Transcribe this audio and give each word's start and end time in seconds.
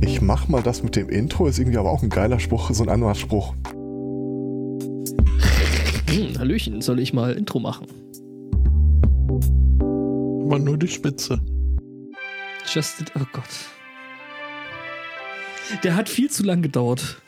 Ich 0.00 0.20
mach 0.20 0.48
mal 0.48 0.62
das 0.62 0.82
mit 0.82 0.96
dem 0.96 1.08
Intro, 1.08 1.46
ist 1.46 1.58
irgendwie 1.58 1.78
aber 1.78 1.90
auch 1.90 2.02
ein 2.02 2.08
geiler 2.08 2.40
Spruch, 2.40 2.70
so 2.72 2.82
ein 2.82 2.88
Anmachspruch. 2.88 3.54
Hallöchen, 6.38 6.80
soll 6.80 7.00
ich 7.00 7.12
mal 7.12 7.32
Intro 7.32 7.58
machen? 7.58 7.86
Aber 10.46 10.58
nur 10.58 10.78
die 10.78 10.88
Spitze. 10.88 11.40
Just, 12.66 13.04
oh 13.16 13.26
Gott. 13.32 13.44
Der 15.82 15.96
hat 15.96 16.08
viel 16.08 16.30
zu 16.30 16.44
lang 16.44 16.62
gedauert. 16.62 17.20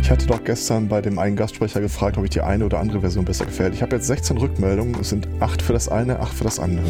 Ich 0.00 0.10
hatte 0.10 0.26
doch 0.26 0.44
gestern 0.44 0.88
bei 0.88 1.00
dem 1.00 1.18
einen 1.18 1.34
Gastsprecher 1.36 1.80
gefragt, 1.80 2.16
ob 2.16 2.24
ich 2.24 2.30
die 2.30 2.40
eine 2.40 2.64
oder 2.64 2.78
andere 2.78 3.00
Version 3.00 3.24
besser 3.24 3.44
gefällt. 3.44 3.74
Ich 3.74 3.82
habe 3.82 3.96
jetzt 3.96 4.06
16 4.06 4.36
Rückmeldungen, 4.36 4.96
es 5.00 5.08
sind 5.08 5.26
8 5.40 5.60
für 5.62 5.72
das 5.72 5.88
eine, 5.88 6.20
8 6.20 6.32
für 6.32 6.44
das 6.44 6.60
andere. 6.60 6.84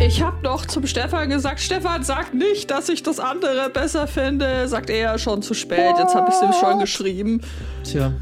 Ich 0.00 0.22
habe 0.22 0.42
noch 0.42 0.66
zum 0.66 0.86
Stefan 0.86 1.28
gesagt, 1.30 1.60
Stefan 1.60 2.02
sagt 2.02 2.34
nicht, 2.34 2.70
dass 2.70 2.88
ich 2.88 3.02
das 3.02 3.20
andere 3.20 3.70
besser 3.70 4.06
finde. 4.06 4.66
Sagt 4.68 4.90
er 4.90 5.18
schon 5.18 5.42
zu 5.42 5.54
spät. 5.54 5.94
Jetzt 5.98 6.14
habe 6.14 6.30
ich 6.30 6.36
es 6.36 6.42
ihm 6.42 6.52
schon 6.52 6.78
geschrieben. 6.78 7.40
Tja. 7.84 8.12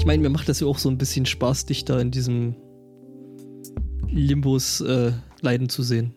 Ich 0.00 0.06
meine, 0.06 0.22
mir 0.22 0.30
macht 0.30 0.48
das 0.48 0.60
ja 0.60 0.66
auch 0.66 0.78
so 0.78 0.88
ein 0.88 0.96
bisschen 0.96 1.26
Spaß, 1.26 1.66
dich 1.66 1.84
da 1.84 2.00
in 2.00 2.10
diesem 2.10 2.56
Limbus 4.08 4.80
äh, 4.80 5.12
leiden 5.42 5.68
zu 5.68 5.82
sehen. 5.82 6.14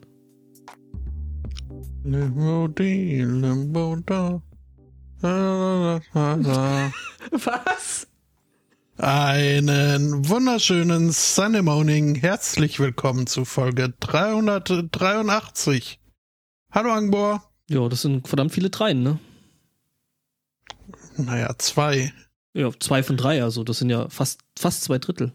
Limbo 2.06 2.70
di, 2.70 3.26
limbo 3.26 3.98
da. 4.06 4.42
Was? 7.32 8.08
Einen 8.96 10.30
wunderschönen 10.30 11.12
Sunday 11.12 11.62
Morning. 11.62 12.16
Herzlich 12.16 12.80
willkommen 12.80 13.28
zu 13.28 13.44
Folge 13.44 13.94
383. 14.00 16.00
Hallo 16.72 16.90
Angbor. 16.90 17.52
Ja, 17.70 17.90
das 17.90 18.04
sind 18.04 18.30
verdammt 18.30 18.54
viele 18.54 18.70
Dreien, 18.70 19.04
ne? 19.04 19.20
Naja, 21.18 21.54
zwei. 21.58 22.14
Ja, 22.54 22.70
zwei 22.80 23.02
von 23.04 23.18
drei, 23.18 23.42
also 23.44 23.64
das 23.64 23.80
sind 23.80 23.90
ja 23.90 24.08
fast, 24.10 24.42
fast 24.58 24.84
zwei 24.84 25.00
Drittel. 25.00 25.32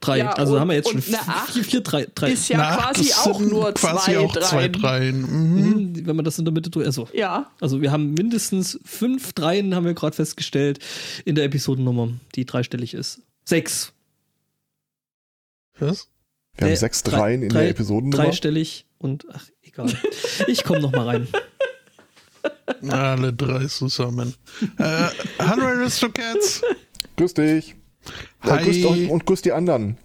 Drei, 0.00 0.18
Ja, 0.18 0.30
also 0.32 0.54
und- 0.54 0.60
haben 0.60 0.68
wir 0.68 0.76
jetzt 0.76 0.90
schon 0.90 1.02
vier, 1.02 1.18
vier, 1.52 1.64
vier, 1.64 1.80
drei, 1.80 2.06
drei. 2.14 2.30
Ist 2.32 2.48
ja 2.48 2.58
Na, 2.58 2.76
quasi 2.76 3.08
das 3.08 3.18
auch 3.26 3.40
nur 3.40 3.72
quasi 3.74 4.12
zwei, 4.12 4.18
auch 4.20 4.36
zwei 4.38 4.68
Dreien. 4.68 5.22
Mhm. 5.22 5.60
Mhm, 5.92 6.06
wenn 6.06 6.14
man 6.16 6.24
das 6.24 6.38
in 6.38 6.44
der 6.44 6.52
Mitte 6.54 6.70
tut. 6.70 6.84
Also, 6.84 7.08
Ja, 7.12 7.50
also 7.60 7.80
wir 7.82 7.90
haben 7.90 8.14
mindestens 8.14 8.78
fünf 8.84 9.32
Dreien, 9.32 9.74
haben 9.74 9.86
wir 9.86 9.94
gerade 9.94 10.14
festgestellt, 10.14 10.78
in 11.24 11.34
der 11.34 11.44
Episodennummer, 11.44 12.10
die 12.36 12.44
dreistellig 12.44 12.94
ist. 12.94 13.22
Sechs. 13.44 13.92
Was? 15.78 16.08
Wir 16.56 16.66
haben 16.66 16.72
Äh, 16.72 16.76
sechs 16.76 17.02
drei- 17.02 17.16
Dreien 17.18 17.42
in 17.42 17.48
drei- 17.50 17.60
der 17.62 17.70
Episodennummer. 17.70 18.24
Dreistellig 18.24 18.86
und 18.98 19.26
ach, 19.32 19.46
egal. 19.62 19.92
Ich 20.48 20.64
komme 20.64 20.80
noch 20.80 20.92
mal 20.92 21.06
rein. 21.06 21.28
Alle 22.88 23.32
drei 23.32 23.66
zusammen. 23.66 24.34
äh, 24.78 25.08
hallo 25.38 25.64
Aristocats. 25.66 26.62
Grüß 27.16 27.34
dich. 27.34 27.74
Ja, 28.44 28.52
Hi. 28.56 28.64
grüßt 28.64 28.84
euch 28.86 29.10
und 29.10 29.26
grüß 29.26 29.42
die 29.42 29.52
anderen. 29.52 29.98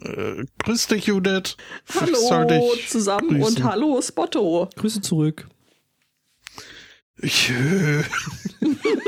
Äh, 0.00 0.44
grüß 0.64 0.86
dich, 0.88 1.06
Judith. 1.06 1.56
hallo 1.94 2.72
zusammen 2.86 3.40
grüßen. 3.40 3.42
und 3.42 3.64
hallo 3.64 4.00
Spotto. 4.00 4.68
Grüße 4.76 5.00
zurück. 5.00 5.48
Ich, 7.20 7.50
äh, 7.50 8.02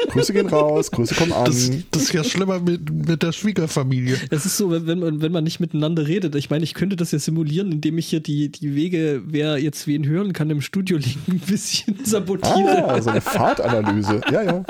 Grüße 0.08 0.32
gehen 0.32 0.48
raus, 0.48 0.90
Grüße 0.90 1.14
kommen 1.14 1.32
an. 1.32 1.44
das, 1.44 1.70
das 1.92 2.02
ist 2.02 2.12
ja 2.12 2.24
schlimmer 2.24 2.58
mit, 2.58 2.90
mit 2.90 3.22
der 3.22 3.30
Schwiegerfamilie. 3.30 4.16
Es 4.30 4.46
ist 4.46 4.56
so, 4.56 4.70
wenn, 4.70 4.86
wenn, 4.86 4.98
man, 4.98 5.22
wenn 5.22 5.30
man 5.30 5.44
nicht 5.44 5.60
miteinander 5.60 6.06
redet. 6.08 6.34
Ich 6.34 6.50
meine, 6.50 6.64
ich 6.64 6.74
könnte 6.74 6.96
das 6.96 7.12
ja 7.12 7.20
simulieren, 7.20 7.70
indem 7.70 7.98
ich 7.98 8.08
hier 8.08 8.20
die, 8.20 8.50
die 8.50 8.74
Wege, 8.74 9.22
wer 9.26 9.58
jetzt 9.58 9.86
wen 9.86 10.06
hören 10.06 10.32
kann, 10.32 10.50
im 10.50 10.60
Studio 10.60 10.98
liegen, 10.98 11.20
ein 11.28 11.38
bisschen 11.38 11.98
sabotiere. 12.04 12.88
Ah, 12.88 13.00
so 13.00 13.10
eine 13.10 13.20
Fahrtanalyse. 13.20 14.20
Ja, 14.32 14.42
ja. 14.42 14.64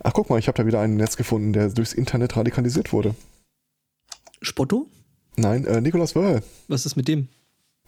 Ach, 0.00 0.12
guck 0.12 0.28
mal, 0.28 0.38
ich 0.38 0.46
habe 0.48 0.58
da 0.58 0.66
wieder 0.66 0.80
ein 0.80 0.96
Netz 0.96 1.16
gefunden, 1.16 1.54
der 1.54 1.70
durchs 1.70 1.94
Internet 1.94 2.36
radikalisiert 2.36 2.92
wurde. 2.92 3.14
Spotto? 4.42 4.88
Nein, 5.36 5.64
äh, 5.64 5.80
Nikolaus 5.80 6.14
Wörl. 6.14 6.42
Was 6.68 6.84
ist 6.84 6.96
mit 6.96 7.08
dem? 7.08 7.28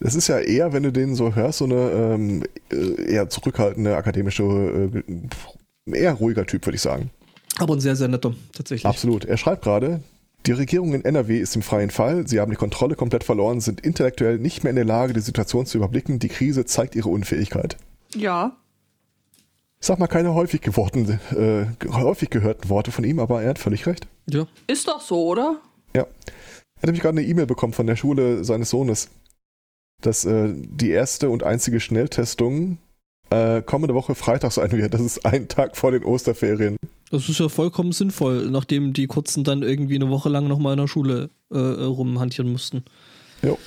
Das 0.00 0.14
ist 0.14 0.28
ja 0.28 0.38
eher, 0.38 0.72
wenn 0.72 0.82
du 0.82 0.92
den 0.92 1.14
so 1.14 1.34
hörst, 1.34 1.58
so 1.58 1.66
eine 1.66 1.90
ähm, 1.90 2.42
äh, 2.72 3.12
eher 3.12 3.28
zurückhaltende 3.28 3.96
akademische, 3.96 4.42
äh, 4.44 5.92
eher 5.92 6.14
ruhiger 6.14 6.46
Typ, 6.46 6.66
würde 6.66 6.76
ich 6.76 6.82
sagen. 6.82 7.10
Aber 7.58 7.74
ein 7.74 7.80
sehr, 7.80 7.96
sehr 7.96 8.08
netter, 8.08 8.34
tatsächlich. 8.54 8.86
Absolut. 8.86 9.26
Er 9.26 9.36
schreibt 9.36 9.62
gerade, 9.62 10.00
die 10.46 10.52
Regierung 10.52 10.94
in 10.94 11.04
NRW 11.04 11.38
ist 11.38 11.54
im 11.54 11.60
freien 11.62 11.90
Fall. 11.90 12.26
Sie 12.26 12.40
haben 12.40 12.50
die 12.50 12.56
Kontrolle 12.56 12.94
komplett 12.94 13.24
verloren, 13.24 13.60
sind 13.60 13.80
intellektuell 13.82 14.38
nicht 14.38 14.64
mehr 14.64 14.70
in 14.70 14.76
der 14.76 14.86
Lage, 14.86 15.12
die 15.12 15.20
Situation 15.20 15.66
zu 15.66 15.76
überblicken. 15.76 16.18
Die 16.18 16.28
Krise 16.28 16.64
zeigt 16.64 16.94
ihre 16.96 17.10
Unfähigkeit. 17.10 17.76
Ja, 18.14 18.56
Ich 19.80 19.86
sag 19.86 19.98
mal 19.98 20.06
keine 20.06 20.34
häufig, 20.34 20.62
geworten, 20.62 21.20
äh, 21.36 21.66
häufig 21.90 22.30
gehörten 22.30 22.68
Worte 22.70 22.90
von 22.90 23.04
ihm, 23.04 23.18
aber 23.18 23.42
er 23.42 23.50
hat 23.50 23.58
völlig 23.58 23.86
recht. 23.86 24.06
Ja. 24.26 24.46
ist 24.66 24.88
doch 24.88 25.00
so, 25.02 25.26
oder? 25.26 25.60
Ja. 25.94 26.02
Er 26.02 26.82
hat 26.82 26.84
nämlich 26.86 27.02
gerade 27.02 27.18
eine 27.18 27.26
E-Mail 27.26 27.46
bekommen 27.46 27.74
von 27.74 27.86
der 27.86 27.96
Schule 27.96 28.42
seines 28.44 28.70
Sohnes, 28.70 29.10
dass 30.00 30.24
äh, 30.24 30.52
die 30.54 30.90
erste 30.90 31.30
und 31.30 31.42
einzige 31.42 31.80
Schnelltestung 31.80 32.78
äh, 33.30 33.62
kommende 33.62 33.94
Woche 33.94 34.14
Freitag 34.14 34.52
sein 34.52 34.72
wird. 34.72 34.94
Das 34.94 35.00
ist 35.00 35.24
ein 35.24 35.48
Tag 35.48 35.76
vor 35.76 35.92
den 35.92 36.04
Osterferien. 36.04 36.76
Das 37.10 37.28
ist 37.28 37.40
ja 37.40 37.48
vollkommen 37.48 37.92
sinnvoll, 37.92 38.48
nachdem 38.50 38.92
die 38.92 39.06
Kurzen 39.06 39.42
dann 39.44 39.62
irgendwie 39.62 39.96
eine 39.96 40.10
Woche 40.10 40.28
lang 40.28 40.46
nochmal 40.46 40.74
in 40.74 40.80
der 40.80 40.88
Schule 40.88 41.30
äh, 41.50 41.58
rumhantieren 41.58 42.50
mussten. 42.52 42.84
Jo. 43.42 43.58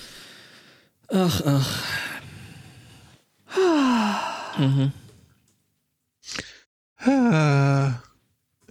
Ach, 1.10 1.42
ach. 1.46 1.84
mhm. 4.60 4.92
Ah, 7.06 8.00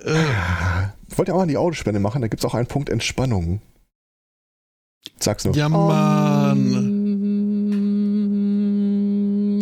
äh, 0.01 0.25
Wollt 1.17 1.29
ihr 1.29 1.35
auch 1.35 1.39
mal 1.39 1.47
die 1.47 1.59
Autospende 1.59 2.01
machen? 2.01 2.23
Da 2.23 2.29
gibt's 2.29 2.45
auch 2.45 2.55
einen 2.55 2.67
Punkt 2.67 2.89
Entspannung. 2.89 3.61
Sag's 5.19 5.45
nur. 5.45 5.55
ja, 5.55 5.67
Ähm, 5.67 5.73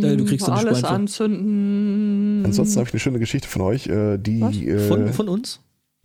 Ja, 0.03 0.16
du 0.16 0.25
kriegst 0.25 0.49
alles 0.49 0.78
Spanfe. 0.78 0.94
anzünden. 0.94 2.43
Ansonsten 2.44 2.78
habe 2.78 2.88
ich 2.88 2.94
eine 2.94 3.00
schöne 3.00 3.19
Geschichte 3.19 3.49
von 3.49 3.62
euch. 3.62 3.87
Äh, 3.87 4.19
die, 4.19 4.41
Was? 4.41 4.56
äh, 4.56 4.88
Von, 4.88 5.12
von 5.12 5.28
uns? 5.28 5.61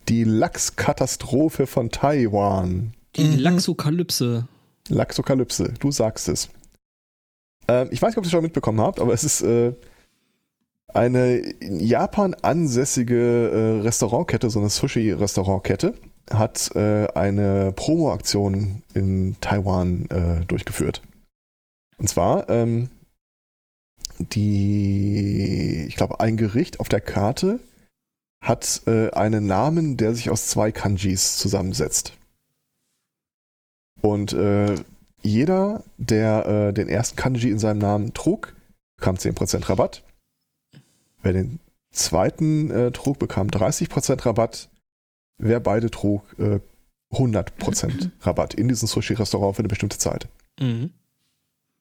die 0.08 0.24
Lachskatastrophe 0.24 1.66
von 1.66 1.90
Taiwan. 1.90 2.92
Die 3.16 3.24
Mhm. 3.24 3.38
Laxokalypse. 3.38 4.46
Laxokalypse, 4.88 5.74
du 5.80 5.90
sagst 5.90 6.28
es. 6.28 6.48
Ähm, 7.68 7.88
ich 7.90 8.00
weiß 8.00 8.10
nicht, 8.10 8.18
ob 8.18 8.24
ihr 8.24 8.26
es 8.26 8.30
schon 8.30 8.42
mitbekommen 8.44 8.80
habt, 8.80 9.00
aber 9.00 9.12
es 9.12 9.24
ist 9.24 9.42
äh, 9.42 9.72
eine 10.94 11.36
in 11.36 11.80
Japan 11.80 12.34
ansässige 12.42 13.50
äh, 13.50 13.80
Restaurantkette, 13.82 14.48
so 14.50 14.60
eine 14.60 14.68
Sushi-Restaurantkette, 14.70 15.94
hat 16.30 16.70
äh, 16.76 17.06
eine 17.14 17.72
Promo-Aktion 17.74 18.82
in 18.94 19.36
Taiwan 19.40 20.06
äh, 20.10 20.44
durchgeführt. 20.46 21.02
Und 21.98 22.08
zwar 22.08 22.48
ähm, 22.48 22.88
die, 24.18 25.86
ich 25.88 25.96
glaube, 25.96 26.20
ein 26.20 26.36
Gericht 26.36 26.80
auf 26.80 26.88
der 26.88 27.00
Karte 27.00 27.60
hat 28.42 28.82
äh, 28.86 29.10
einen 29.10 29.46
Namen, 29.46 29.96
der 29.96 30.14
sich 30.14 30.30
aus 30.30 30.46
zwei 30.46 30.72
Kanjis 30.72 31.36
zusammensetzt. 31.36 32.12
Und 34.02 34.32
äh, 34.32 34.76
jeder, 35.22 35.82
der 35.98 36.46
äh, 36.46 36.72
den 36.72 36.88
ersten 36.88 37.16
Kanji 37.16 37.50
in 37.50 37.58
seinem 37.58 37.78
Namen 37.78 38.14
trug, 38.14 38.54
bekam 38.96 39.16
10% 39.16 39.68
Rabatt. 39.68 40.02
Wer 41.22 41.32
den 41.32 41.58
zweiten 41.90 42.70
äh, 42.70 42.92
trug, 42.92 43.18
bekam 43.18 43.48
30% 43.48 44.24
Rabatt. 44.24 44.68
Wer 45.38 45.60
beide 45.60 45.90
trug, 45.90 46.22
äh, 46.38 46.60
100% 47.12 48.10
Rabatt 48.20 48.54
in 48.54 48.68
diesem 48.68 48.88
Sushi-Restaurant 48.88 49.56
für 49.56 49.60
eine 49.60 49.68
bestimmte 49.68 49.98
Zeit. 49.98 50.28
Mhm. 50.60 50.90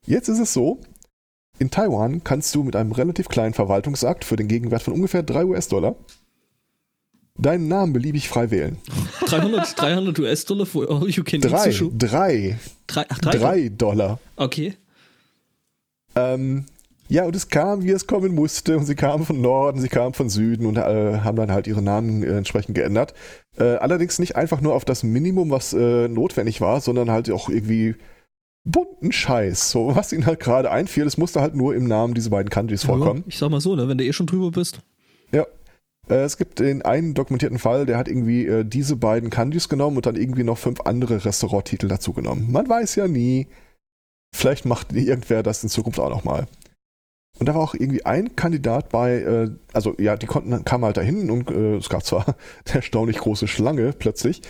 Jetzt 0.05 0.27
ist 0.27 0.39
es 0.39 0.53
so, 0.53 0.79
in 1.59 1.71
Taiwan 1.71 2.23
kannst 2.23 2.53
du 2.55 2.63
mit 2.63 2.75
einem 2.75 2.91
relativ 2.91 3.27
kleinen 3.29 3.53
Verwaltungsakt 3.53 4.25
für 4.25 4.35
den 4.35 4.47
Gegenwert 4.47 4.83
von 4.83 4.93
ungefähr 4.93 5.23
3 5.23 5.45
US-Dollar 5.45 5.95
deinen 7.37 7.67
Namen 7.67 7.93
beliebig 7.93 8.29
frei 8.29 8.49
wählen. 8.51 8.77
300, 9.25 9.79
300 9.79 10.19
US-Dollar 10.19 10.65
für 10.65 10.89
all 10.89 11.09
you 11.09 11.23
can 11.23 11.41
eat 11.41 11.51
Drei, 11.51 11.71
Sushi. 11.71 11.91
drei, 11.97 12.57
Drei, 12.87 13.05
ach, 13.09 13.19
drei? 13.19 13.37
drei 13.37 13.69
Dollar. 13.69 14.19
Okay. 14.35 14.73
Ähm, 16.15 16.65
ja, 17.07 17.25
und 17.25 17.35
es 17.35 17.49
kam, 17.49 17.83
wie 17.83 17.91
es 17.91 18.07
kommen 18.07 18.33
musste. 18.33 18.77
Und 18.77 18.85
sie 18.85 18.95
kamen 18.95 19.25
von 19.25 19.41
Norden, 19.41 19.79
sie 19.79 19.89
kamen 19.89 20.13
von 20.13 20.29
Süden 20.29 20.65
und 20.65 20.77
äh, 20.77 21.19
haben 21.19 21.35
dann 21.35 21.51
halt 21.51 21.67
ihre 21.67 21.81
Namen 21.81 22.23
äh, 22.23 22.37
entsprechend 22.37 22.75
geändert. 22.75 23.13
Äh, 23.57 23.75
allerdings 23.75 24.17
nicht 24.17 24.35
einfach 24.35 24.61
nur 24.61 24.73
auf 24.73 24.85
das 24.85 25.03
Minimum, 25.03 25.51
was 25.51 25.73
äh, 25.73 26.07
notwendig 26.07 26.61
war, 26.61 26.81
sondern 26.81 27.11
halt 27.11 27.29
auch 27.29 27.49
irgendwie 27.49 27.95
bunten 28.65 29.11
Scheiß. 29.11 29.71
So, 29.71 29.95
was 29.95 30.11
ihnen 30.11 30.25
halt 30.25 30.39
gerade 30.39 30.71
einfiel, 30.71 31.05
es 31.05 31.17
musste 31.17 31.39
halt 31.39 31.55
nur 31.55 31.75
im 31.75 31.85
Namen 31.85 32.13
diese 32.13 32.29
beiden 32.29 32.49
Kanjis 32.49 32.83
vorkommen. 32.83 33.19
Ja, 33.19 33.25
ich 33.27 33.37
sag 33.37 33.49
mal 33.49 33.61
so, 33.61 33.75
ne, 33.75 33.87
wenn 33.87 33.97
du 33.97 34.03
eh 34.03 34.13
schon 34.13 34.27
drüber 34.27 34.51
bist. 34.51 34.79
Ja. 35.31 35.45
Äh, 36.09 36.23
es 36.23 36.37
gibt 36.37 36.59
den 36.59 36.81
einen 36.81 37.13
dokumentierten 37.13 37.59
Fall, 37.59 37.85
der 37.85 37.97
hat 37.97 38.07
irgendwie 38.07 38.45
äh, 38.45 38.65
diese 38.65 38.95
beiden 38.95 39.29
Kanjis 39.29 39.69
genommen 39.69 39.95
und 39.95 40.05
dann 40.05 40.15
irgendwie 40.15 40.43
noch 40.43 40.57
fünf 40.57 40.81
andere 40.81 41.23
Restauranttitel 41.23 41.87
dazu 41.87 42.11
genommen. 42.11 42.51
Man 42.51 42.67
weiß 42.67 42.95
ja 42.95 43.07
nie. 43.07 43.47
Vielleicht 44.35 44.65
macht 44.65 44.91
irgendwer 44.91 45.43
das 45.43 45.63
in 45.63 45.69
Zukunft 45.69 45.99
auch 45.99 46.09
nochmal. 46.09 46.47
Und 47.37 47.47
da 47.47 47.55
war 47.55 47.61
auch 47.61 47.73
irgendwie 47.73 48.05
ein 48.05 48.35
Kandidat 48.35 48.89
bei, 48.89 49.21
äh, 49.21 49.51
also 49.73 49.93
ja, 49.97 50.15
die 50.15 50.25
konnten, 50.25 50.63
kamen 50.65 50.85
halt 50.85 50.97
dahin 50.97 51.29
und 51.29 51.51
äh, 51.51 51.75
es 51.75 51.89
gab 51.89 52.03
zwar 52.03 52.27
eine 52.27 52.35
erstaunlich 52.73 53.17
große 53.17 53.47
Schlange 53.47 53.93
plötzlich, 53.93 54.41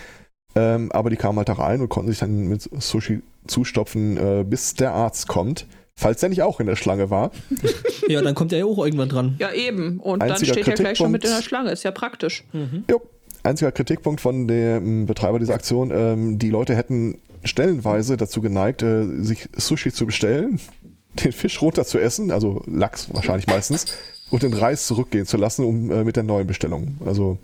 ähm, 0.56 0.92
aber 0.92 1.10
die 1.10 1.16
kamen 1.16 1.38
halt 1.38 1.50
da 1.50 1.54
rein 1.54 1.82
und 1.82 1.90
konnten 1.90 2.12
sich 2.12 2.20
dann 2.20 2.48
mit 2.48 2.62
Sushi 2.62 3.22
zustopfen, 3.48 4.18
äh, 4.18 4.44
bis 4.44 4.74
der 4.74 4.94
Arzt 4.94 5.28
kommt, 5.28 5.68
falls 5.96 6.22
er 6.24 6.30
nicht 6.30 6.42
auch 6.42 6.60
in 6.60 6.68
der 6.68 6.76
Schlange 6.76 7.10
war. 7.10 7.32
Ja, 8.08 8.22
dann 8.22 8.36
kommt 8.36 8.54
er 8.54 8.60
ja 8.60 8.66
auch 8.66 8.78
irgendwann 8.86 9.10
dran. 9.10 9.36
Ja, 9.40 9.52
eben. 9.52 10.00
Und 10.00 10.22
Einziger 10.22 10.54
dann 10.54 10.64
steht 10.64 10.68
er 10.68 10.76
gleich 10.76 10.98
schon 11.00 11.12
mit 11.12 11.24
in 11.24 11.32
der 11.32 11.42
Schlange. 11.42 11.72
Ist 11.72 11.82
ja 11.82 11.90
praktisch. 11.90 12.44
Jo. 12.88 13.02
Einziger 13.42 13.72
Kritikpunkt 13.72 14.22
von 14.22 14.48
dem 14.48 15.08
Betreiber 15.08 15.40
dieser 15.40 15.56
Aktion, 15.56 15.92
ähm, 15.92 16.38
die 16.38 16.52
Leute 16.52 16.76
hätten 16.76 17.18
stellenweise 17.44 18.18
dazu 18.18 18.42
geneigt, 18.42 18.84
äh, 18.84 19.06
sich 19.24 19.50
Sushi 19.56 19.92
zu 19.92 20.06
bestellen, 20.06 20.60
den 21.24 21.32
Fisch 21.32 21.62
runter 21.62 21.86
zu 21.86 22.00
essen, 22.00 22.32
also 22.32 22.64
Lachs 22.66 23.14
wahrscheinlich 23.14 23.48
meistens, 23.48 23.86
und 24.30 24.44
den 24.44 24.54
Reis 24.54 24.88
zurückgehen 24.88 25.26
zu 25.26 25.38
lassen, 25.38 25.64
um 25.64 25.92
äh, 25.92 26.04
mit 26.04 26.16
der 26.16 26.24
neuen 26.24 26.48
Bestellung. 26.48 26.98
Also 27.06 27.38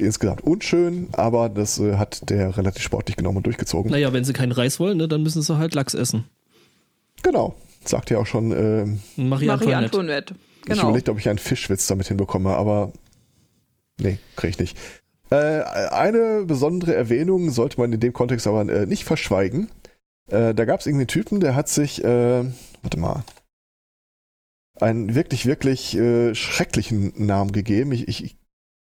insgesamt 0.00 0.42
unschön, 0.42 1.08
aber 1.12 1.48
das 1.48 1.78
äh, 1.78 1.96
hat 1.96 2.28
der 2.30 2.56
relativ 2.56 2.82
sportlich 2.82 3.16
genommen 3.16 3.38
und 3.38 3.46
durchgezogen. 3.46 3.90
Naja, 3.90 4.12
wenn 4.12 4.24
sie 4.24 4.32
keinen 4.32 4.52
Reis 4.52 4.78
wollen, 4.80 4.98
ne, 4.98 5.08
dann 5.08 5.22
müssen 5.22 5.42
sie 5.42 5.58
halt 5.58 5.74
Lachs 5.74 5.94
essen. 5.94 6.24
Genau. 7.22 7.54
Sagt 7.84 8.10
ja 8.10 8.18
auch 8.18 8.26
schon, 8.26 8.52
äh, 8.52 8.84
Marie, 9.20 9.46
Marie 9.46 9.50
Antoinette. 9.50 9.84
Antoinette. 9.84 10.34
ich 10.34 10.66
Genau. 10.66 10.82
überlegt, 10.88 11.08
ob 11.08 11.18
ich 11.18 11.28
einen 11.28 11.38
Fischwitz 11.38 11.86
damit 11.86 12.08
hinbekomme, 12.08 12.50
aber 12.50 12.92
nee, 14.00 14.18
kriege 14.34 14.50
ich 14.50 14.58
nicht. 14.58 14.76
Äh, 15.30 15.62
eine 15.62 16.44
besondere 16.46 16.94
Erwähnung 16.94 17.50
sollte 17.50 17.80
man 17.80 17.92
in 17.92 18.00
dem 18.00 18.12
Kontext 18.12 18.46
aber 18.46 18.68
äh, 18.68 18.86
nicht 18.86 19.04
verschweigen. 19.04 19.70
Äh, 20.28 20.54
da 20.54 20.64
gab 20.64 20.80
es 20.80 20.86
irgendwie 20.86 21.02
einen 21.02 21.08
Typen, 21.08 21.40
der 21.40 21.54
hat 21.54 21.68
sich, 21.68 22.02
äh, 22.04 22.44
warte 22.82 22.98
mal, 22.98 23.24
einen 24.80 25.14
wirklich, 25.14 25.46
wirklich 25.46 25.96
äh, 25.96 26.34
schrecklichen 26.34 27.12
Namen 27.16 27.52
gegeben. 27.52 27.92
Ich, 27.92 28.08
ich, 28.08 28.36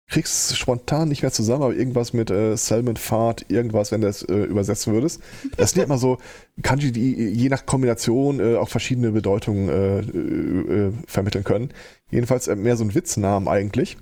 ich 0.06 0.12
krieg's 0.12 0.56
spontan 0.56 1.08
nicht 1.08 1.22
mehr 1.22 1.32
zusammen, 1.32 1.62
aber 1.62 1.74
irgendwas 1.74 2.12
mit 2.12 2.30
äh, 2.30 2.56
Salmon 2.56 2.96
Fart, 2.96 3.46
irgendwas, 3.48 3.90
wenn 3.90 4.02
du 4.02 4.06
das 4.06 4.22
äh, 4.22 4.34
übersetzen 4.34 4.92
würdest. 4.92 5.22
Das 5.56 5.70
sind 5.70 5.78
ja 5.78 5.84
immer 5.84 5.98
so 5.98 6.18
Kanji, 6.62 6.92
die 6.92 7.14
je 7.14 7.48
nach 7.48 7.64
Kombination 7.66 8.38
äh, 8.38 8.56
auch 8.56 8.68
verschiedene 8.68 9.12
Bedeutungen 9.12 9.68
äh, 9.68 10.00
äh, 10.00 10.88
äh, 10.88 10.92
vermitteln 11.06 11.44
können. 11.44 11.70
Jedenfalls 12.10 12.48
äh, 12.48 12.54
mehr 12.54 12.76
so 12.76 12.84
ein 12.84 12.94
Witznamen 12.94 13.48
eigentlich. 13.48 13.96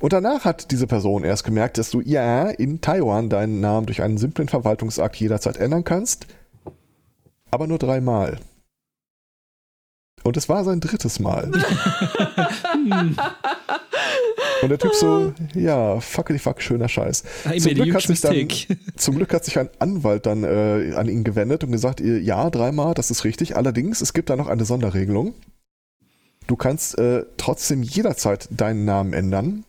Und 0.00 0.12
danach 0.12 0.44
hat 0.44 0.72
diese 0.72 0.86
Person 0.86 1.24
erst 1.24 1.44
gemerkt, 1.44 1.78
dass 1.78 1.90
du 1.90 2.00
ja 2.00 2.48
in 2.48 2.80
Taiwan 2.80 3.28
deinen 3.28 3.60
Namen 3.60 3.86
durch 3.86 4.02
einen 4.02 4.18
simplen 4.18 4.48
Verwaltungsakt 4.48 5.16
jederzeit 5.16 5.58
ändern 5.58 5.84
kannst, 5.84 6.26
aber 7.50 7.66
nur 7.66 7.78
dreimal. 7.78 8.40
Und 10.22 10.36
es 10.36 10.48
war 10.48 10.64
sein 10.64 10.80
drittes 10.80 11.20
Mal. 11.20 11.52
Und 14.62 14.68
der 14.68 14.78
Typ 14.78 14.94
so, 14.94 15.32
ja, 15.54 16.00
fuckity 16.00 16.38
fuck, 16.38 16.60
schöner 16.60 16.88
Scheiß. 16.88 17.24
I 17.46 17.60
Zum 17.60 17.74
Glück, 17.74 17.94
hat 17.94 18.02
sich 18.02 18.20
dann, 18.20 18.36
mistake. 18.36 18.78
zum 18.96 19.16
Glück 19.16 19.32
hat 19.32 19.44
sich 19.44 19.58
ein 19.58 19.70
Anwalt 19.78 20.26
dann 20.26 20.44
äh, 20.44 20.92
an 20.94 21.08
ihn 21.08 21.24
gewendet 21.24 21.64
und 21.64 21.72
gesagt, 21.72 22.00
ja, 22.00 22.50
dreimal, 22.50 22.94
das 22.94 23.10
ist 23.10 23.24
richtig. 23.24 23.56
Allerdings, 23.56 24.00
es 24.00 24.12
gibt 24.12 24.30
da 24.30 24.36
noch 24.36 24.48
eine 24.48 24.64
Sonderregelung. 24.64 25.34
Du 26.46 26.56
kannst 26.56 26.98
äh, 26.98 27.24
trotzdem 27.36 27.82
jederzeit 27.82 28.48
deinen 28.50 28.84
Namen 28.84 29.12
ändern, 29.12 29.64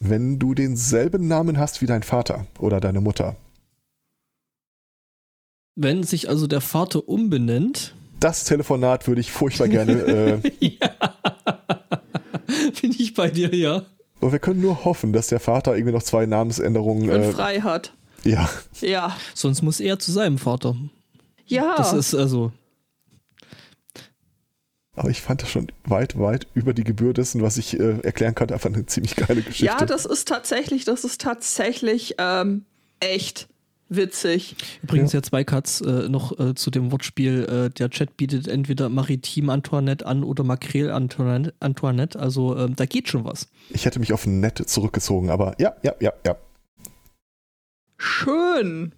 wenn 0.00 0.38
du 0.38 0.54
denselben 0.54 1.28
Namen 1.28 1.58
hast 1.58 1.80
wie 1.80 1.86
dein 1.86 2.02
Vater 2.02 2.46
oder 2.58 2.80
deine 2.80 3.00
Mutter. 3.00 3.36
Wenn 5.76 6.02
sich 6.02 6.28
also 6.28 6.46
der 6.48 6.60
Vater 6.60 7.08
umbenennt, 7.08 7.94
Das 8.18 8.42
Telefonat 8.44 9.06
würde 9.06 9.20
ich 9.20 9.30
furchtbar 9.30 9.68
gerne. 9.68 9.92
Äh, 9.92 10.40
ja. 10.80 10.90
bin 12.80 12.90
ich 12.98 13.14
bei 13.14 13.30
dir, 13.30 13.54
ja. 13.54 13.86
Und 14.20 14.32
wir 14.32 14.38
können 14.38 14.60
nur 14.60 14.84
hoffen, 14.84 15.12
dass 15.12 15.28
der 15.28 15.40
Vater 15.40 15.76
irgendwie 15.76 15.92
noch 15.94 16.02
zwei 16.02 16.26
Namensänderungen. 16.26 17.10
Und 17.10 17.20
Äh, 17.22 17.32
frei 17.32 17.60
hat. 17.60 17.92
ja, 18.24 18.48
Ja. 18.80 19.16
Sonst 19.34 19.62
muss 19.62 19.80
er 19.80 19.98
zu 19.98 20.12
seinem 20.12 20.38
Vater. 20.38 20.76
Ja. 21.46 21.74
Das 21.76 21.92
ist 21.92 22.14
also. 22.14 22.52
aber 24.94 25.10
ich 25.10 25.20
fand 25.22 25.42
das 25.42 25.50
schon 25.50 25.68
weit, 25.84 26.18
weit 26.18 26.46
über 26.54 26.74
die 26.74 26.82
Gebühr 26.84 27.12
dessen, 27.14 27.40
was 27.40 27.56
ich 27.56 27.78
äh, 27.78 28.00
erklären 28.00 28.34
konnte, 28.34 28.54
einfach 28.54 28.72
eine 28.72 28.84
ziemlich 28.86 29.14
geile 29.16 29.42
Geschichte. 29.42 29.64
ja, 29.66 29.84
das 29.86 30.04
ist 30.04 30.26
tatsächlich, 30.28 30.84
das 30.84 31.04
ist 31.04 31.20
tatsächlich 31.20 32.16
ähm, 32.18 32.64
echt 33.00 33.48
witzig. 33.88 34.56
Übrigens 34.82 35.12
ja, 35.12 35.22
zwei 35.22 35.44
Cuts 35.44 35.80
äh, 35.80 36.08
noch 36.08 36.38
äh, 36.38 36.54
zu 36.54 36.70
dem 36.70 36.92
Wortspiel. 36.92 37.44
Äh, 37.44 37.70
der 37.70 37.90
Chat 37.90 38.16
bietet 38.16 38.48
entweder 38.48 38.88
Maritim 38.88 39.50
Antoinette 39.50 40.06
an 40.06 40.24
oder 40.24 40.44
Makrel 40.44 40.90
Antoinette. 40.90 41.54
Antoinette. 41.60 42.18
Also 42.18 42.56
ähm, 42.56 42.76
da 42.76 42.86
geht 42.86 43.08
schon 43.08 43.24
was. 43.24 43.48
Ich 43.70 43.84
hätte 43.84 44.00
mich 44.00 44.12
auf 44.12 44.26
nett 44.26 44.58
zurückgezogen, 44.68 45.30
aber 45.30 45.54
ja, 45.58 45.74
ja, 45.82 45.94
ja, 46.00 46.12
ja. 46.26 46.36
Schön. 47.96 48.92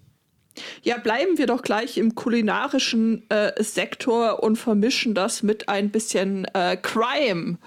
Ja, 0.82 0.98
bleiben 0.98 1.38
wir 1.38 1.46
doch 1.46 1.62
gleich 1.62 1.96
im 1.96 2.14
kulinarischen 2.14 3.28
äh, 3.31 3.62
Sektor 3.62 4.42
und 4.42 4.56
vermischen 4.56 5.14
das 5.14 5.42
mit 5.42 5.69
ein 5.69 5.90
bisschen 5.90 6.44
äh, 6.54 6.76
Crime. 6.76 7.58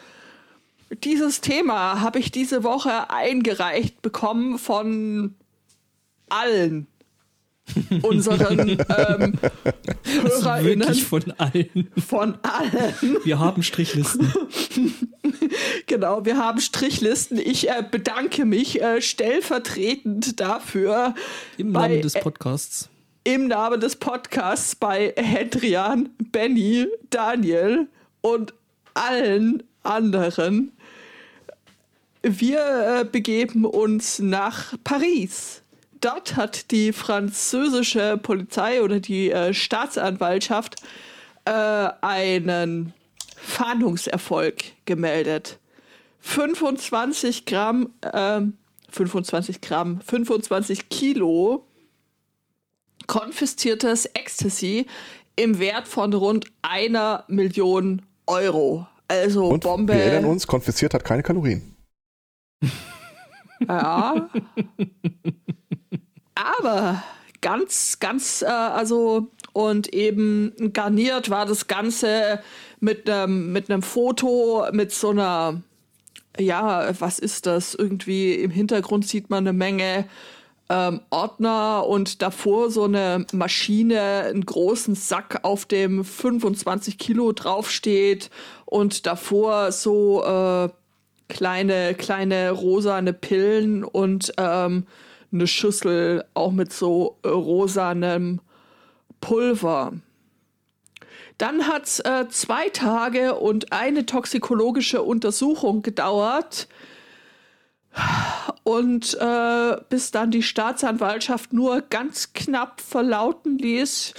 Dieses 1.04 1.42
Thema 1.42 2.02
habe 2.02 2.20
ich 2.20 2.32
diese 2.32 2.64
Woche 2.64 3.10
eingereicht 3.10 4.02
bekommen 4.02 4.60
von 4.60 5.36
allen 6.30 6.88
unseren 8.02 8.70
ähm, 8.70 9.34
HörerInnen. 10.04 10.80
wirklich 10.88 11.06
von 11.06 11.32
allen. 11.38 11.92
Von 12.08 12.38
allen. 12.44 13.18
Wir 13.24 13.40
haben 13.40 13.64
Strichlisten. 13.64 14.32
Genau, 15.88 16.26
wir 16.26 16.38
haben 16.38 16.60
Strichlisten. 16.62 17.38
Ich 17.38 17.70
äh, 17.70 17.84
bedanke 17.90 18.46
mich 18.46 18.82
äh, 18.82 19.02
stellvertretend 19.02 20.40
dafür 20.40 21.14
Im 21.58 21.74
Bei, 21.74 21.88
Namen 21.88 22.02
des 22.02 22.16
äh, 22.16 22.22
Podcasts. 22.22 22.90
im 23.24 23.48
Namen 23.48 23.80
des 23.80 23.96
Podcasts 23.98 24.76
bei 24.76 25.14
Hendrian, 25.16 26.10
Benny, 26.32 26.88
Daniel 27.10 27.88
und 28.22 28.54
allen 28.94 29.64
anderen. 29.84 30.72
Wir 32.22 33.02
äh, 33.02 33.06
begeben 33.06 33.66
uns 33.66 34.20
nach 34.20 34.74
Paris. 34.84 35.63
Dort 36.04 36.36
hat 36.36 36.72
die 36.72 36.92
französische 36.92 38.18
Polizei 38.18 38.82
oder 38.82 39.00
die 39.00 39.32
äh, 39.32 39.54
Staatsanwaltschaft 39.54 40.76
äh, 41.46 41.52
einen 42.02 42.94
Fahndungserfolg 43.38 44.64
gemeldet. 44.84 45.60
25 46.20 47.46
Gramm, 47.46 47.94
ähm, 48.14 48.58
25 48.90 49.62
Gramm, 49.62 50.02
25 50.02 50.90
Kilo 50.90 51.66
konfisziertes 53.08 54.06
Ecstasy 54.08 54.88
im 55.38 55.58
Wert 55.60 55.88
von 55.88 56.14
rund 56.14 56.52
einer 56.62 57.24
Million 57.30 58.02
Euro. 58.28 58.88
Also 59.08 59.48
Und 59.48 59.64
Bombe. 59.64 59.94
wir 59.94 60.02
erinnern 60.02 60.32
uns, 60.32 60.48
konfisziert 60.48 60.94
hat 60.94 61.06
keine 61.06 61.24
Kalorien. 61.24 61.78
Ja. 63.68 64.30
Aber 66.44 67.04
ganz, 67.42 68.00
ganz, 68.00 68.42
äh, 68.42 68.46
also 68.46 69.28
und 69.54 69.94
eben 69.94 70.54
garniert 70.74 71.30
war 71.30 71.46
das 71.46 71.68
Ganze 71.68 72.40
mit 72.80 73.10
einem 73.10 73.52
mit 73.54 73.72
Foto 73.84 74.66
mit 74.72 74.92
so 74.92 75.12
einer, 75.12 75.62
ja, 76.38 76.90
was 77.00 77.20
ist 77.20 77.46
das? 77.46 77.76
Irgendwie 77.76 78.34
im 78.34 78.52
Hintergrund 78.52 79.08
sieht 79.08 79.30
man 79.30 79.44
eine 79.44 79.54
Menge 79.54 80.06
ähm, 80.70 81.02
Ordner 81.12 81.86
und 81.88 82.22
davor 82.22 82.72
so 82.72 82.86
eine 82.86 83.26
Maschine, 83.32 84.02
einen 84.02 84.46
großen 84.46 84.96
Sack, 84.96 85.40
auf 85.44 85.66
dem 85.66 86.04
25 86.04 86.98
Kilo 86.98 87.32
draufsteht 87.32 88.30
und 88.66 89.06
davor 89.06 89.72
so 89.72 90.24
äh, 90.24 90.70
kleine, 91.28 91.94
kleine 91.94 92.52
rosane 92.52 93.14
Pillen 93.14 93.84
und 93.84 94.34
ähm, 94.38 94.88
eine 95.34 95.48
Schüssel 95.48 96.24
auch 96.34 96.52
mit 96.52 96.72
so 96.72 97.18
äh, 97.24 97.28
rosanem 97.28 98.40
Pulver. 99.20 99.94
Dann 101.38 101.68
hat 101.68 101.86
es 101.86 102.00
äh, 102.00 102.28
zwei 102.30 102.70
Tage 102.70 103.36
und 103.36 103.74
eine 103.74 104.06
toxikologische 104.06 105.02
Untersuchung 105.02 105.82
gedauert. 105.82 106.68
Und 108.64 109.18
äh, 109.20 109.78
bis 109.90 110.12
dann 110.12 110.32
die 110.32 110.44
Staatsanwaltschaft 110.44 111.54
nur 111.54 111.82
ganz 111.82 112.34
knapp 112.34 112.82
verlauten 112.82 113.58
ließ, 113.58 114.14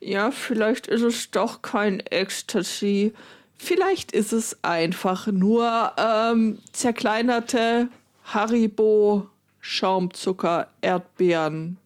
ja, 0.00 0.30
vielleicht 0.30 0.86
ist 0.86 1.02
es 1.02 1.30
doch 1.30 1.62
kein 1.62 2.00
Ecstasy. 2.00 3.14
Vielleicht 3.56 4.12
ist 4.12 4.32
es 4.32 4.62
einfach 4.62 5.26
nur 5.26 5.92
ähm, 5.96 6.58
zerkleinerte 6.72 7.88
Haribo 8.24 9.28
Schaumzucker 9.68 10.68
Erdbeeren. 10.80 11.76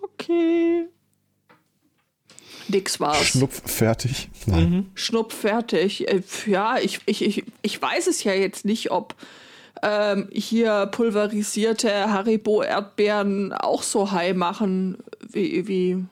Okay. 0.00 0.86
Nix 2.68 3.00
war's. 3.00 3.26
Schnupf 3.26 3.60
fertig. 3.68 4.30
Nein. 4.46 4.70
Mhm. 4.70 4.86
Schnupp 4.94 5.32
fertig. 5.32 6.06
Äh, 6.08 6.22
Ja, 6.46 6.78
ich, 6.78 7.00
ich, 7.06 7.22
ich, 7.22 7.44
ich 7.62 7.82
weiß 7.82 8.06
es 8.06 8.22
ja 8.22 8.32
jetzt 8.32 8.64
nicht, 8.64 8.92
ob 8.92 9.16
ähm, 9.82 10.28
hier 10.30 10.86
pulverisierte 10.86 11.90
Haribo-Erdbeeren 12.12 13.52
auch 13.52 13.82
so 13.82 14.12
high 14.12 14.36
machen 14.36 14.98
wie, 15.28 15.66
wie 15.66 16.04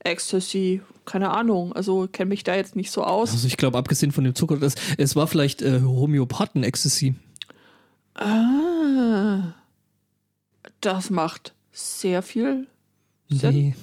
Ecstasy. 0.00 0.82
Keine 1.06 1.30
Ahnung. 1.30 1.72
Also 1.72 2.08
kenne 2.12 2.28
mich 2.28 2.44
da 2.44 2.54
jetzt 2.56 2.76
nicht 2.76 2.90
so 2.90 3.04
aus. 3.04 3.32
Also 3.32 3.46
ich 3.46 3.56
glaube, 3.56 3.78
abgesehen 3.78 4.12
von 4.12 4.24
dem 4.24 4.34
Zucker, 4.34 4.58
das, 4.58 4.74
es 4.98 5.16
war 5.16 5.26
vielleicht 5.26 5.62
äh, 5.62 5.80
Homöopathen-Ecstasy. 5.80 7.14
Ah. 8.14 9.54
Das 10.80 11.10
macht 11.10 11.54
sehr 11.72 12.22
viel 12.22 12.66
Sinn. 13.28 13.50
Nee. 13.54 13.74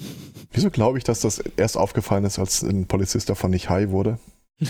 Wieso 0.52 0.70
glaube 0.70 0.98
ich, 0.98 1.04
dass 1.04 1.20
das 1.20 1.38
erst 1.56 1.76
aufgefallen 1.76 2.24
ist, 2.24 2.38
als 2.38 2.62
ein 2.62 2.86
Polizist 2.86 3.28
davon 3.30 3.50
nicht 3.50 3.68
high 3.70 3.90
wurde? 3.90 4.18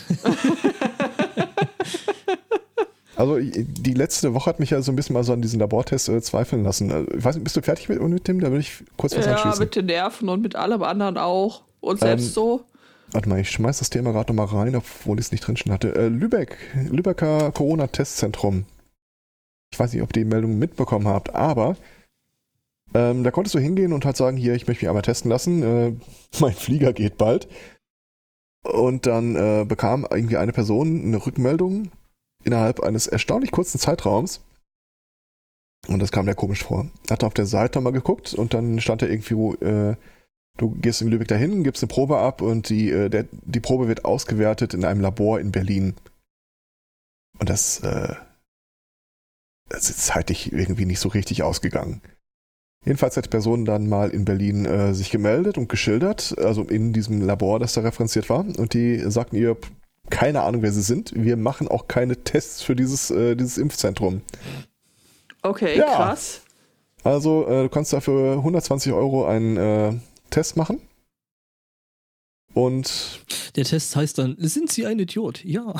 also 3.17 3.39
die 3.39 3.95
letzte 3.95 4.33
Woche 4.35 4.47
hat 4.49 4.61
mich 4.61 4.71
ja 4.71 4.81
so 4.83 4.93
ein 4.93 4.97
bisschen 4.97 5.15
mal 5.15 5.25
so 5.25 5.33
an 5.33 5.43
diesen 5.43 5.61
Labortest 5.61 6.09
äh, 6.09 6.23
zweifeln 6.23 6.63
lassen. 6.65 6.91
Äh, 6.91 7.05
Ich 7.17 7.25
weiß 7.25 7.35
nicht, 7.35 7.45
bist 7.45 7.57
du 7.57 7.63
fertig 7.63 7.89
mit, 7.89 8.01
mit 8.01 8.29
dem? 8.29 8.41
Da 8.41 8.49
würde 8.49 8.61
ich 8.61 8.85
kurz 8.97 9.17
was 9.17 9.27
Ja, 9.27 9.33
anschließen. 9.35 9.61
mit 9.61 9.77
den 9.77 9.87
Nerven 9.87 10.29
und 10.29 10.41
mit 10.43 10.57
allem 10.57 10.83
anderen 10.83 11.19
auch. 11.19 11.63
Und 11.81 12.01
selbst 12.01 12.27
Ähm, 12.29 12.33
so. 12.33 12.65
Warte 13.13 13.29
mal, 13.29 13.41
ich 13.41 13.51
schmeiß 13.51 13.79
das 13.81 13.91
Thema 13.91 14.13
gerade 14.13 14.33
nochmal 14.33 14.55
rein, 14.65 14.77
obwohl 14.77 15.19
ich 15.19 15.27
es 15.27 15.33
nicht 15.33 15.41
drinstehen 15.47 15.73
hatte. 15.73 15.95
Äh, 15.97 16.09
Lübeck, 16.09 16.57
Lübecker 16.91 17.51
Corona-Testzentrum. 17.53 18.65
Ich 19.73 19.79
weiß 19.79 19.93
nicht, 19.93 20.03
ob 20.03 20.11
ihr 20.11 20.25
die 20.25 20.29
Meldung 20.29 20.59
mitbekommen 20.59 21.07
habt, 21.07 21.35
aber 21.35 21.77
ähm, 22.93 23.23
da 23.23 23.31
konntest 23.31 23.55
du 23.55 23.59
hingehen 23.59 23.93
und 23.93 24.05
halt 24.05 24.17
sagen, 24.17 24.37
hier, 24.37 24.55
ich 24.55 24.67
möchte 24.67 24.85
mich 24.85 24.89
einmal 24.89 25.03
testen 25.03 25.31
lassen. 25.31 25.63
Äh, 25.63 25.93
mein 26.41 26.53
Flieger 26.53 26.93
geht 26.93 27.19
bald. 27.19 27.49
Und 28.63 29.07
dann 29.07 29.37
äh, 29.37 29.65
bekam 29.67 30.07
irgendwie 30.11 30.37
eine 30.37 30.53
Person 30.53 31.03
eine 31.05 31.25
Rückmeldung 31.25 31.91
innerhalb 32.45 32.81
eines 32.81 33.07
erstaunlich 33.07 33.53
kurzen 33.53 33.79
Zeitraums. 33.79 34.43
Und 35.89 36.01
das 36.01 36.13
kam 36.13 36.27
mir 36.27 36.35
komisch 36.35 36.65
vor. 36.65 36.91
Hatte 37.09 37.27
auf 37.27 37.35
der 37.35 37.47
Seite 37.47 37.81
mal 37.81 37.93
geguckt 37.93 38.35
und 38.35 38.53
dann 38.53 38.81
stand 38.81 39.03
da 39.03 39.07
irgendwie, 39.07 39.37
wo, 39.37 39.55
äh, 39.55 39.97
du 40.59 40.71
gehst 40.73 41.01
in 41.01 41.09
Lübeck 41.09 41.29
dahin, 41.29 41.65
gibst 41.65 41.83
eine 41.83 41.89
Probe 41.89 42.19
ab 42.19 42.43
und 42.43 42.69
die, 42.69 42.91
äh, 42.91 43.09
der, 43.09 43.27
die 43.33 43.61
Probe 43.61 43.89
wird 43.89 44.05
ausgewertet 44.05 44.75
in 44.75 44.85
einem 44.85 45.01
Labor 45.01 45.41
in 45.41 45.53
Berlin. 45.53 45.95
Und 47.39 47.49
das, 47.49 47.81
äh, 47.81 48.15
das 49.71 49.89
ist 49.89 50.05
zeitlich 50.05 50.53
irgendwie 50.53 50.85
nicht 50.85 51.01
so 51.01 51.09
richtig 51.09 51.43
ausgegangen. 51.43 52.03
Jedenfalls 52.85 53.17
hat 53.17 53.27
die 53.27 53.31
Person 53.31 53.65
dann 53.65 53.89
mal 53.89 54.11
in 54.11 54.25
Berlin 54.25 54.65
äh, 54.65 54.95
sich 54.95 55.11
gemeldet 55.11 55.59
und 55.59 55.69
geschildert, 55.69 56.39
also 56.39 56.63
in 56.63 56.93
diesem 56.93 57.21
Labor, 57.21 57.59
das 57.59 57.75
da 57.75 57.83
referenziert 57.83 58.29
war. 58.31 58.41
Und 58.41 58.75
die 58.75 58.99
sagten 59.11 59.37
ihr, 59.37 59.57
keine 60.09 60.43
Ahnung, 60.43 60.63
wer 60.63 60.73
sie 60.73 60.83
sind. 60.83 61.13
Wir 61.15 61.37
machen 61.37 61.69
auch 61.69 61.89
keine 61.89 62.17
Tests 62.25 62.63
für 62.63 62.75
dieses, 62.75 63.11
äh, 63.11 63.37
dieses 63.37 63.59
Impfzentrum. 63.59 64.23
Okay, 65.43 65.79
ja. 65.79 65.87
krass. 65.87 66.41
Also 67.05 67.47
äh, 67.47 67.63
du 67.65 67.69
kannst 67.69 67.93
dafür 67.93 68.39
120 68.39 68.93
Euro 68.93 69.27
einen 69.27 69.57
äh, 69.57 69.95
Test 70.31 70.57
machen. 70.57 70.81
Und 72.55 73.21
Der 73.57 73.65
Test 73.65 73.95
heißt 73.95 74.19
dann, 74.19 74.37
sind 74.39 74.73
Sie 74.73 74.87
ein 74.87 74.99
Idiot? 74.99 75.45
Ja. 75.45 75.75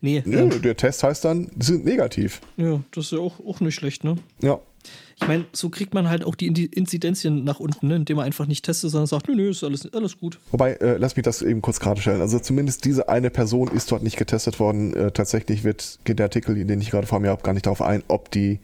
Nee, 0.00 0.22
nö, 0.24 0.38
ähm, 0.38 0.62
der 0.62 0.76
Test 0.76 1.02
heißt 1.02 1.24
dann, 1.24 1.50
sie 1.58 1.72
sind 1.72 1.84
negativ. 1.84 2.40
ja, 2.56 2.80
das 2.92 3.06
ist 3.06 3.12
ja 3.12 3.18
auch, 3.18 3.40
auch 3.40 3.60
nicht 3.60 3.74
schlecht, 3.74 4.04
ne? 4.04 4.16
Ja. 4.40 4.60
Ich 5.20 5.26
meine, 5.26 5.46
so 5.52 5.68
kriegt 5.68 5.94
man 5.94 6.08
halt 6.08 6.24
auch 6.24 6.36
die 6.36 6.46
Inzidenzien 6.46 7.42
nach 7.42 7.58
unten, 7.58 7.88
ne? 7.88 7.96
indem 7.96 8.18
man 8.18 8.26
einfach 8.26 8.46
nicht 8.46 8.64
testet, 8.64 8.90
sondern 8.90 9.08
sagt, 9.08 9.28
nö, 9.28 9.34
nö, 9.34 9.50
ist 9.50 9.64
alles, 9.64 9.92
alles 9.92 10.16
gut. 10.16 10.38
Wobei, 10.52 10.74
äh, 10.74 10.96
lass 10.96 11.16
mich 11.16 11.24
das 11.24 11.42
eben 11.42 11.60
kurz 11.60 11.80
gerade 11.80 12.00
stellen. 12.00 12.20
Also 12.20 12.38
zumindest 12.38 12.84
diese 12.84 13.08
eine 13.08 13.28
Person 13.28 13.68
ist 13.68 13.90
dort 13.90 14.04
nicht 14.04 14.16
getestet 14.16 14.60
worden. 14.60 14.94
Äh, 14.94 15.10
tatsächlich 15.10 15.64
wird 15.64 15.98
geht 16.04 16.20
der 16.20 16.26
Artikel, 16.26 16.64
den 16.64 16.80
ich 16.80 16.90
gerade 16.90 17.08
vor 17.08 17.18
mir 17.18 17.30
habe, 17.30 17.42
gar 17.42 17.52
nicht 17.52 17.66
darauf 17.66 17.82
ein, 17.82 18.04
ob 18.06 18.30
die 18.30 18.60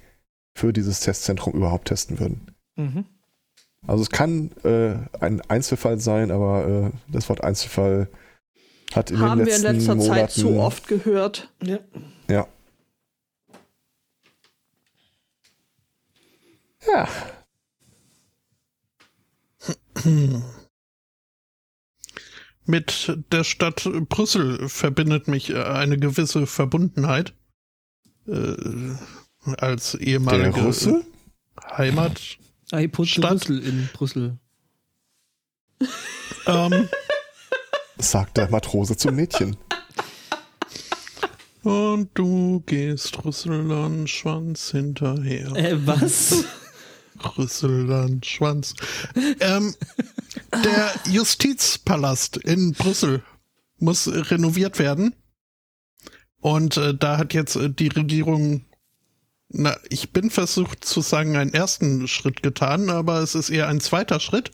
für 0.55 0.73
dieses 0.73 1.01
Testzentrum 1.01 1.55
überhaupt 1.55 1.89
testen 1.89 2.21
würden. 2.21 2.55
Mhm. 2.77 3.05
Also 3.87 4.03
es 4.03 4.11
kann 4.11 4.51
äh, 4.63 4.95
ein 5.21 5.43
Einzelfall 5.49 5.99
sein, 5.99 6.31
aber 6.31 6.93
äh, 6.95 7.13
das 7.13 7.29
Wort 7.29 7.43
Einzelfall 7.43 8.09
hat 8.95 9.11
in 9.11 9.19
Haben 9.21 9.39
den 9.39 9.47
wir 9.47 9.57
in 9.57 9.63
letzter 9.63 9.95
Monaten 9.95 10.21
Zeit 10.21 10.31
zu 10.33 10.59
oft 10.59 10.89
gehört. 10.89 11.53
Ja. 11.63 11.79
Ja. 12.29 12.47
Ja. 16.87 17.09
Mit 22.67 23.19
der 23.33 23.45
Stadt 23.45 23.89
Brüssel 24.09 24.69
verbindet 24.69 25.29
mich 25.29 25.51
äh, 25.51 25.63
eine 25.63 25.99
gewisse 25.99 26.47
Verbundenheit. 26.47 27.35
Äh, 28.27 28.55
als 29.59 29.95
ehemalige? 29.95 31.05
Heimat. 31.77 32.21
Ei. 32.73 32.89
Puzzle 32.89 33.59
in 33.61 33.89
Brüssel. 33.93 34.39
Ähm, 36.47 36.89
sagt 37.99 38.37
der 38.37 38.51
Matrose 38.51 38.97
zum 38.97 39.17
Mädchen. 39.17 39.57
und 41.63 42.11
du 42.15 42.63
gehst 42.67 43.25
Rüsseland 43.25 44.09
Schwanz 44.11 44.71
hinterher. 44.71 45.53
Äh, 45.57 45.87
was? 45.87 46.45
Rüsseland 47.39 48.27
Schwanz. 48.27 48.75
Ähm, 49.41 49.75
der 50.53 50.93
Justizpalast 51.11 52.37
in 52.37 52.73
Brüssel 52.73 53.23
muss 53.79 54.09
renoviert 54.09 54.79
werden. 54.79 55.15
Und 56.41 56.77
äh, 56.77 56.95
da 56.95 57.17
hat 57.17 57.33
jetzt 57.33 57.57
äh, 57.57 57.71
die 57.71 57.89
Regierung, 57.89 58.65
na, 59.49 59.77
ich 59.89 60.13
bin 60.13 60.31
versucht 60.31 60.85
zu 60.85 61.01
sagen, 61.01 61.37
einen 61.37 61.55
ersten 61.55 62.07
Schritt 62.09 62.43
getan, 62.43 62.91
aber 62.91 63.21
es 63.21 63.35
ist 63.35 63.51
eher 63.51 63.69
ein 63.69 63.81
zweiter 63.81 64.21
Schritt. 64.21 64.51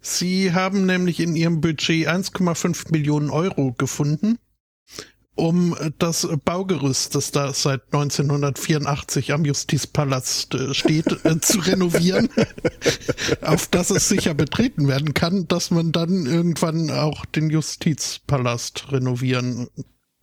Sie 0.00 0.52
haben 0.52 0.86
nämlich 0.86 1.20
in 1.20 1.34
ihrem 1.36 1.60
Budget 1.60 2.08
1,5 2.08 2.92
Millionen 2.92 3.30
Euro 3.30 3.72
gefunden, 3.76 4.38
um 5.34 5.76
das 5.98 6.26
Baugerüst, 6.44 7.14
das 7.14 7.30
da 7.30 7.52
seit 7.52 7.82
1984 7.92 9.32
am 9.32 9.44
Justizpalast 9.44 10.54
äh, 10.54 10.74
steht, 10.74 11.24
äh, 11.24 11.40
zu 11.40 11.60
renovieren, 11.60 12.28
auf 13.42 13.68
das 13.68 13.90
es 13.90 14.08
sicher 14.08 14.34
betreten 14.34 14.88
werden 14.88 15.14
kann, 15.14 15.46
dass 15.46 15.70
man 15.70 15.92
dann 15.92 16.26
irgendwann 16.26 16.90
auch 16.90 17.24
den 17.24 17.50
Justizpalast 17.50 18.90
renovieren 18.90 19.68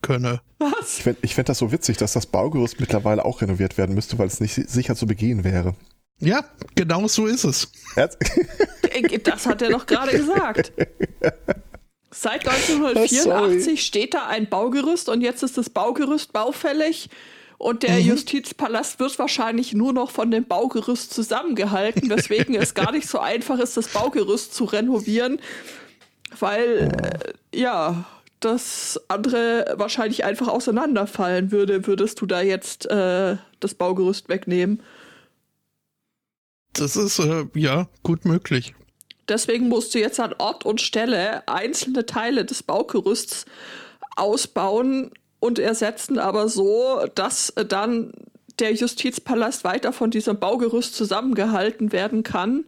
könne. 0.01 0.41
Was? 0.59 0.97
Ich 0.97 1.03
fände 1.03 1.19
ich 1.21 1.35
fänd 1.35 1.49
das 1.49 1.59
so 1.59 1.71
witzig, 1.71 1.97
dass 1.97 2.13
das 2.13 2.25
Baugerüst 2.25 2.79
mittlerweile 2.79 3.23
auch 3.25 3.41
renoviert 3.41 3.77
werden 3.77 3.95
müsste, 3.95 4.17
weil 4.19 4.27
es 4.27 4.39
nicht 4.41 4.53
si- 4.53 4.65
sicher 4.67 4.95
zu 4.95 5.05
begehen 5.07 5.43
wäre. 5.43 5.75
Ja, 6.19 6.45
genau 6.75 7.07
so 7.07 7.25
ist 7.27 7.43
es. 7.43 7.71
Äh, 7.95 8.07
Das 9.23 9.45
hat 9.45 9.61
er 9.61 9.69
doch 9.69 9.85
gerade 9.85 10.11
gesagt. 10.11 10.71
Seit 12.11 12.47
Oh, 12.47 12.51
1984 12.51 13.85
steht 13.85 14.13
da 14.13 14.27
ein 14.27 14.47
Baugerüst 14.47 15.09
und 15.09 15.21
jetzt 15.21 15.43
ist 15.43 15.57
das 15.57 15.69
Baugerüst 15.69 16.31
baufällig 16.31 17.09
und 17.57 17.83
der 17.83 17.95
Mhm. 17.99 18.07
Justizpalast 18.07 18.99
wird 18.99 19.19
wahrscheinlich 19.19 19.73
nur 19.73 19.91
noch 19.91 20.11
von 20.11 20.31
dem 20.31 20.45
Baugerüst 20.45 21.13
zusammengehalten, 21.13 22.09
weswegen 22.09 22.55
es 22.55 22.73
gar 22.73 22.91
nicht 22.93 23.07
so 23.09 23.19
einfach 23.19 23.59
ist, 23.59 23.75
das 23.75 23.89
Baugerüst 23.89 24.53
zu 24.53 24.63
renovieren, 24.63 25.39
weil 26.39 26.91
äh, 27.53 27.57
ja 27.59 28.05
das 28.39 29.01
andere 29.09 29.73
wahrscheinlich 29.77 30.23
einfach 30.23 30.47
auseinanderfallen 30.47 31.51
würde, 31.51 31.87
würdest 31.87 32.21
du 32.21 32.25
da 32.25 32.41
jetzt 32.41 32.85
äh, 32.89 33.35
das 33.59 33.73
Baugerüst 33.73 34.29
wegnehmen. 34.29 34.81
Das 36.77 36.95
ist 36.95 37.19
äh, 37.19 37.45
ja 37.55 37.87
gut 38.03 38.25
möglich. 38.25 38.75
Deswegen 39.27 39.69
musst 39.69 39.95
du 39.95 39.99
jetzt 39.99 40.19
an 40.19 40.35
Ort 40.37 40.65
und 40.65 40.81
Stelle 40.81 41.47
einzelne 41.47 42.05
Teile 42.05 42.45
des 42.45 42.63
Baugerüsts 42.63 43.45
ausbauen 44.15 45.11
und 45.39 45.59
ersetzen, 45.59 46.19
aber 46.19 46.47
so, 46.47 47.05
dass 47.15 47.49
äh, 47.51 47.65
dann 47.65 48.11
der 48.59 48.73
Justizpalast 48.73 49.63
weiter 49.63 49.91
von 49.91 50.11
diesem 50.11 50.39
Baugerüst 50.39 50.95
zusammengehalten 50.95 51.91
werden 51.91 52.23
kann 52.23 52.65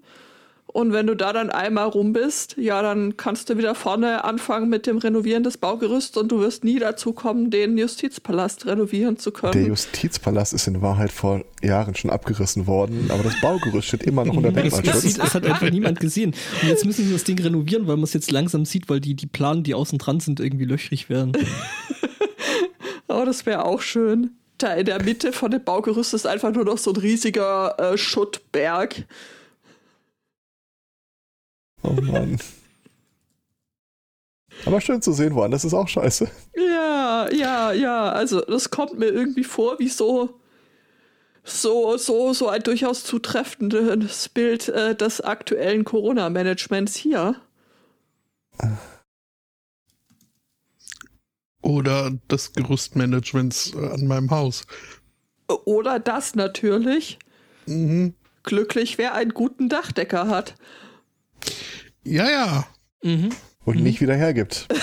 Und 0.78 0.94
wenn 0.94 1.08
du 1.08 1.16
da 1.16 1.34
dann 1.34 1.50
einmal 1.50 1.88
rum 1.88 2.14
bist, 2.14 2.56
ja, 2.56 2.84
dann 2.84 3.18
kannst 3.18 3.50
du 3.50 3.58
wieder 3.58 3.74
vorne 3.74 4.24
anfangen 4.24 4.70
mit 4.70 4.86
dem 4.86 5.00
Renovieren 5.00 5.42
des 5.42 5.58
Baugerüsts 5.58 6.16
und 6.18 6.32
du 6.32 6.40
wirst 6.40 6.64
nie 6.64 6.78
dazu 6.78 7.14
kommen, 7.14 7.50
den 7.50 7.80
Justizpalast 7.80 8.68
renovieren 8.68 9.18
zu 9.18 9.32
können. 9.32 9.54
Der 9.54 9.64
Justizpalast 9.64 10.54
ist 10.54 10.68
in 10.68 10.80
Wahrheit 10.84 11.12
vor 11.12 11.44
Jahren 11.64 11.96
schon 11.96 12.12
abgerissen 12.12 12.68
worden, 12.68 13.10
aber 13.10 13.24
das 13.24 13.42
Baugerüst 13.42 13.88
steht 13.88 14.04
immer 14.04 14.24
noch 14.24 14.36
unter 14.36 14.52
Das, 14.52 14.66
das, 14.66 14.74
Denkmalschutz. 14.74 15.02
sieht, 15.02 15.18
das 15.18 15.34
hat 15.34 15.46
einfach 15.48 15.72
niemand 15.72 16.00
gesehen. 16.00 16.36
Und 16.62 16.68
jetzt 16.68 16.86
müssen 16.86 17.08
sie 17.08 17.12
das 17.12 17.24
Ding 17.24 17.40
renovieren, 17.42 17.88
weil 17.88 17.96
man 17.96 18.04
es 18.04 18.14
jetzt 18.14 18.30
langsam 18.30 18.64
sieht, 18.64 18.88
weil 18.88 19.00
die, 19.00 19.16
die 19.16 19.26
Planen, 19.26 19.64
die 19.64 19.74
außen 19.74 19.98
dran 19.98 20.20
sind, 20.20 20.40
irgendwie 20.40 20.66
löchrig 20.66 21.10
werden. 21.10 21.32
Oh, 23.10 23.24
das 23.26 23.46
wäre 23.46 23.64
auch 23.64 23.82
schön. 23.82 24.32
Da 24.58 24.74
in 24.74 24.86
der 24.86 25.02
Mitte 25.02 25.32
von 25.32 25.50
dem 25.50 25.64
Baugerüst 25.64 26.14
ist 26.14 26.28
einfach 26.28 26.52
nur 26.52 26.66
noch 26.66 26.78
so 26.78 26.92
ein 26.92 26.98
riesiger 26.98 27.76
äh, 27.80 27.98
Schuttberg. 27.98 29.06
Oh 31.84 31.92
Mann. 31.92 32.38
Aber 34.66 34.82
schön 34.82 35.02
zu 35.02 35.14
sehen, 35.14 35.36
woanders 35.36 35.64
ist 35.64 35.74
auch 35.74 35.88
scheiße. 35.88 36.30
Ja, 36.56 37.30
ja, 37.32 37.72
ja. 37.72 38.10
Also 38.10 38.42
das 38.42 38.70
kommt 38.70 38.98
mir 38.98 39.08
irgendwie 39.08 39.44
vor 39.44 39.80
wie 39.80 39.90
so 39.90 40.40
so 41.44 41.98
so 41.98 42.34
so 42.34 42.50
ein 42.50 42.64
durchaus 42.64 43.04
zutreffendes 43.04 44.30
Bild 44.30 44.68
äh, 44.70 44.96
des 44.96 45.22
aktuellen 45.22 45.84
Corona-Managements 45.86 46.96
hier. 46.96 47.36
Oder 51.62 52.12
des 52.32 52.54
Gerüstmanagements 52.54 53.74
äh, 53.74 53.90
an 53.90 54.08
meinem 54.08 54.32
Haus. 54.32 54.66
Oder 55.66 56.00
das 56.00 56.36
natürlich. 56.36 57.20
Mhm. 57.66 58.16
Glücklich, 58.44 58.98
wer 58.98 59.14
einen 59.14 59.34
guten 59.34 59.70
Dachdecker 59.70 60.28
hat. 60.28 60.56
Ja, 62.08 62.30
ja. 62.30 62.68
Mhm. 63.04 63.30
Und 63.66 63.84
nicht 63.84 64.00
wieder 64.02 64.16
hergibt. 64.16 64.68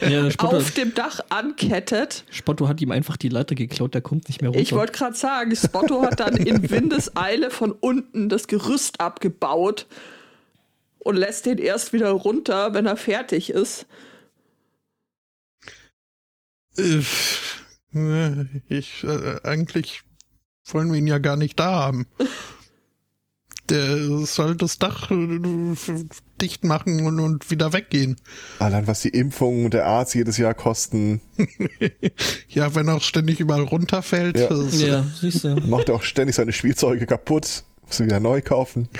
Ja, 0.00 0.30
Spotto, 0.30 0.56
Auf 0.56 0.72
dem 0.72 0.94
Dach 0.94 1.20
ankettet. 1.30 2.24
Spotto 2.30 2.68
hat 2.68 2.80
ihm 2.80 2.90
einfach 2.90 3.16
die 3.16 3.28
Leiter 3.28 3.54
geklaut, 3.54 3.94
der 3.94 4.00
kommt 4.02 4.28
nicht 4.28 4.42
mehr 4.42 4.50
runter. 4.50 4.60
Ich 4.62 4.72
wollte 4.72 4.92
gerade 4.92 5.16
sagen, 5.16 5.54
Spotto 5.56 6.02
hat 6.02 6.20
dann 6.20 6.36
in 6.36 6.68
Windeseile 6.70 7.50
von 7.50 7.72
unten 7.72 8.28
das 8.28 8.46
Gerüst 8.48 9.00
abgebaut 9.00 9.86
und 10.98 11.16
lässt 11.16 11.46
den 11.46 11.58
erst 11.58 11.92
wieder 11.92 12.10
runter, 12.10 12.74
wenn 12.74 12.86
er 12.86 12.96
fertig 12.96 13.50
ist. 13.50 13.86
Äh, 16.76 17.00
Ich, 18.68 19.04
äh, 19.04 19.40
eigentlich 19.44 20.02
wollen 20.66 20.90
wir 20.92 20.98
ihn 20.98 21.06
ja 21.06 21.18
gar 21.18 21.36
nicht 21.36 21.58
da 21.60 21.72
haben. 21.72 22.06
Der 23.70 23.96
soll 24.26 24.56
das 24.56 24.78
Dach 24.78 25.10
äh, 25.10 25.40
dicht 26.40 26.64
machen 26.64 27.06
und, 27.06 27.18
und 27.18 27.50
wieder 27.50 27.72
weggehen. 27.72 28.16
Allein 28.58 28.86
was 28.86 29.00
die 29.00 29.08
Impfungen 29.08 29.64
und 29.64 29.74
der 29.74 29.86
Arzt 29.86 30.14
jedes 30.14 30.36
Jahr 30.36 30.52
kosten, 30.54 31.22
Ja, 32.48 32.74
wenn 32.74 32.88
er 32.88 32.96
auch 32.96 33.02
ständig 33.02 33.40
überall 33.40 33.62
runterfällt. 33.62 34.38
Ja. 34.38 34.52
ja, 34.86 35.06
siehst 35.18 35.44
du. 35.44 35.56
macht 35.66 35.88
er 35.88 35.94
auch 35.94 36.02
ständig 36.02 36.36
seine 36.36 36.52
Spielzeuge 36.52 37.06
kaputt, 37.06 37.64
muss 37.82 37.96
sie 37.96 38.04
wieder 38.04 38.20
neu 38.20 38.42
kaufen. 38.42 38.88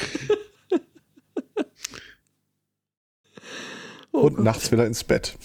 Oh 4.17 4.21
Und 4.27 4.37
Gott. 4.37 4.45
nachts 4.45 4.71
wieder 4.71 4.87
ins 4.87 5.03
Bett. 5.03 5.37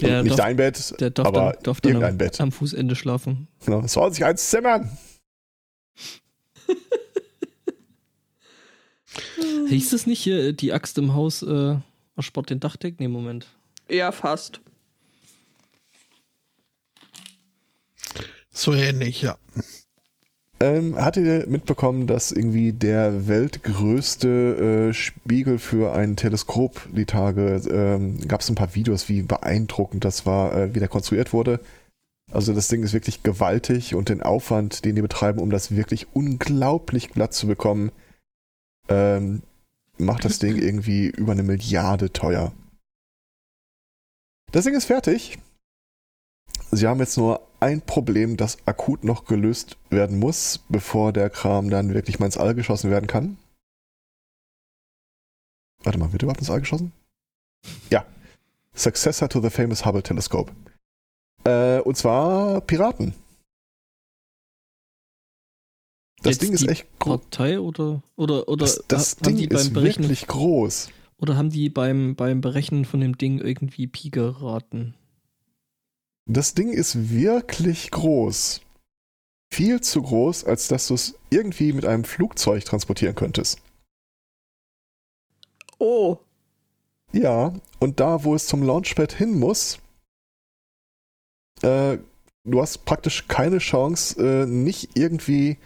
Der 0.00 0.22
nicht 0.22 0.38
darf, 0.38 0.46
dein 0.46 0.56
Bett, 0.56 0.94
der 1.00 1.10
darf 1.10 1.26
aber 1.26 1.52
dann, 1.54 1.62
darf 1.64 1.80
dann 1.80 1.90
irgendein 1.90 2.12
am, 2.12 2.18
Bett. 2.18 2.40
am 2.40 2.52
Fußende 2.52 2.94
schlafen. 2.94 3.48
Genau. 3.64 3.84
Soll 3.88 4.12
sich 4.12 4.24
eins 4.24 4.48
zimmern. 4.48 4.96
Hieß 9.68 9.92
es 9.92 10.06
nicht 10.06 10.22
hier, 10.22 10.38
äh, 10.38 10.52
die 10.52 10.72
Axt 10.72 10.98
im 10.98 11.14
Haus 11.14 11.42
äh, 11.42 11.76
erspart 12.16 12.50
den 12.50 12.60
Dachdeck? 12.60 13.00
Nee, 13.00 13.08
Moment. 13.08 13.46
Ja, 13.88 14.12
fast. 14.12 14.60
So 18.50 18.72
ähnlich, 18.72 19.22
ja. 19.22 19.36
Ähm, 20.60 20.96
hattet 20.96 21.26
ihr 21.26 21.46
mitbekommen, 21.48 22.06
dass 22.06 22.30
irgendwie 22.30 22.72
der 22.72 23.26
weltgrößte 23.26 24.88
äh, 24.88 24.94
Spiegel 24.94 25.58
für 25.58 25.92
ein 25.92 26.16
Teleskop 26.16 26.88
die 26.92 27.04
Tage, 27.04 27.60
ähm, 27.70 28.26
gab 28.28 28.40
es 28.40 28.48
ein 28.48 28.54
paar 28.54 28.74
Videos, 28.74 29.08
wie 29.08 29.22
beeindruckend 29.22 30.04
das 30.04 30.24
war, 30.24 30.56
äh, 30.56 30.74
wie 30.74 30.78
der 30.78 30.88
konstruiert 30.88 31.32
wurde. 31.32 31.60
Also 32.34 32.52
das 32.52 32.66
Ding 32.66 32.82
ist 32.82 32.92
wirklich 32.92 33.22
gewaltig 33.22 33.94
und 33.94 34.08
den 34.08 34.20
Aufwand, 34.20 34.84
den 34.84 34.96
die 34.96 35.02
betreiben, 35.02 35.38
um 35.38 35.50
das 35.50 35.76
wirklich 35.76 36.08
unglaublich 36.14 37.10
glatt 37.10 37.32
zu 37.32 37.46
bekommen, 37.46 37.92
ähm, 38.88 39.42
macht 39.98 40.24
das 40.24 40.40
Ding 40.40 40.56
irgendwie 40.56 41.06
über 41.06 41.30
eine 41.30 41.44
Milliarde 41.44 42.12
teuer. 42.12 42.52
Das 44.50 44.64
Ding 44.64 44.74
ist 44.74 44.86
fertig. 44.86 45.38
Sie 46.72 46.88
haben 46.88 46.98
jetzt 46.98 47.16
nur 47.16 47.46
ein 47.60 47.80
Problem, 47.82 48.36
das 48.36 48.58
akut 48.66 49.04
noch 49.04 49.26
gelöst 49.26 49.76
werden 49.90 50.18
muss, 50.18 50.58
bevor 50.68 51.12
der 51.12 51.30
Kram 51.30 51.70
dann 51.70 51.94
wirklich 51.94 52.18
mal 52.18 52.26
ins 52.26 52.36
All 52.36 52.56
geschossen 52.56 52.90
werden 52.90 53.06
kann. 53.06 53.38
Warte 55.84 56.00
mal, 56.00 56.10
wird 56.12 56.24
überhaupt 56.24 56.40
ins 56.40 56.50
All 56.50 56.60
geschossen? 56.60 56.90
Ja. 57.90 58.04
Successor 58.74 59.28
to 59.28 59.40
the 59.40 59.50
famous 59.50 59.86
Hubble 59.86 60.02
Telescope. 60.02 60.52
Äh, 61.44 61.80
und 61.80 61.96
zwar 61.96 62.60
Piraten. 62.62 63.14
Das 66.22 66.32
Jetzt 66.32 66.42
Ding 66.42 66.52
ist 66.52 66.66
echt 66.68 66.86
groß. 66.98 67.20
Partei 67.20 67.60
oder 67.60 68.02
oder 68.16 68.48
oder 68.48 68.64
Das, 68.64 68.82
das 68.88 69.16
Ding 69.16 69.36
die 69.36 69.46
ist 69.46 69.74
wirklich 69.74 70.26
groß. 70.26 70.88
oder 71.18 71.36
haben 71.36 71.50
die 71.50 71.68
beim 71.68 72.16
beim 72.16 72.40
Berechnen 72.40 72.84
von 72.84 73.00
dem 73.00 73.18
Ding 73.18 73.38
irgendwie 73.40 73.86
Pi 73.86 74.10
geraten? 74.10 74.94
Das 76.26 76.54
Ding 76.54 76.72
ist 76.72 77.10
wirklich 77.10 77.90
groß. 77.90 78.62
Viel 79.52 79.80
zu 79.82 80.02
groß, 80.02 80.44
als 80.44 80.68
dass 80.68 80.88
du 80.88 80.94
es 80.94 81.14
irgendwie 81.30 81.72
mit 81.72 81.84
einem 81.84 82.04
Flugzeug 82.04 82.64
transportieren 82.64 83.14
könntest. 83.14 83.60
Oh, 85.78 86.18
Ja, 87.12 87.52
und 87.78 88.00
da, 88.00 88.24
wo 88.24 88.34
es 88.34 88.46
zum 88.46 88.62
Launchpad 88.62 89.12
hin 89.12 89.38
muss, 89.38 89.78
äh, 91.62 91.98
du 92.44 92.60
hast 92.60 92.84
praktisch 92.84 93.26
keine 93.28 93.58
Chance, 93.58 94.20
äh, 94.20 94.46
nicht 94.46 94.96
irgendwie 94.96 95.58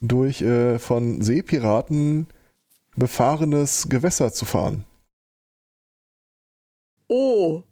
durch 0.00 0.42
äh, 0.42 0.78
von 0.78 1.20
Seepiraten 1.22 2.26
befahrenes 2.96 3.88
Gewässer 3.88 4.32
zu 4.32 4.44
fahren. 4.44 4.84
oh. 7.08 7.62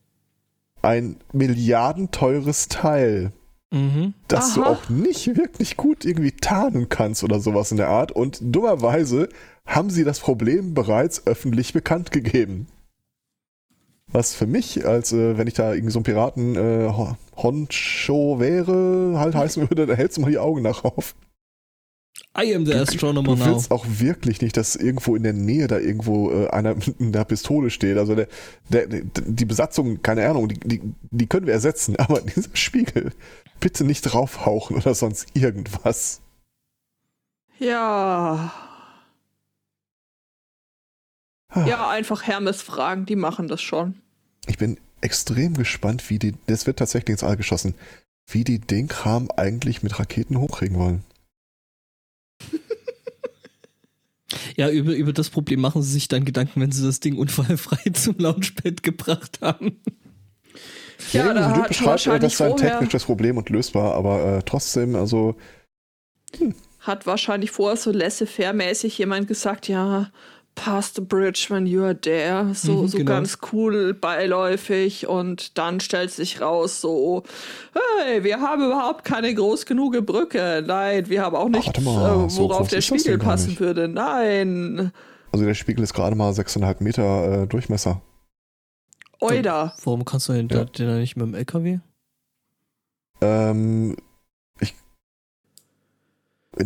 Ein 0.81 1.17
milliardenteures 1.33 2.69
Teil, 2.69 3.33
Mhm. 3.71 4.15
das 4.29 4.55
du 4.55 4.63
Aha. 4.63 4.71
auch 4.71 4.89
nicht 4.89 5.37
wirklich 5.37 5.77
gut 5.77 6.05
irgendwie 6.05 6.33
tarnen 6.33 6.89
kannst 6.89 7.23
oder 7.25 7.39
sowas 7.41 7.71
in 7.71 7.77
der 7.77 7.89
Art. 7.89 8.13
Und 8.13 8.39
dummerweise 8.41 9.29
haben 9.67 9.91
sie 9.91 10.05
das 10.05 10.21
Problem 10.21 10.73
bereits 10.73 11.27
öffentlich 11.27 11.73
bekannt 11.75 12.11
gegeben. 12.13 12.69
Was 14.11 14.35
für 14.35 14.47
mich, 14.47 14.87
als 14.87 15.13
äh, 15.13 15.37
wenn 15.37 15.47
ich 15.49 15.55
da 15.55 15.75
irgendwie 15.75 15.93
so 15.93 16.01
ein 16.01 16.05
Piraten 16.05 16.55
äh, 16.57 16.89
Ho- 16.89 17.17
Honcho 17.37 18.41
wäre, 18.41 19.19
halt 19.19 19.35
heißen 19.35 19.69
würde, 19.69 19.87
da 19.87 19.95
hältst 19.95 20.17
du 20.17 20.23
mal 20.23 20.31
die 20.31 20.39
Augen 20.39 20.63
nach 20.63 20.85
auf. 20.85 21.15
I 22.37 22.55
am 22.55 22.65
the 22.67 22.75
astronomer 22.75 23.35
Du 23.35 23.37
now. 23.37 23.47
willst 23.47 23.71
auch 23.71 23.85
wirklich 23.87 24.41
nicht, 24.41 24.57
dass 24.57 24.77
irgendwo 24.77 25.15
in 25.17 25.25
der 25.25 25.33
Nähe 25.33 25.67
da 25.67 25.79
irgendwo 25.79 26.31
äh, 26.31 26.49
einer 26.49 26.75
mit 26.99 27.01
einer 27.17 27.25
Pistole 27.25 27.71
steht. 27.71 27.99
Also 27.99 28.15
der, 28.15 28.29
der, 28.71 28.87
der, 28.87 29.03
die 29.27 29.45
Besatzung, 29.45 30.01
keine 30.03 30.27
Ahnung, 30.29 30.49
die, 30.49 30.59
die, 30.61 30.81
die 31.11 31.27
können 31.27 31.47
wir 31.47 31.55
ersetzen, 31.55 31.97
aber 31.99 32.21
dieser 32.23 32.51
Spiegel, 32.55 33.13
bitte 33.61 33.85
nicht 33.85 34.03
draufhauchen 34.03 34.77
oder 34.77 34.95
sonst 34.95 35.27
irgendwas. 35.35 36.21
Ja. 37.59 38.53
Ja, 41.55 41.89
einfach 41.89 42.23
Hermes 42.25 42.61
fragen, 42.63 43.07
die 43.07 43.17
machen 43.17 43.49
das 43.49 43.63
schon. 43.63 43.95
Ich 44.47 44.59
bin 44.59 44.79
extrem 45.01 45.55
gespannt, 45.55 46.09
wie 46.11 46.19
die, 46.19 46.35
das 46.47 46.67
wird 46.67 46.79
tatsächlich 46.79 47.11
ins 47.15 47.25
All 47.25 47.37
geschossen, 47.37 47.75
wie 48.31 48.45
die 48.45 48.59
den 48.59 48.89
Kram 48.89 49.31
eigentlich 49.37 49.83
mit 49.83 49.99
Raketen 49.99 50.39
hochkriegen 50.39 50.79
wollen. 50.79 51.05
Ja, 54.57 54.69
über, 54.69 54.93
über 54.93 55.13
das 55.15 55.31
Problem 55.31 55.61
machen 55.61 55.83
sie 55.83 55.91
sich 55.93 56.07
dann 56.09 56.25
Gedanken, 56.27 56.61
wenn 56.61 56.71
sie 56.71 56.85
das 56.85 57.01
Ding 57.01 57.17
unfallfrei 57.17 57.91
zum 57.95 58.19
Launchpad 58.19 58.83
gebracht 58.83 59.39
haben. 59.41 59.81
Ja, 61.13 61.33
da 61.33 61.41
also 61.41 61.49
hat 61.49 61.57
du 61.57 61.69
beschreibst, 61.69 61.87
wahrscheinlich 61.87 62.21
das 62.23 62.35
ist 62.35 62.43
ein 62.43 62.51
vorher- 62.51 62.71
technisches 62.73 63.05
Problem 63.05 63.39
und 63.39 63.49
lösbar, 63.49 63.95
aber 63.95 64.39
äh, 64.39 64.43
trotzdem, 64.45 64.97
also 64.97 65.37
Hat 66.81 67.07
wahrscheinlich 67.07 67.53
vorher 67.53 67.77
so 67.79 67.91
laissez-faire-mäßig 67.91 68.99
jemand 68.99 69.29
gesagt, 69.29 69.67
ja, 69.69 70.11
Past 70.65 70.97
the 70.97 71.01
bridge 71.01 71.47
when 71.49 71.67
you 71.67 71.85
are 71.85 71.99
there. 71.99 72.53
So, 72.55 72.83
Mhm, 72.83 72.89
so 72.89 72.99
genau. 72.99 73.13
ganz 73.13 73.39
cool 73.53 73.95
beiläufig. 73.95 75.07
Und 75.07 75.57
dann 75.57 75.81
stellt 75.81 76.11
sich 76.11 76.41
raus, 76.41 76.81
so, 76.81 77.23
hey, 78.05 78.25
wir 78.25 78.41
haben 78.41 78.65
überhaupt 78.65 79.05
keine 79.05 79.33
groß 79.35 79.67
genug 79.67 80.05
Brücke. 80.05 80.63
Nein, 80.67 81.09
wir 81.09 81.23
haben 81.23 81.37
auch 81.37 81.49
nichts, 81.49 81.67
warte 81.67 81.81
mal, 81.83 82.27
äh, 82.27 82.29
so 82.31 82.43
worauf 82.43 82.59
groß 82.59 82.69
der 82.71 82.81
Spiegel 82.81 83.19
passen 83.19 83.51
nicht. 83.51 83.61
würde. 83.61 83.89
Nein. 83.89 84.93
Also 85.33 85.45
der 85.45 85.55
Spiegel 85.55 85.83
ist 85.85 85.95
gerade 85.95 86.17
mal 86.17 86.33
6,5 86.33 86.83
Meter 86.83 87.43
äh, 87.43 87.47
Durchmesser. 87.47 88.01
Oida. 89.21 89.75
Warum 89.85 90.05
kannst 90.05 90.29
du 90.29 90.33
den, 90.33 90.49
Ja. 90.49 90.65
den 90.65 90.87
dann 90.87 91.01
nicht 91.01 91.17
mit 91.17 91.27
dem 91.27 91.35
LKW? 91.35 91.79
Ähm, 93.21 93.97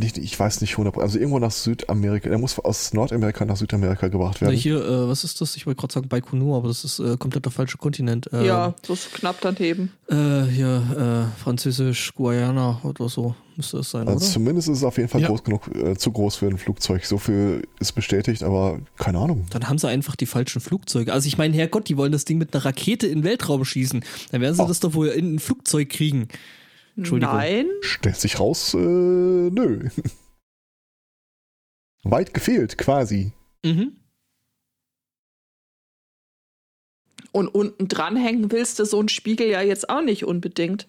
ich, 0.00 0.16
ich 0.18 0.38
weiß 0.38 0.60
nicht 0.60 0.72
100, 0.72 0.98
also 0.98 1.18
irgendwo 1.18 1.38
nach 1.38 1.50
Südamerika. 1.50 2.28
Der 2.28 2.38
muss 2.38 2.58
aus 2.58 2.92
Nordamerika 2.92 3.44
nach 3.44 3.56
Südamerika 3.56 4.08
gebracht 4.08 4.38
Na, 4.40 4.48
werden. 4.48 4.56
hier, 4.58 4.76
äh, 4.84 5.08
was 5.08 5.24
ist 5.24 5.40
das? 5.40 5.56
Ich 5.56 5.66
wollte 5.66 5.80
gerade 5.80 5.92
sagen 5.94 6.08
Baikonur, 6.08 6.56
aber 6.56 6.68
das 6.68 6.84
ist 6.84 6.98
äh, 6.98 7.16
komplett 7.16 7.44
der 7.44 7.52
falsche 7.52 7.78
Kontinent. 7.78 8.32
Äh, 8.32 8.46
ja, 8.46 8.74
so 8.82 8.94
ist 8.94 9.12
knapp 9.14 9.36
daneben. 9.40 9.92
Äh, 10.08 10.42
hier, 10.50 11.28
äh, 11.36 11.40
Französisch, 11.42 12.14
Guayana 12.14 12.80
oder 12.84 13.08
so 13.08 13.34
müsste 13.56 13.78
es 13.78 13.90
sein, 13.90 14.08
also 14.08 14.16
oder? 14.24 14.32
zumindest 14.32 14.68
ist 14.70 14.78
es 14.78 14.84
auf 14.84 14.96
jeden 14.96 15.10
Fall 15.10 15.20
Ja. 15.20 15.28
groß 15.28 15.44
genug, 15.44 15.68
äh, 15.76 15.94
zu 15.94 16.10
groß 16.10 16.36
für 16.36 16.46
ein 16.46 16.56
Flugzeug. 16.56 17.04
So 17.04 17.18
viel 17.18 17.62
ist 17.80 17.92
bestätigt, 17.92 18.42
aber 18.42 18.80
keine 18.96 19.18
Ahnung. 19.18 19.44
Dann 19.50 19.68
haben 19.68 19.76
sie 19.76 19.88
einfach 19.88 20.16
die 20.16 20.24
falschen 20.26 20.60
Flugzeuge. 20.62 21.12
Also 21.12 21.26
ich 21.26 21.36
meine, 21.36 21.54
Herrgott, 21.54 21.88
die 21.90 21.98
wollen 21.98 22.12
das 22.12 22.24
Ding 22.24 22.38
mit 22.38 22.54
einer 22.54 22.64
Rakete 22.64 23.06
in 23.06 23.18
den 23.18 23.24
Weltraum 23.24 23.64
schießen. 23.64 24.02
Dann 24.30 24.40
werden 24.40 24.54
sie 24.54 24.62
Oh. 24.62 24.68
das 24.68 24.80
doch 24.80 24.94
wohl 24.94 25.08
in 25.08 25.34
ein 25.34 25.38
Flugzeug 25.38 25.90
kriegen. 25.90 26.28
Entschuldigung. 26.96 27.34
Nein. 27.36 27.66
Stellt 27.80 28.16
sich 28.16 28.38
raus, 28.40 28.74
äh, 28.74 28.78
nö. 28.78 29.88
Weit 32.04 32.34
gefehlt, 32.34 32.78
quasi. 32.78 33.32
Mhm. 33.64 33.96
Und 37.32 37.48
unten 37.48 37.88
dranhängen 37.88 38.52
willst 38.52 38.78
du 38.78 38.84
so 38.84 38.98
einen 38.98 39.08
Spiegel 39.08 39.48
ja 39.48 39.62
jetzt 39.62 39.88
auch 39.88 40.02
nicht 40.02 40.24
unbedingt. 40.24 40.86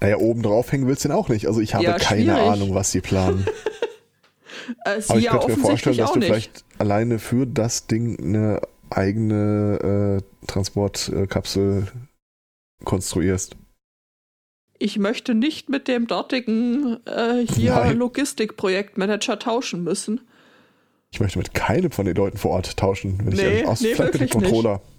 Naja, 0.00 0.18
oben 0.18 0.42
drauf 0.42 0.70
hängen 0.70 0.86
willst 0.86 1.04
du 1.04 1.08
den 1.08 1.16
auch 1.16 1.28
nicht. 1.28 1.46
Also 1.46 1.60
ich 1.60 1.74
habe 1.74 1.84
Ja, 1.84 1.96
keine 1.98 2.22
schwierig. 2.24 2.40
Ahnung, 2.40 2.74
was 2.74 2.90
sie 2.92 3.00
planen. 3.00 3.46
Äh, 4.84 4.90
Aber 4.90 5.00
sie 5.00 5.16
ich 5.18 5.24
ja 5.24 5.30
könnte 5.30 5.48
mir 5.48 5.56
vorstellen, 5.56 5.96
dass 5.96 6.12
du 6.12 6.18
nicht. 6.18 6.28
vielleicht 6.28 6.64
alleine 6.78 7.18
für 7.18 7.46
das 7.46 7.86
Ding 7.86 8.18
eine 8.18 8.60
eigene 8.90 10.20
äh, 10.20 10.46
Transportkapsel 10.46 11.86
konstruierst. 12.84 13.56
Ich 14.78 14.98
möchte 14.98 15.34
nicht 15.34 15.68
mit 15.68 15.88
dem 15.88 16.06
dortigen 16.06 17.04
äh, 17.06 17.44
hier. 17.46 17.92
Logistikprojektmanager 17.94 19.38
tauschen 19.38 19.82
müssen. 19.82 20.20
Ich 21.10 21.20
möchte 21.20 21.38
mit 21.38 21.52
keinem 21.54 21.90
von 21.90 22.04
den 22.06 22.14
Leuten 22.14 22.38
vor 22.38 22.52
Ort 22.52 22.76
tauschen, 22.76 23.18
wenn 23.24 23.32
ich 23.32 23.38
Nee, 23.40 23.44
ehrlich 23.44 23.66
aus 23.66 23.80
nee, 23.80 23.94
vielleicht 23.94 24.20
mit 24.20 24.34
dem. 24.34 24.40
Controller. 24.42 24.80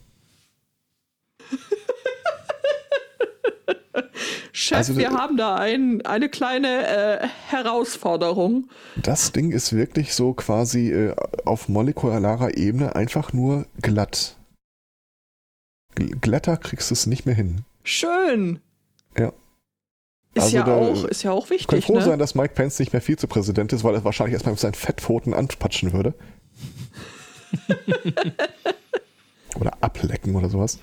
Chef, 4.52 4.78
Also, 4.78 4.98
wir 4.98 5.08
äh, 5.08 5.14
haben 5.14 5.38
da 5.38 5.56
ein, 5.56 6.06
eine 6.06 6.28
kleine 6.30 7.22
äh, 7.22 7.28
Herausforderung. 7.48 8.70
Das 9.02 9.32
Ding 9.32 9.52
ist 9.52 9.74
wirklich 9.74 10.14
so 10.14 10.34
quasi 10.34 10.92
äh, 10.92 11.16
auf 11.46 11.70
molekularer 11.70 12.58
Ebene 12.58 12.96
einfach 12.96 13.32
nur 13.32 13.66
glatt. 13.82 14.36
Gl- 15.96 16.20
Glatter 16.20 16.58
kriegst 16.58 16.90
du 16.90 16.94
es 16.94 17.06
nicht 17.08 17.26
mehr 17.26 17.36
hin. 17.36 17.62
Schön. 17.84 18.60
Ja. 19.18 19.32
Ist, 20.40 20.56
Also 20.56 20.58
ja, 20.58 20.66
auch, 20.66 21.04
ist 21.06 21.24
ja 21.24 21.32
auch 21.32 21.50
wichtig, 21.50 21.86
froh 21.86 21.96
ne? 21.96 22.02
sein, 22.02 22.20
dass 22.20 22.36
Mike 22.36 22.54
Pence 22.56 22.80
nicht 22.80 22.94
mehr 22.94 23.02
Vizepräsident 23.02 23.74
ist, 23.74 23.84
weil 23.84 23.96
er 23.96 24.04
wahrscheinlich 24.04 24.34
erstmal 24.34 24.54
mit 24.54 24.60
seinen 24.60 24.74
Fettpfoten 24.74 25.34
anpatschen 25.34 25.94
würde. 25.94 26.14
oder 29.60 29.78
ablecken 29.82 30.36
oder 30.36 30.50
sowas. 30.50 30.80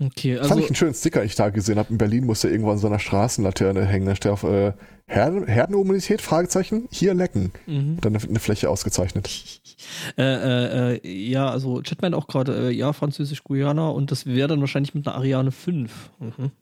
Okay, 0.00 0.36
Fand 0.36 0.50
also 0.50 0.60
ich 0.60 0.66
einen 0.66 0.76
schönen 0.76 0.94
Sticker, 0.94 1.20
den 1.20 1.26
ich 1.26 1.34
da 1.34 1.50
gesehen 1.50 1.76
habe. 1.78 1.90
In 1.90 1.98
Berlin 1.98 2.24
musste 2.24 2.48
irgendwo 2.48 2.70
an 2.70 2.78
so 2.78 2.86
einer 2.86 3.00
Straßenlaterne 3.00 3.84
hängen. 3.84 4.06
Da 4.06 4.14
steht 4.14 4.30
auf 4.30 4.44
äh, 4.44 4.72
Herden 5.06 5.46
Herdenimmunität, 5.46 6.20
Fragezeichen, 6.20 6.86
hier 6.92 7.14
lecken. 7.14 7.52
mhm. 7.66 7.98
Dann 8.00 8.14
eine, 8.14 8.24
eine 8.24 8.38
Fläche 8.38 8.70
ausgezeichnet. 8.70 9.28
äh, 10.18 10.22
äh, 10.22 10.98
äh, 10.98 11.08
ja, 11.08 11.50
also 11.50 11.82
Chat 11.82 12.00
meint 12.00 12.14
auch 12.14 12.28
gerade, 12.28 12.68
äh, 12.68 12.70
ja, 12.70 12.92
Französisch 12.92 13.42
Guyana 13.42 13.88
und 13.88 14.12
das 14.12 14.24
wäre 14.26 14.46
dann 14.46 14.60
wahrscheinlich 14.60 14.94
mit 14.94 15.06
einer 15.08 15.16
Ariane 15.16 15.50
5. 15.50 16.10
Mhm. 16.20 16.52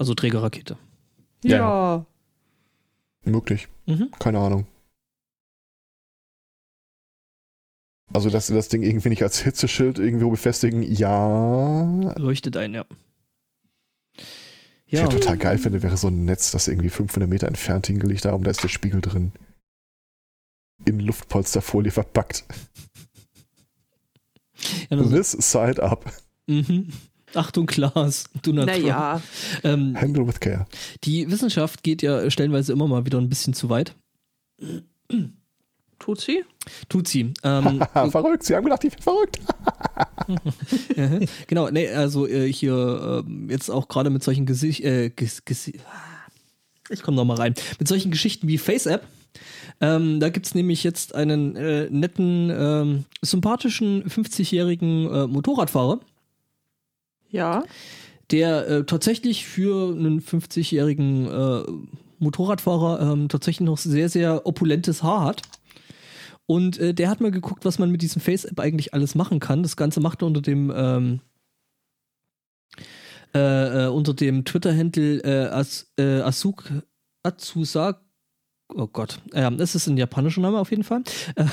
Also 0.00 0.14
Trägerrakete. 0.14 0.78
Ja. 1.44 1.56
ja. 1.58 2.06
Möglich. 3.22 3.68
Mhm. 3.84 4.10
Keine 4.18 4.38
Ahnung. 4.38 4.66
Also, 8.10 8.30
dass 8.30 8.46
sie 8.46 8.54
das 8.54 8.68
Ding 8.68 8.82
irgendwie 8.82 9.10
nicht 9.10 9.22
als 9.22 9.40
Hitzeschild 9.40 9.98
irgendwo 9.98 10.30
befestigen, 10.30 10.82
ja. 10.82 12.14
Leuchtet 12.16 12.56
ein, 12.56 12.72
ja. 12.72 12.86
Ich 14.86 14.94
Ja, 14.94 15.00
wäre 15.00 15.20
total 15.20 15.36
geil 15.36 15.58
finde, 15.58 15.82
wäre 15.82 15.98
so 15.98 16.08
ein 16.08 16.24
Netz, 16.24 16.50
das 16.50 16.66
irgendwie 16.66 16.88
500 16.88 17.28
Meter 17.28 17.46
entfernt 17.46 17.86
hingelegt 17.86 18.24
haben, 18.24 18.42
da 18.42 18.50
ist 18.50 18.62
der 18.62 18.68
Spiegel 18.68 19.02
drin. 19.02 19.32
In 20.86 20.98
Luftpolsterfolie 20.98 21.92
verpackt. 21.92 22.44
ja 24.88 24.96
also, 24.96 25.14
This 25.14 25.32
side 25.32 25.82
up. 25.82 26.10
mhm. 26.46 26.90
Achtung, 27.34 27.66
Klaas, 27.66 28.24
du 28.42 28.52
not 28.52 28.66
Naja, 28.66 29.20
ähm, 29.64 29.96
Handle 30.00 30.26
with 30.26 30.40
care. 30.40 30.66
Die 31.04 31.30
Wissenschaft 31.30 31.82
geht 31.82 32.02
ja 32.02 32.30
stellenweise 32.30 32.72
immer 32.72 32.88
mal 32.88 33.06
wieder 33.06 33.18
ein 33.18 33.28
bisschen 33.28 33.54
zu 33.54 33.70
weit. 33.70 33.94
tut 35.98 36.20
sie? 36.20 36.44
Tut 36.88 37.08
sie. 37.08 37.34
Ähm, 37.42 37.82
verrückt, 38.10 38.42
sie 38.42 38.54
haben 38.54 38.64
gedacht, 38.64 38.84
ich 38.84 38.94
bin 38.94 39.02
verrückt. 39.02 39.40
Genau, 41.48 41.70
nee, 41.70 41.88
also 41.88 42.24
äh, 42.26 42.52
hier 42.52 43.24
ähm, 43.26 43.50
jetzt 43.50 43.68
auch 43.68 43.88
gerade 43.88 44.10
mit 44.10 44.22
solchen 44.22 44.46
Gesicht, 44.46 44.84
äh, 44.84 45.10
ges 45.10 45.44
Gesi 45.44 45.80
ich 46.90 47.02
komme 47.02 47.16
noch 47.16 47.24
mal 47.24 47.36
rein, 47.36 47.54
mit 47.78 47.88
solchen 47.88 48.10
Geschichten 48.10 48.48
wie 48.48 48.58
FaceApp. 48.58 49.06
Ähm, 49.80 50.20
da 50.20 50.28
gibt's 50.28 50.54
nämlich 50.54 50.84
jetzt 50.84 51.14
einen 51.14 51.56
äh, 51.56 51.88
netten, 51.90 52.50
ähm, 52.50 53.04
sympathischen 53.22 54.04
50-jährigen 54.04 55.10
äh, 55.10 55.26
Motorradfahrer, 55.26 56.00
Ja. 57.30 57.64
der 58.30 58.68
äh, 58.68 58.84
tatsächlich 58.84 59.46
für 59.46 59.92
einen 59.92 60.20
50-jährigen 60.20 61.26
äh, 61.26 61.62
Motorradfahrer 62.18 63.12
ähm, 63.12 63.28
tatsächlich 63.28 63.66
noch 63.66 63.78
sehr, 63.78 64.08
sehr 64.08 64.46
opulentes 64.46 65.02
Haar 65.02 65.24
hat. 65.24 65.42
Und 66.46 66.78
äh, 66.78 66.92
der 66.94 67.08
hat 67.08 67.20
mal 67.20 67.30
geguckt, 67.30 67.64
was 67.64 67.78
man 67.78 67.90
mit 67.90 68.02
diesem 68.02 68.20
Face-App 68.20 68.58
eigentlich 68.58 68.92
alles 68.92 69.14
machen 69.14 69.40
kann. 69.40 69.62
Das 69.62 69.76
Ganze 69.76 70.00
macht 70.00 70.22
er 70.22 70.26
unter 70.26 70.42
dem 70.42 70.72
ähm, 70.74 71.20
äh, 73.34 73.84
äh, 73.84 73.88
unter 73.88 74.12
dem 74.14 74.44
Twitter-Handle 74.44 75.20
äh, 75.22 75.48
As, 75.50 75.92
äh, 75.96 76.20
Asuk 76.20 76.64
Atsusa. 77.22 78.00
Oh 78.74 78.88
Gott, 78.88 79.20
ähm, 79.34 79.56
das 79.56 79.74
ist 79.74 79.86
ein 79.86 79.96
japanischer 79.96 80.40
Name 80.40 80.58
auf 80.58 80.70
jeden 80.70 80.84
Fall. 80.84 81.02
Äh, 81.36 81.44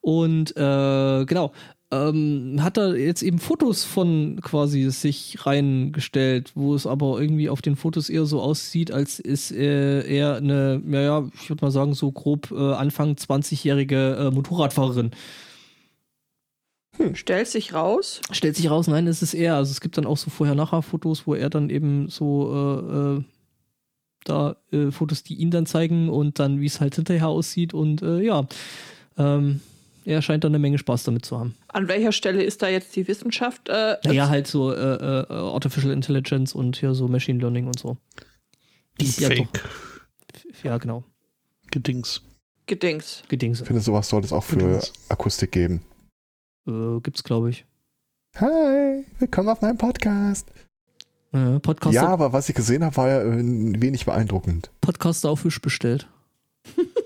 und 0.00 0.56
äh, 0.56 1.24
genau, 1.24 1.52
ähm, 1.90 2.58
hat 2.60 2.76
er 2.76 2.96
jetzt 2.96 3.22
eben 3.22 3.38
Fotos 3.38 3.84
von 3.84 4.40
quasi 4.42 4.90
sich 4.90 5.46
reingestellt, 5.46 6.52
wo 6.54 6.74
es 6.74 6.86
aber 6.86 7.20
irgendwie 7.20 7.48
auf 7.48 7.62
den 7.62 7.76
Fotos 7.76 8.10
eher 8.10 8.26
so 8.26 8.40
aussieht, 8.42 8.90
als 8.90 9.18
ist 9.18 9.52
äh, 9.52 10.02
er 10.06 10.36
eine, 10.36 10.82
naja, 10.84 11.28
ich 11.40 11.48
würde 11.48 11.64
mal 11.64 11.70
sagen, 11.70 11.94
so 11.94 12.12
grob 12.12 12.50
äh, 12.50 12.74
Anfang 12.74 13.14
20-jährige 13.14 14.16
äh, 14.16 14.30
Motorradfahrerin. 14.30 15.12
Stellt 17.14 17.48
sich 17.48 17.72
raus. 17.72 18.20
Stellt 18.32 18.56
sich 18.56 18.68
raus, 18.70 18.88
nein, 18.88 19.06
es 19.06 19.22
ist 19.22 19.34
er. 19.34 19.54
Also 19.54 19.70
es 19.70 19.80
gibt 19.80 19.96
dann 19.96 20.06
auch 20.06 20.16
so 20.16 20.30
Vorher-Nachher-Fotos, 20.30 21.26
wo 21.26 21.34
er 21.34 21.48
dann 21.48 21.70
eben 21.70 22.08
so 22.08 22.52
äh, 22.52 23.18
äh, 23.18 23.24
da 24.24 24.56
äh, 24.72 24.90
Fotos, 24.90 25.22
die 25.22 25.36
ihn 25.36 25.50
dann 25.50 25.64
zeigen 25.64 26.10
und 26.10 26.38
dann, 26.38 26.60
wie 26.60 26.66
es 26.66 26.80
halt 26.80 26.96
hinterher 26.96 27.28
aussieht 27.28 27.72
und 27.72 28.02
äh, 28.02 28.20
ja, 28.20 28.46
ähm, 29.16 29.60
er 30.08 30.22
scheint 30.22 30.42
dann 30.42 30.52
eine 30.52 30.58
Menge 30.58 30.78
Spaß 30.78 31.04
damit 31.04 31.24
zu 31.26 31.38
haben. 31.38 31.54
An 31.68 31.86
welcher 31.88 32.12
Stelle 32.12 32.42
ist 32.42 32.62
da 32.62 32.68
jetzt 32.68 32.96
die 32.96 33.06
Wissenschaft? 33.06 33.68
Äh, 33.68 33.96
Naja, 34.04 34.28
halt 34.28 34.46
so 34.46 34.72
äh, 34.72 34.76
äh, 34.76 35.26
Artificial 35.32 35.92
Intelligence 35.92 36.54
und 36.54 36.76
hier 36.76 36.94
so 36.94 37.08
Machine 37.08 37.38
Learning 37.40 37.66
und 37.66 37.78
so. 37.78 37.98
Die 39.00 39.04
ist 39.04 39.20
ja 39.20 39.28
doch, 39.28 39.36
Fake. 39.36 39.64
ja 40.64 40.78
genau, 40.78 41.04
Gedings. 41.70 42.22
Gedings. 42.66 43.22
Gedingse. 43.28 43.62
Ich 43.62 43.66
finde, 43.66 43.82
sowas 43.82 44.08
sollte 44.08 44.26
es 44.26 44.32
auch 44.32 44.44
für 44.44 44.56
Gedöns. 44.56 44.92
Akustik 45.10 45.52
geben. 45.52 45.82
Äh, 46.66 47.00
gibt's, 47.02 47.22
glaube 47.22 47.50
ich. 47.50 47.64
Hi, 48.36 49.04
willkommen 49.18 49.48
auf 49.50 49.60
meinem 49.60 49.78
Podcast. 49.78 50.50
Äh, 51.32 51.58
Podcaster, 51.60 51.94
Ja, 51.94 52.08
aber 52.08 52.32
was 52.32 52.48
ich 52.48 52.54
gesehen 52.54 52.82
habe, 52.82 52.96
war 52.96 53.08
ja 53.08 53.20
ein 53.20 53.80
wenig 53.82 54.06
beeindruckend. 54.06 54.70
Podcaster 54.80 55.28
auf 55.30 55.40
Fisch 55.40 55.60
bestellt. 55.60 56.08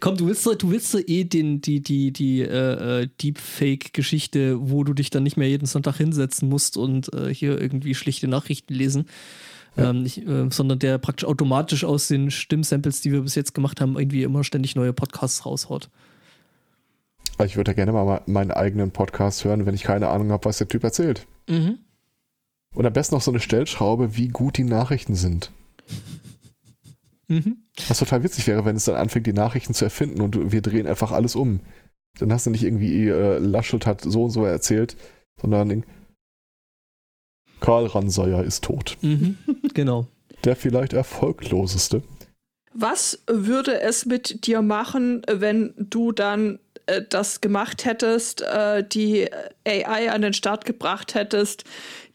Komm, 0.00 0.16
du 0.16 0.26
willst, 0.26 0.46
du 0.46 0.70
willst 0.70 0.94
eh 0.94 1.24
den, 1.24 1.60
die, 1.60 1.80
die, 1.80 2.10
die 2.10 2.40
äh, 2.40 3.02
äh, 3.02 3.08
Deepfake-Geschichte, 3.22 4.56
wo 4.58 4.82
du 4.82 4.94
dich 4.94 5.10
dann 5.10 5.22
nicht 5.22 5.36
mehr 5.36 5.48
jeden 5.48 5.66
Sonntag 5.66 5.96
hinsetzen 5.96 6.48
musst 6.48 6.78
und 6.78 7.12
äh, 7.12 7.32
hier 7.32 7.60
irgendwie 7.60 7.94
schlichte 7.94 8.26
Nachrichten 8.26 8.72
lesen. 8.72 9.06
Ja. 9.76 9.90
Ähm, 9.90 10.02
nicht, 10.02 10.26
äh, 10.26 10.48
sondern 10.50 10.78
der 10.78 10.98
praktisch 10.98 11.28
automatisch 11.28 11.84
aus 11.84 12.08
den 12.08 12.30
Stimmsamples, 12.30 13.02
die 13.02 13.12
wir 13.12 13.20
bis 13.20 13.34
jetzt 13.34 13.54
gemacht 13.54 13.80
haben, 13.80 13.98
irgendwie 13.98 14.22
immer 14.22 14.42
ständig 14.42 14.74
neue 14.74 14.92
Podcasts 14.92 15.44
raushaut. 15.44 15.90
Ich 17.44 17.56
würde 17.56 17.70
ja 17.70 17.74
gerne 17.74 17.92
mal 17.92 18.22
meinen 18.26 18.50
eigenen 18.50 18.90
Podcast 18.90 19.44
hören, 19.44 19.66
wenn 19.66 19.74
ich 19.74 19.82
keine 19.82 20.08
Ahnung 20.08 20.30
habe, 20.32 20.44
was 20.46 20.58
der 20.58 20.68
Typ 20.68 20.82
erzählt. 20.82 21.26
Mhm. 21.48 21.78
Und 22.74 22.86
am 22.86 22.92
besten 22.92 23.14
noch 23.14 23.22
so 23.22 23.30
eine 23.30 23.40
Stellschraube, 23.40 24.16
wie 24.16 24.28
gut 24.28 24.56
die 24.56 24.64
Nachrichten 24.64 25.14
sind. 25.14 25.50
Mhm. 27.30 27.58
Was 27.86 28.00
total 28.00 28.24
witzig 28.24 28.48
wäre, 28.48 28.64
wenn 28.64 28.74
es 28.74 28.86
dann 28.86 28.96
anfängt, 28.96 29.26
die 29.26 29.32
Nachrichten 29.32 29.72
zu 29.72 29.84
erfinden 29.84 30.20
und 30.20 30.50
wir 30.50 30.62
drehen 30.62 30.88
einfach 30.88 31.12
alles 31.12 31.36
um. 31.36 31.60
Dann 32.18 32.32
hast 32.32 32.46
du 32.46 32.50
nicht 32.50 32.64
irgendwie, 32.64 33.08
äh, 33.08 33.38
Laschet 33.38 33.86
hat 33.86 34.00
so 34.02 34.24
und 34.24 34.30
so 34.30 34.44
erzählt, 34.44 34.96
sondern 35.40 35.84
Karl 37.60 37.86
Ransauer 37.86 38.42
ist 38.44 38.64
tot. 38.64 38.98
Mhm. 39.00 39.38
Genau. 39.74 40.08
Der 40.42 40.56
vielleicht 40.56 40.94
erfolgloseste. 40.94 42.02
Was 42.72 43.22
würde 43.28 43.80
es 43.80 44.04
mit 44.04 44.46
dir 44.46 44.62
machen, 44.62 45.22
wenn 45.30 45.74
du 45.76 46.10
dann 46.10 46.58
äh, 46.90 47.02
das 47.08 47.40
gemacht 47.40 47.84
hättest, 47.84 48.42
äh, 48.42 48.84
die 48.86 49.28
AI 49.66 50.10
an 50.10 50.22
den 50.22 50.32
Start 50.32 50.64
gebracht 50.64 51.14
hättest, 51.14 51.64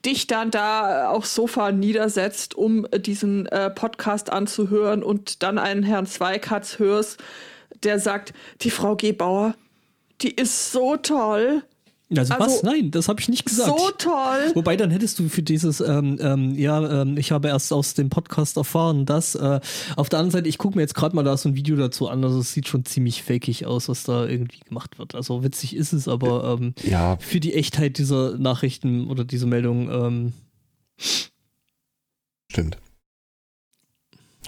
dich 0.06 0.28
dann 0.28 0.52
da 0.52 1.10
aufs 1.10 1.34
Sofa 1.34 1.72
niedersetzt, 1.72 2.56
um 2.56 2.88
diesen 2.96 3.48
äh, 3.48 3.70
Podcast 3.70 4.32
anzuhören 4.32 5.04
und 5.04 5.42
dann 5.42 5.58
einen 5.58 5.84
Herrn 5.84 6.06
Zweikatz 6.06 6.80
hörst, 6.80 7.24
der 7.84 8.00
sagt, 8.00 8.34
die 8.62 8.70
Frau 8.70 8.96
Gebauer, 8.96 9.56
die 10.22 10.32
ist 10.32 10.72
so 10.72 10.96
toll. 10.96 11.64
Also, 12.18 12.34
also, 12.34 12.46
was? 12.46 12.64
Nein, 12.64 12.92
das 12.92 13.08
habe 13.08 13.20
ich 13.20 13.30
nicht 13.30 13.46
gesagt. 13.46 13.70
So 13.70 13.92
toll. 13.98 14.52
Wobei, 14.54 14.76
dann 14.76 14.92
hättest 14.92 15.20
du 15.20 15.30
für 15.30 15.44
dieses, 15.44 15.80
ähm, 15.80 16.18
ähm, 16.22 16.56
ja, 16.56 17.02
ähm, 17.02 17.18
ich 17.18 17.32
habe 17.32 17.48
erst 17.48 17.72
aus 17.74 17.94
dem 17.94 18.10
Podcast 18.10 18.58
erfahren, 18.58 19.06
dass 19.06 19.36
äh, 19.36 19.60
auf 19.96 20.10
der 20.10 20.20
anderen 20.20 20.32
Seite, 20.32 20.50
ich 20.50 20.58
gucke 20.58 20.78
mir 20.78 20.82
jetzt 20.82 20.96
gerade 20.96 21.16
mal 21.16 21.24
da 21.24 21.36
so 21.38 21.50
ein 21.50 21.56
Video 21.56 21.76
dazu 21.76 22.08
an, 22.08 22.24
also 22.24 22.40
es 22.40 22.54
sieht 22.54 22.68
schon 22.68 22.86
ziemlich 22.86 23.24
fakig 23.24 23.66
aus, 23.66 23.90
was 23.90 24.04
da 24.04 24.26
irgendwie 24.26 24.60
gemacht 24.60 25.00
wird. 25.00 25.16
Also 25.16 25.44
witzig 25.44 25.76
ist 25.76 25.94
es, 25.94 26.08
aber 26.08 26.58
ähm, 26.60 26.74
ja. 26.84 27.18
für 27.20 27.40
die 27.40 27.54
Echtheit 27.54 27.98
dieser 27.98 28.38
Nachrichten 28.38 29.08
oder 29.08 29.24
dieser 29.24 29.48
Meldung. 29.48 29.90
Ähm, 29.90 30.34
Stimmt. 32.52 32.78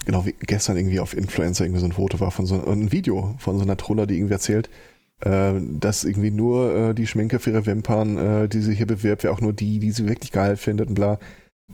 Genau 0.06 0.24
wie 0.24 0.34
gestern 0.40 0.76
irgendwie 0.76 1.00
auf 1.00 1.14
Influencer 1.14 1.64
irgendwie 1.64 1.80
so 1.80 1.86
ein 1.86 1.92
Foto 1.92 2.18
war 2.20 2.30
von 2.30 2.46
so 2.46 2.64
ein 2.64 2.92
Video 2.92 3.34
von 3.38 3.58
so 3.58 3.64
einer 3.64 3.76
Troller, 3.76 4.06
die 4.06 4.14
irgendwie 4.14 4.32
erzählt, 4.32 4.68
äh, 4.68 4.97
dass 5.20 6.04
irgendwie 6.04 6.30
nur 6.30 6.74
äh, 6.74 6.94
die 6.94 7.06
Schminke 7.06 7.38
für 7.38 7.50
ihre 7.50 7.66
Wimpern, 7.66 8.18
äh, 8.18 8.48
die 8.48 8.60
sie 8.60 8.74
hier 8.74 8.86
bewirbt, 8.86 9.24
ja 9.24 9.30
auch 9.30 9.40
nur 9.40 9.52
die, 9.52 9.78
die 9.78 9.90
sie 9.90 10.06
wirklich 10.06 10.32
geil 10.32 10.56
findet 10.56 10.88
und 10.88 10.94
bla. 10.94 11.18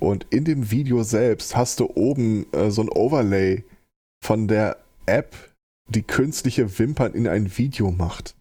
Und 0.01 0.27
in 0.31 0.45
dem 0.45 0.71
Video 0.71 1.03
selbst 1.03 1.55
hast 1.57 1.81
du 1.81 1.91
oben 1.95 2.47
äh, 2.53 2.71
so 2.71 2.83
ein 2.83 2.89
Overlay 2.89 3.65
von 4.23 4.49
der 4.49 4.79
App, 5.07 5.35
die 5.89 6.03
künstliche 6.03 6.79
Wimpern 6.79 7.13
in 7.13 7.29
ein 7.29 7.57
Video 7.57 7.91
macht. 7.91 8.35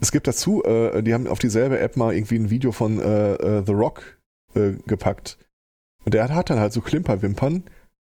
Es 0.00 0.12
gibt 0.12 0.26
dazu, 0.26 0.62
äh, 0.64 1.02
die 1.02 1.14
haben 1.14 1.26
auf 1.26 1.38
dieselbe 1.38 1.78
App 1.78 1.96
mal 1.96 2.14
irgendwie 2.14 2.38
ein 2.38 2.50
Video 2.50 2.72
von 2.72 3.00
äh, 3.00 3.34
äh, 3.34 3.62
The 3.66 3.72
Rock 3.72 4.18
äh, 4.54 4.72
gepackt. 4.86 5.38
Und 6.04 6.14
der 6.14 6.32
hat 6.32 6.50
dann 6.50 6.60
halt 6.60 6.72
so 6.72 6.80
Klimperwimpern. 6.80 7.64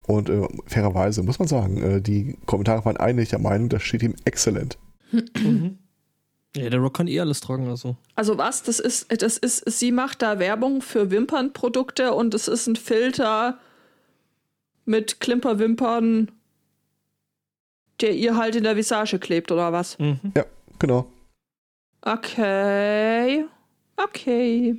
Und 0.05 0.29
äh, 0.29 0.47
fairerweise 0.67 1.23
muss 1.23 1.39
man 1.39 1.47
sagen, 1.47 1.81
äh, 1.81 2.01
die 2.01 2.37
Kommentare 2.45 2.85
waren 2.85 2.97
einig 2.97 3.29
der 3.29 3.39
Meinung, 3.39 3.69
das 3.69 3.83
steht 3.83 4.03
ihm 4.03 4.15
exzellent. 4.23 4.77
Mhm. 5.11 5.77
Ja, 6.55 6.69
der 6.69 6.79
Rock 6.79 6.95
kann 6.95 7.07
eh 7.07 7.19
alles 7.19 7.39
tragen, 7.39 7.67
also. 7.67 7.97
Also 8.15 8.37
was? 8.37 8.63
Das 8.63 8.79
ist, 8.79 9.21
das 9.21 9.37
ist, 9.37 9.63
sie 9.69 9.91
macht 9.91 10.21
da 10.21 10.39
Werbung 10.39 10.81
für 10.81 11.11
Wimpernprodukte 11.11 12.13
und 12.13 12.33
es 12.33 12.47
ist 12.47 12.67
ein 12.67 12.75
Filter 12.75 13.59
mit 14.85 15.19
Klimperwimpern, 15.19 16.31
der 18.01 18.15
ihr 18.15 18.37
halt 18.37 18.55
in 18.55 18.63
der 18.63 18.75
Visage 18.75 19.19
klebt, 19.19 19.51
oder 19.51 19.71
was? 19.71 19.99
Mhm. 19.99 20.19
Ja, 20.35 20.45
genau. 20.79 21.11
Okay. 22.01 23.45
Okay. 23.97 24.77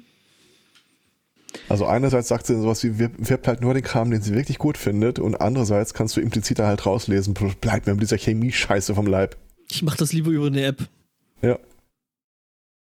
Also 1.69 1.87
einerseits 1.87 2.29
sagt 2.29 2.47
sie 2.47 2.61
sowas 2.61 2.83
wie, 2.85 2.99
wirbt 2.99 3.47
halt 3.47 3.61
nur 3.61 3.75
den 3.75 3.83
Kram, 3.83 4.11
den 4.11 4.23
sie 4.23 4.35
wirklich 4.35 4.59
gut 4.59 4.79
findet 4.79 5.19
und 5.19 5.41
andererseits 5.41 5.95
kannst 5.95 6.17
du 6.17 6.21
implizit 6.21 6.59
halt 6.61 6.87
rauslesen, 6.87 7.35
bleibt 7.61 7.87
mir 7.87 7.95
mit 7.95 8.03
dieser 8.03 8.19
Chemie-Scheiße 8.19 8.95
vom 8.95 9.07
Leib. 9.07 9.37
Ich 9.70 9.83
mach 9.83 9.96
das 9.96 10.12
lieber 10.12 10.31
über 10.31 10.46
eine 10.46 10.64
App. 10.64 10.88
Ja. 11.42 11.59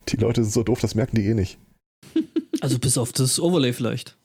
Die 0.09 0.17
Leute 0.17 0.43
sind 0.43 0.53
so 0.53 0.63
doof, 0.63 0.81
das 0.81 0.95
merken 0.95 1.15
die 1.15 1.25
eh 1.25 1.33
nicht. 1.33 1.57
Also 2.61 2.79
bis 2.79 2.97
auf 2.97 3.11
das 3.11 3.41
Overlay 3.41 3.73
vielleicht. 3.73 4.15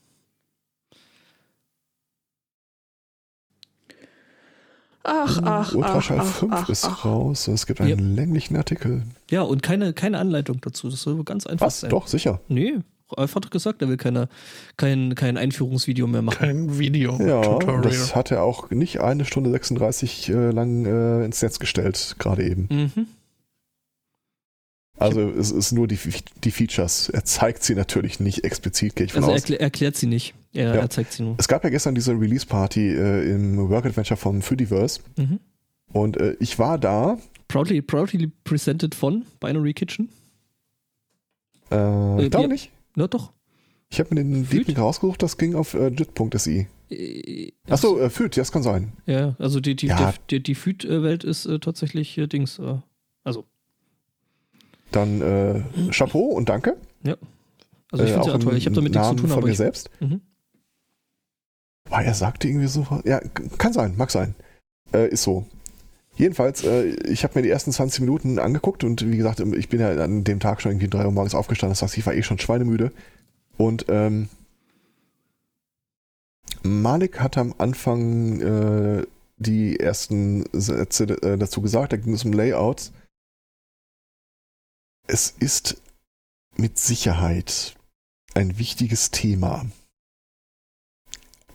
Ach, 5.02 5.40
ach, 5.42 5.74
Ultraschall 5.74 6.20
ach, 6.20 6.34
5 6.34 6.52
ach, 6.52 6.68
ist 6.68 6.84
ach. 6.84 7.04
raus. 7.04 7.48
Es 7.48 7.66
gibt 7.66 7.80
einen 7.80 7.88
ja. 7.88 7.96
länglichen 7.96 8.56
Artikel. 8.56 9.02
Ja, 9.30 9.42
und 9.42 9.62
keine, 9.62 9.92
keine 9.92 10.18
Anleitung 10.18 10.60
dazu. 10.60 10.88
Das 10.88 11.02
soll 11.02 11.24
ganz 11.24 11.46
einfach 11.46 11.66
Was? 11.66 11.80
sein. 11.80 11.90
Doch, 11.90 12.06
sicher. 12.06 12.40
Nee, 12.46 12.78
Doch 13.08 13.50
gesagt, 13.50 13.82
er 13.82 13.88
will 13.88 13.96
keine, 13.96 14.28
kein, 14.76 15.14
kein 15.14 15.36
Einführungsvideo 15.36 16.06
mehr 16.06 16.22
machen. 16.22 16.38
Kein 16.38 16.78
Video. 16.78 17.18
Ja, 17.20 17.42
Tutorial. 17.42 17.82
das 17.82 18.14
hat 18.14 18.30
er 18.30 18.42
auch 18.42 18.70
nicht 18.70 19.00
eine 19.00 19.24
Stunde 19.24 19.50
36 19.50 20.28
äh, 20.28 20.50
lang 20.50 20.84
äh, 20.84 21.24
ins 21.24 21.40
Netz 21.42 21.58
gestellt, 21.58 22.16
gerade 22.18 22.44
eben. 22.44 22.68
Mhm. 22.70 23.06
Also 24.98 25.30
es 25.30 25.52
ist 25.52 25.72
nur 25.72 25.86
die, 25.86 25.98
die 26.42 26.50
Features. 26.50 27.08
Er 27.08 27.24
zeigt 27.24 27.62
sie 27.62 27.74
natürlich 27.74 28.18
nicht 28.18 28.44
explizit, 28.44 28.96
gehe 28.96 29.06
ich 29.06 29.12
von 29.12 29.22
also 29.22 29.32
aus. 29.32 29.42
Also 29.42 29.54
er 29.54 29.60
erklärt 29.60 29.96
sie 29.96 30.06
nicht. 30.06 30.34
Er, 30.52 30.74
ja. 30.74 30.80
er, 30.80 30.90
zeigt 30.90 31.12
sie 31.12 31.22
nur. 31.22 31.36
Es 31.38 31.46
gab 31.46 31.62
ja 31.62 31.70
gestern 31.70 31.94
diese 31.94 32.12
Release-Party 32.12 32.94
äh, 32.94 33.30
im 33.30 33.68
Work 33.68 33.86
Adventure 33.86 34.16
von 34.16 34.42
Foodiverse. 34.42 35.00
Mhm. 35.16 35.38
Und 35.92 36.16
äh, 36.16 36.36
ich 36.40 36.58
war 36.58 36.78
da. 36.78 37.18
Proudly, 37.46 37.80
proudly 37.80 38.30
presented 38.44 38.94
von 38.94 39.24
Binary 39.40 39.72
Kitchen. 39.72 40.08
Äh, 41.70 42.24
ich 42.24 42.30
glaube 42.30 42.48
nicht. 42.48 42.70
Ja, 42.96 43.08
doch. 43.08 43.32
Ich 43.90 44.00
habe 44.00 44.14
mir 44.14 44.22
den 44.22 44.48
Deep 44.48 44.66
Link 44.66 44.78
rausgesucht, 44.78 45.22
das 45.22 45.38
ging 45.38 45.54
auf 45.54 45.74
äh, 45.74 45.88
jit.si. 45.88 46.66
Äh, 46.90 47.52
Achso, 47.68 47.98
äh, 47.98 48.10
Füt, 48.10 48.36
ja, 48.36 48.42
das 48.42 48.52
kann 48.52 48.62
sein. 48.62 48.92
Ja, 49.06 49.34
also 49.38 49.60
die, 49.60 49.76
die, 49.76 49.86
ja. 49.86 50.14
die, 50.30 50.42
die 50.42 50.54
Füt-Welt 50.54 51.24
ist 51.24 51.46
äh, 51.46 51.58
tatsächlich 51.58 52.16
äh, 52.18 52.26
Dings, 52.26 52.58
äh, 52.58 52.76
also. 53.24 53.44
Dann 54.90 55.20
äh, 55.20 55.62
Chapeau 55.90 56.26
und 56.26 56.48
danke. 56.48 56.76
Ja. 57.02 57.16
Also 57.90 58.04
ich 58.04 58.10
finde 58.10 58.26
es 58.26 58.32
ja 58.32 58.38
toll. 58.38 58.56
Ich 58.56 58.66
habe 58.66 58.76
damit 58.76 58.92
nichts 58.92 59.08
zu 59.08 59.14
tun, 59.14 59.28
von 59.28 59.44
mir 59.44 59.54
selbst. 59.54 59.90
Mhm. 60.00 60.20
Weil 61.88 62.04
er 62.04 62.14
sagte 62.14 62.48
irgendwie 62.48 62.66
so, 62.66 62.86
ja, 63.04 63.20
kann 63.56 63.72
sein, 63.72 63.96
mag 63.96 64.10
sein. 64.10 64.34
Äh, 64.92 65.08
ist 65.08 65.22
so. 65.22 65.46
Jedenfalls, 66.18 66.64
äh, 66.64 66.88
ich 67.08 67.22
habe 67.22 67.38
mir 67.38 67.42
die 67.42 67.50
ersten 67.50 67.70
20 67.70 68.00
Minuten 68.00 68.40
angeguckt 68.40 68.82
und 68.82 69.08
wie 69.08 69.16
gesagt, 69.16 69.38
ich 69.38 69.68
bin 69.68 69.80
ja 69.80 69.90
an 70.02 70.24
dem 70.24 70.40
Tag 70.40 70.60
schon 70.60 70.72
irgendwie 70.72 70.88
3 70.88 71.06
Uhr 71.06 71.12
morgens 71.12 71.36
aufgestanden, 71.36 71.72
das 71.72 71.82
heißt, 71.82 71.96
ich 71.96 72.04
war 72.06 72.14
eh 72.14 72.24
schon 72.24 72.40
schweinemüde. 72.40 72.92
Und 73.56 73.86
ähm, 73.88 74.28
Malik 76.64 77.20
hat 77.20 77.38
am 77.38 77.54
Anfang 77.58 78.40
äh, 78.40 79.06
die 79.36 79.78
ersten 79.78 80.44
Sätze 80.52 81.04
äh, 81.22 81.38
dazu 81.38 81.62
gesagt, 81.62 81.92
da 81.92 81.96
ging 81.96 82.14
es 82.14 82.24
um 82.24 82.32
Layouts. 82.32 82.92
Es 85.06 85.30
ist 85.38 85.80
mit 86.56 86.80
Sicherheit 86.80 87.76
ein 88.34 88.58
wichtiges 88.58 89.12
Thema. 89.12 89.66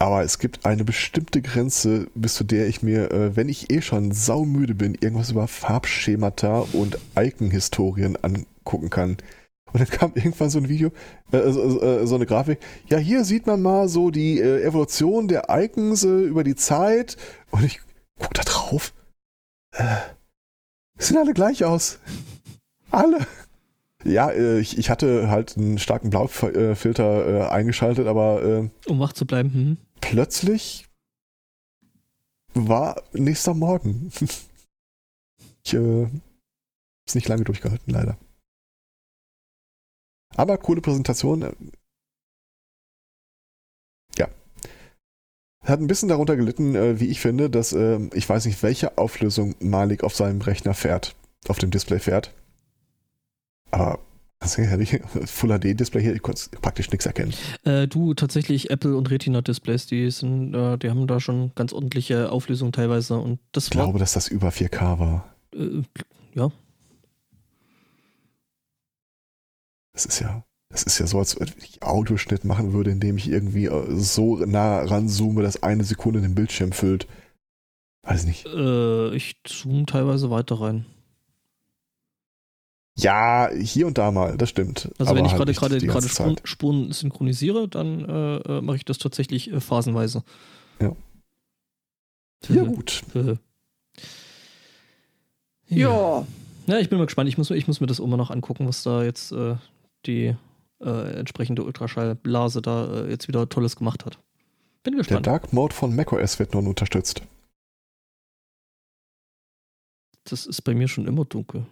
Aber 0.03 0.21
es 0.21 0.37
gibt 0.37 0.65
eine 0.65 0.83
bestimmte 0.83 1.41
Grenze, 1.41 2.07
bis 2.13 2.33
zu 2.33 2.43
der 2.43 2.67
ich 2.67 2.83
mir, 2.83 3.09
äh, 3.13 3.37
wenn 3.37 3.47
ich 3.47 3.71
eh 3.71 3.81
schon 3.81 4.11
saumüde 4.11 4.75
bin, 4.75 4.95
irgendwas 4.95 5.31
über 5.31 5.47
Farbschemata 5.47 6.65
und 6.73 6.97
Icon-Historien 7.17 8.17
angucken 8.21 8.89
kann. 8.89 9.15
Und 9.71 9.79
dann 9.79 9.87
kam 9.87 10.11
irgendwann 10.15 10.49
so 10.49 10.59
ein 10.59 10.67
Video, 10.67 10.91
äh, 11.31 11.49
so, 11.49 11.81
äh, 11.81 12.05
so, 12.05 12.15
eine 12.15 12.25
Grafik. 12.25 12.59
Ja, 12.89 12.97
hier 12.97 13.23
sieht 13.23 13.47
man 13.47 13.61
mal 13.61 13.87
so 13.87 14.11
die 14.11 14.41
äh, 14.41 14.63
Evolution 14.63 15.29
der 15.29 15.45
Icons 15.47 16.03
über 16.03 16.43
die 16.43 16.55
Zeit. 16.55 17.15
Und 17.51 17.63
ich 17.63 17.79
guck 18.19 18.33
da 18.33 18.43
drauf. 18.43 18.93
Äh, 19.71 19.85
sehen 20.97 21.17
alle 21.17 21.33
gleich 21.33 21.63
aus. 21.63 21.99
Alle. 22.91 23.25
Ja, 24.03 24.31
äh, 24.31 24.59
ich, 24.59 24.77
ich 24.77 24.89
hatte 24.89 25.29
halt 25.29 25.55
einen 25.55 25.77
starken 25.77 26.09
Blaufilter 26.09 27.45
äh, 27.45 27.47
eingeschaltet, 27.47 28.05
aber. 28.05 28.43
Äh, 28.43 28.89
um 28.89 28.99
wach 28.99 29.13
zu 29.13 29.25
bleiben. 29.25 29.53
Hm. 29.53 29.77
Plötzlich 30.03 30.85
war 32.53 33.01
nächster 33.13 33.53
Morgen. 33.53 34.11
ich 35.63 35.73
äh, 35.73 36.03
ist 37.07 37.15
nicht 37.15 37.29
lange 37.29 37.45
durchgehalten, 37.45 37.91
leider. 37.91 38.17
Aber 40.35 40.57
coole 40.57 40.81
Präsentation. 40.81 41.55
Ja. 44.17 44.27
Hat 45.63 45.79
ein 45.79 45.87
bisschen 45.87 46.09
darunter 46.09 46.35
gelitten, 46.35 46.75
äh, 46.75 46.99
wie 46.99 47.07
ich 47.07 47.21
finde, 47.21 47.49
dass 47.49 47.71
äh, 47.71 47.99
ich 48.13 48.27
weiß 48.27 48.45
nicht, 48.45 48.61
welche 48.61 48.97
Auflösung 48.97 49.55
Malik 49.59 50.03
auf 50.03 50.15
seinem 50.15 50.41
Rechner 50.41 50.73
fährt, 50.73 51.15
auf 51.47 51.59
dem 51.59 51.71
Display 51.71 51.99
fährt. 51.99 52.33
Aber 53.71 53.99
Also, 54.43 54.61
ja, 54.61 54.77
Full 55.25 55.57
HD 55.57 55.79
Display 55.79 56.01
hier, 56.01 56.13
ich 56.13 56.21
konnte 56.21 56.41
praktisch 56.61 56.91
nichts 56.91 57.05
erkennen. 57.05 57.33
Äh, 57.63 57.87
du, 57.87 58.13
tatsächlich 58.13 58.69
Apple 58.69 58.97
und 58.97 59.09
Retina 59.09 59.41
Displays, 59.41 59.87
die 59.87 60.11
sind, 60.11 60.53
äh, 60.53 60.77
die 60.77 60.89
haben 60.89 61.07
da 61.07 61.21
schon 61.21 61.53
ganz 61.55 61.71
ordentliche 61.71 62.29
Auflösung 62.29 62.73
teilweise 62.73 63.15
und 63.15 63.39
das 63.53 63.65
Ich 63.65 63.69
glaube, 63.71 63.99
dass 63.99 64.11
das 64.11 64.27
über 64.27 64.49
4K 64.49 64.99
war. 64.99 65.33
äh, 65.55 65.81
ja, 66.35 66.51
Das 69.93 70.05
ist 70.05 70.19
ja, 70.19 70.43
das 70.69 70.83
ist 70.83 70.99
ja 70.99 71.07
so, 71.07 71.19
als 71.19 71.39
wenn 71.39 71.47
ich 71.59 71.81
Audioschnitt 71.81 72.43
machen 72.43 72.73
würde, 72.73 72.91
indem 72.91 73.15
ich 73.17 73.29
irgendwie 73.29 73.67
äh, 73.67 73.95
so 73.95 74.37
nah 74.37 74.81
ranzoome, 74.83 75.41
dass 75.41 75.63
eine 75.63 75.85
Sekunde 75.85 76.19
den 76.19 76.35
Bildschirm 76.35 76.73
füllt. 76.73 77.07
Weiß 78.05 78.25
nicht. 78.25 78.45
äh, 78.45 79.15
ich 79.15 79.37
zoome 79.47 79.85
teilweise 79.85 80.29
weiter 80.29 80.59
rein. 80.59 80.85
Ja, 82.95 83.49
hier 83.51 83.87
und 83.87 83.97
da 83.97 84.11
mal, 84.11 84.37
das 84.37 84.49
stimmt. 84.49 84.89
Also 84.99 85.09
Aber 85.11 85.17
wenn 85.17 85.25
ich 85.25 85.33
halt 85.33 85.55
gerade 85.55 85.79
gerade 85.79 86.07
Spuren. 86.09 86.35
Spuren 86.43 86.91
synchronisiere, 86.91 87.67
dann 87.67 88.07
äh, 88.07 88.35
äh, 88.37 88.61
mache 88.61 88.77
ich 88.77 88.85
das 88.85 88.99
tatsächlich 88.99 89.51
äh, 89.51 89.59
phasenweise. 89.59 90.23
Ja. 90.79 90.95
Ja, 92.49 92.63
gut. 92.63 93.03
äh. 93.15 93.35
Ja. 95.69 96.25
Ja, 96.67 96.79
ich 96.79 96.89
bin 96.89 96.97
mal 96.97 97.05
gespannt. 97.05 97.29
Ich 97.29 97.37
muss, 97.37 97.49
ich 97.49 97.67
muss 97.67 97.81
mir 97.81 97.87
das 97.87 97.99
mal 97.99 98.15
noch 98.17 98.29
angucken, 98.29 98.67
was 98.67 98.83
da 98.83 99.03
jetzt 99.03 99.31
äh, 99.31 99.55
die 100.05 100.35
äh, 100.79 101.19
entsprechende 101.19 101.63
Ultraschallblase 101.63 102.61
da 102.61 103.05
äh, 103.05 103.09
jetzt 103.09 103.27
wieder 103.27 103.49
Tolles 103.49 103.75
gemacht 103.75 104.05
hat. 104.05 104.19
Bin 104.83 104.93
Der 104.93 104.99
gespannt. 104.99 105.27
Dark 105.27 105.51
Mode 105.53 105.73
von 105.73 105.95
macOS 105.95 106.39
wird 106.39 106.53
nun 106.53 106.67
unterstützt. 106.67 107.23
Das 110.25 110.45
ist 110.45 110.61
bei 110.61 110.73
mir 110.73 110.87
schon 110.87 111.07
immer 111.07 111.25
dunkel. 111.25 111.65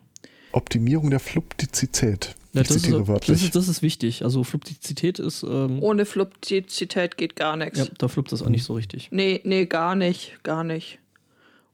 Optimierung 0.54 1.10
der 1.10 1.20
Fluidizität. 1.20 2.36
Ja, 2.54 2.64
das, 2.64 2.72
ist, 2.76 2.92
das, 2.92 3.42
ist, 3.42 3.56
das 3.56 3.68
ist 3.70 3.82
wichtig. 3.82 4.24
Also 4.26 4.44
Fluidizität 4.44 5.20
ist, 5.20 5.44
ähm, 5.44 5.82
Ohne 5.82 6.06
Fluidizität 6.06 7.16
geht 7.18 7.36
gar 7.38 7.56
nichts. 7.56 7.80
ja, 7.80 7.86
da 7.98 8.08
fluppt 8.10 8.32
das 8.32 8.42
auch 8.42 8.50
nicht 8.50 8.66
so 8.66 8.74
richtig. 8.74 9.08
Nee, 9.12 9.40
nee, 9.46 9.66
gar 9.66 9.96
nicht, 9.96 10.40
gar 10.44 10.64
nicht. 10.64 11.00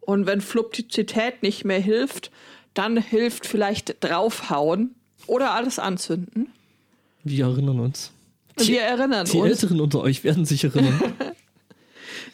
Und 0.02 0.28
wenn 0.28 0.40
Fluidizität 0.40 1.42
nicht 1.42 1.66
mehr 1.66 1.80
hilft, 1.80 2.32
dann 2.76 2.98
hilft 2.98 3.48
vielleicht 3.48 3.98
draufhauen 4.04 4.94
oder 5.26 5.54
alles 5.54 5.80
anzünden. 5.80 6.48
Wir 7.24 7.46
erinnern 7.46 7.80
uns. 7.80 8.12
Wir 8.58 8.82
erinnern 8.82 9.26
Die 9.26 9.38
uns. 9.38 9.50
Älteren 9.50 9.82
unter 9.82 10.02
euch 10.02 10.24
werden 10.24 10.46
sich 10.46 10.64
erinnern. 10.64 11.02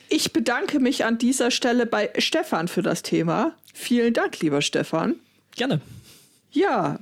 Ich 0.10 0.32
bedanke 0.32 0.80
mich 0.80 1.06
an 1.06 1.18
dieser 1.18 1.50
Stelle 1.50 1.88
bei 1.88 2.12
Stefan 2.20 2.68
für 2.68 2.84
das 2.84 3.02
Thema. 3.02 3.56
Vielen 3.74 4.14
Dank, 4.14 4.40
lieber 4.42 4.62
Stefan. 4.62 5.16
Gerne. 5.56 5.82
Ja, 6.54 7.00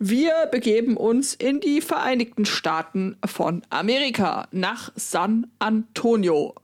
wir 0.00 0.48
begeben 0.50 0.96
uns 0.96 1.34
in 1.34 1.60
die 1.60 1.80
Vereinigten 1.80 2.44
Staaten 2.44 3.16
von 3.24 3.62
Amerika 3.70 4.48
nach 4.50 4.90
San 4.96 5.46
Antonio. 5.60 6.56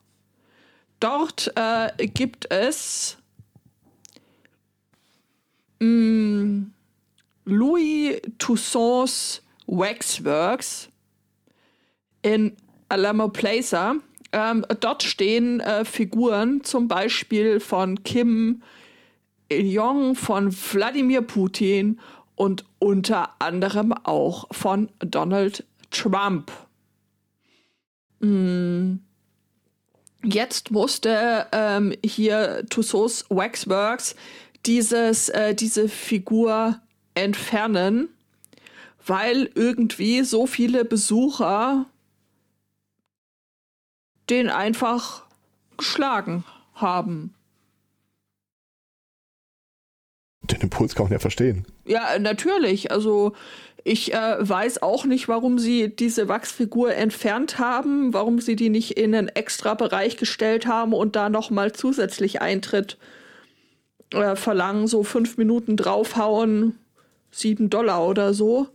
Dort 0.98 1.52
äh, 1.54 2.08
gibt 2.08 2.50
es 2.50 3.16
mh, 5.78 6.66
Louis 7.44 8.20
Toussaint's 8.38 9.40
Waxworks 9.68 10.88
in 12.22 12.56
Alamo 12.88 13.28
Placer. 13.28 13.96
Ähm, 14.32 14.66
dort 14.80 15.04
stehen 15.04 15.60
äh, 15.60 15.84
Figuren 15.84 16.64
zum 16.64 16.88
Beispiel 16.88 17.60
von 17.60 18.02
Kim 18.02 18.62
Il-jong, 19.48 20.16
von 20.16 20.52
Wladimir 20.52 21.22
Putin 21.22 22.00
und 22.36 22.64
unter 22.78 23.30
anderem 23.40 23.92
auch 23.92 24.46
von 24.52 24.90
Donald 25.00 25.64
Trump. 25.90 26.52
Mm. 28.20 28.96
Jetzt 30.22 30.70
musste 30.70 31.46
ähm, 31.52 31.94
hier 32.04 32.64
Tussauds 32.68 33.26
Waxworks 33.28 34.16
dieses, 34.64 35.28
äh, 35.28 35.54
diese 35.54 35.88
Figur 35.88 36.80
entfernen, 37.14 38.08
weil 39.06 39.50
irgendwie 39.54 40.22
so 40.22 40.46
viele 40.46 40.84
Besucher 40.84 41.86
den 44.28 44.50
einfach 44.50 45.22
geschlagen 45.76 46.44
haben. 46.74 47.34
Den 50.42 50.60
Impuls 50.60 50.94
kann 50.94 51.04
man 51.04 51.12
ja 51.12 51.18
verstehen. 51.18 51.66
Ja, 51.86 52.18
natürlich. 52.18 52.90
Also 52.90 53.32
ich 53.84 54.12
äh, 54.12 54.36
weiß 54.40 54.82
auch 54.82 55.04
nicht, 55.04 55.28
warum 55.28 55.58
sie 55.58 55.94
diese 55.94 56.28
Wachsfigur 56.28 56.94
entfernt 56.94 57.58
haben, 57.58 58.12
warum 58.12 58.40
sie 58.40 58.56
die 58.56 58.68
nicht 58.68 58.98
in 58.98 59.14
einen 59.14 59.28
extra 59.28 59.74
Bereich 59.74 60.16
gestellt 60.16 60.66
haben 60.66 60.92
und 60.92 61.14
da 61.14 61.28
noch 61.28 61.50
mal 61.50 61.72
zusätzlich 61.72 62.42
Eintritt 62.42 62.98
äh, 64.12 64.34
verlangen, 64.34 64.88
so 64.88 65.04
fünf 65.04 65.36
Minuten 65.38 65.76
draufhauen, 65.76 66.76
sieben 67.30 67.70
Dollar 67.70 68.06
oder 68.06 68.34
so. 68.34 68.66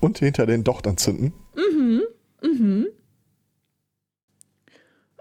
Und 0.00 0.18
hinter 0.18 0.44
den 0.44 0.64
Docht 0.64 0.86
anzünden. 0.86 1.32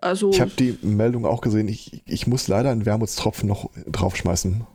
Also 0.01 0.29
Ich 0.29 0.41
habe 0.41 0.51
die 0.51 0.77
Meldung 0.81 1.25
auch 1.25 1.41
gesehen. 1.41 1.67
Ich, 1.67 2.01
ich 2.05 2.27
muss 2.27 2.47
leider 2.47 2.69
einen 2.69 2.85
Wermutstropfen 2.85 3.47
noch 3.47 3.69
draufschmeißen. 3.87 4.65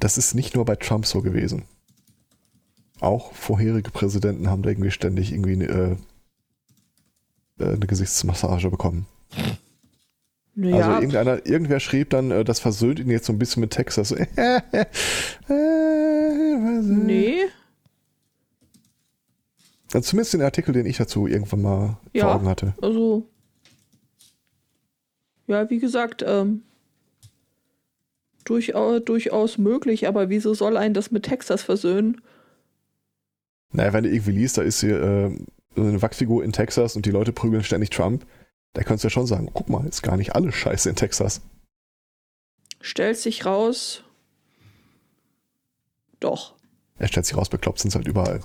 Das 0.00 0.18
ist 0.18 0.34
nicht 0.34 0.54
nur 0.54 0.64
bei 0.64 0.76
Trump 0.76 1.06
so 1.06 1.22
gewesen. 1.22 1.64
Auch 3.00 3.32
vorherige 3.32 3.90
Präsidenten 3.90 4.48
haben 4.48 4.62
da 4.62 4.70
irgendwie 4.70 4.90
ständig 4.90 5.32
irgendwie 5.32 5.52
eine, 5.52 5.98
äh, 7.60 7.64
eine 7.64 7.86
Gesichtsmassage 7.86 8.70
bekommen. 8.70 9.06
Also 10.56 10.76
ja, 10.76 10.96
irgendeiner, 10.96 11.46
irgendwer 11.46 11.78
schrieb 11.78 12.10
dann, 12.10 12.32
äh, 12.32 12.42
das 12.44 12.58
versöhnt 12.58 12.98
ihn 12.98 13.10
jetzt 13.10 13.26
so 13.26 13.32
ein 13.32 13.38
bisschen 13.38 13.60
mit 13.60 13.70
Texas. 13.70 14.10
nee, 15.48 17.38
Also 19.92 20.00
zumindest 20.10 20.34
den 20.34 20.42
Artikel, 20.42 20.72
den 20.72 20.86
ich 20.86 20.96
dazu 20.96 21.26
irgendwann 21.28 21.62
mal 21.62 21.98
Ja. 22.12 22.24
vor 22.24 22.34
Augen 22.34 22.48
hatte. 22.48 22.74
also 22.82 23.28
ja, 25.46 25.70
wie 25.70 25.78
gesagt, 25.78 26.22
ähm, 26.26 26.62
durchaus, 28.48 29.02
durchaus 29.04 29.58
möglich, 29.58 30.08
aber 30.08 30.28
wieso 30.28 30.54
soll 30.54 30.76
ein 30.76 30.94
das 30.94 31.10
mit 31.10 31.24
Texas 31.24 31.62
versöhnen? 31.62 32.20
Naja, 33.70 33.92
wenn 33.92 34.04
du 34.04 34.10
irgendwie 34.10 34.32
liest, 34.32 34.58
da 34.58 34.62
ist 34.62 34.80
hier 34.80 35.02
äh, 35.02 35.38
so 35.76 35.82
eine 35.82 36.00
Wachsfigur 36.00 36.42
in 36.42 36.52
Texas 36.52 36.96
und 36.96 37.06
die 37.06 37.10
Leute 37.10 37.32
prügeln 37.32 37.62
ständig 37.64 37.90
Trump, 37.90 38.26
da 38.72 38.82
kannst 38.82 39.04
du 39.04 39.06
ja 39.06 39.10
schon 39.10 39.26
sagen, 39.26 39.50
guck 39.52 39.68
mal, 39.68 39.86
ist 39.86 40.02
gar 40.02 40.16
nicht 40.16 40.34
alles 40.34 40.54
scheiße 40.54 40.88
in 40.88 40.96
Texas. 40.96 41.40
Stellt 42.80 43.18
sich 43.18 43.44
raus, 43.44 44.02
doch. 46.20 46.54
Er 46.98 47.08
stellt 47.08 47.26
sich 47.26 47.36
raus, 47.36 47.48
bekloppt 47.48 47.78
sind 47.80 47.94
halt 47.94 48.06
überall. 48.08 48.40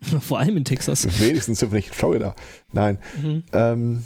Vor 0.20 0.38
allem 0.38 0.56
in 0.56 0.64
Texas. 0.64 1.06
Wenigstens 1.20 1.60
sind 1.60 1.72
wir 1.72 1.76
nicht 1.76 1.88
in 1.88 1.94
Florida. 1.94 2.34
Nein. 2.72 2.98
Mhm. 3.20 3.42
Ähm, 3.52 4.04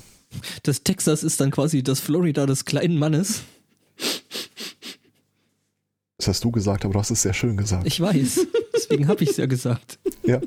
Das 0.62 0.82
Texas 0.82 1.22
ist 1.22 1.40
dann 1.40 1.50
quasi 1.50 1.82
das 1.82 2.00
Florida 2.00 2.46
des 2.46 2.64
kleinen 2.64 2.98
Mannes. 2.98 3.42
Das 6.18 6.26
hast 6.26 6.44
du 6.44 6.50
gesagt, 6.50 6.84
aber 6.84 6.94
du 6.94 6.98
hast 6.98 7.10
es 7.10 7.22
sehr 7.22 7.32
schön 7.32 7.56
gesagt. 7.56 7.86
Ich 7.86 8.00
weiß. 8.00 8.46
Deswegen 8.74 9.06
habe 9.08 9.22
ich 9.22 9.30
es 9.30 9.36
ja 9.36 9.46
gesagt. 9.46 9.98
ja. 10.24 10.40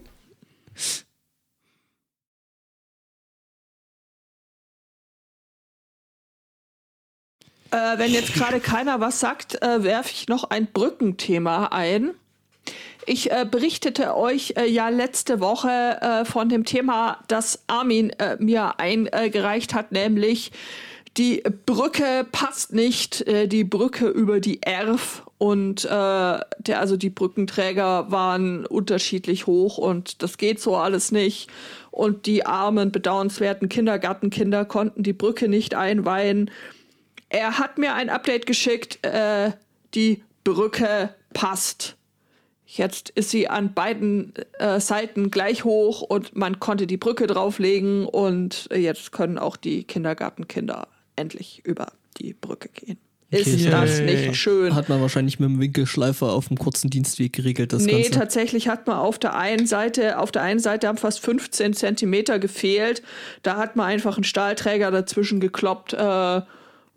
Äh, 7.71 7.97
wenn 7.97 8.11
jetzt 8.11 8.33
gerade 8.33 8.59
keiner 8.59 8.99
was 8.99 9.21
sagt, 9.21 9.61
äh, 9.61 9.83
werfe 9.83 10.11
ich 10.11 10.27
noch 10.27 10.43
ein 10.49 10.67
Brückenthema 10.67 11.67
ein. 11.67 12.11
Ich 13.05 13.31
äh, 13.31 13.45
berichtete 13.49 14.17
euch 14.17 14.55
äh, 14.57 14.65
ja 14.65 14.89
letzte 14.89 15.39
Woche 15.39 15.69
äh, 16.01 16.25
von 16.25 16.49
dem 16.49 16.65
Thema, 16.65 17.23
das 17.29 17.63
Armin 17.67 18.09
äh, 18.11 18.35
mir 18.39 18.77
eingereicht 18.77 19.73
hat, 19.73 19.93
nämlich 19.93 20.51
die 21.17 21.43
Brücke 21.65 22.25
passt 22.31 22.73
nicht, 22.73 23.27
äh, 23.27 23.47
die 23.47 23.63
Brücke 23.63 24.07
über 24.07 24.39
die 24.39 24.61
Erf 24.61 25.23
und 25.37 25.83
äh, 25.83 25.87
der, 25.89 26.79
also 26.79 26.95
die 26.95 27.09
Brückenträger 27.09 28.11
waren 28.11 28.65
unterschiedlich 28.65 29.45
hoch 29.45 29.77
und 29.77 30.23
das 30.23 30.37
geht 30.37 30.61
so 30.61 30.77
alles 30.77 31.11
nicht. 31.11 31.49
Und 31.89 32.25
die 32.25 32.45
armen, 32.45 32.91
bedauernswerten 32.91 33.67
Kindergartenkinder 33.67 34.63
konnten 34.63 35.03
die 35.03 35.13
Brücke 35.13 35.49
nicht 35.49 35.75
einweihen. 35.75 36.49
Er 37.27 37.59
hat 37.59 37.77
mir 37.77 37.93
ein 37.93 38.09
Update 38.09 38.45
geschickt, 38.45 39.05
äh, 39.05 39.51
die 39.93 40.23
Brücke 40.45 41.13
passt. 41.33 41.97
Jetzt 42.65 43.09
ist 43.09 43.31
sie 43.31 43.49
an 43.49 43.73
beiden 43.73 44.33
äh, 44.59 44.79
Seiten 44.79 45.29
gleich 45.29 45.65
hoch 45.65 46.01
und 46.01 46.37
man 46.37 46.61
konnte 46.61 46.87
die 46.87 46.95
Brücke 46.95 47.27
drauflegen 47.27 48.05
und 48.05 48.69
jetzt 48.73 49.11
können 49.11 49.37
auch 49.37 49.57
die 49.57 49.83
Kindergartenkinder 49.83 50.87
endlich 51.15 51.61
über 51.65 51.93
die 52.17 52.33
Brücke 52.33 52.69
gehen. 52.69 52.97
ist 53.29 53.47
Okay, 53.47 53.69
das 53.69 53.99
nicht 53.99 54.35
schön. 54.35 54.75
Hat 54.75 54.89
man 54.89 55.01
wahrscheinlich 55.01 55.39
mit 55.39 55.49
dem 55.49 55.59
Winkelschleifer 55.59 56.31
auf 56.33 56.49
dem 56.49 56.57
kurzen 56.57 56.89
Dienstweg 56.89 57.33
geregelt, 57.33 57.73
das 57.73 57.83
nee, 57.83 58.03
Ganze. 58.03 58.11
tatsächlich 58.11 58.67
hat 58.67 58.87
man 58.87 58.97
auf 58.97 59.19
der 59.19 59.35
einen 59.35 59.67
Seite, 59.67 60.19
auf 60.19 60.31
der 60.31 60.41
einen 60.41 60.59
Seite 60.59 60.87
haben 60.87 60.97
fast 60.97 61.19
15 61.21 61.73
Zentimeter 61.73 62.39
gefehlt. 62.39 63.01
Da 63.43 63.57
hat 63.57 63.75
man 63.75 63.85
einfach 63.87 64.17
einen 64.17 64.23
Stahlträger 64.25 64.91
dazwischen 64.91 65.39
gekloppt. 65.39 65.93
Äh, 65.93 66.41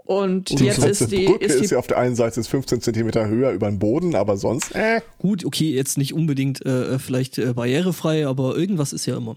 und 0.07 0.51
Die 0.61 0.67
jetzt 0.67 0.85
ist 0.85 1.11
die, 1.11 1.25
Brücke 1.25 1.45
ist 1.47 1.55
ist, 1.55 1.71
die 1.71 1.75
ja 1.75 1.79
auf 1.79 1.87
der 1.87 1.97
einen 1.97 2.15
Seite 2.15 2.39
ist 2.39 2.49
15 2.49 2.83
Zentimeter 2.83 3.27
höher 3.27 3.53
über 3.53 3.71
den 3.71 3.79
Boden, 3.79 4.15
aber 4.15 4.37
sonst, 4.37 4.75
äh, 4.75 5.01
Gut, 5.19 5.47
okay, 5.47 5.73
jetzt 5.73 5.97
nicht 5.97 6.13
unbedingt 6.13 6.65
äh, 6.67 6.99
vielleicht 6.99 7.39
äh, 7.39 7.55
barrierefrei, 7.55 8.27
aber 8.27 8.55
irgendwas 8.55 8.93
ist 8.93 9.07
ja 9.07 9.17
immer. 9.17 9.37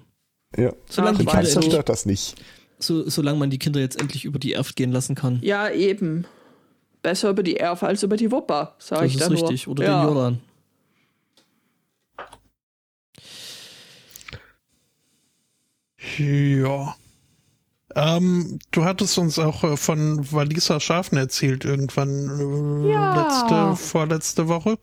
ja. 0.58 0.74
Solange, 0.90 1.16
Ach, 1.16 1.20
die 1.20 1.26
Kinder 1.26 1.62
stört 1.62 1.88
das 1.88 2.06
nicht. 2.06 2.36
So, 2.80 3.10
solange 3.10 3.40
man 3.40 3.50
die 3.50 3.60
Kinder 3.60 3.80
jetzt 3.80 4.00
endlich 4.00 4.26
über 4.26 4.40
die 4.40 4.54
Erft 4.54 4.76
gehen 4.76 4.92
lassen 4.92 5.16
kann. 5.16 5.40
Ja, 5.42 5.70
eben. 5.70 6.26
Besser 7.02 7.30
über 7.30 7.44
die 7.44 7.58
Erf 7.58 7.84
als 7.84 8.04
über 8.04 8.18
die 8.18 8.32
Wupper, 8.32 8.76
sag 8.80 9.00
das 9.02 9.08
ich 9.08 9.14
ist 9.16 9.22
da 9.22 9.30
nur. 9.30 9.42
richtig. 9.42 9.68
Oder 9.68 9.84
ja. 9.84 10.00
den 10.02 10.08
Jordan. 10.08 10.40
Ja. 16.18 16.96
Ähm, 17.96 18.60
du 18.72 18.84
hattest 18.86 19.18
uns 19.18 19.40
auch 19.40 19.64
äh, 19.64 19.78
von 19.78 20.32
Walisa 20.32 20.80
Schafen 20.80 21.18
erzählt 21.18 21.66
irgendwann 21.66 22.84
äh, 22.86 22.92
Ja. 22.92 23.24
letzte, 23.24 23.76
vorletzte 23.84 24.48
Woche. 24.48 24.78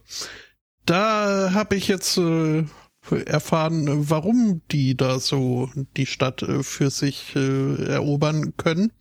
Da 0.87 1.51
habe 1.53 1.77
ich 1.77 1.89
jetzt 1.89 2.19
äh, 2.19 2.65
erfahren, 3.11 4.09
warum 4.11 4.63
die 4.71 4.97
da 4.97 5.19
so 5.19 5.71
die 5.97 6.07
Stadt 6.07 6.43
äh, 6.43 6.63
für 6.63 6.91
sich 6.91 7.35
äh, 7.37 7.85
erobern 7.87 8.57
können. 8.57 8.93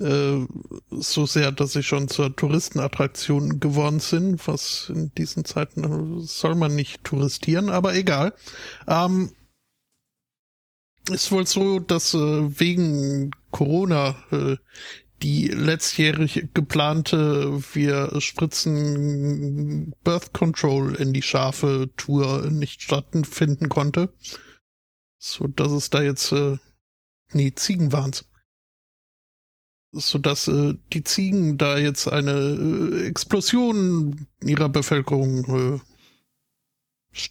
Äh, 0.00 0.46
so 0.90 1.26
sehr, 1.26 1.52
dass 1.52 1.72
sie 1.72 1.82
schon 1.82 2.08
zur 2.08 2.34
Touristenattraktion 2.34 3.60
geworden 3.60 4.00
sind, 4.00 4.46
was 4.48 4.90
in 4.92 5.12
diesen 5.14 5.44
Zeiten 5.44 5.84
äh, 5.84 6.26
soll 6.26 6.54
man 6.54 6.74
nicht 6.74 7.04
touristieren, 7.04 7.68
aber 7.68 7.94
egal. 7.94 8.34
Ähm, 8.88 9.30
ist 11.10 11.32
wohl 11.32 11.46
so, 11.46 11.78
dass 11.80 12.14
äh, 12.14 12.18
wegen 12.18 13.32
Corona 13.50 14.16
äh, 14.30 14.56
die 15.22 15.46
letztjährig 15.46 16.48
geplante 16.52 17.62
wir 17.74 18.20
spritzen 18.20 19.94
Birth 20.02 20.32
Control 20.32 20.94
in 20.96 21.12
die 21.12 21.22
Schafe 21.22 21.90
Tour 21.96 22.50
nicht 22.50 22.82
stattfinden 22.82 23.68
konnte. 23.68 24.12
So 25.18 25.46
dass 25.46 25.70
es 25.72 25.90
da 25.90 26.02
jetzt 26.02 26.32
äh, 26.32 26.58
nee, 27.32 27.52
Ziegen 27.54 27.92
waren's. 27.92 28.28
So 29.92 30.18
dass 30.18 30.48
äh, 30.48 30.74
die 30.92 31.04
Ziegen 31.04 31.58
da 31.58 31.78
jetzt 31.78 32.08
eine 32.08 32.32
äh, 32.32 33.06
Explosion 33.06 34.26
ihrer 34.42 34.68
Bevölkerung 34.68 35.44
äh, 35.44 35.80
st- 37.14 37.30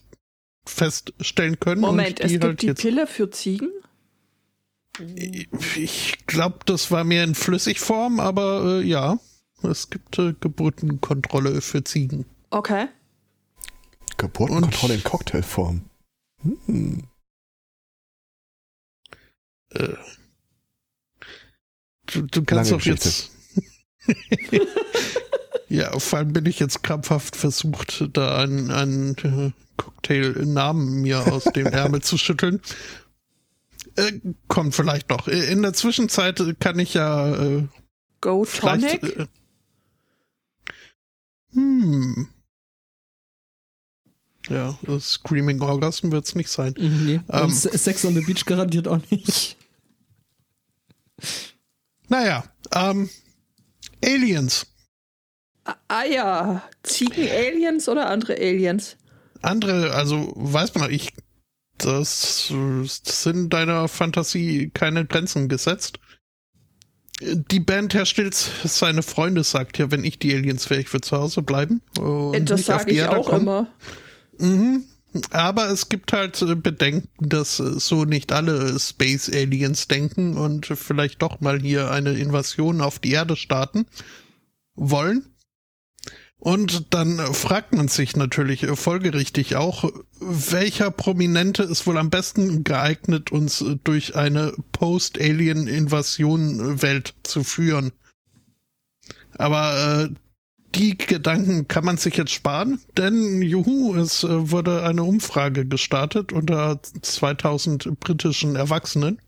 feststellen 0.65 1.59
können. 1.59 1.81
Moment, 1.81 2.19
es 2.19 2.27
die 2.27 2.33
gibt 2.33 2.43
halt 2.45 2.61
die 2.61 2.73
Pille 2.73 3.07
für 3.07 3.29
Ziegen? 3.31 3.71
Ich 5.75 6.17
glaube, 6.27 6.59
das 6.65 6.91
war 6.91 7.03
mehr 7.03 7.23
in 7.23 7.35
Flüssigform, 7.35 8.19
aber 8.19 8.81
äh, 8.81 8.85
ja, 8.85 9.19
es 9.63 9.89
gibt 9.89 10.17
äh, 10.19 10.33
Geburtenkontrolle 10.39 11.61
für 11.61 11.83
Ziegen. 11.83 12.25
Okay. 12.49 12.87
Geburtenkontrolle 14.17 14.95
in 14.95 15.03
Cocktailform. 15.03 15.81
Hm. 16.43 17.03
Äh, 19.69 19.93
du, 22.07 22.21
du 22.23 22.43
kannst 22.43 22.71
Lange 22.71 22.83
doch 22.83 22.85
jetzt. 22.85 23.31
ja, 25.69 25.97
vor 25.99 26.19
allem 26.19 26.33
bin 26.33 26.45
ich 26.45 26.59
jetzt 26.59 26.83
krampfhaft 26.83 27.35
versucht, 27.35 28.09
da 28.13 28.39
einen, 28.39 28.71
einen 28.71 29.15
äh, 29.17 29.51
Cocktail-Namen 29.77 31.01
mir 31.01 31.31
aus 31.31 31.45
dem 31.45 31.67
Ärmel 31.67 32.01
zu 32.01 32.17
schütteln. 32.17 32.61
Äh, 33.95 34.19
kommt 34.47 34.75
vielleicht 34.75 35.09
noch. 35.09 35.27
Äh, 35.27 35.51
In 35.51 35.61
der 35.61 35.73
Zwischenzeit 35.73 36.41
kann 36.59 36.79
ich 36.79 36.93
ja 36.93 37.35
äh, 37.35 37.67
Go. 38.21 38.45
Tonic? 38.45 39.03
Äh, 39.03 39.27
hm. 41.53 42.27
Ja, 44.49 44.77
Screaming 44.99 45.61
Orgasm 45.61 46.11
wird's 46.11 46.35
nicht 46.35 46.49
sein. 46.49 46.73
Mhm, 46.77 47.05
nee. 47.05 47.19
Ähm. 47.29 47.43
Und 47.43 47.53
Sex 47.53 48.05
on 48.05 48.15
the 48.15 48.21
Beach 48.21 48.45
garantiert 48.45 48.87
auch 48.87 48.99
nicht. 49.09 49.57
Naja, 52.07 52.43
ähm, 52.73 53.09
Aliens. 54.03 54.67
Ah, 55.63 55.75
ah 55.87 56.03
ja, 56.03 56.63
Ziegen-Aliens 56.83 57.87
oder 57.87 58.07
andere 58.07 58.33
Aliens? 58.33 58.97
Andere, 59.41 59.93
also 59.93 60.33
weiß 60.35 60.73
man 60.73 60.85
noch, 60.85 60.89
ich, 60.89 61.13
das, 61.85 62.51
sind 63.03 63.53
deiner 63.53 63.87
Fantasie 63.87 64.71
keine 64.73 65.05
Grenzen 65.05 65.49
gesetzt. 65.49 65.99
Die 67.21 67.59
Band 67.59 67.93
Herr 67.93 68.05
Stilz, 68.05 68.49
seine 68.63 69.03
Freunde 69.03 69.43
sagt 69.43 69.77
ja, 69.77 69.91
wenn 69.91 70.03
ich 70.03 70.17
die 70.17 70.33
Aliens 70.33 70.69
wäre, 70.69 70.81
ich 70.81 70.91
würde 70.91 71.07
zu 71.07 71.17
Hause 71.17 71.43
bleiben. 71.43 71.81
und 71.99 72.49
das 72.49 72.65
sage 72.65 72.91
ich 72.91 72.97
Erde 72.97 73.17
auch 73.17 73.29
kommen. 73.29 73.41
immer. 73.41 73.67
Mhm. 74.39 74.83
Aber 75.29 75.69
es 75.69 75.89
gibt 75.89 76.13
halt 76.13 76.41
äh, 76.41 76.55
Bedenken, 76.55 77.09
dass 77.19 77.59
äh, 77.59 77.79
so 77.79 78.05
nicht 78.05 78.31
alle 78.31 78.79
Space 78.79 79.29
Aliens 79.29 79.87
denken 79.87 80.37
und 80.37 80.65
vielleicht 80.65 81.21
doch 81.21 81.41
mal 81.41 81.59
hier 81.59 81.91
eine 81.91 82.13
Invasion 82.13 82.81
auf 82.81 82.99
die 82.99 83.11
Erde 83.11 83.35
starten 83.35 83.85
wollen. 84.75 85.30
Und 86.41 86.93
dann 86.95 87.19
fragt 87.35 87.75
man 87.75 87.87
sich 87.87 88.15
natürlich 88.15 88.65
folgerichtig 88.73 89.57
auch, 89.57 89.91
welcher 90.19 90.89
Prominente 90.89 91.61
ist 91.61 91.85
wohl 91.85 91.99
am 91.99 92.09
besten 92.09 92.63
geeignet, 92.63 93.31
uns 93.31 93.63
durch 93.83 94.15
eine 94.15 94.53
Post-Alien-Invasion-Welt 94.71 97.13
zu 97.21 97.43
führen. 97.43 97.91
Aber 99.37 100.09
äh, 100.09 100.15
die 100.73 100.97
Gedanken 100.97 101.67
kann 101.67 101.85
man 101.85 101.97
sich 101.97 102.17
jetzt 102.17 102.31
sparen, 102.31 102.81
denn 102.97 103.43
juhu, 103.43 103.93
es 103.93 104.23
äh, 104.23 104.49
wurde 104.49 104.81
eine 104.81 105.03
Umfrage 105.03 105.67
gestartet 105.67 106.33
unter 106.33 106.81
2000 106.81 107.99
britischen 107.99 108.55
Erwachsenen 108.55 109.21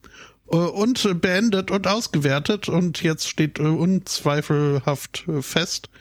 äh, 0.51 0.55
und 0.55 1.22
beendet 1.22 1.70
und 1.70 1.86
ausgewertet 1.86 2.70
und 2.70 3.03
jetzt 3.03 3.30
steht 3.30 3.59
äh, 3.59 3.64
unzweifelhaft 3.64 5.28
äh, 5.28 5.43
fest, 5.43 5.91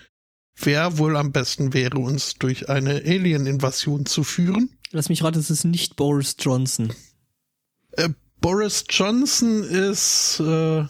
wer 0.57 0.99
wohl 0.99 1.17
am 1.17 1.33
besten 1.33 1.73
wäre, 1.73 1.99
uns 1.99 2.35
durch 2.35 2.69
eine 2.69 3.03
Alien-Invasion 3.05 4.07
zu 4.07 4.25
führen. 4.25 4.71
Lass 4.91 5.09
mich 5.09 5.23
raten, 5.23 5.39
es 5.39 5.51
ist 5.51 5.65
nicht 5.65 5.97
Boris 5.97 6.37
Johnson. 6.39 6.93
Äh, 7.93 8.11
Boris 8.41 8.85
Johnson 8.91 9.63
ist, 9.63 10.41
äh, 10.41 10.85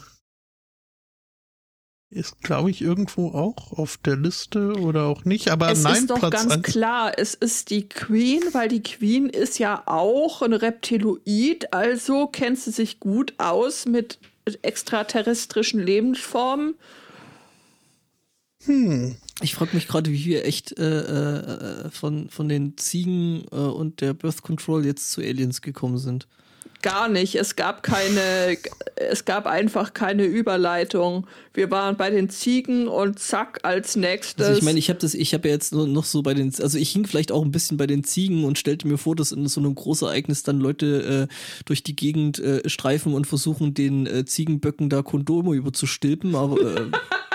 ist 2.09 2.41
glaube 2.41 2.69
ich 2.69 2.81
irgendwo 2.81 3.29
auch 3.29 3.71
auf 3.73 3.97
der 3.97 4.17
Liste 4.17 4.73
oder 4.73 5.05
auch 5.05 5.23
nicht, 5.23 5.49
aber 5.49 5.71
es 5.71 5.83
nein, 5.83 5.95
ist 5.95 6.09
doch 6.09 6.19
Platz 6.19 6.47
ganz 6.47 6.63
klar, 6.63 7.13
es 7.17 7.33
ist 7.33 7.69
die 7.69 7.87
Queen, 7.87 8.41
weil 8.51 8.67
die 8.67 8.83
Queen 8.83 9.29
ist 9.29 9.59
ja 9.59 9.83
auch 9.85 10.41
ein 10.41 10.53
Reptiloid, 10.53 11.71
also 11.71 12.27
kennt 12.27 12.59
sie 12.59 12.71
sich 12.71 12.99
gut 12.99 13.35
aus 13.37 13.85
mit 13.85 14.19
extraterrestrischen 14.61 15.79
Lebensformen. 15.79 16.75
Hm. 18.65 19.15
Ich 19.43 19.55
frage 19.55 19.75
mich 19.75 19.87
gerade, 19.87 20.09
wie 20.09 20.25
wir 20.25 20.45
echt 20.45 20.77
äh, 20.79 20.99
äh, 20.99 21.89
von, 21.89 22.29
von 22.29 22.47
den 22.47 22.77
Ziegen 22.77 23.43
äh, 23.51 23.55
und 23.55 23.99
der 23.99 24.13
Birth 24.13 24.41
Control 24.41 24.85
jetzt 24.85 25.11
zu 25.11 25.21
Aliens 25.21 25.61
gekommen 25.61 25.97
sind. 25.97 26.27
Gar 26.81 27.07
nicht. 27.07 27.35
Es 27.35 27.55
gab 27.55 27.81
keine, 27.81 28.57
es 28.95 29.23
gab 29.23 29.45
einfach 29.45 29.93
keine 29.93 30.25
Überleitung. 30.25 31.27
Wir 31.53 31.71
waren 31.71 31.95
bei 31.95 32.09
den 32.09 32.29
Ziegen 32.29 32.89
und 32.89 33.19
zack, 33.19 33.59
als 33.63 33.95
nächstes. 33.95 34.47
Also 34.47 34.57
ich 34.59 34.65
meine, 34.65 34.79
ich 34.79 34.89
habe 34.89 34.99
das, 34.99 35.13
ich 35.13 35.33
habe 35.33 35.47
ja 35.47 35.53
jetzt 35.53 35.71
nur 35.71 35.87
noch 35.87 36.03
so 36.03 36.21
bei 36.21 36.33
den, 36.33 36.53
also 36.61 36.77
ich 36.77 36.91
hing 36.91 37.05
vielleicht 37.05 37.31
auch 37.31 37.43
ein 37.43 37.51
bisschen 37.51 37.77
bei 37.77 37.87
den 37.87 38.03
Ziegen 38.03 38.43
und 38.43 38.57
stellte 38.57 38.87
mir 38.87 38.97
vor, 38.97 39.15
dass 39.15 39.31
in 39.31 39.47
so 39.47 39.61
einem 39.61 39.75
Großereignis 39.75 40.43
dann 40.43 40.59
Leute 40.59 41.29
äh, 41.29 41.33
durch 41.65 41.83
die 41.83 41.95
Gegend 41.95 42.39
äh, 42.39 42.67
streifen 42.69 43.13
und 43.13 43.27
versuchen, 43.27 43.73
den 43.73 44.05
äh, 44.05 44.25
Ziegenböcken 44.25 44.89
da 44.89 45.03
Kondome 45.03 45.55
überzustülpen, 45.55 46.35
aber 46.35 46.57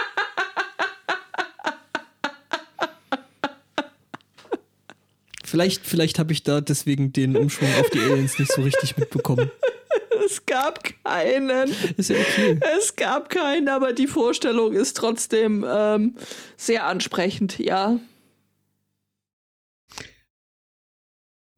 Vielleicht, 5.48 5.86
vielleicht 5.86 6.18
habe 6.18 6.32
ich 6.32 6.42
da 6.42 6.60
deswegen 6.60 7.12
den 7.12 7.36
Umschwung 7.36 7.68
auf 7.80 7.88
die 7.90 8.00
Aliens 8.00 8.38
nicht 8.38 8.52
so 8.52 8.62
richtig 8.62 8.96
mitbekommen. 8.96 9.50
es 10.24 10.44
gab 10.44 10.82
keinen. 11.04 11.70
Ist 11.96 12.10
ja 12.10 12.16
okay. 12.16 12.60
Es 12.78 12.96
gab 12.96 13.30
keinen, 13.30 13.68
aber 13.68 13.92
die 13.92 14.06
Vorstellung 14.06 14.74
ist 14.74 14.96
trotzdem 14.96 15.64
ähm, 15.66 16.16
sehr 16.56 16.86
ansprechend, 16.86 17.58
ja. 17.58 17.98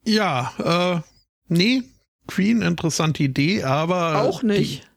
Ja, 0.06 1.02
äh, 1.02 1.08
nee, 1.48 1.82
Queen, 2.26 2.62
interessante 2.62 3.22
Idee, 3.24 3.64
aber. 3.64 4.22
Auch 4.22 4.42
nicht. 4.42 4.84
Die, 4.84 4.90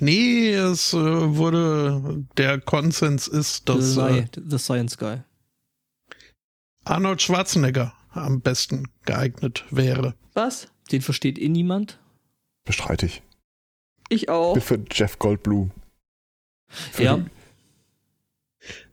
Nee, 0.00 0.52
es 0.52 0.92
äh, 0.92 0.96
wurde, 0.96 2.24
der 2.36 2.60
Konsens 2.60 3.28
ist, 3.28 3.68
dass 3.68 3.94
the, 3.94 4.00
äh, 4.00 4.26
the 4.34 4.58
Science 4.58 4.98
Guy. 4.98 5.22
Arnold 6.84 7.22
Schwarzenegger 7.22 7.94
am 8.14 8.40
besten 8.40 8.88
geeignet 9.04 9.64
wäre. 9.70 10.14
Was? 10.32 10.68
Den 10.90 11.02
versteht 11.02 11.38
eh 11.38 11.48
niemand. 11.48 11.98
Bestreite 12.64 13.06
ich. 13.06 13.22
Ich 14.08 14.28
auch. 14.28 14.54
Bin 14.54 14.62
für 14.62 14.84
Jeff 14.90 15.18
Goldblum. 15.18 15.70
Für 16.68 17.02
Ja. 17.02 17.14
Ähm, 17.14 17.30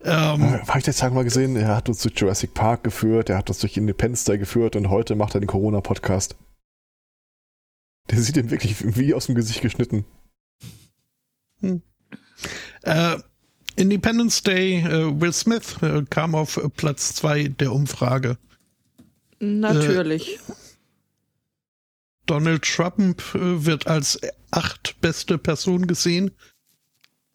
Äh, 0.04 0.60
Habe 0.68 0.80
ich 0.80 0.86
jetzt 0.86 1.02
mal 1.02 1.24
gesehen, 1.24 1.56
er 1.56 1.76
hat 1.76 1.88
uns 1.88 2.02
durch 2.02 2.18
Jurassic 2.18 2.54
Park 2.54 2.84
geführt, 2.84 3.30
er 3.30 3.38
hat 3.38 3.50
uns 3.50 3.60
durch 3.60 3.78
Independence 3.78 4.26
Day 4.26 4.38
geführt 4.38 4.76
und 4.76 4.90
heute 4.90 5.16
macht 5.16 5.34
er 5.36 5.40
den 5.40 5.48
Corona-Podcast. 5.48 6.36
Der 8.10 8.20
sieht 8.20 8.36
ihm 8.36 8.52
wirklich 8.52 8.98
wie 8.98 9.14
aus 9.14 9.28
dem 9.28 9.36
Gesicht 9.36 9.62
geschnitten. 9.62 10.06
Äh, 12.82 13.18
Independence 13.76 14.44
Day, 14.44 14.80
äh, 14.80 15.22
Will 15.22 15.32
Smith 15.32 15.78
äh, 15.82 16.04
kam 16.10 16.36
auf 16.36 16.60
Platz 16.76 17.14
zwei 17.16 17.48
der 17.48 17.72
Umfrage. 17.72 18.38
Natürlich. 19.42 20.40
Donald 22.28 22.64
Trump 22.64 23.22
äh, 23.34 23.66
wird 23.66 23.88
als 23.88 24.20
acht 24.52 25.02
beste 25.02 25.40
Person 25.40 25.88
gesehen, 25.88 26.32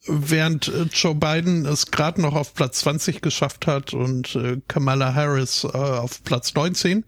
während 0.07 0.69
äh, 0.69 0.83
Joe 0.85 1.17
Biden 1.17 1.67
es 1.67 1.91
gerade 1.91 2.23
noch 2.23 2.35
auf 2.35 2.55
Platz 2.55 2.81
20 2.81 3.21
geschafft 3.23 3.67
hat 3.67 3.93
und 3.93 4.37
äh, 4.37 4.61
Kamala 4.69 5.15
Harris 5.15 5.65
äh, 5.65 5.69
auf 5.69 6.23
Platz 6.23 6.55
19. 6.55 7.05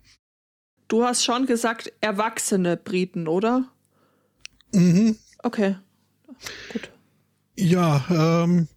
Du 0.88 1.04
hast 1.04 1.24
schon 1.24 1.46
gesagt, 1.46 1.92
erwachsene 2.00 2.76
Briten, 2.76 3.28
oder? 3.28 3.70
Mhm. 4.72 5.16
Okay. 5.44 5.76
Gut. 6.72 6.90
Ja, 7.56 8.04
ähm, 8.10 8.68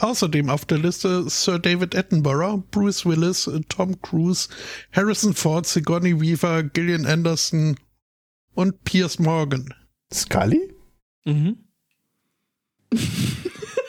außerdem 0.00 0.50
auf 0.50 0.64
der 0.64 0.78
Liste 0.78 1.28
Sir 1.28 1.58
David 1.58 1.96
Attenborough, 1.96 2.62
Bruce 2.70 3.06
Willis, 3.06 3.50
Tom 3.68 4.00
Cruise, 4.02 4.48
Harrison 4.92 5.34
Ford, 5.34 5.66
Sigourney 5.66 6.20
Weaver, 6.20 6.62
Gillian 6.62 7.06
Anderson 7.06 7.76
und 8.54 8.84
Piers 8.84 9.18
Morgan. 9.18 9.74
Scully? 10.12 10.72
Mhm. 11.24 11.58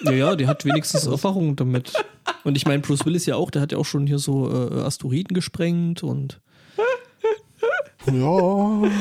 ja, 0.03 0.11
ja, 0.11 0.35
der 0.35 0.47
hat 0.47 0.65
wenigstens 0.65 1.05
Erfahrung 1.05 1.55
damit. 1.55 1.93
Und 2.43 2.55
ich 2.57 2.65
meine, 2.65 2.81
Bruce 2.81 3.05
Willis 3.05 3.25
ja 3.25 3.35
auch, 3.35 3.51
der 3.51 3.61
hat 3.61 3.71
ja 3.71 3.77
auch 3.77 3.85
schon 3.85 4.07
hier 4.07 4.19
so 4.19 4.49
äh, 4.49 4.81
Asteroiden 4.81 5.33
gesprengt 5.33 6.03
und 6.03 6.41
Ja. 8.05 8.11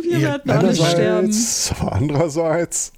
Wir 0.00 0.18
Ja, 0.18 0.28
werden 0.28 0.50
alle 0.50 0.74
sterben. 0.74 1.34
Aber 1.80 1.92
andererseits. 1.92 2.92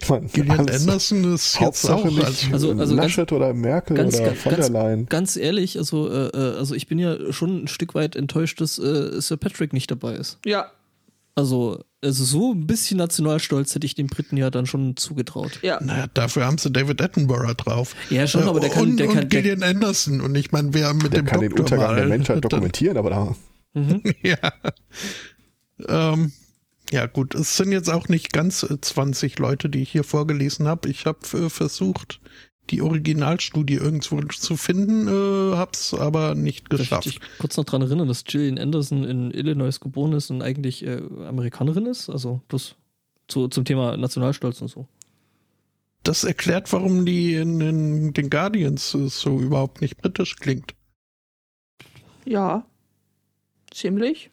Ich 0.00 0.08
mein, 0.08 0.28
Gillian 0.32 0.60
alles- 0.60 0.80
Anderson 0.82 1.34
ist 1.34 1.58
jetzt 1.60 1.88
auch 1.90 2.04
nicht 2.04 2.24
als 2.24 2.44
Also- 2.52 2.70
also 2.70 2.76
ganz- 2.78 2.90
Laschet 2.92 3.32
oder 3.32 3.54
Merkel 3.54 3.96
ganz- 3.96 4.14
oder 4.16 4.24
ganz- 4.26 4.38
von 4.40 4.54
der 4.56 4.68
Leyen. 4.68 5.06
ganz 5.06 5.36
ehrlich, 5.36 5.78
also, 5.78 6.10
äh, 6.10 6.26
äh, 6.28 6.56
also 6.56 6.74
ich 6.74 6.86
bin 6.86 6.98
ja 6.98 7.32
schon 7.32 7.64
ein 7.64 7.68
Stück 7.68 7.94
weit 7.94 8.16
enttäuscht, 8.16 8.60
dass 8.60 8.78
äh, 8.78 9.20
Sir 9.20 9.36
Patrick 9.36 9.72
nicht 9.72 9.90
dabei 9.90 10.14
ist. 10.14 10.38
Ja, 10.44 10.70
Also, 11.34 11.84
also 12.02 12.24
so 12.24 12.52
ein 12.52 12.66
bisschen 12.66 12.98
Nationalstolz 12.98 13.72
hätte 13.74 13.86
ich 13.86 13.94
den 13.94 14.08
Briten 14.08 14.36
ja 14.36 14.50
dann 14.50 14.66
schon 14.66 14.96
zugetraut. 14.96 15.60
ja. 15.62 15.78
Naja, 15.80 16.06
dafür 16.12 16.44
haben 16.46 16.58
sie 16.58 16.70
David 16.72 17.00
Attenborough 17.00 17.54
drauf. 17.54 17.94
Ja, 18.10 18.26
schon, 18.26 18.42
aber 18.42 18.58
der 18.58 18.70
kann, 18.70 18.82
und, 18.90 18.96
der 18.96 19.06
kann, 19.06 19.18
und 19.22 19.32
der, 19.32 19.42
Gillian 19.42 19.62
Anderson. 19.62 20.20
Und 20.20 20.34
ich 20.34 20.50
meine, 20.50 20.74
wer 20.74 20.92
mit 20.94 21.12
Der 21.12 21.22
dem 21.22 21.26
kann 21.26 21.40
den 21.40 21.50
Doktor 21.50 21.76
Untergang 21.76 21.94
der 21.96 22.04
mal- 22.06 22.08
Menschheit 22.08 22.36
dann- 22.44 22.48
dokumentieren, 22.50 22.96
aber 22.96 23.10
da. 23.10 23.36
mhm. 23.74 24.02
Ja. 24.22 24.36
Ähm, 25.88 26.32
ja, 26.90 27.06
gut, 27.06 27.34
es 27.34 27.56
sind 27.56 27.72
jetzt 27.72 27.90
auch 27.90 28.08
nicht 28.08 28.32
ganz 28.32 28.62
äh, 28.62 28.80
20 28.80 29.38
Leute, 29.38 29.68
die 29.68 29.82
ich 29.82 29.90
hier 29.90 30.04
vorgelesen 30.04 30.66
habe. 30.66 30.88
Ich 30.88 31.06
habe 31.06 31.20
äh, 31.34 31.50
versucht, 31.50 32.20
die 32.70 32.82
Originalstudie 32.82 33.74
irgendwo 33.74 34.20
zu 34.22 34.56
finden, 34.56 35.08
äh, 35.08 35.56
hab's 35.56 35.94
aber 35.94 36.34
nicht 36.34 36.64
ich 36.64 36.78
geschafft. 36.78 37.06
dich 37.06 37.20
kurz 37.38 37.56
noch 37.56 37.64
dran 37.64 37.82
erinnern, 37.82 38.08
dass 38.08 38.24
Gillian 38.24 38.58
Anderson 38.58 39.04
in 39.04 39.30
Illinois 39.30 39.78
geboren 39.80 40.12
ist 40.12 40.30
und 40.30 40.42
eigentlich 40.42 40.84
äh, 40.84 41.02
Amerikanerin 41.26 41.86
ist? 41.86 42.10
Also 42.10 42.40
bloß 42.48 42.76
zu, 43.28 43.48
zum 43.48 43.64
Thema 43.64 43.96
Nationalstolz 43.96 44.60
und 44.62 44.68
so. 44.68 44.86
Das 46.02 46.24
erklärt, 46.24 46.72
warum 46.72 47.04
die 47.04 47.34
in, 47.34 47.60
in 47.60 48.12
den 48.14 48.30
Guardians 48.30 48.94
äh, 48.94 49.08
so 49.08 49.38
überhaupt 49.40 49.80
nicht 49.80 49.98
britisch 49.98 50.36
klingt. 50.36 50.74
Ja. 52.24 52.64
Ziemlich. 53.70 54.30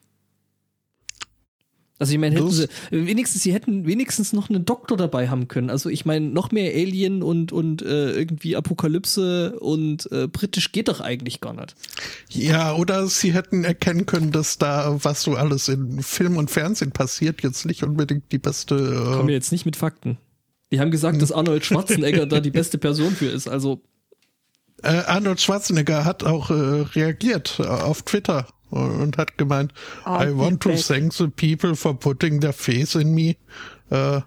Also 1.98 2.12
ich 2.12 2.20
meine, 2.20 2.36
hätten 2.36 2.52
sie, 2.52 2.68
wenigstens, 2.92 3.44
sie 3.44 3.54
hätten 3.54 3.86
wenigstens 3.86 4.34
noch 4.34 4.50
einen 4.50 4.66
Doktor 4.66 4.98
dabei 4.98 5.30
haben 5.30 5.48
können. 5.48 5.70
Also 5.70 5.90
ich 5.90 6.06
meine, 6.06 6.28
noch 6.28 6.52
mehr 6.52 6.74
Alien 6.74 7.24
und, 7.24 7.54
und 7.54 7.82
äh, 7.84 8.12
irgendwie 8.12 8.58
Apokalypse 8.58 9.58
und 9.60 10.12
äh, 10.12 10.28
britisch 10.28 10.74
geht 10.74 10.90
doch 10.90 11.00
eigentlich 11.00 11.40
gar 11.40 11.54
nicht. 11.54 11.76
Ja, 12.30 12.76
oder 12.76 13.08
sie 13.08 13.34
hätten 13.34 13.64
erkennen 13.64 14.06
können, 14.06 14.32
dass 14.32 14.58
da, 14.58 14.98
was 15.04 15.22
so 15.22 15.36
alles 15.36 15.70
in 15.70 16.04
Film 16.04 16.36
und 16.36 16.52
Fernsehen 16.52 16.92
passiert, 16.92 17.44
jetzt 17.44 17.66
nicht 17.66 17.84
unbedingt 17.84 18.30
die 18.34 18.40
beste. 18.40 18.76
Kommen 18.76 19.28
wir 19.28 19.34
Äh, 19.34 19.38
jetzt 19.38 19.54
nicht 19.54 19.66
mit 19.66 19.78
Fakten. 19.78 20.18
Die 20.74 20.82
haben 20.82 20.92
gesagt, 20.92 21.22
dass 21.22 21.32
Arnold 21.32 21.64
Schwarzenegger 21.64 22.26
da 22.26 22.42
die 22.42 22.52
beste 22.52 22.78
Person 22.78 23.12
für 23.12 23.28
ist. 23.28 23.48
Also 23.48 23.82
äh, 24.84 24.90
Arnold 24.90 25.40
Schwarzenegger 25.40 26.04
hat 26.04 26.26
auch 26.26 26.50
äh, 26.50 26.54
reagiert 26.54 27.60
äh, 27.60 27.64
auf 27.64 28.02
Twitter 28.02 28.48
und 28.70 29.18
hat 29.18 29.38
gemeint, 29.38 29.74
I'll 30.06 30.32
I 30.32 30.38
want 30.38 30.62
to 30.64 30.76
thank 30.76 31.14
the 31.14 31.28
people 31.28 31.76
for 31.76 31.98
putting 31.98 32.42
their 32.42 32.54
faith 32.54 32.96
in 32.96 33.14
me. 33.14 33.36
Äh, 33.90 34.22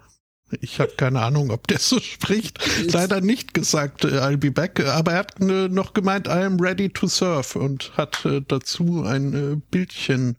ich 0.60 0.80
habe 0.80 0.92
keine 0.96 1.20
Ahnung, 1.20 1.50
ob 1.50 1.66
der 1.66 1.78
so 1.78 2.00
spricht. 2.00 2.58
Leider 2.90 3.20
nicht 3.20 3.52
gesagt, 3.52 4.04
äh, 4.04 4.20
I'll 4.20 4.38
be 4.38 4.50
back. 4.50 4.80
Aber 4.86 5.12
er 5.12 5.18
hat 5.18 5.40
noch 5.40 5.92
gemeint, 5.92 6.26
I 6.26 6.44
am 6.44 6.58
ready 6.58 6.88
to 6.88 7.06
serve 7.06 7.58
und 7.58 7.96
hat 7.96 8.24
äh, 8.24 8.40
dazu 8.46 9.04
ein 9.04 9.34
äh, 9.34 9.56
Bildchen 9.70 10.36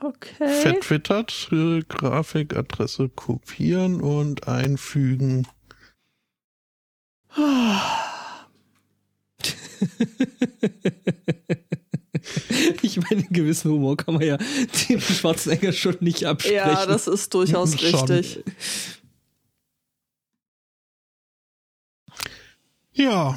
Okay. 0.00 0.62
vertwittert. 0.62 1.48
Äh, 1.52 1.82
Grafikadresse 1.88 3.08
kopieren 3.08 4.00
und 4.00 4.48
einfügen. 4.48 5.46
ich 12.82 12.96
meine, 12.98 13.22
einen 13.22 13.32
gewissen 13.32 13.70
Humor 13.70 13.96
kann 13.96 14.14
man 14.14 14.22
ja 14.24 14.36
dem 14.88 15.00
Schwarzenegger 15.00 15.72
schon 15.72 15.96
nicht 16.00 16.24
absprechen. 16.24 16.56
Ja, 16.56 16.86
das 16.86 17.06
ist 17.06 17.32
durchaus 17.34 17.72
Schon. 17.80 18.00
richtig. 18.10 18.44
Ja. 22.92 23.36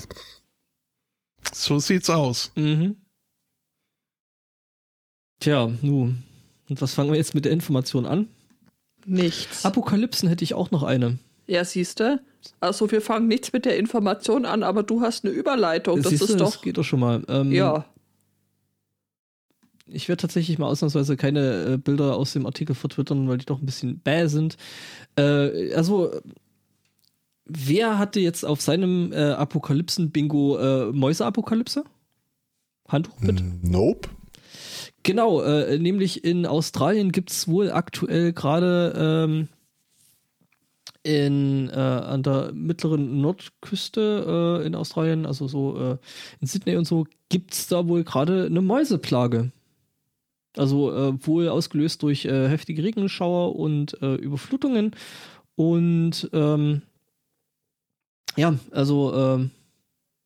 So 1.54 1.80
sieht's 1.80 2.10
aus. 2.10 2.52
Mhm. 2.56 2.98
Tja, 5.40 5.72
nun. 5.82 6.24
Und 6.70 6.82
was 6.82 6.94
fangen 6.94 7.12
wir 7.12 7.18
jetzt 7.18 7.34
mit 7.36 7.46
der 7.46 7.52
Information 7.52 8.06
an? 8.06 8.28
Nichts. 9.06 9.66
Apokalypsen 9.66 10.28
hätte 10.30 10.44
ich 10.44 10.54
auch 10.54 10.72
noch 10.72 10.84
eine. 10.84 11.18
Ja, 11.48 11.64
siehste. 11.64 12.22
Also 12.60 12.92
wir 12.92 13.02
fangen 13.02 13.28
nichts 13.28 13.54
mit 13.54 13.66
der 13.66 13.78
Information 13.78 14.46
an, 14.46 14.64
aber 14.64 14.84
du 14.84 15.02
hast 15.02 15.24
eine 15.26 15.34
Überleitung. 15.34 16.02
Das 16.02 16.10
Siehste, 16.12 16.34
ist 16.34 16.40
das 16.42 16.54
doch. 16.56 16.62
geht 16.62 16.78
doch 16.78 16.84
schon 16.84 17.00
mal. 17.00 17.24
Ähm, 17.30 17.52
Ja. 17.52 17.86
Ich 19.90 20.08
werde 20.10 20.22
tatsächlich 20.22 20.58
mal 20.58 20.68
ausnahmsweise 20.68 21.18
keine 21.18 21.74
äh, 21.74 21.78
Bilder 21.78 22.16
aus 22.16 22.34
dem 22.34 22.46
Artikel 22.46 22.76
vertwittern, 22.76 23.28
weil 23.28 23.38
die 23.38 23.46
doch 23.46 23.60
ein 23.60 23.66
bisschen 23.66 24.00
bäh 24.00 24.28
sind. 24.28 24.58
Äh, 25.18 25.74
also, 25.74 26.12
wer 27.46 27.98
hatte 27.98 28.20
jetzt 28.20 28.46
auf 28.46 28.62
seinem 28.62 29.12
äh, 29.14 29.32
Apokalypsen-Bingo 29.32 30.58
äh, 30.58 30.92
Mäuseapokalypse? 30.92 31.84
Bitte. 33.22 33.44
Nope. 33.62 34.10
Genau, 35.04 35.42
äh, 35.42 35.78
nämlich 35.80 36.24
in 36.26 36.46
Australien 36.46 37.12
gibt 37.12 37.32
es 37.32 37.48
wohl 37.48 37.72
aktuell 37.72 38.34
gerade 38.34 38.94
ähm, 38.98 39.48
in, 41.04 41.70
äh, 41.70 41.74
an 41.74 42.24
der 42.24 42.52
mittleren 42.54 43.22
Nordküste 43.22 44.60
äh, 44.62 44.68
in 44.68 44.76
Australien, 44.76 45.26
also 45.26 45.48
so 45.48 45.80
äh, 45.80 45.98
in 46.42 46.48
Sydney 46.48 46.76
und 46.76 46.86
so, 46.86 47.06
gibt 47.30 47.54
es 47.54 47.68
da 47.68 47.88
wohl 47.88 48.04
gerade 48.04 48.48
eine 48.48 48.62
Mäuseplage. 48.62 49.52
Also 50.58 50.92
äh, 50.92 51.26
wohl 51.26 51.50
ausgelöst 51.50 52.04
durch 52.04 52.26
äh, 52.26 52.50
heftige 52.50 52.84
Regenschauer 52.84 53.56
und 53.56 54.02
äh, 54.02 54.16
Überflutungen. 54.16 54.96
Und 55.56 56.30
ähm, 56.34 56.82
ja, 58.36 58.56
also 58.72 59.14
ähm, 59.14 59.52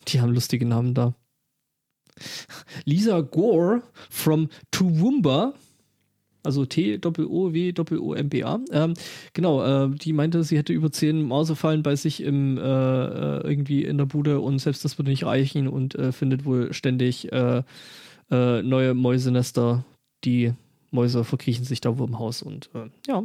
die 0.08 0.22
haben 0.22 0.34
lustige 0.34 0.66
Namen 0.66 0.94
da. 0.94 1.14
Lisa 2.86 3.22
Gore 3.22 3.84
from 4.10 4.50
Toowoomba, 4.72 5.54
also 6.44 6.66
T-O-O-W-O-M-B-A. 6.66 8.60
Ähm, 8.72 8.94
genau, 9.34 9.64
äh, 9.64 9.90
die 9.96 10.14
meinte, 10.14 10.44
sie 10.44 10.58
hätte 10.58 10.74
über 10.74 10.92
zehn 10.92 11.22
Mausefallen 11.24 11.84
bei 11.84 11.96
sich 11.96 12.22
im, 12.22 12.58
äh, 12.58 12.62
äh, 12.62 13.48
irgendwie 13.48 13.86
in 13.86 13.98
der 13.98 14.06
Bude 14.06 14.40
und 14.40 14.60
selbst 14.60 14.84
das 14.84 14.98
würde 14.98 15.12
nicht 15.12 15.26
reichen 15.26 15.68
und 15.68 15.96
äh, 15.96 16.12
findet 16.12 16.46
wohl 16.46 16.74
ständig 16.74 17.32
äh, 17.32 17.64
äh, 18.32 18.62
neue 18.64 18.94
Mäusenester. 18.94 19.86
Die 20.24 20.54
Mäuse 20.92 21.24
verkriechen 21.24 21.66
sich 21.66 21.82
da 21.82 21.98
wohl 21.98 22.08
im 22.08 22.20
Haus 22.20 22.42
und 22.42 22.70
äh, 22.74 22.90
ja. 23.08 23.24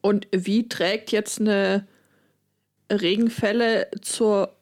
Und 0.00 0.28
wie 0.32 0.68
trägt 0.68 1.12
jetzt 1.12 1.40
eine 1.40 1.86
Regenfälle 2.90 3.88
zur. 4.02 4.54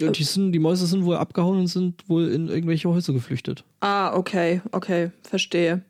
Ja, 0.00 0.10
die, 0.10 0.24
sind, 0.24 0.52
die 0.52 0.58
Mäuse 0.58 0.86
sind 0.86 1.04
wohl 1.04 1.16
abgehauen 1.16 1.60
und 1.60 1.66
sind 1.66 2.08
wohl 2.08 2.28
in 2.28 2.48
irgendwelche 2.48 2.88
Häuser 2.88 3.12
geflüchtet. 3.12 3.64
Ah, 3.80 4.14
okay, 4.14 4.60
okay, 4.72 5.10
verstehe. 5.22 5.82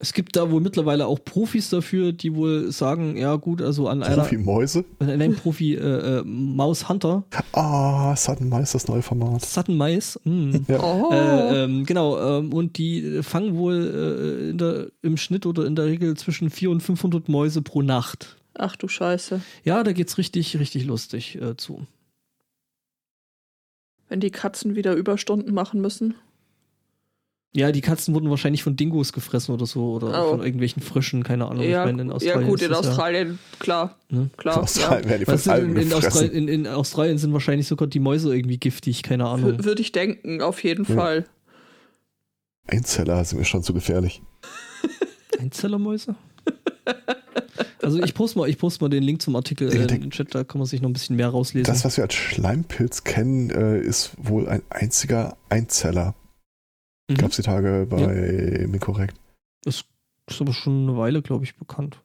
Es 0.00 0.12
gibt 0.12 0.36
da 0.36 0.50
wohl 0.52 0.60
mittlerweile 0.60 1.06
auch 1.08 1.18
Profis 1.24 1.70
dafür, 1.70 2.12
die 2.12 2.36
wohl 2.36 2.70
sagen, 2.70 3.16
ja 3.16 3.34
gut, 3.34 3.60
also 3.60 3.88
an 3.88 4.04
einer 4.04 4.22
Profi-Mäuse? 4.22 4.84
an 5.00 5.10
einem 5.10 5.34
Profi 5.34 5.74
äh, 5.74 6.18
äh, 6.18 6.22
Maus 6.24 6.88
Hunter, 6.88 7.24
Ah, 7.52 8.14
Sudden 8.14 8.48
Mice, 8.48 8.72
das 8.72 8.86
neue 8.86 9.02
Format. 9.02 9.44
Sutton 9.44 9.76
Mais, 9.76 10.20
mm. 10.22 10.54
Ja. 10.68 10.80
Oh. 10.80 11.10
Äh, 11.12 11.64
ähm, 11.64 11.84
genau, 11.84 12.16
ähm, 12.38 12.52
und 12.52 12.78
die 12.78 13.22
fangen 13.24 13.56
wohl 13.56 13.74
äh, 14.46 14.50
in 14.50 14.58
der, 14.58 14.86
im 15.02 15.16
Schnitt 15.16 15.46
oder 15.46 15.66
in 15.66 15.74
der 15.74 15.86
Regel 15.86 16.16
zwischen 16.16 16.50
400 16.50 16.74
und 16.78 16.80
500 16.80 17.28
Mäuse 17.28 17.62
pro 17.62 17.82
Nacht. 17.82 18.36
Ach 18.54 18.76
du 18.76 18.86
Scheiße. 18.86 19.40
Ja, 19.64 19.82
da 19.82 19.92
geht's 19.92 20.16
richtig, 20.16 20.58
richtig 20.60 20.84
lustig 20.84 21.40
äh, 21.40 21.56
zu. 21.56 21.86
Wenn 24.08 24.20
die 24.20 24.30
Katzen 24.30 24.76
wieder 24.76 24.94
Überstunden 24.94 25.52
machen 25.52 25.80
müssen. 25.80 26.14
Ja, 27.56 27.72
die 27.72 27.80
Katzen 27.80 28.14
wurden 28.14 28.28
wahrscheinlich 28.28 28.62
von 28.62 28.76
Dingos 28.76 29.12
gefressen 29.14 29.54
oder 29.54 29.64
so 29.64 29.92
oder 29.94 30.08
Oh. 30.26 30.30
von 30.32 30.40
irgendwelchen 30.42 30.82
Frischen, 30.82 31.22
keine 31.24 31.46
Ahnung. 31.46 31.64
ja, 31.64 31.80
ich 31.80 31.86
meine, 31.86 32.02
in 32.02 32.08
ja, 32.08 32.14
Australien 32.14 32.48
gut, 32.48 32.60
ist 32.60 32.66
in 32.66 32.72
das 32.72 32.84
ja- 32.84 32.90
Australien, 32.90 33.38
klar. 33.58 33.96
Ne? 34.10 34.30
Klar. 34.36 34.62
Australien 34.62 35.08
werden 35.08 35.20
die 35.24 35.26
Weißt 35.28 35.44
von 35.44 35.52
du, 35.54 35.58
allen 35.58 35.70
in, 35.70 35.76
in, 35.76 35.88
gefressen. 35.88 36.06
Australien, 36.08 36.32
in, 36.34 36.48
in 36.48 36.66
Australien 36.66 37.18
sind 37.18 37.32
wahrscheinlich 37.32 37.66
sogar 37.66 37.88
die 37.88 38.00
Mäuse 38.00 38.36
irgendwie 38.36 38.58
giftig, 38.58 39.02
keine 39.02 39.24
Ja. 39.24 39.32
Ahnung. 39.32 39.64
Würde 39.64 39.80
ich 39.80 39.92
denken, 39.92 40.42
auf 40.42 40.62
jeden 40.62 40.84
Ja. 40.84 40.94
Fall. 40.94 41.24
Einzeller 42.66 43.24
sind 43.24 43.38
mir 43.38 43.44
schon 43.46 43.62
zu 43.62 43.72
gefährlich. 43.72 44.20
Einzellermäuse? 45.38 46.14
Also 47.82 48.02
ich 48.02 48.12
poste 48.14 48.38
mal, 48.38 48.48
ich 48.48 48.58
poste 48.58 48.84
mal 48.84 48.88
den 48.90 49.02
Link 49.02 49.22
zum 49.22 49.34
Artikel 49.36 49.68
Ja, 49.74 49.80
äh, 49.80 49.94
in 49.94 50.00
den 50.02 50.10
Chat, 50.10 50.34
da 50.34 50.44
kann 50.44 50.58
man 50.58 50.66
sich 50.66 50.82
noch 50.82 50.90
ein 50.90 50.92
bisschen 50.92 51.16
mehr 51.16 51.28
rauslesen. 51.28 51.64
Das, 51.72 51.84
was 51.84 51.96
wir 51.96 52.04
als 52.04 52.14
Schleimpilz 52.14 53.04
kennen, 53.04 53.50
äh, 53.50 53.80
ist 53.80 54.12
wohl 54.18 54.48
ein 54.48 54.60
einziger 54.68 55.36
Einzeller. 55.48 56.14
Mhm. 57.08 57.14
Gab 57.16 57.30
es 57.30 57.36
die 57.36 57.42
Tage 57.42 57.86
bei 57.88 58.66
Mikorrekt. 58.68 59.16
Das 59.64 59.84
ist 60.28 60.40
aber 60.40 60.52
schon 60.52 60.88
eine 60.88 60.96
Weile, 60.98 61.22
glaube 61.22 61.44
ich, 61.44 61.56
bekannt. 61.56 62.00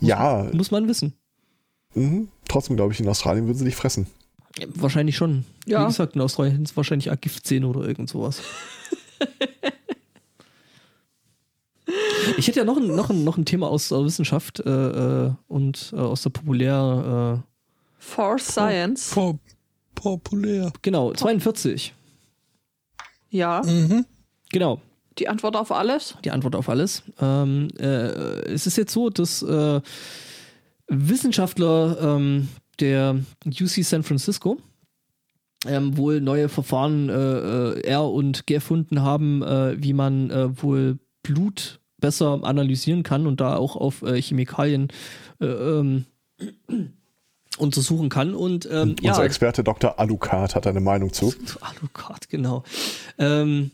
Muss 0.00 0.08
Ja, 0.08 0.50
Muss 0.52 0.70
man 0.70 0.88
wissen. 0.88 1.14
mhm. 1.94 2.28
trotzdem 2.48 2.76
glaube 2.76 2.92
ich, 2.92 3.00
in 3.00 3.08
Australien 3.08 3.46
würden 3.46 3.58
sie 3.58 3.64
dich 3.64 3.76
fressen. 3.76 4.06
Wahrscheinlich 4.74 5.16
schon. 5.16 5.44
Wie 5.64 5.72
Ja. 5.72 5.86
gesagt, 5.86 6.14
in 6.14 6.20
Australien 6.20 6.56
sind 6.56 6.68
es 6.68 6.76
wahrscheinlich 6.76 7.10
auch 7.10 7.20
Giftzähne 7.20 7.66
oder 7.66 7.86
irgend 7.86 8.08
sowas. 8.10 8.42
Ich 12.38 12.46
hätte 12.48 12.60
ja 12.60 12.64
noch 12.64 12.76
ein, 12.76 12.86
noch 12.94 13.10
ein, 13.10 13.24
noch 13.24 13.36
ein 13.36 13.44
Thema 13.44 13.68
aus 13.68 13.88
der 13.88 14.04
Wissenschaft 14.04 14.60
äh, 14.60 14.70
äh, 15.26 15.32
und 15.48 15.92
äh, 15.94 15.96
aus 15.98 16.22
der 16.22 16.30
populär, 16.30 17.42
For 17.98 18.38
Science. 18.38 19.10
Po 19.10 19.38
populär. 19.94 20.66
äh, 20.68 20.70
genau, 20.82 21.12
42. 21.12 21.92
Ja. 23.30 23.62
Mhm. 23.64 24.06
Genau, 24.52 24.80
Die 25.18 25.28
Antwort 25.28 25.56
auf 25.56 25.72
alles? 25.72 26.14
die 26.24 26.30
Antwort 26.30 26.54
auf 26.56 26.68
alles. 26.68 27.02
Ähm, 27.20 27.68
äh, 27.78 27.84
es 28.52 28.66
ist 28.66 28.76
jetzt 28.76 28.92
so, 28.92 29.10
dass 29.10 29.42
äh, 29.42 29.80
Wissenschaftler 30.88 31.96
ähm, 32.00 32.48
der 32.80 33.16
UC 33.46 33.84
San 33.84 34.02
Francisco 34.02 34.58
ähm, 35.66 35.96
wohl 35.96 36.20
neue 36.20 36.48
Verfahren 36.48 37.08
äh, 37.08 37.12
äh, 37.14 37.80
er 37.82 38.04
und 38.04 38.46
gefunden 38.46 39.02
haben, 39.02 39.42
äh, 39.42 39.76
wie 39.82 39.92
man 39.92 40.30
äh, 40.30 40.62
wohl 40.62 40.98
Blut 41.22 41.80
besser 41.98 42.40
analysieren 42.42 43.04
kann 43.04 43.26
und 43.26 43.40
da 43.40 43.56
auch 43.56 43.76
auf 43.76 44.02
äh, 44.02 44.20
Chemikalien 44.20 44.88
äh, 45.40 45.46
ähm, 45.46 46.04
untersuchen 47.58 48.08
kann. 48.08 48.34
Und 48.34 48.68
ähm, 48.70 48.96
ja, 49.00 49.12
Unser 49.12 49.24
Experte 49.24 49.62
Dr. 49.62 49.98
Alucard 50.00 50.54
hat 50.56 50.66
eine 50.66 50.80
Meinung 50.80 51.12
zu. 51.12 51.32
Alucard, 51.60 52.28
genau. 52.28 52.64
Ähm, 53.18 53.70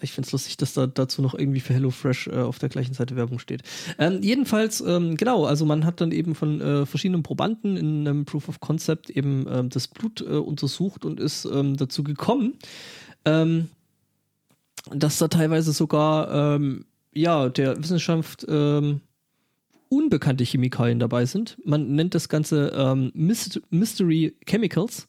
ich 0.00 0.12
finde 0.12 0.26
es 0.26 0.32
lustig, 0.32 0.56
dass 0.56 0.74
da 0.74 0.86
dazu 0.86 1.22
noch 1.22 1.34
irgendwie 1.34 1.60
für 1.60 1.74
HelloFresh 1.74 2.28
äh, 2.28 2.36
auf 2.36 2.58
der 2.58 2.68
gleichen 2.68 2.94
Seite 2.94 3.16
Werbung 3.16 3.38
steht. 3.38 3.62
Ähm, 3.98 4.22
jedenfalls, 4.22 4.80
ähm, 4.80 5.16
genau, 5.16 5.44
also 5.44 5.64
man 5.64 5.84
hat 5.84 6.00
dann 6.00 6.12
eben 6.12 6.34
von 6.34 6.60
äh, 6.60 6.86
verschiedenen 6.86 7.22
Probanden 7.22 7.76
in 7.76 8.06
einem 8.06 8.24
Proof 8.24 8.48
of 8.48 8.60
Concept 8.60 9.10
eben 9.10 9.46
ähm, 9.50 9.68
das 9.68 9.88
Blut 9.88 10.20
äh, 10.20 10.24
untersucht 10.34 11.04
und 11.04 11.20
ist 11.20 11.44
ähm, 11.44 11.76
dazu 11.76 12.02
gekommen, 12.02 12.54
ähm, 13.24 13.68
dass 14.92 15.18
da 15.18 15.28
teilweise 15.28 15.72
sogar 15.72 16.54
ähm, 16.56 16.86
ja 17.12 17.48
der 17.48 17.76
Wissenschaft 17.82 18.46
unbekannte 19.88 20.44
Chemikalien 20.44 21.00
dabei 21.00 21.26
sind. 21.26 21.58
Man 21.64 21.96
nennt 21.96 22.14
das 22.14 22.28
Ganze 22.28 23.10
Myst 23.12 23.60
Mystery 23.70 24.36
Chemicals. 24.46 25.08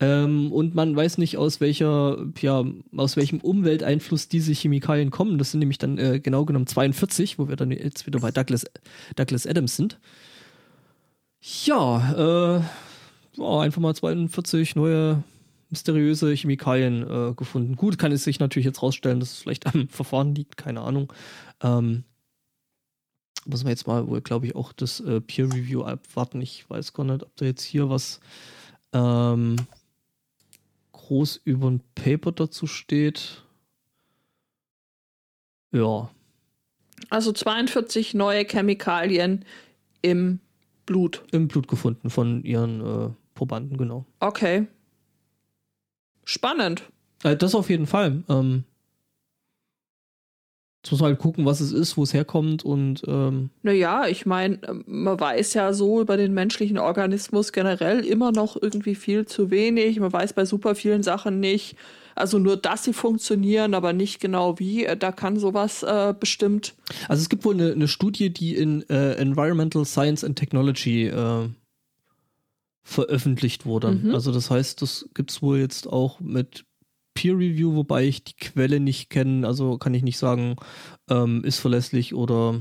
Ähm, 0.00 0.50
und 0.50 0.74
man 0.74 0.96
weiß 0.96 1.18
nicht, 1.18 1.36
aus 1.36 1.60
welcher, 1.60 2.26
ja, 2.40 2.64
aus 2.96 3.16
welchem 3.16 3.40
Umwelteinfluss 3.40 4.28
diese 4.28 4.52
Chemikalien 4.52 5.10
kommen. 5.10 5.38
Das 5.38 5.52
sind 5.52 5.60
nämlich 5.60 5.78
dann 5.78 5.98
äh, 5.98 6.20
genau 6.20 6.44
genommen 6.44 6.66
42, 6.66 7.38
wo 7.38 7.48
wir 7.48 7.56
dann 7.56 7.70
jetzt 7.70 8.06
wieder 8.06 8.18
bei 8.18 8.32
Douglas, 8.32 8.64
Douglas 9.14 9.46
Adams 9.46 9.76
sind. 9.76 10.00
Ja, 11.64 12.58
äh, 12.58 12.62
ja, 13.36 13.60
einfach 13.60 13.80
mal 13.80 13.94
42 13.94 14.76
neue 14.76 15.22
mysteriöse 15.70 16.32
Chemikalien 16.34 17.02
äh, 17.02 17.34
gefunden. 17.34 17.76
Gut, 17.76 17.98
kann 17.98 18.12
es 18.12 18.24
sich 18.24 18.40
natürlich 18.40 18.66
jetzt 18.66 18.82
rausstellen, 18.82 19.20
dass 19.20 19.32
es 19.32 19.38
vielleicht 19.38 19.66
am 19.66 19.88
Verfahren 19.90 20.34
liegt, 20.34 20.56
keine 20.56 20.80
Ahnung. 20.80 21.12
Ähm, 21.62 22.04
muss 23.46 23.62
man 23.62 23.70
jetzt 23.70 23.86
mal 23.86 24.08
wohl, 24.08 24.22
glaube 24.22 24.46
ich, 24.46 24.56
auch 24.56 24.72
das 24.72 25.00
äh, 25.00 25.20
Peer 25.20 25.46
Review 25.46 25.82
abwarten. 25.82 26.40
Ich 26.40 26.68
weiß 26.68 26.92
gar 26.94 27.04
nicht, 27.04 27.22
ob 27.22 27.36
da 27.36 27.44
jetzt 27.44 27.62
hier 27.62 27.90
was 27.90 28.20
ähm, 28.92 29.56
groß 31.06 31.40
über 31.44 31.70
ein 31.70 31.80
Paper 31.94 32.32
dazu 32.32 32.66
steht. 32.66 33.42
Ja, 35.72 36.10
Also 37.10 37.32
42 37.32 38.14
neue 38.14 38.44
Chemikalien 38.44 39.44
im 40.02 40.40
Blut. 40.86 41.24
im 41.32 41.48
Blut 41.48 41.66
gefunden 41.68 42.10
von 42.10 42.42
ihren 42.44 42.80
äh, 42.80 43.10
Probanden, 43.34 43.76
genau. 43.76 44.06
Okay. 44.20 44.66
Spannend. 46.24 46.84
Äh, 47.22 47.36
das 47.36 47.54
auf 47.54 47.68
jeden 47.70 47.86
Fall. 47.86 48.22
Ähm, 48.28 48.64
jetzt 50.84 50.92
muss 50.92 51.00
man 51.00 51.12
halt 51.12 51.18
gucken, 51.18 51.46
was 51.46 51.60
es 51.60 51.72
ist, 51.72 51.96
wo 51.96 52.02
es 52.02 52.12
herkommt 52.12 52.62
und 52.62 53.02
ähm, 53.08 53.48
Naja, 53.62 54.06
ich 54.06 54.26
meine, 54.26 54.58
man 54.84 55.18
weiß 55.18 55.54
ja 55.54 55.72
so 55.72 56.02
über 56.02 56.18
den 56.18 56.34
menschlichen 56.34 56.76
Organismus 56.76 57.52
generell 57.52 58.04
immer 58.04 58.32
noch 58.32 58.60
irgendwie 58.60 58.94
viel 58.94 59.24
zu 59.24 59.50
wenig. 59.50 59.98
Man 59.98 60.12
weiß 60.12 60.34
bei 60.34 60.44
super 60.44 60.74
vielen 60.74 61.02
Sachen 61.02 61.40
nicht. 61.40 61.76
Also 62.14 62.38
nur, 62.38 62.58
dass 62.58 62.84
sie 62.84 62.92
funktionieren, 62.92 63.72
aber 63.72 63.94
nicht 63.94 64.20
genau 64.20 64.58
wie. 64.58 64.86
Da 64.98 65.10
kann 65.10 65.38
sowas 65.38 65.82
äh, 65.82 66.12
bestimmt. 66.18 66.74
Also 67.08 67.22
es 67.22 67.30
gibt 67.30 67.46
wohl 67.46 67.54
eine, 67.54 67.72
eine 67.72 67.88
Studie, 67.88 68.28
die 68.28 68.54
in 68.54 68.86
äh, 68.90 69.14
Environmental 69.14 69.86
Science 69.86 70.22
and 70.22 70.38
Technology 70.38 71.06
äh, 71.06 71.48
veröffentlicht 72.82 73.64
wurde. 73.64 73.92
Mhm. 73.92 74.14
Also 74.14 74.32
das 74.32 74.50
heißt, 74.50 74.82
das 74.82 75.08
gibt 75.14 75.30
es 75.30 75.40
wohl 75.40 75.58
jetzt 75.58 75.90
auch 75.90 76.20
mit 76.20 76.66
Peer 77.14 77.34
Review, 77.34 77.74
wobei 77.74 78.04
ich 78.04 78.24
die 78.24 78.36
Quelle 78.36 78.80
nicht 78.80 79.10
kenne. 79.10 79.46
Also 79.46 79.78
kann 79.78 79.94
ich 79.94 80.02
nicht 80.02 80.18
sagen, 80.18 80.56
ähm, 81.08 81.42
ist 81.44 81.58
verlässlich 81.60 82.14
oder 82.14 82.60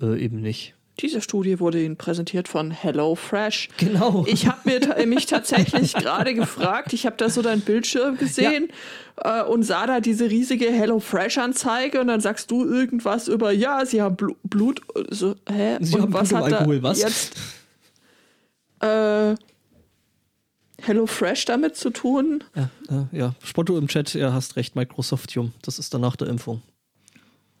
äh, 0.00 0.22
eben 0.22 0.40
nicht. 0.40 0.74
Diese 1.00 1.22
Studie 1.22 1.60
wurde 1.60 1.82
Ihnen 1.82 1.96
präsentiert 1.96 2.46
von 2.46 2.70
HelloFresh. 2.70 3.70
Genau. 3.78 4.24
Ich 4.28 4.46
habe 4.46 4.58
mir 4.64 5.06
mich 5.06 5.26
tatsächlich 5.26 5.94
gerade 5.94 6.34
gefragt, 6.34 6.92
ich 6.92 7.06
habe 7.06 7.16
da 7.16 7.30
so 7.30 7.40
deinen 7.40 7.62
Bildschirm 7.62 8.18
gesehen 8.18 8.68
äh, 9.16 9.42
und 9.42 9.62
sah 9.62 9.86
da 9.86 10.00
diese 10.00 10.28
riesige 10.30 10.66
HelloFresh-Anzeige 10.70 12.00
und 12.00 12.08
dann 12.08 12.20
sagst 12.20 12.50
du 12.50 12.66
irgendwas 12.66 13.28
über, 13.28 13.50
ja, 13.50 13.86
sie 13.86 14.02
haben 14.02 14.16
Blu 14.16 14.34
Blut. 14.42 14.82
So, 15.08 15.36
hä? 15.50 15.78
Sie 15.80 15.94
und 15.94 16.02
haben 16.02 16.10
Blut 16.10 16.22
und 16.22 16.32
da 16.32 16.58
Alkohol, 16.58 16.82
was? 16.82 17.00
jetzt 17.00 17.36
äh, 18.80 19.34
HelloFresh 20.90 21.44
damit 21.44 21.76
zu 21.76 21.90
tun? 21.90 22.42
ja, 22.54 22.70
äh, 22.88 23.16
ja, 23.16 23.34
Spotto 23.44 23.78
im 23.78 23.88
Chat, 23.88 24.14
ja, 24.14 24.32
hast 24.32 24.56
recht, 24.56 24.74
Microsoftium. 24.74 25.52
Das 25.62 25.78
ist 25.78 25.94
dann 25.94 26.00
nach 26.00 26.16
der 26.16 26.28
Impfung. 26.28 26.62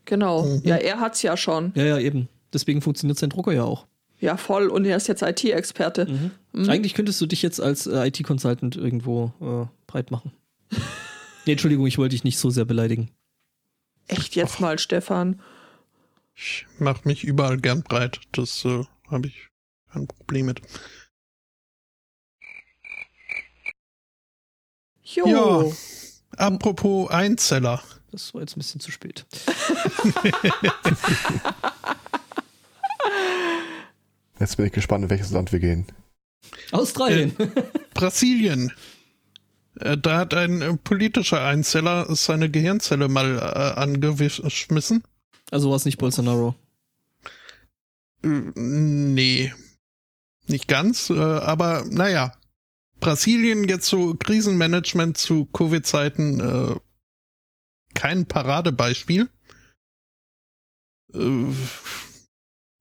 Genau. 0.04 0.44
Mhm. 0.44 0.62
Ja, 0.64 0.76
er 0.76 0.98
hat's 1.00 1.22
ja 1.22 1.36
schon. 1.36 1.72
Ja, 1.76 1.84
ja, 1.84 1.98
eben. 1.98 2.28
Deswegen 2.52 2.82
funktioniert 2.82 3.18
sein 3.18 3.30
Drucker 3.30 3.52
ja 3.52 3.62
auch. 3.62 3.86
Ja, 4.18 4.36
voll. 4.36 4.66
Und 4.66 4.84
er 4.84 4.96
ist 4.96 5.06
jetzt 5.06 5.22
IT-Experte. 5.22 6.06
Mhm. 6.52 6.68
Eigentlich 6.68 6.94
könntest 6.94 7.20
du 7.20 7.26
dich 7.26 7.42
jetzt 7.42 7.60
als 7.60 7.86
äh, 7.86 8.08
IT-Consultant 8.08 8.76
irgendwo 8.76 9.32
äh, 9.40 9.66
breit 9.86 10.10
machen. 10.10 10.32
nee, 11.46 11.52
Entschuldigung, 11.52 11.86
ich 11.86 11.98
wollte 11.98 12.14
dich 12.14 12.24
nicht 12.24 12.38
so 12.38 12.50
sehr 12.50 12.64
beleidigen. 12.64 13.10
Echt 14.08 14.34
jetzt 14.34 14.60
mal, 14.60 14.78
Stefan. 14.78 15.40
Ich 16.34 16.66
mache 16.78 17.02
mich 17.04 17.22
überall 17.22 17.58
gern 17.58 17.82
breit. 17.82 18.20
Das 18.32 18.64
äh, 18.64 18.82
habe 19.08 19.28
ich 19.28 19.48
kein 19.92 20.08
Problem 20.08 20.46
mit. 20.46 20.60
Jo. 25.14 25.26
Ja. 25.66 25.72
Apropos 26.36 27.10
Einzeller. 27.10 27.82
Das 28.12 28.32
war 28.34 28.40
jetzt 28.40 28.56
ein 28.56 28.60
bisschen 28.60 28.80
zu 28.80 28.90
spät. 28.90 29.24
Jetzt 34.38 34.56
bin 34.56 34.66
ich 34.66 34.72
gespannt, 34.72 35.04
in 35.04 35.10
welches 35.10 35.30
Land 35.30 35.52
wir 35.52 35.58
gehen. 35.60 35.86
Australien. 36.72 37.36
Brasilien. 37.94 38.72
Äh, 39.78 39.98
Da 39.98 40.18
hat 40.18 40.34
ein 40.34 40.62
äh, 40.62 40.76
politischer 40.76 41.44
Einzeller 41.44 42.14
seine 42.14 42.50
Gehirnzelle 42.50 43.08
mal 43.08 43.36
äh, 43.38 43.78
angeschmissen. 43.80 45.04
also 45.50 45.68
war 45.70 45.76
es 45.76 45.84
nicht 45.84 45.98
Bolsonaro. 45.98 46.54
Äh, 48.22 48.28
Nee, 48.28 49.52
nicht 50.46 50.68
ganz, 50.68 51.10
äh, 51.10 51.18
aber 51.18 51.84
naja. 51.88 52.32
Brasilien 53.00 53.64
jetzt 53.68 53.86
so 53.86 54.14
Krisenmanagement 54.14 55.16
zu 55.16 55.46
Covid-Zeiten 55.46 56.40
äh, 56.40 56.76
kein 57.94 58.26
Paradebeispiel. 58.26 59.28
Äh, 61.14 61.44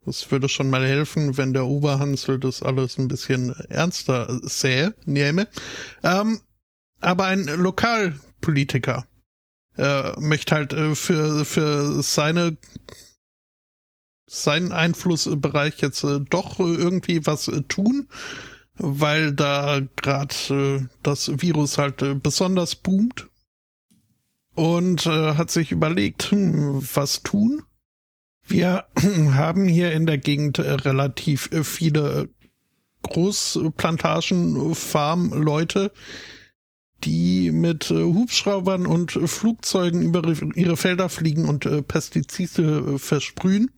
das 0.05 0.31
würde 0.31 0.49
schon 0.49 0.69
mal 0.69 0.85
helfen, 0.85 1.37
wenn 1.37 1.53
der 1.53 1.65
Oberhansel 1.65 2.39
das 2.39 2.63
alles 2.63 2.97
ein 2.97 3.07
bisschen 3.07 3.53
ernster 3.69 4.39
sähe, 4.43 4.95
nehme. 5.05 5.47
Ähm, 6.03 6.41
aber 6.99 7.25
ein 7.25 7.45
Lokalpolitiker 7.45 9.07
äh, 9.77 10.19
möchte 10.19 10.55
halt 10.55 10.73
äh, 10.73 10.95
für, 10.95 11.45
für 11.45 12.01
seine 12.03 12.57
seinen 14.29 14.71
Einflussbereich 14.71 15.81
jetzt 15.81 16.03
äh, 16.03 16.19
doch 16.29 16.59
irgendwie 16.59 17.25
was 17.25 17.47
äh, 17.47 17.63
tun, 17.63 18.07
weil 18.79 19.33
da 19.33 19.81
gerade 19.95 20.35
äh, 20.49 20.87
das 21.03 21.41
Virus 21.41 21.77
halt 21.77 22.01
äh, 22.01 22.15
besonders 22.15 22.75
boomt 22.75 23.27
und 24.55 25.05
äh, 25.05 25.35
hat 25.35 25.51
sich 25.51 25.71
überlegt, 25.71 26.31
hm, 26.31 26.81
was 26.93 27.21
tun? 27.21 27.63
Wir 28.45 28.85
haben 29.33 29.67
hier 29.67 29.91
in 29.91 30.05
der 30.05 30.17
Gegend 30.17 30.59
äh, 30.59 30.71
relativ 30.71 31.51
äh, 31.51 31.63
viele 31.63 32.29
Großplantagen, 33.03 34.75
Farmleute, 34.75 35.91
die 37.03 37.51
mit 37.51 37.91
äh, 37.91 38.03
Hubschraubern 38.03 38.85
und 38.85 39.15
äh, 39.15 39.27
Flugzeugen 39.27 40.01
über 40.01 40.23
ihre 40.55 40.77
Felder 40.77 41.09
fliegen 41.09 41.47
und 41.47 41.65
äh, 41.65 41.81
Pestizide 41.81 42.95
äh, 42.95 42.97
versprühen 42.97 43.71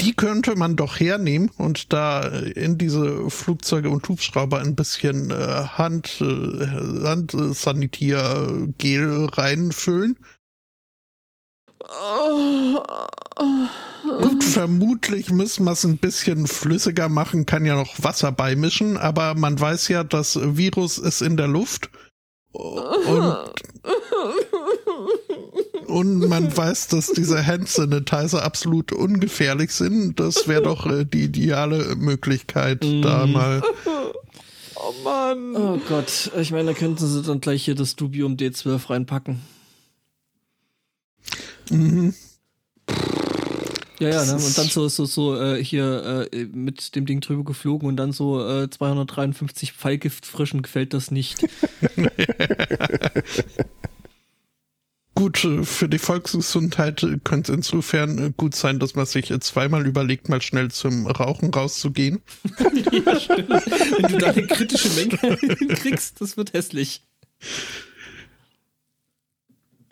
die 0.00 0.14
könnte 0.14 0.56
man 0.56 0.76
doch 0.76 0.98
hernehmen 0.98 1.50
und 1.56 1.92
da 1.92 2.22
in 2.22 2.78
diese 2.78 3.28
Flugzeuge 3.30 3.90
und 3.90 4.08
Hubschrauber 4.08 4.58
ein 4.58 4.74
bisschen 4.74 5.30
äh, 5.30 5.34
Hand, 5.34 6.20
äh, 6.20 6.66
Handsanitiergel 7.04 9.26
reinfüllen. 9.26 10.18
Gut, 14.20 14.44
vermutlich 14.44 15.30
müssen 15.30 15.64
wir 15.64 15.72
es 15.72 15.84
ein 15.84 15.98
bisschen 15.98 16.46
flüssiger 16.46 17.08
machen, 17.08 17.46
kann 17.46 17.64
ja 17.64 17.76
noch 17.76 17.94
Wasser 18.02 18.32
beimischen, 18.32 18.96
aber 18.96 19.34
man 19.34 19.60
weiß 19.60 19.88
ja, 19.88 20.02
das 20.02 20.38
Virus 20.40 20.98
ist 20.98 21.22
in 21.22 21.36
der 21.36 21.48
Luft. 21.48 21.90
Und, 22.52 23.36
und 25.94 26.28
man 26.28 26.54
weiß, 26.56 26.88
dass 26.88 27.12
diese 27.12 27.46
Hand 27.46 27.68
Sanitizer 27.68 28.42
absolut 28.42 28.90
ungefährlich 28.90 29.70
sind. 29.70 30.18
Das 30.18 30.48
wäre 30.48 30.62
doch 30.62 30.86
äh, 30.86 31.04
die 31.04 31.24
ideale 31.24 31.94
Möglichkeit, 31.94 32.82
da 32.82 33.26
Mhm. 33.26 33.32
mal. 33.32 33.62
Oh 34.76 34.92
Mann. 35.02 35.56
Oh 35.56 35.80
Gott, 35.88 36.30
ich 36.38 36.50
meine, 36.50 36.72
da 36.72 36.78
könnten 36.78 37.06
sie 37.06 37.22
dann 37.22 37.40
gleich 37.40 37.64
hier 37.64 37.74
das 37.74 37.96
Dubium 37.96 38.36
D12 38.36 38.90
reinpacken. 38.90 39.40
Mhm. 41.70 42.12
Ja, 44.00 44.08
ja, 44.10 44.24
ne? 44.26 44.34
und 44.34 44.58
dann 44.58 44.66
so, 44.66 44.88
so, 44.88 45.06
so 45.06 45.40
äh, 45.40 45.64
hier 45.64 46.28
äh, 46.32 46.44
mit 46.46 46.96
dem 46.96 47.06
Ding 47.06 47.20
drüber 47.20 47.44
geflogen 47.44 47.88
und 47.88 47.96
dann 47.96 48.12
so 48.12 48.46
äh, 48.46 48.68
253 48.68 49.72
Pfeilgift 49.72 50.26
frischen 50.26 50.60
gefällt 50.60 50.92
das 50.92 51.10
nicht. 51.10 51.46
Gut, 55.14 55.44
äh, 55.44 55.64
für 55.64 55.88
die 55.88 55.98
Volksgesundheit 55.98 57.02
äh, 57.02 57.18
könnte 57.22 57.52
es 57.52 57.56
insofern 57.56 58.18
äh, 58.18 58.32
gut 58.36 58.54
sein, 58.54 58.78
dass 58.78 58.94
man 58.94 59.06
sich 59.06 59.30
äh, 59.30 59.38
zweimal 59.40 59.86
überlegt, 59.86 60.28
mal 60.28 60.42
schnell 60.42 60.70
zum 60.70 61.06
Rauchen 61.06 61.52
rauszugehen. 61.52 62.20
ja, 63.06 63.20
stimmt. 63.20 63.50
Wenn 63.50 64.12
du 64.12 64.18
da 64.18 64.30
eine 64.30 64.46
kritische 64.46 64.88
Menge 64.90 65.36
kriegst, 65.74 66.20
das 66.20 66.36
wird 66.36 66.52
hässlich. 66.52 67.02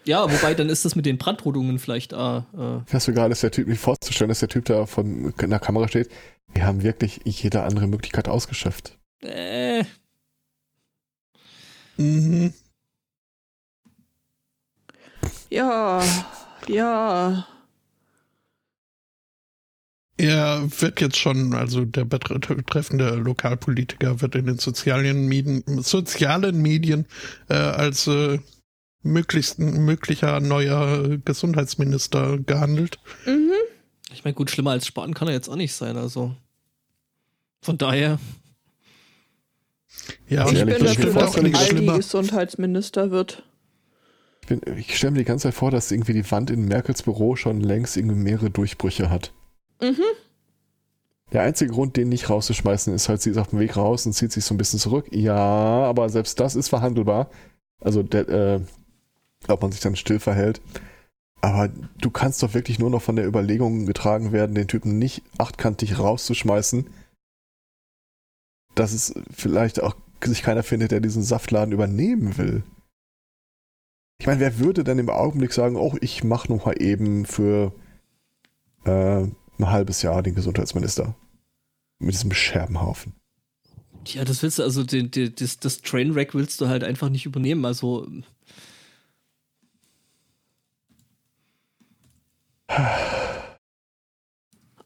Ja, 0.05 0.31
wobei, 0.31 0.55
dann 0.55 0.68
ist 0.68 0.85
das 0.85 0.97
mit 0.97 1.07
den 1.07 1.18
Brandrodungen 1.18 1.79
vielleicht 1.79 2.12
ah, 2.12 2.47
äh, 2.57 2.89
Ich 2.89 2.95
weiß 2.95 3.05
sogar, 3.05 3.29
dass 3.29 3.41
der 3.41 3.53
Typ, 3.53 3.68
mich 3.68 3.79
vorzustellen, 3.79 4.29
dass 4.31 4.41
der 4.41 4.49
Typ 4.49 4.64
da 4.64 4.87
von 4.87 5.33
in 5.41 5.51
der 5.51 5.61
Kamera 5.61 5.87
steht. 5.87 6.11
Wir 6.53 6.66
haben 6.66 6.83
wirklich 6.83 7.20
jede 7.25 7.62
andere 7.62 7.87
Möglichkeit 7.87 8.29
ausgeschöpft. 8.29 8.99
äh, 9.20 9.85
Mhm. 11.97 12.53
Ja, 15.53 16.03
ja. 16.67 17.47
Er 20.17 20.63
wird 20.81 21.01
jetzt 21.01 21.17
schon, 21.19 21.53
also 21.55 21.85
der 21.85 22.07
betre- 22.07 22.55
betreffende 22.55 23.11
Lokalpolitiker 23.17 24.21
wird 24.21 24.35
in 24.35 24.47
den 24.47 24.59
sozialen 24.59 25.27
Medien, 25.27 25.63
sozialen 25.83 26.63
Medien 26.63 27.07
äh, 27.49 27.55
als 27.55 28.07
äh, 28.07 28.39
möglichsten 29.03 29.85
möglicher 29.85 30.41
neuer 30.41 31.19
Gesundheitsminister 31.25 32.39
gehandelt. 32.39 32.99
Mhm. 33.27 33.51
ich 34.13 34.25
meine, 34.25 34.35
gut, 34.35 34.51
schlimmer 34.51 34.71
als 34.71 34.87
sparen 34.87 35.13
kann 35.13 35.29
er 35.29 35.35
jetzt 35.35 35.49
auch 35.49 35.57
nicht 35.57 35.75
sein, 35.75 35.97
also. 35.97 36.35
Von 37.63 37.79
daher, 37.79 38.19
Ja, 40.29 40.49
Ich 40.49 40.65
bin 40.65 40.69
dafür, 40.85 41.13
dass 41.13 41.37
Aldi. 41.37 41.87
Gesundheitsminister 41.87 43.11
wird. 43.11 43.43
Ich, 44.49 44.66
ich 44.66 44.97
stelle 44.97 45.12
mir 45.12 45.18
die 45.18 45.24
ganze 45.24 45.45
Zeit 45.45 45.55
vor, 45.55 45.70
dass 45.70 45.90
irgendwie 45.90 46.14
die 46.14 46.30
Wand 46.30 46.51
in 46.51 46.66
Merkels 46.66 47.03
Büro 47.03 47.36
schon 47.36 47.61
längst 47.61 47.97
irgendwie 47.97 48.16
mehrere 48.16 48.51
Durchbrüche 48.51 49.11
hat. 49.11 49.32
Mhm. 49.80 50.03
Der 51.32 51.43
einzige 51.43 51.72
Grund, 51.72 51.97
den 51.97 52.11
nicht 52.11 52.28
rauszuschmeißen, 52.28 52.93
ist 52.95 53.09
halt, 53.09 53.22
sie 53.22 53.30
ist 53.30 53.38
auf 53.38 53.49
dem 53.49 53.59
Weg 53.59 53.76
raus 53.76 54.05
und 54.05 54.12
zieht 54.12 54.32
sich 54.32 54.45
so 54.45 54.55
ein 54.55 54.59
bisschen 54.59 54.78
zurück. 54.78 55.07
Ja, 55.11 55.36
aber 55.36 56.09
selbst 56.11 56.38
das 56.40 56.57
ist 56.57 56.68
verhandelbar. 56.68 57.30
Also, 57.80 58.03
der, 58.03 58.28
äh, 58.28 58.61
ob 59.49 59.62
man 59.62 59.72
sich 59.72 59.80
dann 59.80 59.97
still 59.97 60.20
verhält. 60.20 60.61
Aber 61.40 61.68
du 62.01 62.11
kannst 62.11 62.43
doch 62.43 62.55
wirklich 62.55 62.78
nur 62.78 62.90
noch 62.90 63.03
von 63.03 63.16
der 63.16 63.26
Überlegung 63.26 63.86
getragen 63.86 64.30
werden, 64.30 64.55
den 64.55 64.68
Typen 64.68 64.99
nicht 64.99 65.22
achtkantig 65.38 65.99
rauszuschmeißen, 65.99 66.88
dass 68.74 68.93
es 68.93 69.14
vielleicht 69.34 69.82
auch 69.82 69.97
sich 70.22 70.43
keiner 70.43 70.62
findet, 70.62 70.93
der 70.93 71.01
diesen 71.01 71.24
Saftladen 71.24 71.72
übernehmen 71.72 72.38
will. 72.38 72.62
Ich 74.23 74.27
meine, 74.29 74.39
wer 74.39 74.61
würde 74.61 74.85
denn 74.85 75.01
im 75.01 75.11
Augenblick 75.11 75.53
sagen, 75.53 75.75
oh, 75.75 75.97
ich 76.01 76.23
mache 76.23 76.53
noch 76.53 76.64
mal 76.64 76.81
eben 76.81 77.27
für 77.27 77.73
äh, 78.85 79.23
ein 79.23 79.35
halbes 79.59 80.03
Jahr 80.03 80.23
den 80.23 80.37
Gesundheitsminister. 80.37 81.16
Mit 81.99 82.14
diesem 82.14 82.33
Scherbenhaufen. 82.33 83.14
ja, 84.07 84.25
das 84.25 84.45
willst 84.45 84.61
du, 84.61 84.62
also 84.62 84.85
den, 84.85 85.11
den, 85.11 85.35
das, 85.35 85.59
das 85.59 85.83
Trainwreck 85.83 86.37
willst 86.37 86.61
du 86.61 86.68
halt 86.68 86.85
einfach 86.85 87.09
nicht 87.09 87.27
übernehmen, 87.27 87.64
also. 87.64 88.07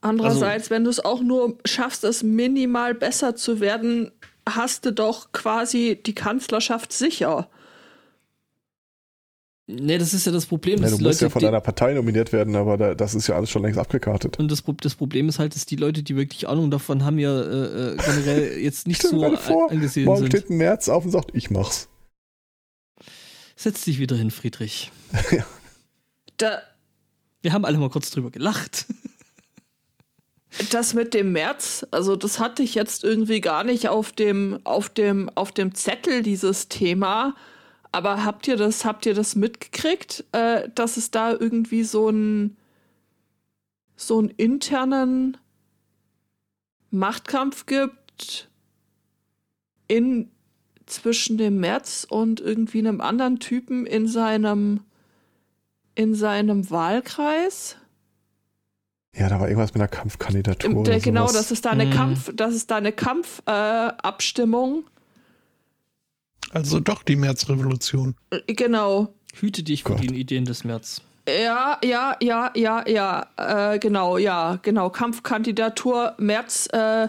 Andererseits, 0.00 0.70
wenn 0.70 0.84
du 0.84 0.88
es 0.88 1.04
auch 1.04 1.20
nur 1.20 1.58
schaffst, 1.66 2.04
es 2.04 2.22
minimal 2.22 2.94
besser 2.94 3.36
zu 3.36 3.60
werden, 3.60 4.12
hast 4.48 4.86
du 4.86 4.94
doch 4.94 5.32
quasi 5.32 6.00
die 6.06 6.14
Kanzlerschaft 6.14 6.90
sicher. 6.94 7.50
Ne, 9.68 9.98
das 9.98 10.14
ist 10.14 10.24
ja 10.26 10.30
das 10.32 10.46
Problem. 10.46 10.78
Ja, 10.80 10.84
du 10.86 10.90
musst 10.92 11.02
Leute, 11.02 11.24
ja 11.24 11.28
von 11.28 11.40
die, 11.40 11.46
einer 11.48 11.60
Partei 11.60 11.92
nominiert 11.94 12.32
werden, 12.32 12.54
aber 12.54 12.76
da, 12.76 12.94
das 12.94 13.16
ist 13.16 13.26
ja 13.26 13.34
alles 13.34 13.50
schon 13.50 13.62
längst 13.62 13.78
abgekartet. 13.80 14.38
und 14.38 14.48
das, 14.48 14.62
das 14.80 14.94
Problem 14.94 15.28
ist 15.28 15.40
halt, 15.40 15.56
dass 15.56 15.66
die 15.66 15.74
Leute, 15.74 16.04
die 16.04 16.14
wirklich 16.14 16.48
Ahnung 16.48 16.70
davon 16.70 17.04
haben, 17.04 17.18
ja 17.18 17.40
äh, 17.40 17.94
äh, 17.94 17.96
generell 17.96 18.58
jetzt 18.62 18.86
nicht 18.86 19.02
so 19.02 19.36
vor, 19.36 19.64
an- 19.64 19.76
angesehen 19.76 20.04
Morgen 20.04 20.18
sind. 20.20 20.28
steht 20.28 20.50
ein 20.50 20.58
März 20.58 20.88
auf 20.88 21.04
und 21.04 21.10
sagt, 21.10 21.30
ich 21.34 21.50
mach's. 21.50 21.88
Setz 23.56 23.82
dich 23.84 23.98
wieder 23.98 24.16
hin, 24.16 24.30
Friedrich. 24.30 24.92
Da, 26.36 26.60
Wir 27.40 27.54
haben 27.54 27.64
alle 27.64 27.78
mal 27.78 27.88
kurz 27.88 28.10
drüber 28.10 28.30
gelacht. 28.30 28.84
das 30.70 30.92
mit 30.92 31.14
dem 31.14 31.32
März, 31.32 31.86
also 31.90 32.14
das 32.14 32.38
hatte 32.38 32.62
ich 32.62 32.74
jetzt 32.74 33.04
irgendwie 33.04 33.40
gar 33.40 33.64
nicht 33.64 33.88
auf 33.88 34.12
dem, 34.12 34.60
auf 34.64 34.90
dem, 34.90 35.30
auf 35.34 35.52
dem 35.52 35.74
Zettel, 35.74 36.22
dieses 36.22 36.68
Thema. 36.68 37.34
Aber 37.96 38.26
habt 38.26 38.46
ihr 38.46 38.58
das, 38.58 38.84
habt 38.84 39.06
ihr 39.06 39.14
das 39.14 39.36
mitgekriegt, 39.36 40.22
äh, 40.32 40.68
dass 40.74 40.98
es 40.98 41.10
da 41.10 41.30
irgendwie 41.32 41.82
so 41.82 42.08
einen 42.08 42.58
so 43.96 44.18
einen 44.18 44.28
internen 44.28 45.38
Machtkampf 46.90 47.64
gibt 47.64 48.50
in 49.88 50.30
zwischen 50.84 51.38
dem 51.38 51.58
März 51.58 52.06
und 52.06 52.38
irgendwie 52.38 52.80
einem 52.80 53.00
anderen 53.00 53.38
Typen 53.38 53.86
in 53.86 54.06
seinem 54.06 54.80
in 55.94 56.14
seinem 56.14 56.70
Wahlkreis? 56.70 57.76
Ja, 59.14 59.30
da 59.30 59.40
war 59.40 59.48
irgendwas 59.48 59.72
mit 59.72 59.80
einer 59.80 59.88
Kampfkandidatur. 59.88 60.70
Im- 60.70 60.76
oder 60.76 60.90
der, 60.90 61.00
genau, 61.00 61.32
das 61.32 61.50
ist 61.50 61.64
da 61.64 61.70
eine 61.70 61.86
Mhm. 61.86 61.92
Kampf, 61.92 62.30
das 62.34 62.54
ist 62.54 62.70
da 62.70 62.76
eine 62.76 62.92
Kampfabstimmung. 62.92 64.80
Äh. 64.80 64.95
Also 66.52 66.80
doch 66.80 67.02
die 67.02 67.16
Märzrevolution. 67.16 68.14
Äh, 68.30 68.52
genau. 68.54 69.14
Hüte 69.34 69.62
dich 69.62 69.82
vor 69.82 69.96
den 69.96 70.14
Ideen 70.14 70.44
des 70.44 70.64
März. 70.64 71.02
Ja, 71.28 71.78
ja, 71.82 72.16
ja, 72.20 72.52
ja, 72.54 72.84
ja, 72.86 73.26
äh, 73.36 73.78
genau, 73.78 74.16
ja, 74.16 74.58
genau. 74.62 74.90
Kampfkandidatur 74.90 76.14
Merz 76.18 76.68
äh, 76.72 77.08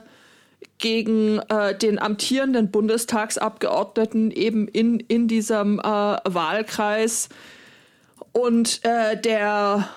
gegen 0.79 1.39
äh, 1.49 1.77
den 1.77 1.99
amtierenden 1.99 2.71
Bundestagsabgeordneten 2.71 4.31
eben 4.31 4.67
in, 4.67 4.99
in 5.01 5.27
diesem 5.27 5.79
äh, 5.79 5.83
Wahlkreis. 5.83 7.29
Und 8.31 8.83
äh, 8.83 9.19
der 9.19 9.87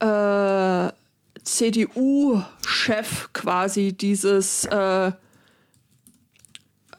äh, 0.00 0.92
CDU-Chef 1.42 3.32
quasi 3.32 3.92
dieses 3.92 4.64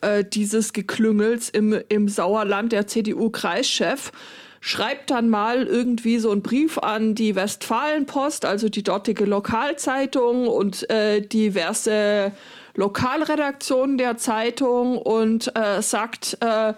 äh, 0.01 0.23
dieses 0.23 0.73
Geklüngels 0.73 1.49
im, 1.49 1.79
im 1.89 2.07
Sauerland, 2.07 2.71
der 2.71 2.87
CDU-Kreischef, 2.87 4.11
schreibt 4.59 5.11
dann 5.11 5.29
mal 5.29 5.63
irgendwie 5.67 6.19
so 6.19 6.31
einen 6.31 6.41
Brief 6.41 6.77
an 6.77 7.15
die 7.15 7.35
Westfalenpost, 7.35 8.45
also 8.45 8.69
die 8.69 8.83
dortige 8.83 9.25
Lokalzeitung 9.25 10.47
und 10.47 10.89
äh, 10.89 11.21
diverse 11.21 12.31
Lokalredaktionen 12.75 13.97
der 13.97 14.17
Zeitung 14.17 14.97
und 14.97 15.55
äh, 15.55 15.81
sagt 15.81 16.37
äh, 16.41 16.73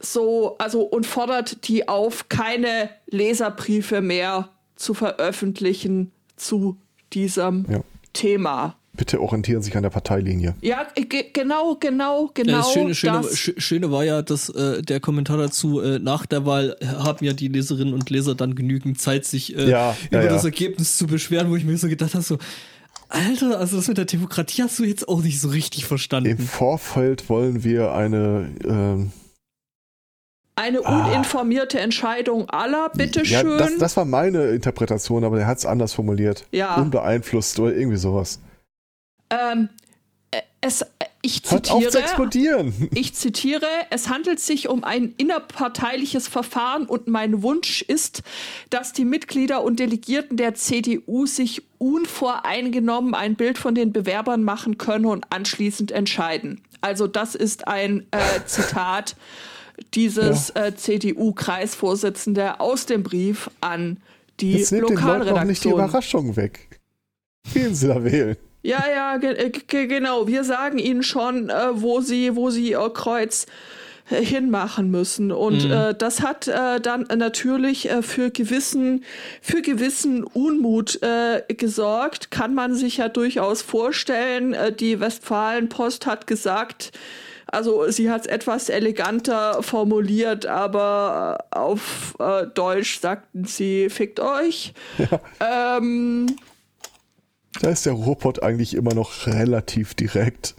so, 0.00 0.56
also 0.58 0.82
und 0.82 1.06
fordert 1.06 1.68
die 1.68 1.88
auf, 1.88 2.28
keine 2.28 2.90
Leserbriefe 3.06 4.00
mehr 4.00 4.50
zu 4.76 4.94
veröffentlichen 4.94 6.12
zu 6.36 6.76
diesem 7.12 7.66
Ja. 7.68 7.80
Thema. 8.12 8.76
Bitte 8.96 9.20
orientieren 9.20 9.62
sich 9.62 9.76
an 9.76 9.82
der 9.82 9.90
Parteilinie. 9.90 10.54
Ja, 10.62 10.86
ge 10.94 11.26
genau, 11.32 11.76
genau, 11.78 12.30
genau. 12.32 12.50
Ja, 12.52 12.58
das 12.58 12.72
Schöne, 12.72 12.94
Schöne, 12.94 13.20
das. 13.22 13.32
Sch- 13.36 13.60
Schöne 13.60 13.90
war 13.92 14.04
ja, 14.04 14.22
dass 14.22 14.48
äh, 14.48 14.80
der 14.82 15.00
Kommentar 15.00 15.36
dazu, 15.36 15.80
äh, 15.80 15.98
nach 15.98 16.24
der 16.26 16.46
Wahl 16.46 16.76
haben 16.98 17.24
ja 17.24 17.32
die 17.34 17.48
Leserinnen 17.48 17.92
und 17.92 18.08
Leser 18.10 18.34
dann 18.34 18.54
genügend 18.54 18.98
Zeit, 19.00 19.24
sich 19.26 19.56
äh, 19.56 19.68
Ja, 19.68 19.94
über 20.10 20.18
ja, 20.20 20.24
ja. 20.24 20.32
das 20.32 20.44
Ergebnis 20.44 20.96
zu 20.96 21.06
beschweren, 21.06 21.50
wo 21.50 21.56
ich 21.56 21.64
mir 21.64 21.76
so 21.76 21.88
gedacht 21.88 22.14
habe, 22.14 22.24
so, 22.24 22.38
Alter, 23.08 23.58
also 23.60 23.76
das 23.76 23.86
mit 23.86 23.98
der 23.98 24.04
Demokratie 24.06 24.62
hast 24.62 24.78
du 24.78 24.84
jetzt 24.84 25.08
auch 25.08 25.22
nicht 25.22 25.40
so 25.40 25.48
richtig 25.48 25.82
Im 25.82 25.88
verstanden. 25.88 26.38
Vorfeld 26.38 27.28
wollen 27.28 27.62
wir 27.62 27.92
eine 27.92 28.50
ähm, 28.64 29.12
Eine 30.56 30.80
Ah. 30.86 31.06
uninformierte 31.08 31.78
Entscheidung 31.78 32.48
aller, 32.48 32.84
Ja, 32.86 32.88
bitteschön. 32.96 33.58
das, 33.58 33.76
das 33.78 33.96
war 33.98 34.06
meine 34.06 34.44
Interpretation, 34.48 35.22
aber 35.22 35.36
der 35.36 35.46
hat 35.46 35.58
es 35.58 35.66
anders 35.66 35.92
formuliert. 35.92 36.46
Ja. 36.50 36.76
Unbeeinflusst 36.76 37.60
oder 37.60 37.74
irgendwie 37.76 37.98
sowas. 37.98 38.40
Ähm, 39.30 39.68
äh, 40.30 40.40
es, 40.60 40.82
äh, 40.82 40.86
ich 41.22 41.42
Hört 41.48 41.70
auf 41.70 41.82
zu 41.82 41.90
zitiere, 41.90 42.02
explodieren. 42.04 42.90
ich 42.94 43.14
zitiere, 43.14 43.66
es 43.90 44.08
handelt 44.08 44.40
sich 44.40 44.68
um 44.68 44.84
ein 44.84 45.14
innerparteiliches 45.16 46.28
Verfahren 46.28 46.86
und 46.86 47.08
mein 47.08 47.42
Wunsch 47.42 47.82
ist, 47.82 48.22
dass 48.70 48.92
die 48.92 49.04
Mitglieder 49.04 49.62
und 49.62 49.80
Delegierten 49.80 50.36
der 50.36 50.54
CDU 50.54 51.26
sich 51.26 51.62
unvoreingenommen 51.78 53.14
ein 53.14 53.34
Bild 53.34 53.58
von 53.58 53.74
den 53.74 53.92
Bewerbern 53.92 54.44
machen 54.44 54.78
können 54.78 55.06
und 55.06 55.24
anschließend 55.30 55.90
entscheiden. 55.90 56.62
Also 56.80 57.06
das 57.06 57.34
ist 57.34 57.66
ein 57.66 58.06
äh, 58.10 58.44
Zitat 58.46 59.16
dieses 59.94 60.50
äh, 60.50 60.74
CDU-Kreisvorsitzende 60.74 62.60
aus 62.60 62.86
dem 62.86 63.02
Brief 63.02 63.50
an 63.60 63.98
die 64.40 64.58
Jetzt 64.58 64.72
nehmt 64.72 64.90
den 64.90 64.96
Leuten 64.96 65.30
noch 65.30 65.44
nicht 65.44 65.64
die 65.64 65.68
Lokalredaktion. 65.68 65.72
Überraschung 65.72 66.36
weg. 66.36 66.80
Gehen 67.52 67.74
Sie 67.74 67.88
da 67.88 68.02
wählen. 68.02 68.36
Ja, 68.66 68.82
ja, 68.92 69.16
ge 69.18 69.30
äh, 69.30 69.50
ge 69.50 69.86
genau. 69.86 70.26
Wir 70.26 70.42
sagen 70.42 70.78
Ihnen 70.78 71.04
schon, 71.04 71.50
äh, 71.50 71.68
wo 71.74 72.00
Sie, 72.00 72.34
wo 72.34 72.50
Sie 72.50 72.70
Ihr 72.70 72.90
Kreuz 72.92 73.46
äh, 74.10 74.20
hinmachen 74.24 74.90
müssen. 74.90 75.30
Und 75.30 75.64
Mhm. 75.64 75.70
äh, 75.72 75.94
das 75.94 76.20
hat 76.20 76.48
äh, 76.48 76.80
dann 76.80 77.06
natürlich 77.16 77.88
für 78.00 78.30
gewissen, 78.30 79.04
für 79.40 79.62
gewissen 79.62 80.24
Unmut 80.24 80.98
gesorgt. 81.48 82.32
Kann 82.32 82.54
man 82.54 82.74
sich 82.74 82.96
ja 82.96 83.08
durchaus 83.08 83.62
vorstellen. 83.62 84.56
Die 84.80 84.98
Westfalenpost 84.98 86.04
hat 86.06 86.26
gesagt, 86.26 86.90
also 87.46 87.88
sie 87.90 88.10
hat 88.10 88.22
es 88.22 88.26
etwas 88.26 88.68
eleganter 88.68 89.62
formuliert, 89.62 90.46
aber 90.46 91.44
auf 91.50 92.16
äh, 92.18 92.46
Deutsch 92.52 92.98
sagten 92.98 93.44
sie, 93.44 93.88
fickt 93.90 94.18
euch. 94.18 94.72
Ähm, 95.38 96.26
Da 97.60 97.70
ist 97.70 97.86
der 97.86 97.94
Robot 97.94 98.42
eigentlich 98.42 98.74
immer 98.74 98.94
noch 98.94 99.26
relativ 99.26 99.94
direkt. 99.94 100.54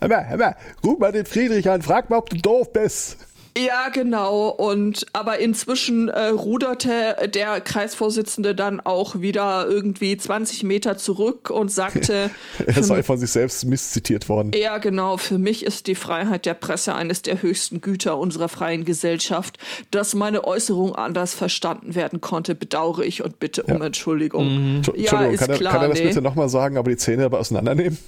Hör 0.00 0.08
mal, 0.08 0.28
hör 0.28 0.36
mal, 0.38 0.56
ruf 0.82 0.98
mal 0.98 1.12
den 1.12 1.26
Friedrich 1.26 1.68
an, 1.68 1.82
frag 1.82 2.08
mal, 2.08 2.16
ob 2.16 2.30
du 2.30 2.36
doof 2.36 2.72
bist. 2.72 3.18
Ja, 3.58 3.88
genau. 3.92 4.48
Und 4.48 5.06
aber 5.12 5.38
inzwischen 5.38 6.08
äh, 6.08 6.26
ruderte 6.28 7.16
der 7.34 7.60
Kreisvorsitzende 7.60 8.54
dann 8.54 8.80
auch 8.80 9.20
wieder 9.20 9.66
irgendwie 9.68 10.16
20 10.16 10.62
Meter 10.62 10.96
zurück 10.96 11.50
und 11.50 11.70
sagte, 11.70 12.30
Er 12.66 12.82
sei 12.82 13.02
von 13.02 13.18
sich 13.18 13.30
selbst 13.30 13.64
misszitiert 13.64 14.28
worden. 14.28 14.52
ja, 14.54 14.78
genau, 14.78 15.16
für 15.16 15.38
mich 15.38 15.64
ist 15.66 15.88
die 15.88 15.94
Freiheit 15.96 16.46
der 16.46 16.54
Presse 16.54 16.94
eines 16.94 17.22
der 17.22 17.42
höchsten 17.42 17.80
Güter 17.80 18.18
unserer 18.18 18.48
freien 18.48 18.84
Gesellschaft. 18.84 19.58
Dass 19.90 20.14
meine 20.14 20.44
Äußerung 20.44 20.94
anders 20.94 21.34
verstanden 21.34 21.94
werden 21.94 22.20
konnte, 22.20 22.54
bedauere 22.54 23.00
ich 23.00 23.24
und 23.24 23.40
bitte 23.40 23.64
um 23.64 23.82
Entschuldigung. 23.82 24.46
Entschu- 24.82 24.96
Ja, 24.96 25.20
Entschuldigung, 25.20 25.34
ist 25.34 25.40
kann, 25.40 25.50
er, 25.50 25.56
klar, 25.58 25.72
kann 25.72 25.82
er 25.82 25.88
das 25.88 25.98
nee. 25.98 26.06
bitte 26.06 26.22
nochmal 26.22 26.48
sagen, 26.48 26.76
aber 26.76 26.90
die 26.90 26.96
Zähne 26.96 27.22
dabei 27.22 27.38
auseinandernehmen? 27.38 27.98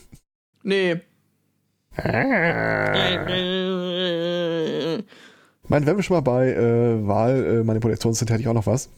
Nee. 0.63 1.01
Meine, 5.73 5.87
wenn 5.87 5.97
wir 5.97 6.03
schon 6.03 6.17
mal 6.17 6.21
bei 6.21 6.53
äh, 6.53 7.07
Wahlmanipulation 7.07 8.13
sind, 8.13 8.31
hätte 8.31 8.43
ich 8.43 8.49
auch 8.49 8.53
noch 8.53 8.67
was. 8.67 8.91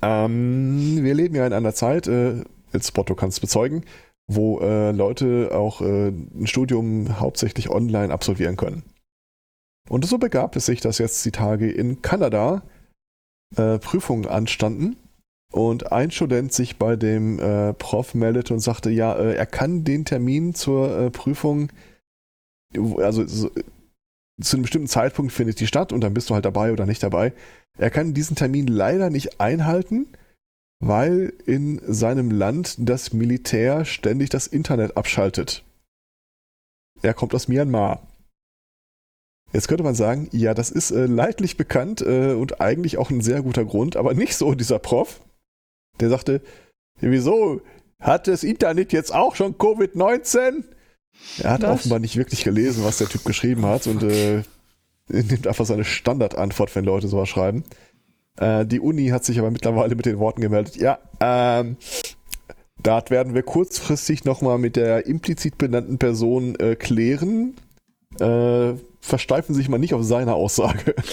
Ähm, 0.00 0.98
wir 1.02 1.14
leben 1.14 1.34
ja 1.34 1.44
in 1.44 1.52
einer 1.52 1.74
Zeit, 1.74 2.06
äh, 2.06 2.44
jetzt 2.72 2.96
du 2.96 3.14
kannst 3.16 3.40
bezeugen, 3.40 3.82
wo 4.28 4.60
äh, 4.60 4.92
Leute 4.92 5.50
auch 5.52 5.80
äh, 5.80 6.10
ein 6.10 6.46
Studium 6.46 7.18
hauptsächlich 7.18 7.70
online 7.70 8.12
absolvieren 8.12 8.56
können. 8.56 8.84
Und 9.88 10.04
so 10.06 10.18
begab 10.18 10.54
es 10.54 10.66
sich, 10.66 10.80
dass 10.80 10.98
jetzt 10.98 11.24
die 11.24 11.32
Tage 11.32 11.68
in 11.68 12.02
Kanada 12.02 12.62
äh, 13.56 13.80
Prüfungen 13.80 14.28
anstanden 14.28 14.94
und 15.50 15.90
ein 15.90 16.12
Student 16.12 16.52
sich 16.52 16.78
bei 16.78 16.94
dem 16.94 17.40
äh, 17.40 17.72
Prof 17.74 18.14
meldete 18.14 18.54
und 18.54 18.60
sagte, 18.60 18.90
ja, 18.90 19.12
äh, 19.16 19.34
er 19.34 19.46
kann 19.46 19.82
den 19.82 20.04
Termin 20.04 20.54
zur 20.54 20.96
äh, 20.96 21.10
Prüfung, 21.10 21.72
also 22.98 23.26
so, 23.26 23.50
zu 24.42 24.56
einem 24.56 24.62
bestimmten 24.62 24.88
Zeitpunkt 24.88 25.32
findet 25.32 25.60
die 25.60 25.66
statt 25.66 25.92
und 25.92 26.00
dann 26.00 26.14
bist 26.14 26.30
du 26.30 26.34
halt 26.34 26.44
dabei 26.44 26.72
oder 26.72 26.86
nicht 26.86 27.02
dabei. 27.02 27.32
Er 27.78 27.90
kann 27.90 28.14
diesen 28.14 28.36
Termin 28.36 28.66
leider 28.66 29.10
nicht 29.10 29.40
einhalten, 29.40 30.08
weil 30.80 31.32
in 31.46 31.80
seinem 31.86 32.30
Land 32.30 32.76
das 32.78 33.12
Militär 33.12 33.84
ständig 33.84 34.30
das 34.30 34.46
Internet 34.46 34.96
abschaltet. 34.96 35.64
Er 37.02 37.14
kommt 37.14 37.34
aus 37.34 37.48
Myanmar. 37.48 38.06
Jetzt 39.52 39.68
könnte 39.68 39.84
man 39.84 39.94
sagen, 39.94 40.28
ja, 40.32 40.54
das 40.54 40.70
ist 40.70 40.90
äh, 40.90 41.06
leidlich 41.06 41.56
bekannt 41.56 42.00
äh, 42.00 42.32
und 42.32 42.60
eigentlich 42.60 42.96
auch 42.96 43.10
ein 43.10 43.20
sehr 43.20 43.42
guter 43.42 43.64
Grund, 43.64 43.96
aber 43.96 44.14
nicht 44.14 44.36
so 44.36 44.54
dieser 44.54 44.78
Prof. 44.78 45.20
Der 46.00 46.08
sagte, 46.08 46.40
wieso? 47.00 47.60
Hat 48.00 48.26
das 48.26 48.42
Internet 48.42 48.92
jetzt 48.92 49.14
auch 49.14 49.36
schon 49.36 49.54
Covid-19? 49.58 50.64
Er 51.38 51.52
hat 51.52 51.62
Was? 51.62 51.70
offenbar 51.70 51.98
nicht 51.98 52.16
wirklich 52.16 52.44
gelesen, 52.44 52.84
was 52.84 52.98
der 52.98 53.08
Typ 53.08 53.24
geschrieben 53.24 53.66
hat 53.66 53.86
und 53.86 54.02
äh, 54.02 54.42
nimmt 55.08 55.46
einfach 55.46 55.66
seine 55.66 55.84
Standardantwort, 55.84 56.74
wenn 56.74 56.84
Leute 56.84 57.08
sowas 57.08 57.28
schreiben. 57.28 57.64
Äh, 58.36 58.66
die 58.66 58.80
Uni 58.80 59.08
hat 59.08 59.24
sich 59.24 59.38
aber 59.38 59.50
mittlerweile 59.50 59.94
mit 59.94 60.06
den 60.06 60.18
Worten 60.18 60.40
gemeldet, 60.40 60.76
ja, 60.76 60.98
ähm, 61.20 61.76
das 62.82 63.10
werden 63.10 63.34
wir 63.34 63.42
kurzfristig 63.42 64.24
nochmal 64.24 64.58
mit 64.58 64.76
der 64.76 65.06
implizit 65.06 65.56
benannten 65.56 65.98
Person 65.98 66.56
äh, 66.56 66.74
klären. 66.74 67.54
Äh, 68.18 68.74
versteifen 69.00 69.54
sich 69.54 69.68
mal 69.68 69.78
nicht 69.78 69.94
auf 69.94 70.04
seine 70.04 70.34
Aussage. 70.34 70.94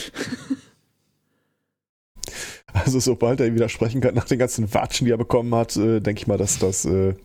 Also 2.72 3.00
sobald 3.00 3.40
er 3.40 3.54
widersprechen 3.54 4.00
kann, 4.00 4.14
nach 4.14 4.26
den 4.26 4.38
ganzen 4.38 4.72
Watschen, 4.74 5.06
die 5.06 5.12
er 5.12 5.18
bekommen 5.18 5.54
hat, 5.56 5.76
äh, 5.76 6.00
denke 6.02 6.22
ich 6.22 6.28
mal, 6.28 6.38
dass 6.38 6.60
das 6.60 6.86
äh, 6.86 7.16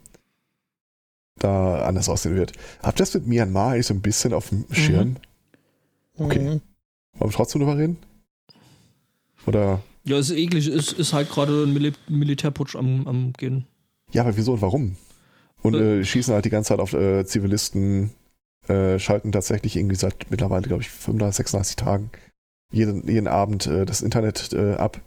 da 1.39 1.85
anders 1.85 2.09
aussehen 2.09 2.37
wird. 2.37 2.53
Habt 2.83 2.99
ihr 2.99 3.03
das 3.03 3.15
mit 3.15 3.27
Myanmar 3.27 3.73
eigentlich 3.73 3.87
so 3.87 3.95
ein 3.95 4.03
bisschen 4.03 4.33
auf 4.33 4.49
dem 4.51 4.67
Schirm? 4.71 5.17
Okay. 6.17 6.41
Mhm. 6.41 6.61
Wollen 7.19 7.31
wir 7.31 7.37
trotzdem 7.37 7.61
drüber 7.61 7.79
reden? 7.79 7.99
Oder? 9.47 9.83
Ja, 10.05 10.19
ist 10.19 10.31
eklig, 10.31 10.69
ist, 10.69 10.93
ist 10.93 11.13
halt 11.13 11.31
gerade 11.31 11.65
ein 11.65 11.73
Mil 11.73 11.93
Militärputsch 12.09 12.77
am, 12.77 13.07
am 13.07 13.33
Gehen. 13.33 13.67
Ja, 14.13 14.23
aber 14.23 14.37
wieso 14.37 14.53
und 14.53 14.63
warum? 14.63 14.97
Und 15.63 15.75
äh, 15.75 16.05
schießen 16.05 16.35
halt 16.35 16.45
die 16.45 16.51
ganze 16.51 16.69
Zeit 16.69 16.79
auf 16.79 16.93
äh, 16.93 17.25
Zivilisten, 17.25 18.11
äh, 18.69 18.99
schalten 18.99 19.33
tatsächlich 19.33 19.77
irgendwie 19.77 19.97
seit 19.97 20.31
mittlerweile, 20.31 20.69
glaube 20.69 20.83
ich, 20.83 20.91
35, 20.91 21.37
36 21.37 21.77
Tagen 21.77 22.11
jeden, 22.71 23.07
jeden 23.09 23.29
Abend 23.29 23.67
äh, 23.67 23.87
das 23.87 24.03
Internet 24.03 24.53
äh, 24.53 24.75
ab. 24.75 25.01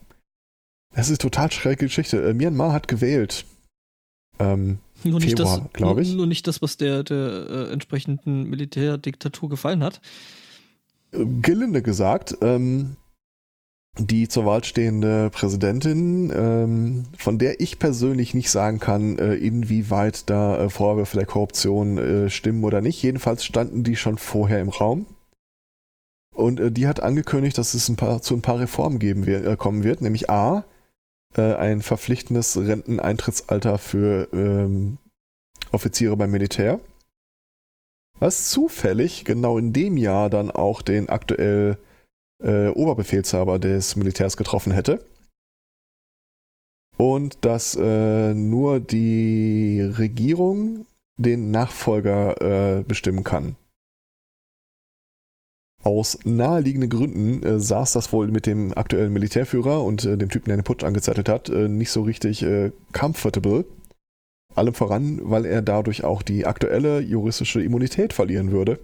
Das 0.96 1.10
ist 1.10 1.22
total 1.22 1.52
schräge 1.52 1.86
Geschichte. 1.86 2.22
Äh, 2.22 2.34
Myanmar 2.34 2.74
hat 2.74 2.88
gewählt. 2.88 3.46
Ähm, 4.40 4.80
Nur 5.10 5.20
nicht, 5.20 5.40
das, 5.40 5.62
glaub 5.74 5.96
nur, 5.96 6.02
ich. 6.02 6.14
nur 6.14 6.28
nicht 6.28 6.48
das, 6.48 6.62
was 6.62 6.78
der, 6.78 7.04
der 7.04 7.48
äh, 7.50 7.72
entsprechenden 7.72 8.50
Militärdiktatur 8.50 9.50
gefallen 9.50 9.84
hat. 9.84 10.02
äh, 11.12 11.26
gelinde 11.42 11.82
gesagt, 11.82 12.38
ähm, 12.42 12.98
die 14.00 14.28
zur 14.28 14.46
Wahl 14.46 14.64
stehende 14.64 15.30
Präsidentin, 15.32 16.32
ähm, 16.36 17.06
von 17.18 17.40
der 17.40 17.60
ich 17.60 17.80
persönlich 17.80 18.34
nicht 18.34 18.52
sagen 18.52 18.80
kann, 18.80 19.18
äh, 19.18 19.36
inwieweit 19.36 20.30
da 20.30 20.66
äh, 20.66 20.70
Vorwürfe 20.70 21.18
der 21.18 21.26
Korruption 21.26 21.98
äh, 21.98 22.30
stimmen 22.30 22.64
oder 22.64 22.82
nicht. 22.82 23.02
Jedenfalls 23.02 23.44
standen 23.44 23.84
die 23.84 23.96
schon 23.96 24.18
vorher 24.18 24.60
im 24.60 24.70
Raum. 24.70 25.06
Und 26.34 26.60
äh, 26.60 26.72
die 26.72 26.88
hat 26.88 27.02
angekündigt, 27.02 27.58
dass 27.58 27.74
es 27.74 27.90
ein 27.90 27.96
paar, 27.96 28.22
zu 28.22 28.36
ein 28.36 28.42
paar 28.42 28.60
Reformen 28.60 29.00
geben 29.00 29.26
wir, 29.26 29.46
äh, 29.46 29.56
kommen 29.58 29.84
wird, 29.84 30.02
nämlich 30.02 30.30
A, 30.30 30.66
äh, 31.38 31.56
ein 31.56 31.82
verpflichtendes 31.82 32.58
Renteneintrittsalter 32.58 33.78
für 33.78 34.28
ähm, 34.34 34.98
Offiziere 35.72 36.16
beim 36.18 36.32
Militär. 36.32 36.80
Was 38.20 38.50
zufällig 38.50 39.26
genau 39.26 39.58
in 39.58 39.74
dem 39.74 39.98
Jahr 39.98 40.30
dann 40.30 40.50
auch 40.50 40.82
den 40.82 41.10
aktuell 41.10 41.78
äh, 42.44 42.70
Oberbefehlshaber 42.70 43.60
des 43.60 43.96
Militärs 43.96 44.38
getroffen 44.38 44.72
hätte. 44.72 45.06
Und 46.98 47.46
dass 47.46 47.76
äh, 47.76 48.34
nur 48.34 48.80
die 48.80 49.82
Regierung 49.82 50.88
den 51.18 51.52
Nachfolger 51.52 52.80
äh, 52.80 52.84
bestimmen 52.84 53.24
kann. 53.24 53.56
Aus 55.88 56.20
naheliegenden 56.26 56.90
Gründen 56.90 57.44
äh, 57.44 57.62
saß 57.62 57.94
das 57.94 58.12
wohl 58.12 58.28
mit 58.28 58.46
dem 58.46 58.78
aktuellen 58.78 59.14
Militärführer 59.14 59.86
und 59.86 60.04
äh, 60.04 60.18
dem 60.18 60.28
Typen, 60.28 60.50
der 60.50 60.58
den 60.58 60.66
Putsch 60.66 60.84
angezettelt 60.84 61.30
hat, 61.30 61.48
äh, 61.48 61.70
nicht 61.70 61.92
so 61.92 62.02
richtig 62.02 62.44
äh, 62.44 62.74
comfortable. 62.92 63.64
Allem 64.54 64.74
voran, 64.74 65.22
weil 65.24 65.46
er 65.46 65.62
dadurch 65.62 66.04
auch 66.04 66.24
die 66.24 66.46
aktuelle 66.46 67.00
juristische 67.00 67.64
Immunität 67.64 68.12
verlieren 68.12 68.52
würde. 68.52 68.80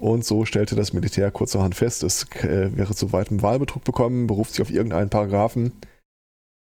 Und 0.00 0.24
so 0.24 0.44
stellte 0.44 0.76
das 0.76 0.92
Militär 0.92 1.32
kurzerhand 1.32 1.74
fest, 1.74 2.04
es 2.04 2.22
äh, 2.36 2.70
wäre 2.76 2.94
zu 2.94 3.12
weitem 3.12 3.42
Wahlbetrug 3.42 3.82
bekommen, 3.82 4.28
beruft 4.28 4.52
sich 4.52 4.62
auf 4.62 4.70
irgendeinen 4.70 5.10
Paragraphen 5.10 5.72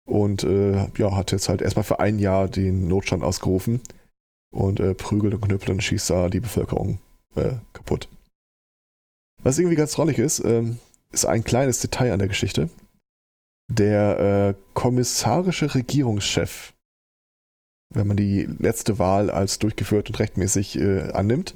und 0.06 0.44
äh, 0.44 0.90
ja, 0.98 1.16
hat 1.16 1.32
jetzt 1.32 1.48
halt 1.48 1.62
erstmal 1.62 1.86
für 1.86 2.02
ein 2.02 2.20
Jahr 2.20 2.50
den 2.50 2.90
Notstand 2.90 3.24
ausgerufen 3.24 3.80
und 4.52 4.82
prügelt 4.98 5.34
und 5.34 5.42
knüppelt 5.42 5.70
und 5.70 5.82
schießt 5.82 6.10
da 6.10 6.28
die 6.28 6.42
Bevölkerung 6.42 7.00
kaputt. 7.72 8.10
Was 9.44 9.60
irgendwie 9.60 9.76
ganz 9.76 9.92
drollig 9.92 10.20
ist, 10.20 10.40
ähm, 10.44 10.80
ist 11.12 11.26
ein 11.26 11.44
kleines 11.44 11.80
Detail 11.80 12.14
an 12.14 12.20
der 12.20 12.30
Geschichte. 12.30 12.70
Der 13.72 14.20
äh, 14.20 14.62
kommissarische 14.74 15.76
Regierungschef, 15.76 16.74
wenn 17.94 18.08
man 18.08 18.18
die 18.18 18.44
letzte 18.60 19.00
Wahl 19.00 19.30
als 19.30 19.60
durchgeführt 19.60 20.10
und 20.10 20.20
rechtmäßig 20.20 20.78
äh, 20.80 21.12
annimmt, 21.12 21.56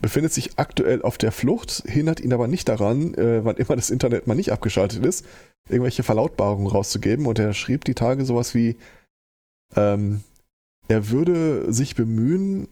befindet 0.00 0.32
sich 0.32 0.58
aktuell 0.58 1.02
auf 1.02 1.18
der 1.18 1.32
Flucht, 1.32 1.82
hindert 1.86 2.20
ihn 2.20 2.32
aber 2.32 2.48
nicht 2.48 2.68
daran, 2.68 3.14
äh, 3.14 3.44
wann 3.44 3.56
immer 3.56 3.76
das 3.76 3.90
Internet 3.90 4.26
mal 4.26 4.34
nicht 4.34 4.52
abgeschaltet 4.52 5.04
ist, 5.04 5.26
irgendwelche 5.68 6.02
Verlautbarungen 6.02 6.68
rauszugeben. 6.68 7.26
Und 7.26 7.38
er 7.38 7.52
schrieb 7.52 7.84
die 7.84 7.94
Tage 7.94 8.24
sowas 8.24 8.54
wie, 8.54 8.76
ähm, 9.76 10.22
er 10.88 11.10
würde 11.10 11.72
sich 11.72 11.94
bemühen, 11.94 12.68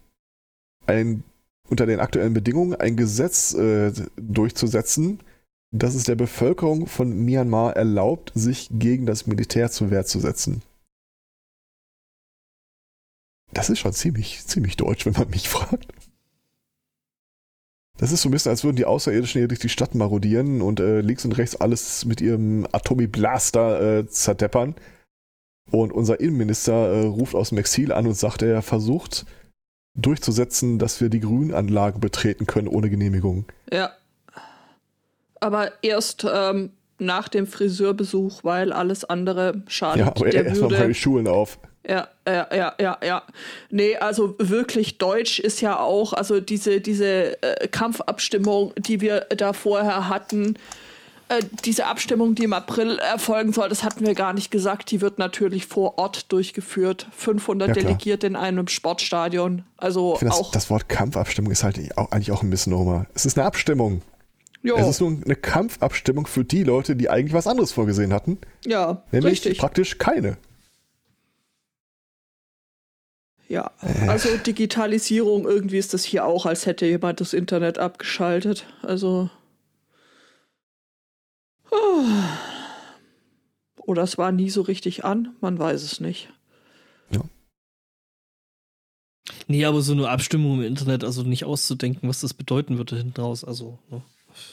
ein, 0.87 1.23
unter 1.69 1.87
den 1.87 2.01
aktuellen 2.01 2.35
Bedingungen 2.35 2.75
ein 2.75 2.97
Gesetz 2.97 3.55
äh, 3.55 3.93
durchzusetzen, 4.17 5.21
das 5.71 5.95
es 5.95 6.05
der 6.05 6.17
Bevölkerung 6.17 6.87
von 6.87 7.25
Myanmar 7.25 7.77
erlaubt, 7.77 8.33
sich 8.35 8.69
gegen 8.73 9.07
das 9.07 9.27
Militär 9.27 9.71
zur 9.71 9.91
Wehr 9.91 10.05
zu 10.05 10.19
setzen. 10.19 10.63
Das 13.53 13.71
ist 13.71 13.79
schon 13.79 13.93
ziemlich, 13.93 14.45
ziemlich 14.47 14.77
deutsch, 14.77 15.07
wenn 15.07 15.15
man 15.15 15.31
mich 15.31 15.49
fragt. 15.49 15.89
Das 17.99 18.13
ist 18.13 18.23
so 18.23 18.29
ein 18.29 18.33
bisschen, 18.33 18.51
als 18.51 18.63
würden 18.63 18.77
die 18.77 18.85
Außerirdischen 18.85 19.41
hier 19.41 19.49
durch 19.49 19.59
die 19.59 19.69
Stadt 19.69 19.95
marodieren 19.95 20.63
und 20.63 20.79
äh, 20.79 21.01
links 21.01 21.25
und 21.25 21.33
rechts 21.37 21.57
alles 21.57 22.05
mit 22.05 22.21
ihrem 22.21 22.67
Atomi-Blaster 22.71 23.99
äh, 23.99 24.07
zerdeppern. 24.07 24.77
Und 25.71 25.93
unser 25.93 26.21
Innenminister 26.21 26.73
äh, 26.73 27.07
ruft 27.07 27.35
aus 27.35 27.49
dem 27.49 27.59
Exil 27.59 27.93
an 27.93 28.07
und 28.07 28.15
sagt, 28.15 28.43
er 28.43 28.63
versucht 28.63 29.27
durchzusetzen, 30.03 30.79
dass 30.79 31.01
wir 31.01 31.09
die 31.09 31.21
Grünanlagen 31.21 32.01
betreten 32.01 32.47
können 32.47 32.69
ohne 32.69 32.89
Genehmigung. 32.89 33.45
Ja. 33.73 33.91
Aber 35.41 35.73
erst 35.83 36.27
ähm, 36.31 36.71
nach 36.99 37.29
dem 37.29 37.47
Friseurbesuch, 37.47 38.45
weil 38.45 38.73
alles 38.73 39.05
andere 39.05 39.63
schadet 39.69 40.01
Ja, 40.01 40.07
aber 40.09 40.31
der 40.31 40.47
erstmal 40.47 40.71
mal 40.71 40.79
Würde. 40.79 40.89
die 40.89 40.95
Schulen 40.95 41.29
auf. 41.29 41.59
Ja, 41.89 42.09
ja, 42.27 42.47
ja, 42.55 42.75
ja, 42.79 42.99
ja. 43.03 43.23
Nee, 43.71 43.97
also 43.97 44.35
wirklich 44.39 44.99
Deutsch 44.99 45.39
ist 45.39 45.61
ja 45.63 45.79
auch, 45.79 46.13
also 46.13 46.41
diese, 46.41 46.81
diese 46.81 47.43
äh, 47.43 47.69
Kampfabstimmung, 47.69 48.75
die 48.77 49.01
wir 49.01 49.21
da 49.37 49.53
vorher 49.55 50.09
hatten, 50.09 50.59
äh, 51.29 51.43
diese 51.65 51.87
Abstimmung, 51.87 52.35
die 52.35 52.45
im 52.45 52.53
April 52.53 52.99
erfolgen 52.99 53.53
soll, 53.53 53.69
das 53.69 53.85
hatten 53.85 54.07
wir 54.07 54.15
gar 54.15 54.33
nicht 54.33 54.51
gesagt, 54.51 54.91
die 54.91 55.01
wird 55.01 55.19
natürlich 55.19 55.67
vor 55.67 55.99
Ort 55.99 56.33
durchgeführt. 56.33 57.07
500 57.17 57.69
Ja. 57.69 57.75
Delegierte 57.75 58.27
in 58.27 58.37
einem 58.37 58.69
Sportstadion. 58.69 59.65
Also 59.77 60.15
Ich 60.15 60.19
finde, 60.21 60.31
das, 60.35 60.41
auch. 60.41 60.51
das 60.53 60.71
Wort 60.71 60.89
Kampfabstimmung 60.89 61.51
ist 61.53 61.65
halt 61.65 61.79
auch, 61.99 62.11
eigentlich 62.13 62.33
auch 62.33 62.43
ein 62.43 62.49
Misnomer. 62.49 63.07
Es 63.15 63.27
ist 63.27 63.39
eine 63.39 63.47
Abstimmung. 63.47 64.03
jo, 64.63 64.77
Es 64.77 64.89
ist 64.89 65.01
nur 65.01 65.11
eine 65.25 65.37
Kampfabstimmung 65.37 66.27
für 66.27 66.45
die 66.45 66.65
Leute, 66.65 66.97
die 66.97 67.09
eigentlich 67.11 67.33
was 67.35 67.47
anderes 67.47 67.73
vorgesehen 67.73 68.13
hatten. 68.13 68.39
ja, 68.67 69.03
Nämlich 69.13 69.33
richtig. 69.33 69.59
praktisch 69.59 69.99
keine. 69.99 70.37
Ja, 73.49 73.71
Äh. 73.83 74.09
also 74.09 74.29
Digitalisierung, 74.37 75.47
irgendwie 75.47 75.79
ist 75.79 75.95
das 75.95 76.05
hier 76.05 76.27
auch, 76.27 76.45
als 76.45 76.67
hätte 76.67 76.85
jemand 76.87 77.21
das 77.21 77.33
Internet 77.33 77.79
abgeschaltet. 77.79 78.67
Also. 78.83 79.31
Oder 83.79 84.03
es 84.03 84.19
war 84.19 84.33
nie 84.33 84.51
so 84.51 84.63
richtig 84.63 85.05
an, 85.05 85.35
man 85.41 85.59
weiß 85.59 85.83
es 85.83 86.01
nicht. 86.01 86.29
Nee, 89.47 89.65
aber 89.65 89.81
so 89.81 89.93
eine 89.93 90.09
Abstimmung 90.09 90.59
im 90.59 90.67
Internet, 90.67 91.05
also 91.05 91.23
nicht 91.23 91.45
auszudenken, 91.45 92.09
was 92.09 92.21
das 92.21 92.35
bedeuten 92.35 92.79
würde 92.79 92.97
hinten 92.97 93.21
raus. 93.21 93.45
Also, 93.45 93.79
ne? 93.91 94.03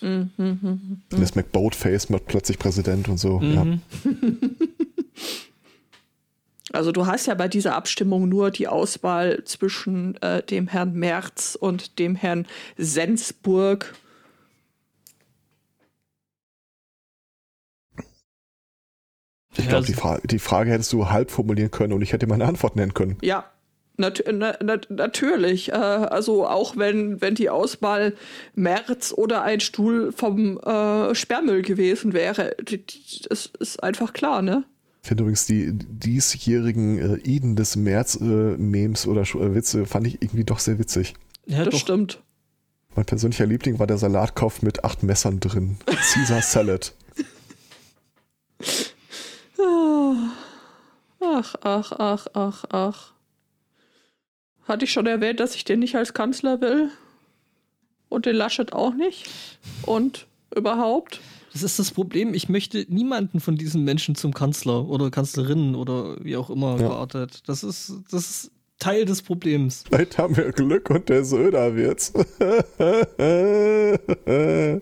Mhm, 0.02 0.32
mhm, 0.38 0.60
mhm. 0.62 1.02
Das 1.10 1.36
McBoatface 1.36 2.10
wird 2.10 2.26
plötzlich 2.26 2.58
Präsident 2.58 3.08
und 3.08 3.18
so. 3.18 3.42
Ja. 3.42 3.64
Mhm. 3.64 3.82
Also 6.74 6.92
du 6.92 7.06
hast 7.06 7.28
ja 7.28 7.36
bei 7.36 7.48
dieser 7.48 7.74
Abstimmung 7.74 8.28
nur 8.28 8.52
die 8.52 8.68
Auswahl 8.68 9.46
zwischen 9.46 10.22
äh, 10.22 10.44
dem 10.44 10.68
Herrn 10.68 10.92
Merz 10.94 11.58
und 11.58 12.00
dem 12.00 12.16
Herrn 12.16 12.48
Sensburg. 12.76 13.96
Ich 19.58 19.68
glaube, 19.70 19.86
die, 19.86 19.94
also- 19.94 20.02
Fra 20.02 20.20
die 20.24 20.40
Frage 20.40 20.72
hättest 20.72 20.92
du 20.94 21.10
halb 21.10 21.32
formulieren 21.32 21.72
können 21.72 21.94
und 21.94 22.02
ich 22.02 22.14
hätte 22.14 22.28
meine 22.28 22.46
Antwort 22.46 22.76
nennen 22.76 22.94
können. 22.94 23.18
Ja, 23.22 23.46
nat 23.98 24.24
na 24.32 24.56
nat 24.62 24.88
natürlich. 24.90 25.70
Äh, 25.72 25.76
also 25.76 26.48
auch 26.48 26.76
wenn, 26.78 27.22
wenn 27.22 27.36
die 27.36 27.50
Auswahl 27.50 28.14
Merz 28.56 29.14
oder 29.16 29.44
ein 29.44 29.60
Stuhl 29.62 30.12
vom 30.12 30.58
äh, 30.60 31.16
Sperrmüll 31.16 31.62
gewesen 31.62 32.14
wäre, 32.14 32.56
die- 32.62 32.86
die- 32.86 33.22
das 33.30 33.50
ist 33.60 33.82
einfach 33.82 34.14
klar, 34.14 34.42
ne? 34.42 34.64
Ich 35.02 35.08
finde 35.10 35.22
übrigens 35.24 35.46
die 35.46 35.72
diesjährigen 35.72 36.98
äh, 36.98 37.18
Iden 37.30 37.56
des 37.56 37.76
März-Memes 37.76 39.06
oder 39.08 39.22
Sch- 39.22 39.40
äh, 39.40 39.54
Witze 39.54 39.86
fand 39.86 40.08
ich 40.08 40.22
irgendwie 40.22 40.44
doch 40.46 40.58
sehr 40.60 40.80
witzig. 40.80 41.14
Ja, 41.46 41.64
das 41.64 41.74
doch. 41.76 41.80
stimmt. 41.80 42.22
Mein 42.96 43.06
persönlicher 43.06 43.46
Liebling 43.46 43.78
war 43.78 43.88
der 43.88 43.98
Salatkopf 44.00 44.62
mit 44.64 44.84
acht 44.84 45.04
Messern 45.04 45.40
drin. 45.40 45.78
Caesar 45.86 46.42
Salad. 46.42 46.94
Ach, 49.60 51.56
ach, 51.62 51.92
ach, 51.92 52.28
ach, 52.34 52.66
ach. 52.70 53.12
Hatte 54.68 54.86
ich 54.86 54.92
schon 54.92 55.08
erwähnt, 55.08 55.40
dass 55.40 55.56
ich 55.56 55.64
den 55.64 55.80
nicht 55.80 55.96
als 55.96 56.14
Kanzler 56.14 56.60
will? 56.62 56.90
Und 58.10 58.26
den 58.26 58.36
Laschet 58.36 58.74
auch 58.74 58.94
nicht? 58.94 59.30
Und 59.84 60.28
überhaupt? 60.56 61.20
Das 61.54 61.64
ist 61.64 61.80
das 61.80 61.92
Problem. 61.92 62.34
Ich 62.34 62.50
möchte 62.50 62.86
niemanden 62.90 63.40
von 63.40 63.56
diesen 63.56 63.84
Menschen 63.84 64.16
zum 64.16 64.34
Kanzler 64.34 64.88
oder 64.90 65.10
Kanzlerinnen 65.10 65.76
oder 65.76 66.18
wie 66.24 66.36
auch 66.38 66.50
immer 66.50 66.80
Ja. 66.80 66.90
geartet. 66.90 67.44
Das 67.48 67.64
ist, 67.64 67.94
das 68.12 68.30
ist 68.30 68.52
Teil 68.80 69.06
des 69.06 69.22
Problems. 69.22 69.84
Vielleicht 69.88 70.18
haben 70.18 70.36
wir 70.36 70.52
Glück 70.52 70.90
und 70.90 71.08
der 71.08 71.24
Söder 71.24 71.76
wird's. 71.76 72.12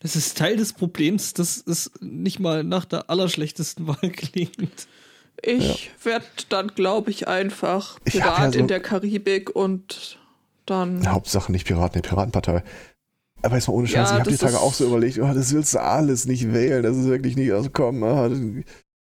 Das 0.00 0.14
ist 0.16 0.36
Teil 0.38 0.56
des 0.56 0.72
Problems, 0.72 1.32
dass 1.34 1.62
es 1.66 1.90
nicht 2.00 2.38
mal 2.38 2.64
nach 2.64 2.84
der 2.84 3.08
allerschlechtesten 3.10 3.86
Wahl 3.86 4.10
klingt. 4.10 4.86
Ich 5.42 5.90
werd 6.02 6.46
dann, 6.50 6.68
glaube 6.68 7.10
ich, 7.10 7.28
einfach 7.28 7.98
Ich 8.04 8.14
Pirat 8.14 8.38
ja 8.38 8.52
so- 8.52 8.58
in 8.58 8.68
der 8.68 8.80
Karibik 8.80 9.54
und 9.54 10.18
dann. 10.64 11.10
Hauptsache 11.10 11.52
nicht 11.52 11.66
Piraten, 11.66 12.00
die 12.00 12.08
Piratenpartei. 12.08 12.62
Aber 13.42 13.54
jetzt 13.56 13.68
mal 13.68 13.74
ohne 13.74 13.86
Scheiß, 13.86 14.10
Ja, 14.10 14.14
ich 14.16 14.20
habe 14.20 14.30
die 14.30 14.36
Tage 14.38 14.58
auch 14.58 14.72
so 14.74 14.86
überlegt, 14.86 15.18
oh, 15.18 15.32
das 15.32 15.52
willst 15.52 15.74
du 15.74 15.82
alles 15.82 16.26
nicht 16.26 16.52
wählen, 16.52 16.82
das 16.82 16.96
ist 16.96 17.04
wirklich 17.06 17.36
nicht, 17.36 17.52
also 17.52 17.68
komm, 17.70 18.02
ah, 18.02 18.28
den, 18.28 18.64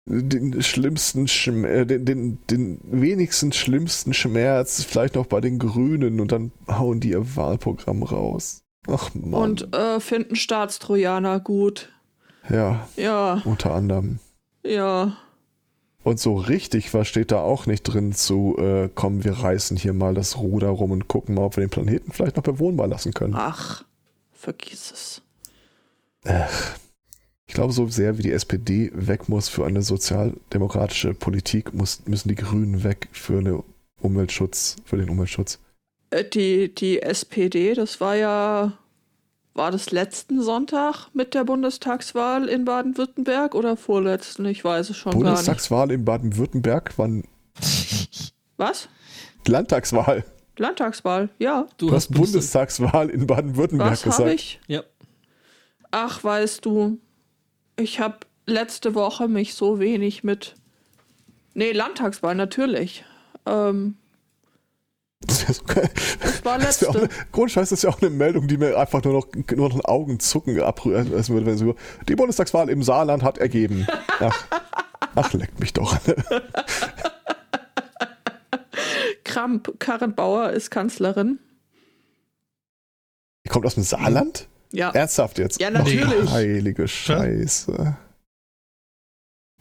den 0.08 0.64
schlimmsten, 0.64 1.28
Schm 1.28 1.66
äh, 1.66 1.86
den, 1.86 2.06
den, 2.06 2.40
den 2.50 2.80
wenigsten 2.84 3.52
schlimmsten 3.52 4.14
Schmerz 4.14 4.84
vielleicht 4.84 5.16
noch 5.16 5.26
bei 5.28 5.40
den 5.42 5.60
Grünen 5.60 6.20
und 6.20 6.32
dann 6.32 6.52
hauen 6.68 7.00
die 7.00 7.10
ihr 7.12 7.36
Wahlprogramm 7.36 8.02
raus. 8.04 8.63
Ach 8.88 9.12
Mann. 9.14 9.42
Und 9.42 9.74
äh, 9.74 10.00
finden 10.00 10.36
Staatstrojaner 10.36 11.40
gut. 11.40 11.90
ja, 12.50 12.88
Ja, 12.96 13.42
unter 13.46 13.74
anderem. 13.74 14.20
ja. 14.64 15.18
Und 16.06 16.20
so 16.20 16.36
richtig 16.36 16.94
was 16.94 17.08
steht 17.08 17.32
da 17.32 17.40
auch 17.40 17.66
nicht 17.66 17.84
drin 17.84 18.12
zu, 18.12 18.58
äh, 18.58 18.90
komm, 18.94 19.24
wir 19.24 19.40
reißen 19.40 19.78
hier 19.78 19.94
mal 19.94 20.14
das 20.14 20.38
Ruder 20.38 20.68
rum 20.68 20.92
und 20.92 21.08
gucken 21.08 21.36
mal, 21.36 21.44
ob 21.44 21.56
wir 21.56 21.64
den 21.64 21.70
Planeten 21.70 22.12
vielleicht 22.12 22.36
noch 22.36 22.44
bewohnbar 22.44 22.88
lassen 22.88 23.14
können. 23.14 23.36
Ach, 23.38 23.86
vergiss 24.34 24.92
es. 24.92 25.22
Ich 27.48 27.54
glaube, 27.54 27.72
so 27.72 27.88
sehr 27.88 28.18
wie 28.18 28.22
die 28.24 28.32
SPD 28.34 28.92
weg 28.94 29.30
muss 29.30 29.48
für 29.48 29.66
eine 29.66 29.82
sozialdemokratische 29.82 31.14
Politik, 31.14 31.74
muss, 31.74 32.02
müssen 32.06 32.28
die 32.28 32.36
Grünen 32.36 32.84
weg 32.84 33.08
für 33.14 33.38
eine 33.38 33.64
Umweltschutz, 34.02 34.76
für 34.84 34.98
den 34.98 35.10
Umweltschutz. 35.10 35.60
Äh, 36.14 36.24
Die, 36.26 36.74
die 36.74 37.02
SPD, 37.02 37.74
das 37.74 38.00
war 38.02 38.16
ja, 38.16 38.74
war 39.54 39.72
das 39.72 39.92
letzten 39.92 40.42
Sonntag 40.42 41.08
mit 41.14 41.34
der 41.34 41.44
Bundestagswahl 41.44 42.48
in 42.50 42.66
Baden-Württemberg 42.66 43.56
oder 43.56 43.78
vorletzten? 43.78 44.46
Ich 44.46 44.64
weiß 44.64 44.90
es 44.92 44.98
schon 44.98 45.12
gar 45.12 45.18
nicht. 45.20 45.28
Bundestagswahl 45.28 45.92
in 45.92 46.06
Baden-Württemberg, 46.06 46.94
wann 46.98 47.24
Was? 48.58 48.88
Landtagswahl. 49.48 50.24
Landtagswahl, 50.58 51.30
ja. 51.40 51.68
Du, 51.78 51.88
Du 51.88 51.96
hast 51.96 52.10
Bundes- 52.12 52.32
Bundestagswahl 52.34 53.10
in 53.10 53.26
Baden-Württemberg 53.28 53.92
Was 53.92 54.06
habe 54.06 54.12
gesagt. 54.24 54.34
ich? 54.36 54.60
Ja. 54.68 54.84
Ach, 55.92 56.24
weißt 56.24 56.64
du, 56.66 57.00
ich 57.76 58.00
habe 58.00 58.18
letzte 58.46 58.94
Woche 58.96 59.28
mich 59.28 59.54
so 59.56 59.80
wenig 59.80 60.24
mit. 60.24 60.56
Nee, 61.56 61.72
Landtagswahl, 61.72 62.36
natürlich. 62.36 63.04
Ähm, 63.46 63.96
Das 65.28 65.48
wär 65.48 65.54
so 65.56 65.64
geil. 65.64 65.90
das 66.22 66.44
war 66.46 66.58
Das 66.58 66.84
auch 66.84 66.94
letzte. 66.94 67.00
eine, 67.00 67.10
Grundscheiß 67.32 67.72
ist 67.72 67.84
ja 67.84 67.90
auch 67.90 68.02
eine 68.02 68.10
Meldung, 68.10 68.48
die 68.48 68.58
mir 68.58 68.78
einfach 68.78 69.04
nur 69.04 69.14
noch, 69.14 69.28
nur 69.56 69.70
noch 69.70 69.76
ein 69.76 69.82
Augenzucken 69.86 70.60
abrühren 70.62 71.12
würde, 71.12 71.46
wenn 71.46 71.58
sie 71.58 71.74
die 72.08 72.16
Bundestagswahl 72.16 72.70
im 72.70 72.84
Saarland 72.84 73.24
hat 73.24 73.38
ergeben. 73.38 73.88
Ach, 74.20 74.46
ach 75.16 75.34
leckt 75.34 75.60
mich 75.60 75.74
doch. 75.74 75.98
Kramp 79.24 79.80
Karrenbauer 79.80 80.52
ist 80.52 80.70
Kanzlerin. 80.70 81.40
Die 83.46 83.50
kommt 83.50 83.66
aus 83.66 83.76
dem 83.76 83.84
Saarland? 83.84 84.48
Ja. 84.72 84.90
Ernsthaft 84.92 85.38
jetzt? 85.38 85.60
Ja, 85.62 85.70
natürlich. 85.70 86.32
Heilige 86.32 86.88
Scheiße. 86.88 87.98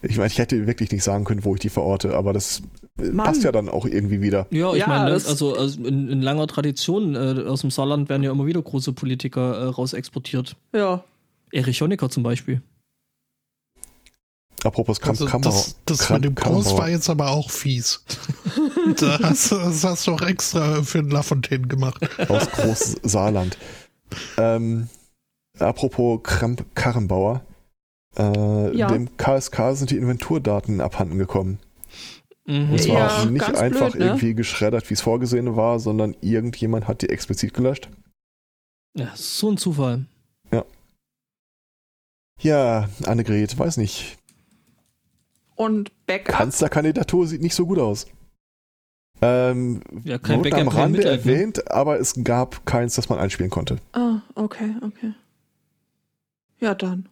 Ich 0.03 0.16
meine, 0.16 0.26
ich 0.28 0.38
hätte 0.38 0.66
wirklich 0.66 0.90
nicht 0.90 1.05
sagen 1.05 1.24
können, 1.24 1.44
wo 1.44 1.55
ich 1.55 1.61
die 1.61 1.68
verorte, 1.68 2.14
aber 2.14 2.32
das 2.32 2.62
äh, 2.98 3.05
Mann. 3.11 3.26
passt 3.26 3.44
ja 3.44 3.53
dann 3.53 3.68
auch 3.68 3.86
irgendwie 3.86 4.20
wieder. 4.20 4.46
Ja, 4.50 4.72
ich 4.72 4.80
Ja, 4.80 4.86
meine, 4.88 5.11
das- 5.11 5.26
also, 5.26 5.55
also 5.57 5.82
in, 5.84 6.09
in 6.09 6.20
langer 6.22 6.46
Tradition 6.48 7.14
äh, 7.14 7.44
aus 7.46 7.61
dem 7.61 7.70
Saarland 7.70 8.09
werden 8.09 8.22
ja 8.22 8.32
immer 8.32 8.46
wieder 8.46 8.61
große 8.61 8.92
Politiker 8.92 9.57
äh, 9.59 9.64
raus 9.66 9.92
exportiert. 9.92 10.57
Ja. 10.74 11.05
Erich 11.53 11.80
Honecker 11.82 12.11
zum 12.11 12.22
Beispiel. 12.24 12.62
Apropos 14.64 15.00
Kramp 15.00 15.20
Also 15.20 15.26
Kammer. 15.26 15.44
das 15.44 15.76
das 15.86 15.98
Kramp- 16.00 16.20
mit 16.20 16.24
dem 16.24 16.34
Groß 16.36 16.76
war 16.76 16.88
jetzt 16.88 17.11
aber 17.11 17.30
auch 17.30 17.50
fies. 17.50 18.05
da 18.98 19.18
hast, 19.22 19.50
du- 19.50 19.57
das 19.57 19.82
hast 19.84 20.07
du 20.07 20.12
auch 20.12 20.22
extra 20.22 20.82
für 20.82 21.03
den 21.03 21.11
Lafontaine 21.11 21.66
gemacht. 21.66 22.00
aus 22.30 22.48
Groß 22.50 22.96
Saarland. 23.03 23.59
Ähm, 24.36 24.88
apropos 25.59 26.20
Kramp 26.22 26.64
Karrenbauer. 26.74 27.42
Äh, 28.16 28.76
Ja. 28.76 28.88
Dem 28.88 29.16
KSK 29.16 29.74
sind 29.74 29.90
die 29.90 29.96
Inventurdaten 29.96 30.80
abhanden 30.80 31.18
gekommen. 31.18 31.58
Mhm. 32.46 32.72
Und 32.72 32.80
zwar 32.82 33.24
Ja, 33.24 33.30
nicht 33.30 33.54
einfach 33.56 33.92
blöd, 33.92 34.00
ne? 34.00 34.06
irgendwie 34.06 34.34
geschreddert, 34.34 34.88
wie 34.90 34.94
es 34.94 35.00
vorgesehen 35.00 35.54
war, 35.56 35.78
sondern 35.78 36.14
irgendjemand 36.20 36.88
hat 36.88 37.02
die 37.02 37.08
explizit 37.08 37.54
gelöscht. 37.54 37.88
Ja, 38.94 39.12
so 39.14 39.50
ein 39.50 39.56
Zufall. 39.56 40.06
Ja, 42.40 42.88
Annegret, 43.06 43.56
weiß 43.56 43.76
nicht. 43.76 44.18
Und 45.54 45.92
Backup. 46.06 46.34
Kanzlerkandidatur 46.34 47.28
sieht 47.28 47.40
nicht 47.40 47.54
so 47.54 47.66
gut 47.66 47.78
aus. 47.78 48.08
Ähm, 49.20 49.80
Ja, 50.02 50.18
kein 50.18 50.38
wurde 50.40 50.50
Backup, 50.50 50.66
am 50.72 50.76
Rande 50.76 50.98
Mitleid, 50.98 51.24
ne? 51.24 51.32
erwähnt, 51.32 51.70
aber 51.70 52.00
es 52.00 52.14
gab 52.24 52.66
keins, 52.66 52.96
das 52.96 53.08
man 53.08 53.20
einspielen 53.20 53.50
konnte. 53.50 53.76
Ah, 53.92 54.22
okay, 54.34 54.74
okay. 54.82 55.12
Ja, 56.58 56.74
dann. 56.74 57.08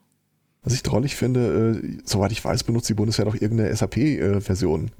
Was 0.62 0.74
ich 0.74 0.82
drollig 0.82 1.16
finde, 1.16 1.80
äh, 1.82 1.98
soweit 2.04 2.32
ich 2.32 2.44
weiß, 2.44 2.64
benutzt 2.64 2.88
die 2.88 2.94
Bundeswehr 2.94 3.24
doch 3.24 3.34
irgendeine 3.34 3.74
SAP-Version. 3.74 4.90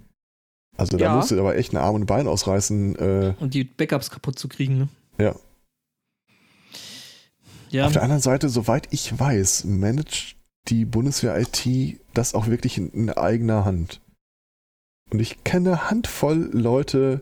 also 0.77 0.97
da 0.97 1.05
Ja. 1.07 1.17
musst 1.17 1.31
du 1.31 1.39
aber 1.39 1.57
echt 1.57 1.75
einen 1.75 1.85
Arm 1.85 1.95
und 1.97 2.03
ein 2.03 2.07
Bein 2.07 2.27
ausreißen. 2.27 2.97
Äh, 2.97 3.35
Und 3.41 3.53
die 3.53 3.65
Backups 3.65 4.11
kaputt 4.11 4.39
zu 4.39 4.49
kriegen, 4.49 4.79
ne? 4.79 4.89
Ja. 5.19 5.35
Ja, 7.71 7.87
Auf 7.87 7.93
der 7.93 8.03
anderen 8.03 8.23
Seite, 8.23 8.49
soweit 8.49 8.89
ich 8.91 9.19
weiß, 9.19 9.65
managt 9.65 10.37
die 10.69 10.85
Bundeswehr 10.85 11.39
IT 11.39 12.01
das 12.15 12.35
auch 12.35 12.47
wirklich 12.49 12.79
in, 12.79 12.91
in 12.91 13.11
eigener 13.11 13.65
Hand. 13.65 14.01
Und 15.11 15.21
ich 15.21 15.45
kenne 15.45 15.71
eine 15.73 15.91
Handvoll 15.91 16.49
Leute, 16.53 17.21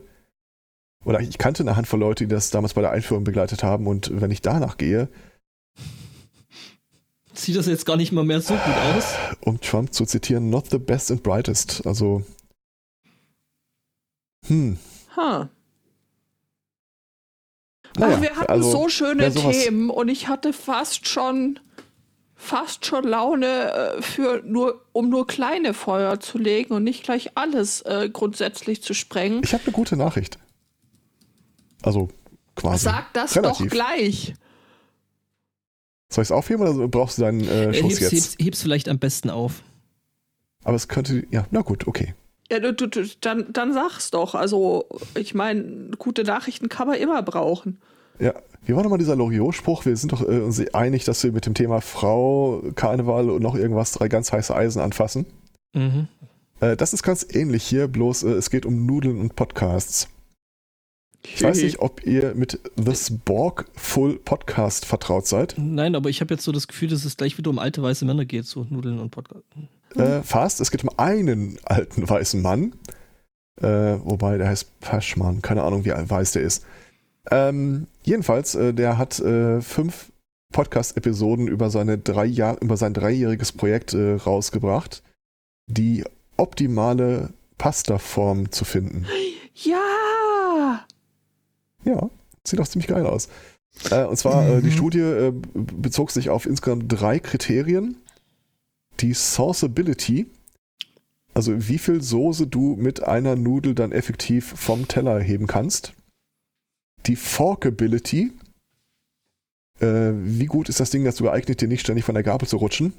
oder 1.05 1.19
ich 1.19 1.37
kannte 1.37 1.63
eine 1.63 1.75
Handvoll 1.75 1.99
Leute, 1.99 2.25
die 2.25 2.33
das 2.33 2.49
damals 2.49 2.73
bei 2.73 2.81
der 2.81 2.91
Einführung 2.91 3.23
begleitet 3.23 3.61
haben. 3.63 3.85
Und 3.87 4.09
wenn 4.21 4.31
ich 4.31 4.41
danach 4.41 4.77
gehe, 4.77 5.07
sieht 7.41 7.55
das 7.55 7.67
jetzt 7.67 7.85
gar 7.85 7.97
nicht 7.97 8.11
mal 8.11 8.23
mehr 8.23 8.41
so 8.41 8.53
gut 8.53 8.75
aus. 8.95 9.13
um 9.41 9.59
Trump 9.61 9.93
zu 9.93 10.05
zitieren, 10.05 10.49
not 10.49 10.69
the 10.69 10.77
best 10.77 11.11
and 11.11 11.23
brightest. 11.23 11.85
Also, 11.85 12.23
hm, 14.47 14.77
Ha. 15.15 15.49
naja, 17.97 18.15
Ach, 18.17 18.21
wir 18.21 18.35
hatten 18.35 18.51
also, 18.51 18.71
so 18.71 18.89
schöne 18.89 19.33
Themen 19.33 19.89
und 19.89 20.07
ich 20.09 20.27
hatte 20.27 20.53
fast 20.53 21.07
schon 21.07 21.59
fast 22.35 22.85
schon 22.85 23.03
Laune 23.03 23.73
äh, 23.73 24.01
für 24.01 24.41
nur 24.45 24.85
um 24.93 25.09
nur 25.09 25.27
kleine 25.27 25.73
Feuer 25.73 26.21
zu 26.21 26.37
legen 26.37 26.73
und 26.73 26.85
nicht 26.85 27.03
gleich 27.03 27.31
alles 27.35 27.81
äh, 27.81 28.09
grundsätzlich 28.11 28.81
zu 28.81 28.93
sprengen. 28.93 29.41
Ich 29.43 29.53
habe 29.53 29.63
eine 29.65 29.73
gute 29.73 29.97
Nachricht. 29.97 30.39
Also, 31.81 32.07
quasi. 32.55 32.85
Sag 32.85 33.13
das 33.13 33.35
relativ. 33.35 33.65
doch 33.65 33.71
gleich. 33.71 34.33
Soll 36.11 36.23
ich 36.23 36.27
es 36.27 36.31
aufheben 36.31 36.67
oder 36.67 36.87
brauchst 36.87 37.17
du 37.17 37.21
deinen 37.21 37.41
äh, 37.47 37.65
Äh, 37.69 37.73
Schuss 37.73 37.99
heb's, 37.99 37.99
jetzt? 37.99 38.11
heb's, 38.11 38.35
heb's 38.39 38.61
vielleicht 38.61 38.89
am 38.89 38.99
besten 38.99 39.29
auf. 39.29 39.63
Aber 40.63 40.75
es 40.75 40.87
könnte, 40.87 41.23
ja, 41.31 41.45
na 41.51 41.61
gut, 41.61 41.87
okay. 41.87 42.15
Ja, 42.51 42.59
du, 42.59 42.73
du, 42.73 42.87
du, 42.87 43.05
dann, 43.21 43.45
dann 43.53 43.73
sag's 43.73 44.09
doch. 44.09 44.33
Also, 44.33 44.85
ich 45.15 45.35
meine, 45.35 45.91
gute 45.97 46.23
Nachrichten 46.23 46.67
kann 46.67 46.87
man 46.87 46.97
immer 46.97 47.21
brauchen. 47.21 47.79
Ja, 48.19 48.33
wie 48.65 48.75
war 48.75 48.81
nochmal 48.83 48.97
dieser 48.97 49.15
Loriot-Spruch? 49.15 49.85
Wir 49.85 49.95
sind 49.95 50.11
doch 50.11 50.21
äh, 50.21 50.39
uns 50.41 50.59
einig, 50.73 51.05
dass 51.05 51.23
wir 51.23 51.31
mit 51.31 51.45
dem 51.45 51.53
Thema 51.53 51.79
Frau, 51.79 52.63
Karneval 52.75 53.29
und 53.29 53.41
noch 53.43 53.55
irgendwas 53.55 53.91
drei 53.91 54.07
ganz 54.09 54.31
heiße 54.31 54.53
Eisen 54.53 54.81
anfassen. 54.81 55.27
Mhm. 55.73 56.07
Äh, 56.59 56.75
das 56.75 56.93
ist 56.93 57.03
ganz 57.03 57.25
ähnlich 57.31 57.63
hier, 57.63 57.87
bloß 57.87 58.23
äh, 58.23 58.29
es 58.31 58.49
geht 58.49 58.65
um 58.65 58.85
Nudeln 58.85 59.19
und 59.19 59.35
Podcasts. 59.35 60.09
Ich 61.23 61.43
weiß 61.43 61.61
nicht, 61.61 61.79
ob 61.79 62.05
ihr 62.05 62.33
mit 62.33 62.59
The 62.75 62.95
Spork 62.95 63.65
Full 63.75 64.19
Podcast 64.19 64.85
vertraut 64.85 65.27
seid. 65.27 65.55
Nein, 65.57 65.95
aber 65.95 66.09
ich 66.09 66.21
habe 66.21 66.33
jetzt 66.33 66.43
so 66.43 66.51
das 66.51 66.67
Gefühl, 66.67 66.89
dass 66.89 67.05
es 67.05 67.17
gleich 67.17 67.37
wieder 67.37 67.49
um 67.49 67.59
alte 67.59 67.83
weiße 67.83 68.05
Männer 68.05 68.25
geht, 68.25 68.45
so 68.45 68.65
Nudeln 68.69 68.99
und 68.99 69.11
Podcast. 69.11 69.43
Äh, 69.95 70.21
fast, 70.23 70.61
es 70.61 70.71
geht 70.71 70.83
um 70.83 70.91
einen 70.97 71.57
alten 71.65 72.07
weißen 72.07 72.41
Mann. 72.41 72.73
Äh, 73.61 73.97
wobei, 74.03 74.37
der 74.37 74.47
heißt 74.47 74.79
Paschmann, 74.79 75.41
keine 75.41 75.63
Ahnung, 75.63 75.83
wie 75.83 75.91
weiß 75.91 76.33
der 76.33 76.43
ist. 76.43 76.65
Ähm, 77.29 77.87
jedenfalls, 78.03 78.55
äh, 78.55 78.73
der 78.73 78.97
hat 78.97 79.19
äh, 79.19 79.61
fünf 79.61 80.11
Podcast-Episoden 80.53 81.47
über 81.47 81.69
seine 81.69 81.97
drei 81.97 82.25
Jahr, 82.25 82.61
über 82.61 82.77
sein 82.77 82.93
dreijähriges 82.93 83.51
Projekt 83.51 83.93
äh, 83.93 84.13
rausgebracht, 84.13 85.03
die 85.67 86.03
optimale 86.37 87.33
Pasta-Form 87.57 88.51
zu 88.51 88.65
finden. 88.65 89.05
Ja! 89.53 89.77
Ja, 91.83 92.09
sieht 92.45 92.59
auch 92.59 92.67
ziemlich 92.67 92.87
geil 92.87 93.05
aus. 93.05 93.29
Äh, 93.91 94.05
und 94.05 94.17
zwar, 94.17 94.47
äh, 94.47 94.61
die 94.61 94.67
Mhm. 94.67 94.71
Studie 94.71 94.99
äh, 94.99 95.33
bezog 95.53 96.11
sich 96.11 96.29
auf 96.29 96.45
insgesamt 96.45 96.85
drei 96.87 97.19
Kriterien. 97.19 97.97
Die 98.99 99.13
Sauceability, 99.13 100.27
also 101.33 101.69
wie 101.69 101.77
viel 101.77 102.01
Soße 102.01 102.47
du 102.47 102.75
mit 102.75 103.03
einer 103.03 103.35
Nudel 103.35 103.75
dann 103.75 103.91
effektiv 103.91 104.53
vom 104.57 104.87
Teller 104.87 105.19
heben 105.21 105.47
kannst. 105.47 105.93
Die 107.05 107.15
Forkability, 107.15 108.33
äh, 109.79 110.11
wie 110.13 110.47
gut 110.47 110.67
ist 110.67 110.81
das 110.81 110.89
Ding 110.89 111.05
dazu 111.05 111.23
geeignet, 111.23 111.61
dir 111.61 111.69
nicht 111.69 111.81
ständig 111.81 112.03
von 112.03 112.15
der 112.15 112.23
Gabel 112.23 112.47
zu 112.47 112.57
rutschen. 112.57 112.93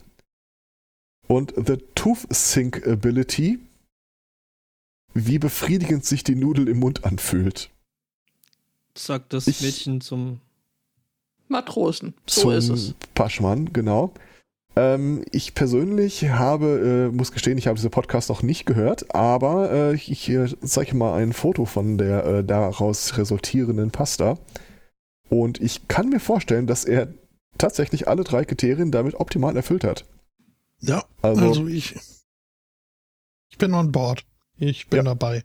Und 1.28 1.52
the 1.54 1.76
Tooth 1.94 2.26
Sync 2.30 2.86
Ability, 2.86 3.58
wie 5.12 5.38
befriedigend 5.38 6.04
sich 6.04 6.24
die 6.24 6.34
Nudel 6.34 6.68
im 6.68 6.78
Mund 6.78 7.04
anfühlt. 7.04 7.70
Sagt 8.96 9.32
das 9.32 9.46
Ich- 9.46 9.60
Mädchen 9.62 10.00
zum. 10.00 10.40
Matrosen. 11.48 12.14
So 12.28 12.42
zum 12.42 12.50
ist 12.52 12.68
es. 12.68 12.94
Paschmann, 13.14 13.72
genau. 13.72 14.12
Ähm, 14.76 15.24
ich 15.32 15.54
persönlich 15.54 16.28
habe, 16.28 17.08
äh, 17.12 17.16
muss 17.16 17.32
gestehen, 17.32 17.58
ich 17.58 17.66
habe 17.66 17.74
diese 17.76 17.90
Podcast 17.90 18.28
noch 18.28 18.42
nicht 18.44 18.66
gehört, 18.66 19.12
aber 19.16 19.72
äh, 19.72 19.94
ich 19.94 20.28
äh, 20.28 20.46
zeige 20.62 20.94
mal 20.94 21.20
ein 21.20 21.32
Foto 21.32 21.64
von 21.64 21.98
der 21.98 22.24
äh, 22.24 22.44
daraus 22.44 23.18
resultierenden 23.18 23.90
Pasta. 23.90 24.38
Und 25.28 25.60
ich 25.60 25.88
kann 25.88 26.08
mir 26.08 26.20
vorstellen, 26.20 26.68
dass 26.68 26.84
er 26.84 27.12
tatsächlich 27.58 28.06
alle 28.06 28.22
drei 28.22 28.44
Kriterien 28.44 28.92
damit 28.92 29.14
optimal 29.16 29.56
erfüllt 29.56 29.82
hat. 29.82 30.04
Ja, 30.78 31.04
Also, 31.20 31.42
also, 31.46 31.66
ich, 31.66 31.96
ich 33.50 33.58
bin 33.58 33.74
on 33.74 33.90
board. 33.90 34.24
Ich 34.56 34.88
bin 34.88 34.98
Ja. 34.98 35.02
dabei. 35.02 35.42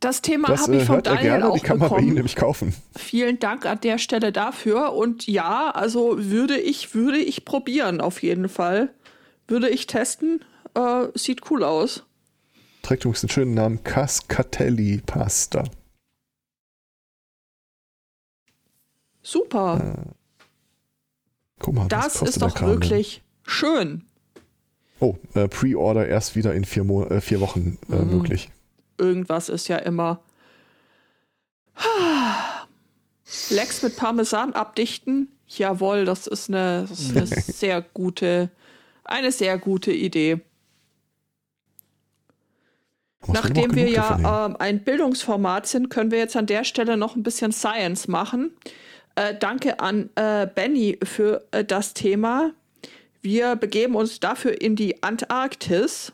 Das 0.00 0.20
Thema 0.22 0.48
habe 0.48 0.76
ich 0.76 0.82
äh, 0.82 0.84
von 0.84 0.94
hört 0.96 1.06
Daniel 1.06 1.22
gerne, 1.22 1.48
auch 1.50 1.54
die 1.54 1.60
kann 1.60 1.78
man 1.78 1.88
bei 1.88 1.96
ihm 1.96 2.00
bekommen. 2.00 2.14
nämlich 2.14 2.36
kaufen. 2.36 2.74
Vielen 2.96 3.38
Dank 3.38 3.64
an 3.64 3.80
der 3.80 3.98
Stelle 3.98 4.30
dafür. 4.30 4.92
Und 4.92 5.26
ja, 5.26 5.70
also 5.70 6.16
würde 6.18 6.58
ich, 6.58 6.94
würde 6.94 7.18
ich 7.18 7.44
probieren, 7.44 8.00
auf 8.00 8.22
jeden 8.22 8.48
Fall. 8.48 8.90
Würde 9.48 9.68
ich 9.70 9.86
testen. 9.86 10.44
Äh, 10.74 11.06
sieht 11.14 11.50
cool 11.50 11.64
aus. 11.64 12.04
Trägt 12.82 13.04
übrigens 13.04 13.22
den 13.22 13.30
schönen 13.30 13.54
Namen 13.54 13.82
Cascatelli 13.84 15.00
Pasta. 15.04 15.64
Super. 19.22 19.96
Äh, 19.98 20.10
guck 21.58 21.74
mal, 21.74 21.88
das 21.88 22.22
ist 22.22 22.42
doch 22.42 22.60
wirklich 22.62 23.22
schön. 23.44 24.04
Oh, 25.00 25.16
äh, 25.34 25.48
Pre-Order 25.48 26.06
erst 26.06 26.36
wieder 26.36 26.54
in 26.54 26.64
vier, 26.64 26.84
Mo 26.84 27.04
äh, 27.04 27.20
vier 27.20 27.40
Wochen 27.40 27.78
äh, 27.90 27.96
Mhm. 27.96 28.10
möglich. 28.10 28.50
Irgendwas 28.98 29.48
ist 29.48 29.68
ja 29.68 29.76
immer. 29.76 30.20
Lex 33.50 33.82
mit 33.82 33.96
Parmesan 33.96 34.52
abdichten. 34.52 35.28
Jawohl, 35.48 36.04
das 36.04 36.26
ist 36.26 36.48
eine, 36.48 36.86
das 36.88 37.00
ist 37.00 37.16
eine 37.16 37.26
sehr 37.26 37.82
gute, 37.82 38.50
eine 39.04 39.32
sehr 39.32 39.58
gute 39.58 39.92
Idee. 39.92 40.40
Nachdem 43.28 43.74
wir 43.74 43.88
ja 43.88 44.46
ähm, 44.46 44.56
ein 44.58 44.84
Bildungsformat 44.84 45.66
sind, 45.66 45.88
können 45.88 46.10
wir 46.10 46.18
jetzt 46.18 46.36
an 46.36 46.46
der 46.46 46.64
Stelle 46.64 46.96
noch 46.96 47.16
ein 47.16 47.22
bisschen 47.22 47.52
Science 47.52 48.08
machen. 48.08 48.52
Äh, 49.16 49.34
danke 49.38 49.80
an 49.80 50.10
äh, 50.14 50.46
Benny 50.46 50.98
für 51.02 51.46
äh, 51.50 51.64
das 51.64 51.94
Thema. 51.94 52.52
Wir 53.22 53.56
begeben 53.56 53.96
uns 53.96 54.20
dafür 54.20 54.60
in 54.60 54.76
die 54.76 55.02
Antarktis. 55.02 56.12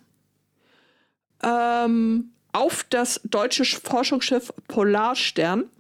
Ähm, 1.43 2.31
auf 2.53 2.85
das 2.89 3.21
deutsche 3.25 3.65
Forschungsschiff 3.65 4.53
Polarstern, 4.69 5.71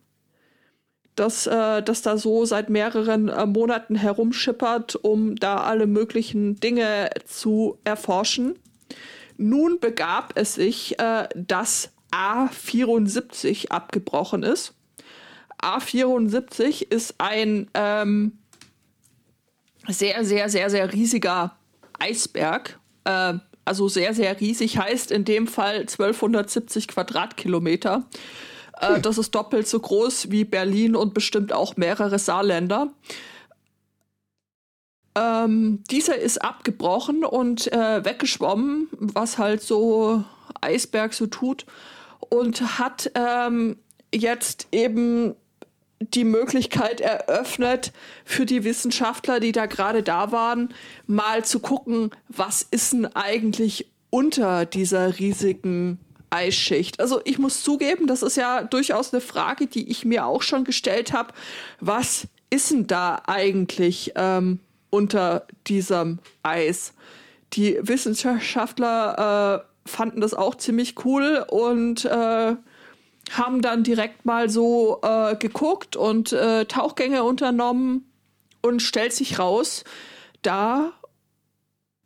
das, 1.14 1.46
äh, 1.46 1.82
das 1.82 2.02
da 2.02 2.16
so 2.16 2.44
seit 2.44 2.70
mehreren 2.70 3.28
äh, 3.28 3.46
Monaten 3.46 3.94
herumschippert, 3.94 4.96
um 4.96 5.36
da 5.36 5.56
alle 5.58 5.86
möglichen 5.86 6.56
Dinge 6.56 7.10
zu 7.26 7.78
erforschen. 7.84 8.58
Nun 9.36 9.78
begab 9.78 10.32
es 10.36 10.54
sich, 10.54 10.98
äh, 10.98 11.28
dass 11.34 11.90
A74 12.12 13.68
abgebrochen 13.68 14.42
ist. 14.42 14.74
A74 15.60 16.90
ist 16.90 17.14
ein 17.18 17.68
ähm, 17.74 18.38
sehr, 19.88 20.24
sehr, 20.24 20.48
sehr, 20.48 20.70
sehr 20.70 20.92
riesiger 20.92 21.56
Eisberg. 21.98 22.78
Äh, 23.04 23.34
also 23.64 23.88
sehr, 23.88 24.14
sehr 24.14 24.40
riesig 24.40 24.78
heißt 24.78 25.10
in 25.10 25.24
dem 25.24 25.46
Fall 25.46 25.80
1270 25.80 26.88
Quadratkilometer. 26.88 28.04
Äh, 28.80 29.00
das 29.00 29.18
ist 29.18 29.34
doppelt 29.34 29.68
so 29.68 29.80
groß 29.80 30.30
wie 30.30 30.44
Berlin 30.44 30.96
und 30.96 31.14
bestimmt 31.14 31.52
auch 31.52 31.76
mehrere 31.76 32.18
Saarländer. 32.18 32.92
Ähm, 35.14 35.84
dieser 35.90 36.16
ist 36.16 36.42
abgebrochen 36.42 37.24
und 37.24 37.70
äh, 37.72 38.04
weggeschwommen, 38.04 38.88
was 38.92 39.38
halt 39.38 39.62
so 39.62 40.24
Eisberg 40.60 41.12
so 41.12 41.26
tut, 41.26 41.66
und 42.30 42.78
hat 42.78 43.10
ähm, 43.14 43.76
jetzt 44.14 44.68
eben 44.72 45.34
die 46.10 46.24
Möglichkeit 46.24 47.00
eröffnet 47.00 47.92
für 48.24 48.46
die 48.46 48.64
Wissenschaftler, 48.64 49.40
die 49.40 49.52
da 49.52 49.66
gerade 49.66 50.02
da 50.02 50.32
waren, 50.32 50.74
mal 51.06 51.44
zu 51.44 51.60
gucken, 51.60 52.10
was 52.28 52.62
ist 52.70 52.92
denn 52.92 53.06
eigentlich 53.06 53.90
unter 54.10 54.66
dieser 54.66 55.18
riesigen 55.18 55.98
Eisschicht. 56.30 57.00
Also 57.00 57.20
ich 57.24 57.38
muss 57.38 57.62
zugeben, 57.62 58.06
das 58.06 58.22
ist 58.22 58.36
ja 58.36 58.62
durchaus 58.62 59.12
eine 59.12 59.20
Frage, 59.20 59.66
die 59.66 59.90
ich 59.90 60.04
mir 60.04 60.26
auch 60.26 60.42
schon 60.42 60.64
gestellt 60.64 61.12
habe. 61.12 61.32
Was 61.80 62.26
ist 62.50 62.70
denn 62.70 62.86
da 62.86 63.22
eigentlich 63.26 64.12
ähm, 64.16 64.60
unter 64.90 65.46
diesem 65.66 66.18
Eis? 66.42 66.94
Die 67.52 67.78
Wissenschaftler 67.82 69.64
äh, 69.64 69.88
fanden 69.88 70.20
das 70.20 70.32
auch 70.32 70.54
ziemlich 70.54 71.04
cool 71.04 71.44
und 71.48 72.04
äh, 72.06 72.56
haben 73.32 73.62
dann 73.62 73.82
direkt 73.82 74.24
mal 74.24 74.48
so 74.48 75.00
äh, 75.02 75.36
geguckt 75.36 75.96
und 75.96 76.32
äh, 76.32 76.64
Tauchgänge 76.66 77.24
unternommen 77.24 78.04
und 78.60 78.80
stellt 78.80 79.12
sich 79.12 79.38
raus, 79.38 79.84
da 80.42 80.92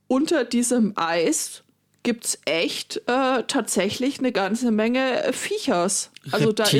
unter 0.09 0.45
diesem 0.45 0.93
Eis 0.97 1.65
gibt's 2.03 2.39
echt 2.45 2.99
äh, 3.09 3.43
tatsächlich 3.49 4.21
eine 4.21 4.31
ganze 4.31 4.71
Menge 4.71 5.33
Viechers. 5.33 6.13
Also 6.31 6.53
da 6.53 6.65
ist. 6.65 6.71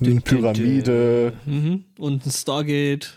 Eine 0.00 0.20
Pyramide. 0.20 1.32
Mhm. 1.46 1.84
Und 1.96 2.26
ein 2.26 2.30
Stargate. 2.30 3.14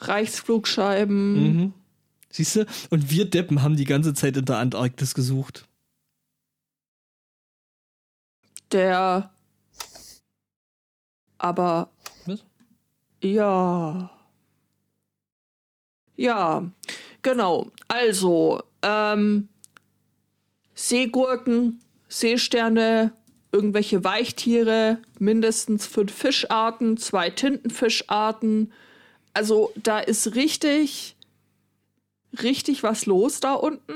Reichsflugscheiben. 0.00 1.32
Mhm. 1.34 1.72
Siehst 2.30 2.56
du? 2.56 2.66
Und 2.90 3.10
wir 3.10 3.24
Deppen 3.24 3.62
haben 3.62 3.76
die 3.76 3.84
ganze 3.84 4.12
Zeit 4.12 4.36
in 4.36 4.44
der 4.44 4.58
Antarktis 4.58 5.14
gesucht. 5.14 5.67
Der 8.72 9.30
aber 11.38 11.90
Was? 12.26 12.44
ja. 13.22 14.10
Ja, 16.16 16.68
genau. 17.22 17.70
Also, 17.86 18.60
ähm, 18.82 19.48
Seegurken, 20.74 21.80
Seesterne, 22.08 23.12
irgendwelche 23.52 24.02
Weichtiere, 24.02 24.98
mindestens 25.20 25.86
fünf 25.86 26.12
Fischarten, 26.12 26.96
zwei 26.96 27.30
Tintenfischarten. 27.30 28.72
Also, 29.32 29.72
da 29.76 30.00
ist 30.00 30.34
richtig, 30.34 31.16
richtig 32.42 32.82
was 32.82 33.06
los 33.06 33.38
da 33.38 33.54
unten. 33.54 33.94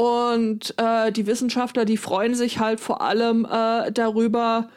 Und 0.00 0.72
äh, 0.78 1.12
die 1.12 1.26
Wissenschaftler, 1.26 1.84
die 1.84 1.98
freuen 1.98 2.34
sich 2.34 2.58
halt 2.58 2.80
vor 2.80 3.02
allem 3.02 3.44
äh, 3.44 3.92
darüber, 3.92 4.70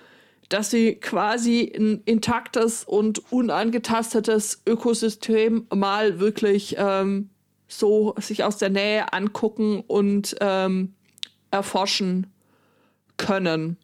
dass 0.49 0.69
sie 0.69 0.95
quasi 0.95 1.71
ein 1.73 2.01
intaktes 2.03 2.83
und 2.83 3.31
unangetastetes 3.31 4.63
Ökosystem 4.67 5.65
mal 5.73 6.19
wirklich 6.19 6.75
ähm, 6.77 7.29
so 7.69 8.15
sich 8.17 8.43
aus 8.43 8.57
der 8.57 8.69
Nähe 8.69 9.13
angucken 9.13 9.85
und 9.87 10.35
ähm, 10.41 10.93
erforschen 11.51 12.27
können. 13.15 13.77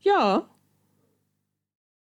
Ja. 0.00 0.50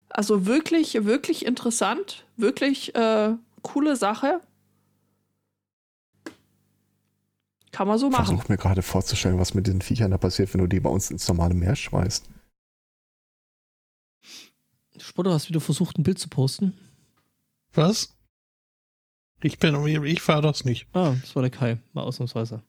Also 0.09 0.47
wirklich, 0.47 1.05
wirklich 1.05 1.47
interessant, 1.47 2.24
wirklich 2.37 2.93
äh, 2.97 3.35
coole 3.62 3.95
Sache. 3.95 4.41
Kann 7.73 7.87
man 7.89 7.99
so 7.99 8.07
Ich 8.07 8.13
machen. 8.13 8.27
versuche 8.27 8.53
mir 8.53 8.59
gerade 8.59 8.83
vorzustellen, 8.83 9.39
was 9.39 9.55
mit 9.55 9.67
den 9.67 9.81
Viechern 9.81 10.11
da 10.11 10.19
passiert, 10.19 10.53
wenn 10.55 10.61
du 10.61 10.67
die 10.67 10.81
bei 10.81 10.91
uns 10.91 11.11
ins 11.11 11.27
normale 11.29 11.55
Meer 11.55 11.77
schmeißt. 11.77 12.29
Spotter, 14.99 15.33
hast 15.33 15.49
wieder 15.49 15.61
versucht, 15.61 15.99
ein 15.99 16.03
Bild 16.03 16.19
zu 16.19 16.29
posten? 16.29 16.77
Was? 17.73 18.15
Ich 19.43 19.59
bin, 19.59 19.75
ich 20.05 20.21
fahre 20.21 20.43
das 20.43 20.65
nicht. 20.65 20.87
Ah, 20.93 21.15
das 21.21 21.35
war 21.35 21.43
der 21.43 21.51
Kai, 21.51 21.79
mal 21.93 22.03
ausnahmsweise. 22.03 22.63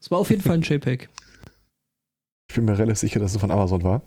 Es 0.00 0.10
war 0.10 0.18
auf 0.18 0.30
jeden 0.30 0.42
Fall 0.42 0.54
ein 0.54 0.62
JPEG. 0.62 1.08
Ich 2.48 2.54
bin 2.56 2.64
mir 2.64 2.76
relativ 2.78 2.98
sicher, 2.98 3.20
dass 3.20 3.34
es 3.34 3.40
von 3.40 3.50
Amazon 3.50 3.82
war. 3.84 4.02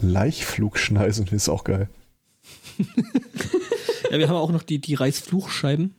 Laichflugschneisen 0.00 1.26
ist 1.28 1.48
auch 1.48 1.64
geil. 1.64 1.88
Ja, 4.10 4.18
wir 4.18 4.28
haben 4.28 4.34
auch 4.38 4.50
noch 4.50 4.64
die, 4.64 4.80
die 4.80 4.94
Reißfluchscheiben. 4.94 5.94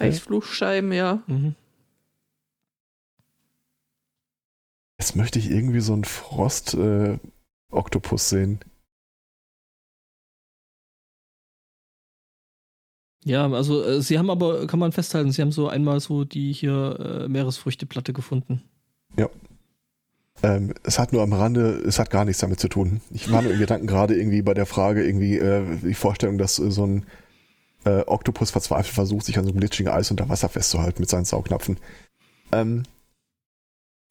Reichsflugscheiben, 0.00 0.92
ja. 0.92 1.22
Mhm. 1.26 1.54
Jetzt 4.98 5.16
möchte 5.16 5.38
ich 5.38 5.50
irgendwie 5.50 5.80
so 5.80 5.92
einen 5.92 6.04
Frost-Oktopus 6.04 8.28
sehen. 8.28 8.60
Ja, 13.24 13.50
also 13.50 13.84
äh, 13.84 14.00
sie 14.00 14.18
haben 14.18 14.30
aber, 14.30 14.66
kann 14.66 14.80
man 14.80 14.92
festhalten, 14.92 15.32
sie 15.32 15.42
haben 15.42 15.52
so 15.52 15.68
einmal 15.68 16.00
so 16.00 16.24
die 16.24 16.52
hier 16.52 17.24
äh, 17.24 17.28
Meeresfrüchteplatte 17.28 18.12
gefunden. 18.12 18.62
Ähm, 20.42 20.74
es 20.84 20.98
hat 20.98 21.12
nur 21.12 21.22
am 21.22 21.32
Rande, 21.32 21.82
es 21.86 21.98
hat 21.98 22.10
gar 22.10 22.24
nichts 22.24 22.40
damit 22.40 22.60
zu 22.60 22.68
tun. 22.68 23.00
Ich 23.10 23.30
war 23.30 23.42
nur 23.42 23.52
in 23.52 23.58
Gedanken 23.58 23.86
gerade 23.86 24.16
irgendwie 24.16 24.42
bei 24.42 24.54
der 24.54 24.66
Frage, 24.66 25.04
irgendwie 25.04 25.36
äh, 25.36 25.64
die 25.82 25.94
Vorstellung, 25.94 26.38
dass 26.38 26.58
äh, 26.58 26.70
so 26.70 26.86
ein 26.86 27.06
äh, 27.88 28.04
Oktopus 28.06 28.50
verzweifelt 28.50 28.94
versucht, 28.94 29.26
sich 29.26 29.38
an 29.38 29.44
so 29.44 29.50
einem 29.50 29.60
glitschigen 29.60 29.92
Eis 29.92 30.10
unter 30.10 30.28
Wasser 30.28 30.48
festzuhalten 30.48 31.00
mit 31.00 31.10
seinen 31.10 31.24
Saugnapfen. 31.24 31.78
Ähm, 32.52 32.84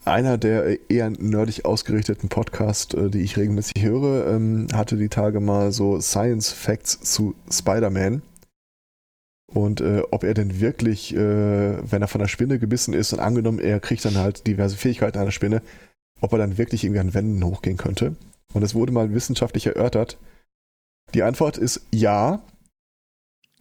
einer 0.06 0.38
der 0.38 0.90
eher 0.90 1.10
nerdig 1.10 1.66
ausgerichteten 1.66 2.30
Podcasts, 2.30 2.94
äh, 2.94 3.10
die 3.10 3.22
ich 3.22 3.38
regelmäßig 3.38 3.84
höre, 3.84 4.28
ähm, 4.28 4.68
hatte 4.74 4.98
die 4.98 5.10
Tage 5.10 5.40
mal 5.40 5.72
so 5.72 6.00
Science 6.00 6.52
Facts 6.52 7.00
zu 7.02 7.36
Spider-Man. 7.52 8.22
Und 9.54 9.80
äh, 9.82 10.04
ob 10.12 10.24
er 10.24 10.34
denn 10.34 10.60
wirklich, 10.60 11.16
äh, 11.16 11.20
wenn 11.20 12.02
er 12.02 12.08
von 12.08 12.20
der 12.20 12.28
Spinne 12.28 12.60
gebissen 12.60 12.94
ist 12.94 13.14
und 13.14 13.20
angenommen, 13.20 13.60
er 13.60 13.80
kriegt 13.80 14.04
dann 14.04 14.18
halt 14.18 14.46
diverse 14.46 14.76
Fähigkeiten 14.76 15.20
einer 15.20 15.32
Spinne, 15.32 15.62
ob 16.20 16.34
er 16.34 16.40
dann 16.40 16.58
wirklich 16.58 16.84
irgendwie 16.84 17.00
an 17.00 17.14
Wänden 17.14 17.44
hochgehen 17.44 17.78
könnte. 17.78 18.16
Und 18.54 18.64
es 18.64 18.76
wurde 18.76 18.92
mal 18.92 19.14
wissenschaftlich 19.14 19.68
erörtert. 19.68 20.18
Die 21.14 21.24
Antwort 21.24 21.58
ist 21.58 21.82
ja. 21.92 22.42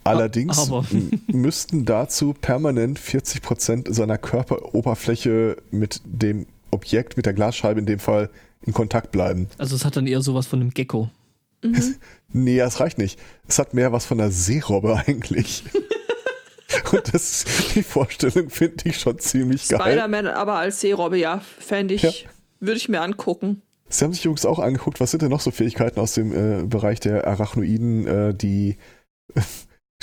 Allerdings 0.07 0.59
Aber. 0.59 0.85
müssten 1.29 1.85
dazu 1.85 2.35
permanent 2.35 2.99
40% 2.99 3.93
seiner 3.93 4.19
Körperoberfläche 4.19 5.57
mit 5.71 6.01
dem 6.05 6.47
Objekt, 6.71 7.17
mit 7.17 7.27
der 7.27 7.33
Glasscheibe 7.33 7.81
in 7.81 7.87
dem 7.87 7.99
Fall, 7.99 8.31
in 8.63 8.73
Kontakt 8.73 9.13
bleiben. 9.13 9.49
Also 9.59 9.77
es 9.77 9.85
hat 9.85 9.97
dann 9.97 10.07
eher 10.07 10.21
sowas 10.23 10.47
von 10.47 10.61
einem 10.61 10.71
Gecko. 10.71 11.11
Mhm. 11.63 11.95
Nee, 12.33 12.59
das 12.59 12.81
reicht 12.81 12.99
nicht. 12.99 13.19
Es 13.49 13.59
hat 13.59 13.73
mehr 13.73 13.93
was 13.93 14.05
von 14.05 14.21
einer 14.21 14.31
Seerobbe 14.31 14.97
eigentlich. 15.07 15.65
Und 16.93 17.15
das, 17.15 17.45
die 17.75 17.83
Vorstellung 17.83 18.51
finde 18.51 18.77
ich 18.85 18.99
schon 18.99 19.19
ziemlich 19.19 19.69
geil. 19.69 19.81
Spider-Man 19.81 20.27
aber 20.27 20.55
als 20.55 20.81
Seerobbe, 20.81 21.17
ja, 21.17 21.41
fände 21.59 21.95
ich, 21.95 22.03
Ja. 22.03 22.11
würde 22.61 22.77
ich 22.77 22.89
mir 22.89 23.01
angucken. 23.01 23.63
Sie 23.89 24.05
haben 24.05 24.13
sich 24.13 24.25
übrigens 24.25 24.45
auch 24.45 24.59
angeguckt, 24.59 25.01
was 25.01 25.13
sind 25.13 25.23
denn 25.23 25.31
noch 25.31 25.41
so 25.41 25.51
Fähigkeiten 25.53 26.01
aus 26.01 26.13
dem 26.15 26.33
äh, 26.33 26.67
Bereich 26.67 26.99
der 27.01 27.27
Arachnoiden, 27.27 28.07
äh, 28.07 28.35
die, 28.35 28.77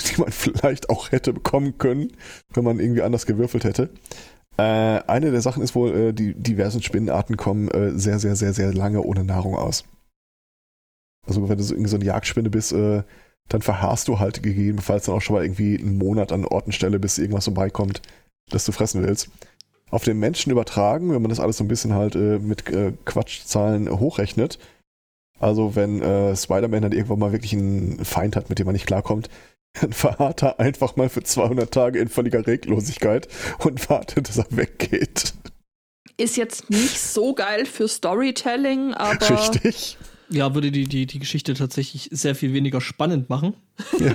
die 0.00 0.20
man 0.20 0.32
vielleicht 0.32 0.90
auch 0.90 1.12
hätte 1.12 1.32
bekommen 1.32 1.78
können, 1.78 2.12
wenn 2.52 2.64
man 2.64 2.80
irgendwie 2.80 3.02
anders 3.02 3.26
gewürfelt 3.26 3.64
hätte. 3.64 3.90
Äh, 4.56 4.62
eine 5.06 5.30
der 5.30 5.40
Sachen 5.40 5.62
ist 5.62 5.74
wohl, 5.74 5.94
äh, 5.94 6.12
die 6.12 6.34
diversen 6.34 6.82
Spinnenarten 6.82 7.36
kommen 7.36 7.68
äh, 7.68 7.98
sehr, 7.98 8.18
sehr, 8.18 8.36
sehr, 8.36 8.52
sehr 8.52 8.72
lange 8.72 9.02
ohne 9.02 9.24
Nahrung 9.24 9.56
aus. 9.56 9.84
Also 11.26 11.48
wenn 11.48 11.58
du 11.58 11.64
so, 11.64 11.74
irgendwie 11.74 11.90
so 11.90 11.96
eine 11.96 12.04
Jagdspinne 12.04 12.50
bist, 12.50 12.72
äh, 12.72 13.02
dann 13.48 13.62
verharrst 13.62 14.08
du 14.08 14.18
halt 14.18 14.42
gegebenenfalls 14.42 15.06
dann 15.06 15.16
auch 15.16 15.20
schon 15.20 15.34
mal 15.34 15.44
irgendwie 15.44 15.78
einen 15.78 15.98
Monat 15.98 16.32
an 16.32 16.44
Ort 16.44 16.66
und 16.66 16.72
Stelle, 16.72 16.98
bis 16.98 17.18
irgendwas 17.18 17.44
vorbeikommt, 17.44 18.00
das 18.50 18.64
du 18.64 18.72
fressen 18.72 19.02
willst. 19.02 19.30
Auf 19.90 20.04
den 20.04 20.18
Menschen 20.18 20.50
übertragen, 20.50 21.12
wenn 21.12 21.22
man 21.22 21.28
das 21.28 21.40
alles 21.40 21.58
so 21.58 21.64
ein 21.64 21.68
bisschen 21.68 21.94
halt 21.94 22.14
äh, 22.14 22.38
mit 22.38 22.68
äh, 22.70 22.92
Quatschzahlen 23.04 23.88
hochrechnet, 23.90 24.58
also 25.38 25.74
wenn 25.74 26.02
äh, 26.02 26.36
Spider-Man 26.36 26.82
dann 26.82 26.92
irgendwann 26.92 27.18
mal 27.18 27.32
wirklich 27.32 27.52
einen 27.52 28.04
Feind 28.04 28.36
hat, 28.36 28.48
mit 28.48 28.58
dem 28.58 28.66
er 28.66 28.72
nicht 28.72 28.86
klarkommt, 28.86 29.28
dann 29.80 29.92
verharrt 29.92 30.42
er 30.42 30.60
einfach 30.60 30.96
mal 30.96 31.08
für 31.08 31.22
200 31.22 31.72
Tage 31.72 31.98
in 31.98 32.08
völliger 32.08 32.46
Reglosigkeit 32.46 33.28
und 33.58 33.88
wartet, 33.90 34.28
dass 34.28 34.38
er 34.38 34.46
weggeht. 34.50 35.34
Ist 36.16 36.36
jetzt 36.36 36.70
nicht 36.70 37.00
so 37.00 37.34
geil 37.34 37.66
für 37.66 37.88
Storytelling, 37.88 38.94
aber 38.94 39.30
Richtig. 39.30 39.98
Ja, 40.30 40.54
würde 40.54 40.70
die, 40.70 40.84
die, 40.84 41.06
die 41.06 41.18
Geschichte 41.18 41.54
tatsächlich 41.54 42.08
sehr 42.12 42.34
viel 42.34 42.52
weniger 42.52 42.80
spannend 42.80 43.28
machen. 43.28 43.54
Ja. 43.98 44.14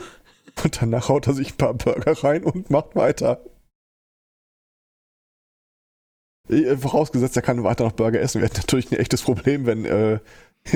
Und 0.64 0.82
danach 0.82 1.08
haut 1.10 1.28
er 1.28 1.34
sich 1.34 1.54
ein 1.54 1.58
paar 1.58 1.74
Burger 1.74 2.24
rein 2.24 2.44
und 2.44 2.70
macht 2.70 2.96
weiter. 2.96 3.42
Äh, 6.50 6.76
Vorausgesetzt, 6.76 7.36
er 7.36 7.42
kann 7.42 7.64
weiter 7.64 7.84
noch 7.84 7.92
Burger 7.92 8.20
essen. 8.20 8.42
Wäre 8.42 8.54
natürlich 8.54 8.92
ein 8.92 8.98
echtes 8.98 9.22
Problem, 9.22 9.66
wenn 9.66 9.86
äh, 9.86 10.20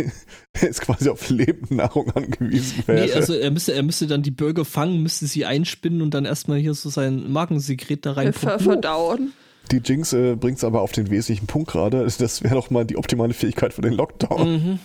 er 0.54 0.62
jetzt 0.62 0.82
quasi 0.82 1.10
auf 1.10 1.30
Lebendnahrung 1.30 2.12
angewiesen 2.12 2.84
wäre. 2.88 3.06
Nee, 3.06 3.14
also 3.14 3.34
er 3.34 3.52
müsste, 3.52 3.74
er 3.74 3.84
müsste 3.84 4.08
dann 4.08 4.24
die 4.24 4.32
Burger 4.32 4.66
fangen, 4.66 5.04
müsste 5.04 5.28
sie 5.28 5.46
einspinnen 5.46 6.02
und 6.02 6.14
dann 6.14 6.26
erstmal 6.26 6.60
hier 6.60 6.74
so 6.74 6.90
sein 6.90 7.32
Magensekret 7.32 8.06
da 8.06 8.14
rein 8.14 8.34
ver 8.34 8.60
verdauen. 8.60 9.34
Die 9.72 9.78
Jinx 9.78 10.14
äh, 10.14 10.36
bringt 10.36 10.58
es 10.58 10.64
aber 10.64 10.82
auf 10.82 10.92
den 10.92 11.10
wesentlichen 11.10 11.48
Punkt 11.48 11.72
gerade. 11.72 12.08
Das 12.18 12.44
wäre 12.44 12.56
doch 12.56 12.70
mal 12.70 12.86
die 12.86 12.98
optimale 12.98 13.34
Fähigkeit 13.34 13.74
für 13.74 13.82
den 13.82 13.94
Lockdown. 13.94 14.52
Mhm. 14.52 14.80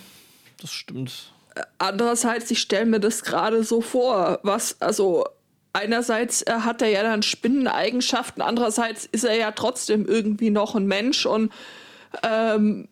Das 0.61 0.71
stimmt. 0.71 1.33
Andererseits, 1.77 2.51
ich 2.51 2.59
stelle 2.59 2.85
mir 2.85 2.99
das 2.99 3.23
gerade 3.23 3.63
so 3.63 3.81
vor, 3.81 4.39
was, 4.43 4.81
also 4.81 5.25
einerseits 5.73 6.41
äh, 6.43 6.51
hat 6.51 6.81
er 6.81 6.89
ja 6.89 7.03
dann 7.03 7.23
Spinneneigenschaften, 7.23 8.41
andererseits 8.41 9.05
ist 9.11 9.23
er 9.23 9.35
ja 9.35 9.51
trotzdem 9.51 10.05
irgendwie 10.05 10.49
noch 10.49 10.75
ein 10.75 10.85
Mensch 10.85 11.25
und 11.25 11.51
ähm, 12.23 12.87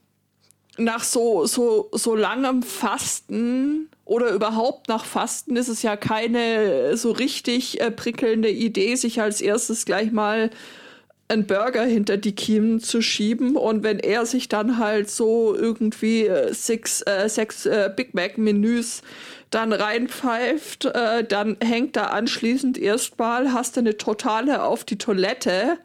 nach 0.78 1.04
so, 1.04 1.46
so, 1.46 1.90
so 1.92 2.16
langem 2.16 2.64
Fasten 2.64 3.90
oder 4.06 4.30
überhaupt 4.30 4.88
nach 4.88 5.06
Fasten 5.06 5.56
ist 5.56 5.68
es 5.68 5.82
ja 5.82 5.98
keine 5.98 6.96
so 6.96 7.12
richtig 7.12 7.82
äh, 7.82 7.92
prickelnde 7.92 8.50
Idee, 8.50 8.96
sich 8.96 9.22
als 9.22 9.42
erstes 9.42 9.86
gleich 9.86 10.12
mal 10.12 10.50
einen 11.30 11.46
Burger 11.46 11.84
hinter 11.84 12.18
die 12.18 12.34
Kiemen 12.34 12.80
zu 12.80 13.02
schieben. 13.02 13.56
Und 13.58 13.84
wenn 13.84 14.00
er 14.00 14.26
sich 14.26 14.48
dann 14.48 14.78
halt 14.78 15.10
so 15.10 15.56
irgendwie 15.56 16.26
äh, 16.26 16.54
six, 16.54 17.02
äh, 17.02 17.28
sechs 17.28 17.66
äh, 17.66 17.92
Big 17.94 18.14
Mac 18.14 18.38
Menüs 18.38 19.02
dann 19.50 19.74
reinpfeift, 19.74 20.86
äh, 20.86 21.24
dann 21.24 21.58
hängt 21.62 21.96
da 21.96 22.06
anschließend 22.08 22.78
erstmal, 22.78 23.54
hast 23.54 23.76
du 23.76 23.82
eine 23.82 23.98
totale 23.98 24.64
auf 24.64 24.84
die 24.84 24.98
Toilette, 24.98 25.78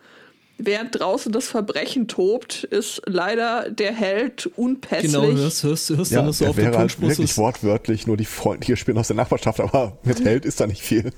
während 0.66 0.98
draußen 0.98 1.30
das 1.32 1.48
Verbrechen 1.48 2.08
tobt, 2.08 2.64
ist 2.64 3.02
leider 3.06 3.70
der 3.70 3.92
Held 3.92 4.46
unpässlich. 4.56 5.12
Genau, 5.12 5.26
hörst, 5.32 5.62
hörst, 5.62 5.90
hörst 5.90 6.10
Ja, 6.12 6.22
dann 6.22 6.32
so 6.32 6.44
er 6.44 6.50
auf 6.50 6.56
der 6.56 6.64
wäre 6.66 6.78
halt 6.78 6.90
Tonspur. 6.90 7.08
wirklich 7.10 7.30
ist- 7.30 7.38
wortwörtlich 7.38 8.06
nur 8.06 8.16
die 8.16 8.24
freundliche 8.24 8.76
Spinne 8.76 9.00
aus 9.00 9.08
der 9.08 9.16
Nachbarschaft, 9.16 9.60
aber 9.60 9.98
mit 10.04 10.24
Held 10.24 10.44
ist 10.44 10.60
da 10.60 10.66
nicht 10.66 10.82
viel. 10.82 11.12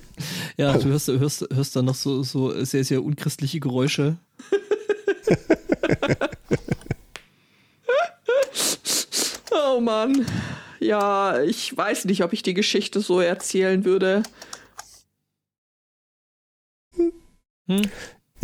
Ja, 0.56 0.76
du 0.76 0.84
hörst, 0.88 1.08
hörst, 1.08 1.46
hörst 1.52 1.76
dann 1.76 1.84
noch 1.84 1.94
so, 1.94 2.22
so 2.22 2.64
sehr, 2.64 2.84
sehr 2.84 3.02
unchristliche 3.02 3.60
Geräusche. 3.60 4.16
Oh 9.50 9.80
Mann. 9.80 10.26
Ja, 10.80 11.40
ich 11.42 11.76
weiß 11.76 12.04
nicht, 12.06 12.22
ob 12.22 12.32
ich 12.32 12.42
die 12.42 12.54
Geschichte 12.54 13.00
so 13.00 13.20
erzählen 13.20 13.84
würde. 13.84 14.22
Hm? 17.66 17.82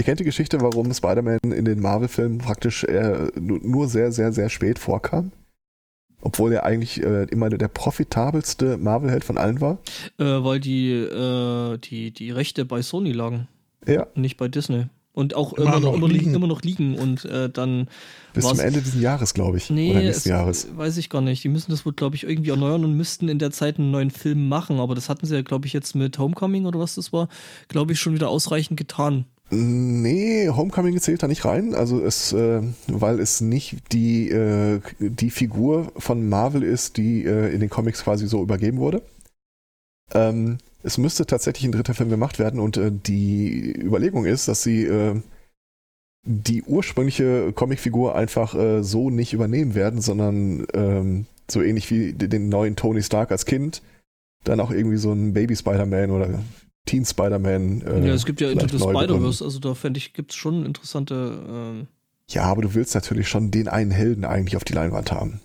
Ihr 0.00 0.04
kennt 0.04 0.18
die 0.18 0.24
Geschichte, 0.24 0.62
warum 0.62 0.90
Spider-Man 0.94 1.40
in 1.52 1.66
den 1.66 1.78
Marvel-Filmen 1.80 2.38
praktisch 2.38 2.84
äh, 2.84 3.28
nu- 3.38 3.58
nur 3.62 3.86
sehr, 3.86 4.12
sehr, 4.12 4.32
sehr 4.32 4.48
spät 4.48 4.78
vorkam? 4.78 5.30
Obwohl 6.22 6.54
er 6.54 6.64
eigentlich 6.64 7.02
äh, 7.02 7.24
immer 7.24 7.50
der 7.50 7.68
profitabelste 7.68 8.78
Marvel-Held 8.78 9.24
von 9.24 9.36
allen 9.36 9.60
war? 9.60 9.76
Äh, 10.18 10.24
weil 10.24 10.58
die, 10.58 10.90
äh, 10.92 11.76
die, 11.76 12.12
die 12.12 12.30
Rechte 12.30 12.64
bei 12.64 12.80
Sony 12.80 13.12
lagen, 13.12 13.46
Ja, 13.86 14.06
nicht 14.14 14.38
bei 14.38 14.48
Disney. 14.48 14.86
Und 15.12 15.34
auch 15.34 15.52
Immer 15.52 15.66
immer, 15.76 15.80
noch, 15.80 15.94
immer, 15.94 16.08
liegen. 16.08 16.32
immer 16.32 16.46
noch 16.46 16.62
liegen. 16.62 16.94
Und 16.98 17.26
äh, 17.26 17.50
dann 17.50 17.86
bis 18.32 18.46
zum 18.48 18.58
Ende 18.58 18.80
dieses 18.80 18.98
Jahres, 19.02 19.34
glaube 19.34 19.58
ich. 19.58 19.68
Nee, 19.68 19.90
Oder 19.90 19.98
es, 19.98 20.04
nächsten 20.06 20.28
Jahres. 20.30 20.68
weiß 20.74 20.96
ich 20.96 21.10
gar 21.10 21.20
nicht. 21.20 21.44
Die 21.44 21.50
müssen 21.50 21.72
das 21.72 21.84
wohl, 21.84 21.92
glaube 21.92 22.16
ich, 22.16 22.24
irgendwie 22.24 22.48
erneuern 22.52 22.86
und 22.86 22.96
müssten 22.96 23.28
in 23.28 23.38
der 23.38 23.50
Zeit 23.50 23.78
einen 23.78 23.90
neuen 23.90 24.10
Film 24.10 24.48
machen. 24.48 24.80
Aber 24.80 24.94
das 24.94 25.10
hatten 25.10 25.26
sie 25.26 25.34
ja, 25.34 25.42
glaube 25.42 25.66
ich, 25.66 25.74
jetzt 25.74 25.94
mit 25.94 26.18
Homecoming 26.18 26.64
oder 26.64 26.78
was 26.78 26.94
das 26.94 27.12
war, 27.12 27.28
glaube 27.68 27.92
ich, 27.92 28.00
schon 28.00 28.14
wieder 28.14 28.30
ausreichend 28.30 28.78
getan. 28.78 29.26
Nee, 29.52 30.48
Homecoming 30.48 31.00
zählt 31.00 31.22
da 31.22 31.26
nicht 31.26 31.44
rein. 31.44 31.74
Also 31.74 32.00
es, 32.00 32.32
äh, 32.32 32.62
weil 32.86 33.18
es 33.18 33.40
nicht 33.40 33.92
die, 33.92 34.30
äh, 34.30 34.80
die 35.00 35.30
Figur 35.30 35.92
von 35.96 36.28
Marvel 36.28 36.62
ist, 36.62 36.96
die 36.96 37.24
äh, 37.24 37.52
in 37.52 37.60
den 37.60 37.68
Comics 37.68 38.04
quasi 38.04 38.28
so 38.28 38.42
übergeben 38.42 38.78
wurde. 38.78 39.02
Ähm, 40.14 40.58
es 40.82 40.98
müsste 40.98 41.26
tatsächlich 41.26 41.64
ein 41.64 41.72
dritter 41.72 41.94
Film 41.94 42.10
gemacht 42.10 42.38
werden 42.38 42.60
und 42.60 42.76
äh, 42.76 42.92
die 42.92 43.72
Überlegung 43.72 44.24
ist, 44.24 44.46
dass 44.46 44.62
sie 44.62 44.84
äh, 44.84 45.20
die 46.22 46.62
ursprüngliche 46.62 47.52
Comicfigur 47.52 48.14
einfach 48.14 48.54
äh, 48.54 48.82
so 48.82 49.10
nicht 49.10 49.32
übernehmen 49.32 49.74
werden, 49.74 50.00
sondern 50.00 50.66
ähm, 50.74 51.26
so 51.50 51.62
ähnlich 51.62 51.90
wie 51.90 52.12
den 52.12 52.48
neuen 52.48 52.76
Tony 52.76 53.02
Stark 53.02 53.32
als 53.32 53.46
Kind, 53.46 53.82
dann 54.44 54.60
auch 54.60 54.70
irgendwie 54.70 54.96
so 54.96 55.12
ein 55.12 55.32
Baby 55.32 55.56
Spider-Man 55.56 56.10
oder 56.10 56.40
Teen 56.86 57.04
Spider-Man. 57.04 57.82
Äh, 57.82 58.08
ja, 58.08 58.14
es 58.14 58.24
gibt 58.24 58.40
ja 58.40 58.50
Into 58.50 58.66
vielleicht 58.66 58.82
the. 58.82 58.88
Spider-Verse, 58.88 59.44
also 59.44 59.58
da 59.58 59.74
fände 59.74 59.98
ich, 59.98 60.12
gibt 60.12 60.32
es 60.32 60.36
schon 60.36 60.64
interessante. 60.66 61.44
Ähm, 61.48 61.86
Ja, 62.28 62.44
aber 62.44 62.62
du 62.62 62.74
willst 62.74 62.94
natürlich 62.94 63.28
schon 63.28 63.50
den 63.50 63.68
einen 63.68 63.90
Helden 63.90 64.24
eigentlich 64.24 64.56
auf 64.56 64.64
die 64.64 64.72
Leinwand 64.72 65.12
haben. 65.12 65.40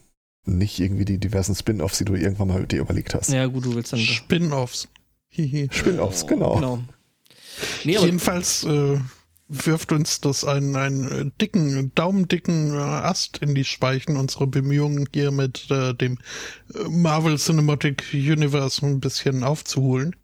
Nicht 0.46 0.80
irgendwie 0.80 1.06
die 1.06 1.18
diversen 1.18 1.56
Spin-offs, 1.56 1.98
die 1.98 2.06
du 2.06 2.16
irgendwann 2.16 2.48
mal 2.48 2.66
dir 2.68 2.80
überlegt 2.80 3.16
hast. 3.16 3.32
ja, 3.32 3.46
gut, 3.48 3.66
du 3.66 3.76
willst 3.76 3.94
dann. 3.94 4.00
Spin-offs. 4.00 4.88
Spin-offs, 5.32 6.28
genau. 6.28 6.56
genau. 6.56 6.80
Nee, 7.84 7.98
Jedenfalls 7.98 8.64
äh, 8.64 9.00
wirft 9.48 9.92
uns 9.92 10.22
das 10.22 10.44
einen, 10.44 10.76
einen 10.76 11.12
äh, 11.12 11.32
dicken, 11.42 11.92
daumendicken 11.96 12.74
äh, 12.74 12.78
Ast 12.78 13.40
in 13.40 13.56
die 13.56 13.64
Speichen, 13.64 14.18
unsere 14.18 14.48
Bemühungen 14.48 15.08
hier 15.14 15.32
mit 15.32 15.70
äh, 15.70 15.94
dem 15.94 16.18
äh, 16.74 16.84
Marvel 16.90 17.38
Cinematic 17.38 18.04
Universe 18.14 18.86
ein 18.86 19.00
bisschen 19.00 19.44
aufzuholen. 19.44 20.16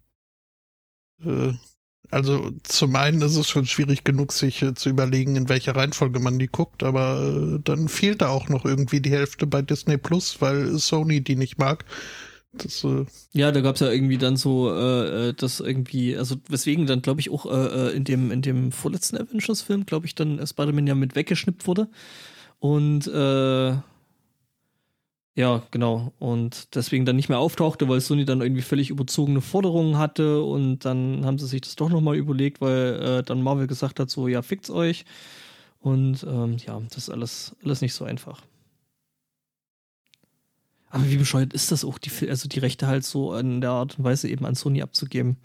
Äh, 1.24 1.54
Also 2.10 2.50
zum 2.64 2.94
einen 2.96 3.22
ist 3.22 3.36
es 3.36 3.48
schon 3.48 3.64
schwierig 3.66 4.04
genug, 4.04 4.32
sich 4.32 4.62
äh, 4.62 4.74
zu 4.74 4.90
überlegen, 4.90 5.36
in 5.36 5.48
welcher 5.48 5.74
Reihenfolge 5.76 6.20
man 6.20 6.38
die 6.38 6.48
guckt, 6.48 6.82
aber 6.82 7.56
äh, 7.56 7.60
dann 7.64 7.88
fehlt 7.88 8.20
da 8.22 8.28
auch 8.28 8.48
noch 8.50 8.64
irgendwie 8.66 9.00
die 9.00 9.10
Hälfte 9.12 9.46
bei 9.46 9.62
Disney 9.62 9.96
Plus, 9.98 10.40
weil 10.40 10.78
Sony 10.78 11.22
die 11.22 11.36
nicht 11.36 11.58
mag. 11.58 11.84
Das, 12.52 12.84
äh 12.84 13.06
ja, 13.32 13.50
da 13.50 13.62
gab 13.62 13.76
es 13.76 13.80
ja 13.80 13.90
irgendwie 13.90 14.18
dann 14.18 14.36
so, 14.36 14.70
äh, 14.74 15.30
äh, 15.30 15.34
das 15.34 15.60
irgendwie, 15.60 16.16
also 16.18 16.36
weswegen 16.48 16.86
dann, 16.86 17.00
glaube 17.00 17.20
ich, 17.20 17.30
auch 17.30 17.46
äh, 17.46 17.90
äh, 17.90 17.96
in 17.96 18.04
dem 18.04 18.30
in 18.30 18.42
dem 18.42 18.72
vorletzten 18.72 19.16
Avengers-Film, 19.16 19.86
glaube 19.86 20.04
ich, 20.06 20.14
dann 20.14 20.46
Spider-Man 20.46 20.86
ja 20.86 20.94
mit 20.94 21.16
weggeschnippt 21.16 21.66
wurde. 21.66 21.88
Und 22.58 23.06
äh, 23.08 23.76
ja, 25.34 25.62
genau. 25.70 26.12
Und 26.18 26.74
deswegen 26.74 27.06
dann 27.06 27.16
nicht 27.16 27.28
mehr 27.28 27.38
auftauchte, 27.38 27.88
weil 27.88 28.00
Sony 28.00 28.24
dann 28.24 28.42
irgendwie 28.42 28.62
völlig 28.62 28.90
überzogene 28.90 29.40
Forderungen 29.40 29.96
hatte 29.98 30.42
und 30.42 30.80
dann 30.84 31.24
haben 31.24 31.38
sie 31.38 31.46
sich 31.46 31.62
das 31.62 31.76
doch 31.76 31.88
nochmal 31.88 32.16
überlegt, 32.16 32.60
weil 32.60 33.00
äh, 33.02 33.22
dann 33.22 33.42
Marvel 33.42 33.66
gesagt 33.66 33.98
hat, 33.98 34.10
so, 34.10 34.28
ja, 34.28 34.42
fickt's 34.42 34.70
euch. 34.70 35.04
Und 35.80 36.24
ähm, 36.24 36.58
ja, 36.58 36.80
das 36.88 36.98
ist 36.98 37.10
alles, 37.10 37.56
alles 37.64 37.80
nicht 37.80 37.94
so 37.94 38.04
einfach. 38.04 38.42
Aber 40.90 41.08
wie 41.08 41.16
bescheuert 41.16 41.54
ist 41.54 41.72
das 41.72 41.84
auch, 41.84 41.98
die, 41.98 42.10
also 42.28 42.48
die 42.48 42.58
Rechte 42.58 42.86
halt 42.86 43.04
so 43.04 43.34
in 43.34 43.62
der 43.62 43.70
Art 43.70 43.98
und 43.98 44.04
Weise 44.04 44.28
eben 44.28 44.44
an 44.44 44.54
Sony 44.54 44.82
abzugeben? 44.82 45.38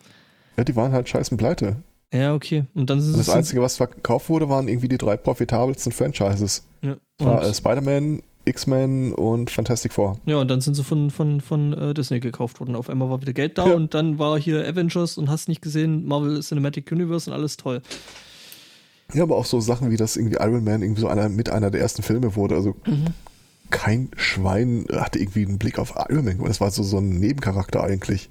Ja, 0.58 0.66
die 0.66 0.76
waren 0.76 0.92
halt 0.92 1.08
scheißen 1.08 1.38
pleite. 1.38 1.78
Ja, 2.14 2.34
okay. 2.34 2.66
Und 2.74 2.90
dann 2.90 3.00
und 3.00 3.18
das 3.18 3.30
Einzige, 3.30 3.62
was 3.62 3.78
verkauft 3.78 4.28
wurde, 4.28 4.50
waren 4.50 4.68
irgendwie 4.68 4.90
die 4.90 4.98
drei 4.98 5.16
profitabelsten 5.16 5.94
Franchises. 5.94 6.66
Ja. 6.82 6.98
Äh, 7.20 7.54
Spider-Man, 7.54 8.22
X-Men 8.48 9.14
und 9.14 9.50
Fantastic 9.52 9.94
Four. 9.94 10.20
Ja, 10.26 10.38
und 10.38 10.48
dann 10.50 10.62
sind 10.62 10.74
sie 10.76 10.84
von, 10.84 11.12
von, 11.12 11.42
von 11.42 11.74
äh, 11.74 11.94
Disney 11.94 12.20
gekauft 12.20 12.60
worden. 12.60 12.76
Auf 12.76 12.90
einmal 12.90 13.10
war 13.10 13.22
wieder 13.22 13.34
Geld 13.34 13.58
da 13.58 13.68
Ja. 13.68 13.74
und 13.74 13.94
dann 13.94 14.18
war 14.20 14.40
hier 14.40 14.68
Avengers 14.68 15.18
und 15.18 15.30
hast 15.30 15.48
nicht 15.50 15.62
gesehen, 15.62 16.06
Marvel 16.08 16.40
Cinematic 16.42 16.92
Universe 16.92 17.30
und 17.30 17.36
alles 17.36 17.58
toll. 17.58 17.82
Ja, 19.14 19.24
aber 19.24 19.38
auch 19.38 19.46
so 19.46 19.60
Sachen 19.62 19.90
wie 19.92 19.98
das 19.98 20.18
irgendwie 20.18 20.38
Iron 20.40 20.64
Man 20.64 20.82
irgendwie 20.82 21.02
so 21.02 21.08
einer 21.08 21.30
mit 21.30 21.50
einer 21.50 21.72
der 21.72 21.82
ersten 21.82 22.04
Filme 22.04 22.36
wurde. 22.36 22.56
Also 22.56 22.76
Mhm. 22.86 23.06
kein 23.70 24.10
Schwein 24.18 24.86
hatte 24.92 25.20
irgendwie 25.20 25.46
einen 25.46 25.58
Blick 25.60 25.80
auf 25.80 25.94
Iron 26.10 26.26
Man. 26.26 26.40
Das 26.46 26.60
war 26.62 26.72
so, 26.72 26.84
so 26.84 26.98
ein 26.98 27.10
Nebencharakter 27.20 27.84
eigentlich. 27.84 28.30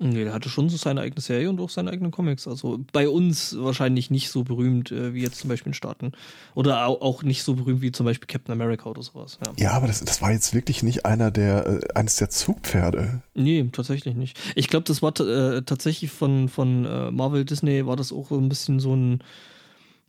Nee, 0.00 0.22
der 0.22 0.32
hatte 0.32 0.48
schon 0.48 0.68
so 0.68 0.76
seine 0.76 1.00
eigene 1.00 1.20
Serie 1.20 1.50
und 1.50 1.58
auch 1.60 1.70
seine 1.70 1.90
eigenen 1.90 2.12
Comics. 2.12 2.46
Also 2.46 2.78
bei 2.92 3.08
uns 3.08 3.56
wahrscheinlich 3.58 4.10
nicht 4.12 4.30
so 4.30 4.44
berühmt 4.44 4.92
äh, 4.92 5.12
wie 5.12 5.22
jetzt 5.22 5.40
zum 5.40 5.48
Beispiel 5.48 5.70
in 5.70 5.74
Staaten. 5.74 6.12
Oder 6.54 6.86
au 6.86 7.00
auch 7.00 7.24
nicht 7.24 7.42
so 7.42 7.54
berühmt 7.54 7.82
wie 7.82 7.90
zum 7.90 8.06
Beispiel 8.06 8.28
Captain 8.28 8.52
America 8.52 8.88
oder 8.88 9.02
sowas. 9.02 9.40
Ja. 9.44 9.52
Ja, 9.58 9.70
aber 9.72 9.88
das, 9.88 10.04
das 10.04 10.22
war 10.22 10.30
jetzt 10.30 10.54
wirklich 10.54 10.84
nicht 10.84 11.04
einer 11.04 11.32
der, 11.32 11.66
äh, 11.66 11.94
eines 11.94 12.14
der 12.14 12.30
Zugpferde. 12.30 13.22
Nee, 13.34 13.68
tatsächlich 13.72 14.14
nicht. 14.14 14.38
Ich 14.54 14.68
glaube, 14.68 14.84
das 14.84 15.02
war 15.02 15.18
äh, 15.18 15.62
tatsächlich 15.62 16.12
von, 16.12 16.48
von 16.48 16.84
äh, 16.84 17.10
Marvel 17.10 17.44
Disney 17.44 17.84
war 17.84 17.96
das 17.96 18.12
auch 18.12 18.28
so 18.28 18.38
ein 18.38 18.48
bisschen 18.48 18.78
so 18.78 18.94
ein, 18.94 19.24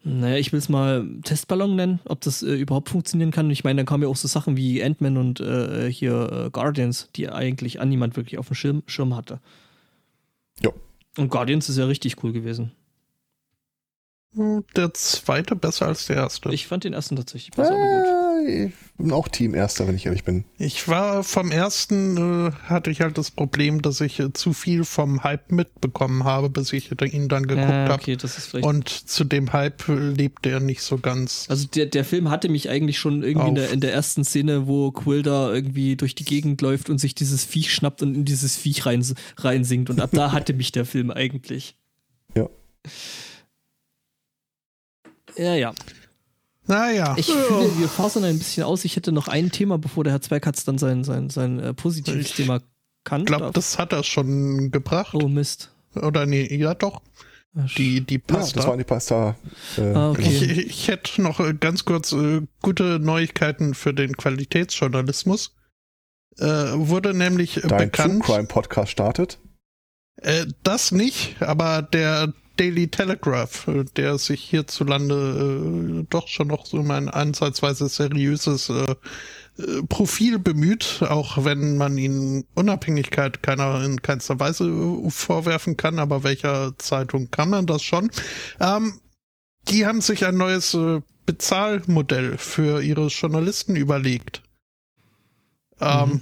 naja, 0.03 0.37
ich 0.37 0.51
will 0.51 0.59
es 0.59 0.69
mal 0.69 1.07
Testballon 1.23 1.75
nennen, 1.75 1.99
ob 2.05 2.21
das 2.21 2.43
äh, 2.43 2.53
überhaupt 2.53 2.89
funktionieren 2.89 3.31
kann. 3.31 3.49
Ich 3.49 3.63
meine, 3.63 3.77
dann 3.77 3.85
kamen 3.87 4.03
ja 4.03 4.09
auch 4.09 4.15
so 4.15 4.27
Sachen 4.27 4.55
wie 4.55 4.83
Ant-Man 4.83 5.17
und 5.17 5.39
äh, 5.39 5.91
hier 5.91 6.31
äh, 6.31 6.49
Guardians, 6.51 7.09
die 7.15 7.27
eigentlich 7.29 7.81
an 7.81 7.89
niemand 7.89 8.15
wirklich 8.15 8.37
auf 8.37 8.47
dem 8.47 8.55
Schirm, 8.55 8.83
Schirm 8.85 9.15
hatte. 9.15 9.39
Jo. 10.63 10.73
Und 11.17 11.29
Guardians 11.29 11.69
ist 11.69 11.77
ja 11.77 11.85
richtig 11.85 12.23
cool 12.23 12.33
gewesen. 12.33 12.71
der 14.75 14.93
zweite 14.93 15.55
besser 15.55 15.87
als 15.87 16.05
der 16.05 16.17
erste. 16.17 16.49
Ich 16.53 16.67
fand 16.67 16.83
den 16.83 16.93
ersten 16.93 17.15
tatsächlich 17.15 17.51
besser, 17.51 17.73
aber 17.73 18.03
gut. 18.03 18.18
Ich 18.49 18.73
bin 18.97 19.11
auch 19.13 19.29
Team 19.29 19.55
Erster, 19.55 19.87
wenn 19.87 19.95
ich 19.95 20.05
ehrlich 20.05 20.25
bin. 20.25 20.43
Ich 20.57 20.87
war 20.89 21.23
vom 21.23 21.51
ersten, 21.51 22.47
äh, 22.47 22.51
hatte 22.65 22.91
ich 22.91 22.99
halt 22.99 23.17
das 23.17 23.31
Problem, 23.31 23.81
dass 23.81 24.01
ich 24.01 24.19
äh, 24.19 24.33
zu 24.33 24.51
viel 24.51 24.83
vom 24.83 25.23
Hype 25.23 25.51
mitbekommen 25.53 26.25
habe, 26.25 26.49
bis 26.49 26.73
ich 26.73 26.91
ihn 26.91 27.29
dann 27.29 27.47
geguckt 27.47 27.69
Ja, 27.69 27.83
habe. 27.85 27.93
okay, 27.93 28.17
das 28.17 28.37
ist 28.37 28.47
vielleicht. 28.47 28.65
Und 28.65 28.89
zu 28.89 29.23
dem 29.23 29.53
Hype 29.53 29.87
äh, 29.87 29.93
lebt 29.93 30.45
er 30.45 30.59
nicht 30.59 30.81
so 30.81 30.97
ganz. 30.97 31.45
Also 31.49 31.67
der, 31.67 31.85
der 31.85 32.03
Film 32.03 32.29
hatte 32.29 32.49
mich 32.49 32.69
eigentlich 32.69 32.99
schon 32.99 33.23
irgendwie 33.23 33.47
in 33.49 33.55
der, 33.55 33.69
in 33.71 33.79
der 33.79 33.93
ersten 33.93 34.25
Szene, 34.25 34.67
wo 34.67 34.91
Quill 34.91 35.21
da 35.23 35.53
irgendwie 35.53 35.95
durch 35.95 36.15
die 36.15 36.25
Gegend 36.25 36.61
läuft 36.61 36.89
und 36.89 36.97
sich 36.97 37.15
dieses 37.15 37.45
Viech 37.45 37.73
schnappt 37.73 38.01
und 38.01 38.15
in 38.15 38.25
dieses 38.25 38.57
Viech 38.57 38.85
rein, 38.85 39.05
reinsinkt. 39.37 39.89
Und 39.89 40.01
ab 40.01 40.09
da 40.11 40.31
hatte 40.33 40.53
mich 40.53 40.73
der 40.73 40.85
Film 40.85 41.09
eigentlich. 41.11 41.75
Ja. 42.35 42.49
Ja, 45.37 45.55
ja. 45.55 45.73
Naja, 46.69 47.15
Ich 47.17 47.25
finde, 47.25 47.77
wir 47.79 47.89
fasern 47.89 48.23
ein 48.23 48.37
bisschen 48.37 48.63
aus. 48.63 48.85
Ich 48.85 48.95
hätte 48.95 49.11
noch 49.11 49.27
ein 49.27 49.51
Thema, 49.51 49.77
bevor 49.77 50.03
der 50.03 50.13
Herr 50.13 50.21
Zweikatz 50.21 50.63
dann 50.63 50.77
sein, 50.77 51.03
sein, 51.03 51.29
sein 51.29 51.59
äh, 51.59 51.73
positives 51.73 52.27
Ich 52.27 52.33
Thema 52.35 52.61
kann. 53.03 53.21
ich 53.21 53.27
glaube, 53.27 53.51
das 53.53 53.77
hat 53.77 53.91
er 53.91 54.03
schon 54.03 54.71
gebracht. 54.71 55.13
Oh 55.15 55.27
Mist. 55.27 55.71
Oder 55.95 56.25
nee, 56.25 56.45
ja 56.55 56.75
doch, 56.75 57.01
die, 57.77 58.01
die 58.01 58.15
Ja, 58.15 58.21
Pasta. 58.35 58.57
das 58.59 58.67
waren 58.67 58.77
die 58.77 58.83
Pasta. 58.83 59.35
Äh, 59.77 59.81
Ah, 59.93 60.11
okay. 60.11 60.21
Ich, 60.29 60.57
ich 60.67 60.87
hätte 60.87 61.21
noch 61.21 61.39
äh, 61.39 61.53
ganz 61.53 61.83
kurz 61.85 62.11
äh, 62.13 62.41
gute 62.61 62.99
Neuigkeiten 62.99 63.73
für 63.73 63.93
den 63.93 64.15
Qualitätsjournalismus. 64.15 65.55
Äh, 66.37 66.45
wurde 66.45 67.13
nämlich 67.13 67.57
äh, 67.57 67.61
Dein 67.61 67.69
True 67.91 68.07
bekannt, 68.09 68.23
Crime 68.23 68.47
Podcast 68.47 68.91
startet. 68.91 69.39
äh, 70.21 70.45
das 70.63 70.91
nicht, 70.91 71.41
aber 71.41 71.81
der 71.81 72.33
Daily 72.59 72.89
Telegraph, 72.89 73.67
äh, 73.67 73.85
der 73.95 74.17
sich 74.17 74.43
hierzulande 74.43 76.01
äh, 76.01 76.05
doch 76.09 76.27
schon 76.27 76.47
noch 76.47 76.65
so 76.65 76.77
um 76.77 76.91
ein 76.91 77.07
ansatzweise 77.07 77.87
seriöses 77.87 78.69
äh, 78.69 78.95
äh, 79.57 79.83
Profil 79.87 80.39
bemüht, 80.39 81.01
auch 81.01 81.45
wenn 81.45 81.77
man 81.77 81.97
ihnen 81.97 82.45
Unabhängigkeit 82.55 83.41
keiner 83.41 83.81
in 83.83 84.01
keinster 84.01 84.39
Weise 84.39 84.65
äh, 84.65 85.09
vorwerfen 85.09 85.77
kann, 85.77 85.99
aber 85.99 86.23
welcher 86.23 86.77
Zeitung 86.77 87.31
kann 87.31 87.49
man 87.49 87.65
das 87.65 87.81
schon? 87.81 88.11
Ähm, 88.59 88.99
die 89.69 89.85
haben 89.85 90.01
sich 90.01 90.25
ein 90.25 90.35
neues 90.35 90.77
Bezahlmodell 91.25 92.37
für 92.37 92.81
ihre 92.81 93.07
Journalisten 93.07 93.75
überlegt. 93.75 94.41
Ähm, 95.79 96.09
Mhm. 96.09 96.21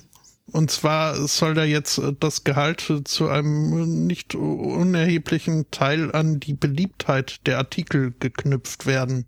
Und 0.52 0.72
zwar 0.72 1.28
soll 1.28 1.53
da 1.56 1.64
jetzt 1.65 1.98
äh, 1.98 2.14
das 2.19 2.44
Gehalt 2.44 2.82
zu 3.06 3.28
einem 3.28 4.07
nicht 4.07 4.34
unerheblichen 4.34 5.69
Teil 5.72 6.11
an 6.14 6.40
die 6.40 6.53
Beliebtheit 6.53 7.45
der 7.48 7.57
Artikel 7.57 8.14
geknüpft 8.19 8.86
werden. 8.86 9.26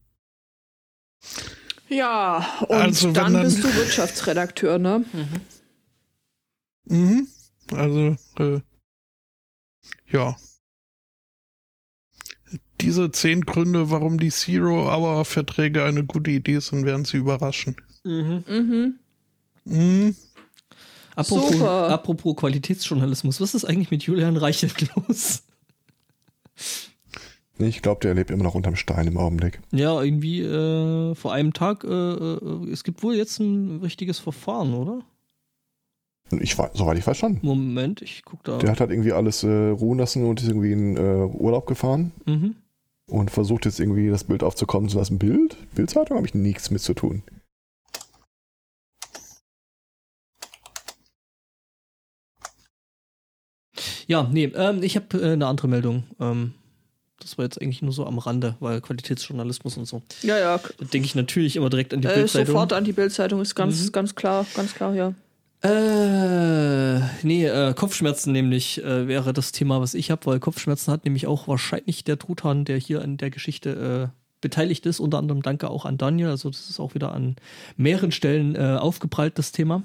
Ja, 1.89 2.45
und 2.67 2.71
Also, 2.75 3.11
dann, 3.11 3.33
dann- 3.33 3.43
bist 3.43 3.63
du 3.63 3.73
Wirtschaftsredakteur, 3.75 4.79
ne? 4.79 5.03
Mhm. 6.85 7.27
Also, 7.71 8.15
äh, 8.37 8.61
ja. 10.07 10.37
Diese 12.81 13.11
zehn 13.11 13.41
Gründe, 13.41 13.91
warum 13.91 14.17
die 14.19 14.29
Zero-Hour-Verträge 14.31 15.83
eine 15.83 16.05
gute 16.05 16.31
Idee 16.31 16.59
sind, 16.59 16.85
werden 16.85 17.03
Sie 17.05 17.17
überraschen. 17.17 17.75
Mhm. 18.05 18.43
Mhm. 18.47 18.99
Mhm. 19.65 20.15
Apropos, 21.19 21.51
Super. 21.51 21.89
apropos 21.89 22.35
Qualitätsjournalismus, 22.35 23.41
was 23.41 23.53
ist 23.55 23.65
eigentlich 23.65 23.91
mit 23.91 24.03
Julian 24.03 24.37
Reichelt 24.37 24.87
los? 24.95 25.43
Nee, 27.57 27.67
ich 27.67 27.81
glaube, 27.81 27.99
der 28.01 28.13
lebt 28.13 28.31
immer 28.31 28.43
noch 28.45 28.55
unterm 28.55 28.77
Stein 28.77 29.05
im 29.07 29.17
Augenblick. 29.17 29.59
Ja, 29.71 30.01
irgendwie 30.01 30.41
äh, 30.41 31.13
vor 31.15 31.33
einem 31.33 31.51
Tag, 31.53 31.83
äh, 31.83 31.87
äh, 31.89 32.71
es 32.71 32.83
gibt 32.85 33.03
wohl 33.03 33.15
jetzt 33.15 33.39
ein 33.39 33.79
richtiges 33.81 34.17
Verfahren, 34.19 34.73
oder? 34.73 35.01
Ich 36.39 36.57
war, 36.57 36.69
soweit 36.73 36.97
ich 36.97 37.03
verstanden. 37.03 37.39
Moment, 37.45 38.01
ich 38.01 38.21
guck 38.23 38.43
da. 38.43 38.59
Der 38.59 38.71
hat 38.71 38.79
halt 38.79 38.91
irgendwie 38.91 39.11
alles 39.11 39.43
äh, 39.43 39.49
ruhen 39.49 39.97
lassen 39.97 40.25
und 40.25 40.41
ist 40.41 40.47
irgendwie 40.47 40.71
in 40.71 40.95
äh, 40.95 41.25
Urlaub 41.25 41.65
gefahren 41.67 42.11
Mhm. 42.25 42.55
und 43.07 43.29
versucht 43.31 43.65
jetzt 43.65 43.79
irgendwie 43.81 44.09
das 44.09 44.23
Bild 44.23 44.43
aufzukommen 44.43 44.87
zu 44.89 44.97
lassen. 44.97 45.17
Bild? 45.17 45.57
Bildzeitung 45.75 46.15
habe 46.17 46.27
ich 46.27 46.35
nichts 46.35 46.69
mit 46.71 46.81
zu 46.81 46.93
tun. 46.93 47.23
Ja, 54.09 54.27
nee, 54.31 54.45
ähm, 54.55 54.81
ich 54.83 54.95
habe 54.95 55.21
äh, 55.21 55.33
eine 55.33 55.45
andere 55.47 55.67
Meldung. 55.67 56.03
Ähm, 56.19 56.53
das 57.19 57.37
war 57.37 57.45
jetzt 57.45 57.61
eigentlich 57.61 57.81
nur 57.81 57.91
so 57.93 58.05
am 58.05 58.17
Rande, 58.17 58.55
weil 58.59 58.81
Qualitätsjournalismus 58.81 59.77
und 59.77 59.85
so. 59.85 60.01
Ja, 60.23 60.37
ja. 60.39 60.59
Denke 60.91 61.05
ich 61.05 61.15
natürlich 61.15 61.55
immer 61.57 61.69
direkt 61.69 61.93
an 61.93 62.01
die 62.01 62.07
Äh, 62.07 62.15
Bildzeitung. 62.15 62.47
sofort 62.47 62.73
an 62.73 62.83
die 62.85 62.93
Bildzeitung 62.93 63.39
ist 63.41 63.55
ganz, 63.55 63.85
Mhm. 63.85 63.91
ganz 63.91 64.15
klar, 64.15 64.45
ganz 64.55 64.73
klar, 64.73 64.95
ja. 64.95 65.13
Äh, 65.61 67.01
nee, 67.21 67.45
äh, 67.45 67.73
Kopfschmerzen 67.73 68.31
nämlich 68.31 68.81
äh, 68.83 69.07
wäre 69.07 69.33
das 69.33 69.51
Thema, 69.51 69.81
was 69.81 69.93
ich 69.93 70.09
habe, 70.09 70.25
weil 70.25 70.39
Kopfschmerzen 70.39 70.91
hat 70.91 71.03
nämlich 71.03 71.27
auch 71.27 71.47
wahrscheinlich 71.49 72.03
der 72.05 72.17
Truthahn, 72.17 72.63
der 72.65 72.77
hier 72.77 73.01
an 73.01 73.17
der 73.17 73.29
Geschichte 73.29 74.09
äh, 74.11 74.17
beteiligt 74.41 74.85
ist. 74.85 75.01
Unter 75.01 75.17
anderem 75.17 75.41
danke 75.41 75.69
auch 75.69 75.83
an 75.85 75.97
Daniel. 75.97 76.29
Also 76.29 76.49
das 76.49 76.69
ist 76.69 76.79
auch 76.79 76.95
wieder 76.95 77.11
an 77.11 77.35
mehreren 77.75 78.13
Stellen 78.13 78.55
äh, 78.55 78.77
aufgeprallt, 78.79 79.37
das 79.37 79.51
Thema. 79.51 79.83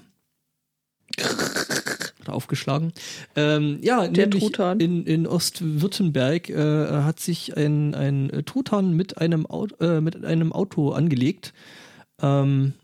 Oder 2.25 2.35
aufgeschlagen. 2.35 2.93
Ähm, 3.37 3.79
ja, 3.83 4.09
Der 4.09 4.31
Truthahn. 4.31 4.81
in, 4.81 5.05
in 5.07 5.27
Ostwürttemberg 5.27 6.49
äh, 6.51 7.03
hat 7.03 7.21
sich 7.21 7.57
ein, 7.57 7.95
ein 7.95 8.43
Truthahn 8.47 8.95
mit 8.95 9.19
einem, 9.19 9.47
Auto, 9.47 9.77
äh, 9.85 10.01
mit 10.01 10.25
einem 10.25 10.53
Auto 10.53 10.91
angelegt. 10.93 11.53
Ähm, 12.21 12.75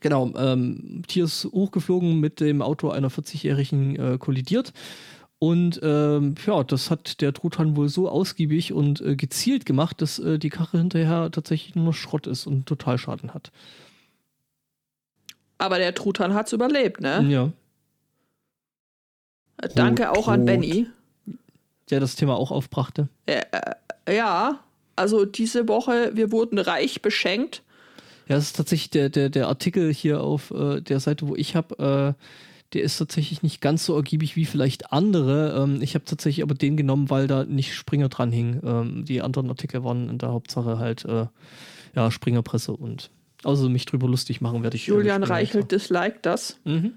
Genau, 0.00 0.32
ähm, 0.36 1.02
Tier 1.06 1.24
ist 1.24 1.44
hochgeflogen 1.44 2.20
mit 2.20 2.40
dem 2.40 2.60
Auto 2.62 2.90
einer 2.90 3.10
40-Jährigen 3.10 3.96
äh, 3.96 4.18
kollidiert 4.18 4.72
Und 5.38 5.80
ähm, 5.82 6.34
ja, 6.46 6.62
das 6.64 6.90
hat 6.90 7.20
der 7.20 7.32
Truthahn 7.32 7.76
wohl 7.76 7.88
so 7.88 8.08
ausgiebig 8.08 8.72
und 8.72 9.00
äh, 9.00 9.16
gezielt 9.16 9.66
gemacht, 9.66 10.00
dass 10.02 10.18
äh, 10.18 10.38
die 10.38 10.50
Karre 10.50 10.78
hinterher 10.78 11.30
tatsächlich 11.30 11.74
nur 11.74 11.86
noch 11.86 11.94
Schrott 11.94 12.26
ist 12.26 12.46
und 12.46 12.66
total 12.66 12.98
Schaden 12.98 13.34
hat. 13.34 13.50
Aber 15.58 15.78
der 15.78 15.94
Truthahn 15.94 16.34
hat's 16.34 16.52
überlebt, 16.52 17.00
ne? 17.00 17.24
Ja. 17.28 17.52
Danke 19.74 20.10
auch 20.10 20.28
an 20.28 20.40
Rot. 20.40 20.46
Benny. 20.46 20.86
Der 21.90 22.00
das 22.00 22.16
Thema 22.16 22.36
auch 22.36 22.50
aufbrachte. 22.50 23.08
Ja, 24.08 24.60
also 24.96 25.24
diese 25.24 25.68
Woche, 25.68 26.12
wir 26.14 26.32
wurden 26.32 26.58
reich 26.58 27.02
beschenkt. 27.02 27.62
Ja, 28.28 28.36
das 28.36 28.44
ist 28.44 28.56
tatsächlich 28.56 28.90
der, 28.90 29.08
der, 29.10 29.28
der 29.28 29.48
Artikel 29.48 29.92
hier 29.92 30.22
auf 30.22 30.50
äh, 30.50 30.80
der 30.80 31.00
Seite, 31.00 31.28
wo 31.28 31.36
ich 31.36 31.56
habe, 31.56 32.16
äh, 32.16 32.24
der 32.72 32.82
ist 32.82 32.96
tatsächlich 32.96 33.42
nicht 33.42 33.60
ganz 33.60 33.84
so 33.84 33.94
ergiebig 33.94 34.34
wie 34.34 34.46
vielleicht 34.46 34.92
andere. 34.92 35.62
Ähm, 35.62 35.82
ich 35.82 35.94
habe 35.94 36.06
tatsächlich 36.06 36.42
aber 36.42 36.54
den 36.54 36.76
genommen, 36.76 37.10
weil 37.10 37.26
da 37.26 37.44
nicht 37.44 37.74
Springer 37.74 38.08
dran 38.08 38.32
hing. 38.32 38.60
Ähm, 38.64 39.04
die 39.04 39.20
anderen 39.20 39.50
Artikel 39.50 39.84
waren 39.84 40.08
in 40.08 40.18
der 40.18 40.30
Hauptsache 40.30 40.78
halt 40.78 41.04
äh, 41.04 41.26
ja, 41.94 42.10
Springerpresse 42.10 42.72
und 42.72 43.10
außer 43.42 43.68
mich 43.68 43.84
drüber 43.84 44.08
lustig 44.08 44.40
machen 44.40 44.62
werde 44.62 44.76
ich. 44.76 44.88
äh, 44.88 44.92
Julian 44.92 45.22
Reichelt 45.22 45.70
disliked 45.70 46.24
das. 46.24 46.58
Mhm. 46.64 46.94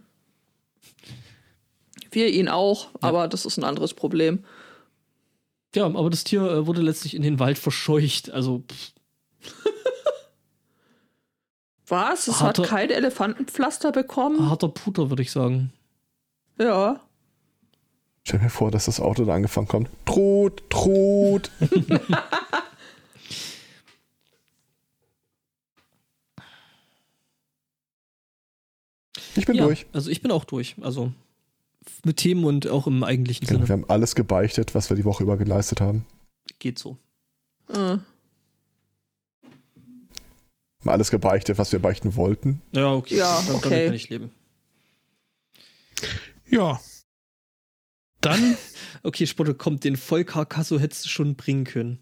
Wir 2.11 2.29
ihn 2.29 2.47
auch, 2.49 2.88
aber 3.01 3.27
das 3.27 3.45
ist 3.45 3.57
ein 3.57 3.63
anderes 3.63 3.93
Problem. 3.93 4.43
Ja, 5.75 5.85
aber 5.85 6.09
das 6.09 6.23
Tier 6.23 6.41
äh, 6.41 6.65
wurde 6.67 6.81
letztlich 6.81 7.13
in 7.15 7.21
den 7.21 7.39
Wald 7.39 7.57
verscheucht. 7.57 8.31
Also, 8.31 8.63
pff, 8.69 8.93
Was? 11.88 12.27
Es 12.27 12.41
Hat 12.41 12.59
hat 12.59 12.67
kein 12.67 12.89
Elefantenpflaster 12.89 13.91
bekommen? 13.93 14.49
harter 14.49 14.67
Puter, 14.69 15.09
würde 15.09 15.21
ich 15.21 15.31
sagen. 15.31 15.71
Ja. 16.59 16.99
Stell 18.23 18.39
mir 18.41 18.49
vor, 18.49 18.71
dass 18.71 18.85
das 18.85 18.99
Auto 18.99 19.23
da 19.23 19.34
angefangen 19.35 19.69
kommt. 19.69 19.89
Trot, 20.05 20.69
Trot. 20.69 21.49
ich 29.35 29.45
bin 29.45 29.55
ja, 29.55 29.63
durch. 29.63 29.85
Also 29.93 30.09
ich 30.09 30.21
bin 30.21 30.31
auch 30.31 30.43
durch. 30.43 30.75
Also 30.81 31.13
mit 32.05 32.18
Themen 32.18 32.43
und 32.45 32.68
auch 32.68 32.88
im 32.88 33.03
eigentlichen 33.03 33.47
Genau, 33.47 33.59
wir 33.61 33.68
Sinne. 33.68 33.84
haben 33.84 33.89
alles 33.89 34.15
gebeichtet, 34.15 34.76
was 34.76 34.89
wir 34.89 34.97
die 34.97 35.05
Woche 35.05 35.23
über 35.23 35.38
geleistet 35.38 35.81
haben. 35.81 36.05
Geht 36.59 36.80
so. 36.80 36.97
Äh. 37.69 37.73
Wir 37.73 38.01
haben 40.81 40.89
alles 40.89 41.11
gebeichtet, 41.11 41.57
was 41.57 41.72
wir 41.72 41.80
beichten 41.80 42.15
wollten. 42.15 42.61
Ja, 42.72 42.93
okay. 42.93 43.18
Ja, 43.18 43.41
Damit 43.47 43.65
okay. 43.65 43.85
kann 43.85 43.93
ich 43.93 44.09
leben. 44.09 44.31
Ja. 46.49 46.80
Dann, 48.22 48.57
Okay, 49.03 49.27
Spotte, 49.27 49.53
kommt, 49.53 49.84
den 49.84 49.95
Vollkarkasso 49.95 50.80
hättest 50.80 51.05
du 51.05 51.09
schon 51.09 51.35
bringen 51.35 51.64
können. 51.65 51.99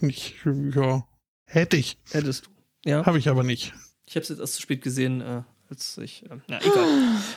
ich, 0.00 0.34
ja, 0.44 1.06
hätte 1.46 1.76
ich, 1.76 1.98
Hättest 2.10 2.46
du. 2.46 2.50
Ja. 2.90 3.04
habe 3.06 3.18
ich 3.18 3.28
aber 3.28 3.42
nicht. 3.42 3.72
Ich 4.06 4.16
habe 4.16 4.22
es 4.22 4.28
jetzt 4.28 4.38
erst 4.38 4.54
zu 4.54 4.62
spät 4.62 4.82
gesehen, 4.82 5.20
äh, 5.22 5.42
als 5.74 5.98
ich. 5.98 6.24
Äh, 6.30 6.36
na, 6.46 6.60
egal. 6.60 6.86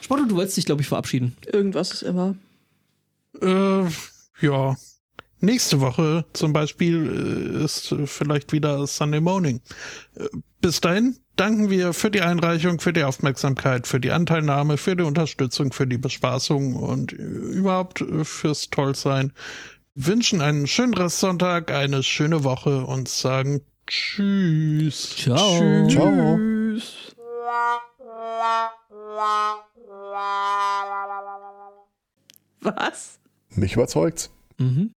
Spotto, 0.01 0.25
du 0.25 0.35
wolltest 0.35 0.57
dich, 0.57 0.65
glaube 0.65 0.81
ich, 0.81 0.87
verabschieden. 0.87 1.35
Irgendwas 1.51 1.91
ist 1.91 2.03
immer. 2.03 2.35
Äh, 3.41 3.85
ja. 4.41 4.75
Nächste 5.39 5.81
Woche 5.81 6.25
zum 6.33 6.51
Beispiel 6.51 7.59
äh, 7.61 7.63
ist 7.63 7.93
vielleicht 8.05 8.51
wieder 8.53 8.87
Sunday 8.87 9.21
Morning. 9.21 9.61
Äh, 10.15 10.27
bis 10.61 10.81
dahin 10.81 11.17
danken 11.35 11.69
wir 11.69 11.93
für 11.93 12.09
die 12.09 12.21
Einreichung, 12.21 12.79
für 12.79 12.93
die 12.93 13.03
Aufmerksamkeit, 13.03 13.85
für 13.85 13.99
die 13.99 14.11
Anteilnahme, 14.11 14.77
für 14.77 14.95
die 14.95 15.03
Unterstützung, 15.03 15.71
für 15.71 15.85
die 15.85 15.99
Bespaßung 15.99 16.75
und 16.75 17.13
äh, 17.13 17.15
überhaupt 17.15 18.03
fürs 18.23 18.69
Tollsein. 18.69 19.31
Wünschen 19.93 20.41
einen 20.41 20.67
schönen 20.67 20.93
Restsonntag, 20.93 21.71
eine 21.71 22.03
schöne 22.03 22.43
Woche 22.43 22.85
und 22.85 23.07
sagen 23.07 23.61
Tschüss. 23.87 25.15
Ciao. 25.15 25.87
Tschüss. 25.87 25.93
Ciao. 25.95 27.79
Was? 32.61 33.19
Mich 33.49 33.73
überzeugt's. 33.73 34.31
Mhm. 34.57 34.91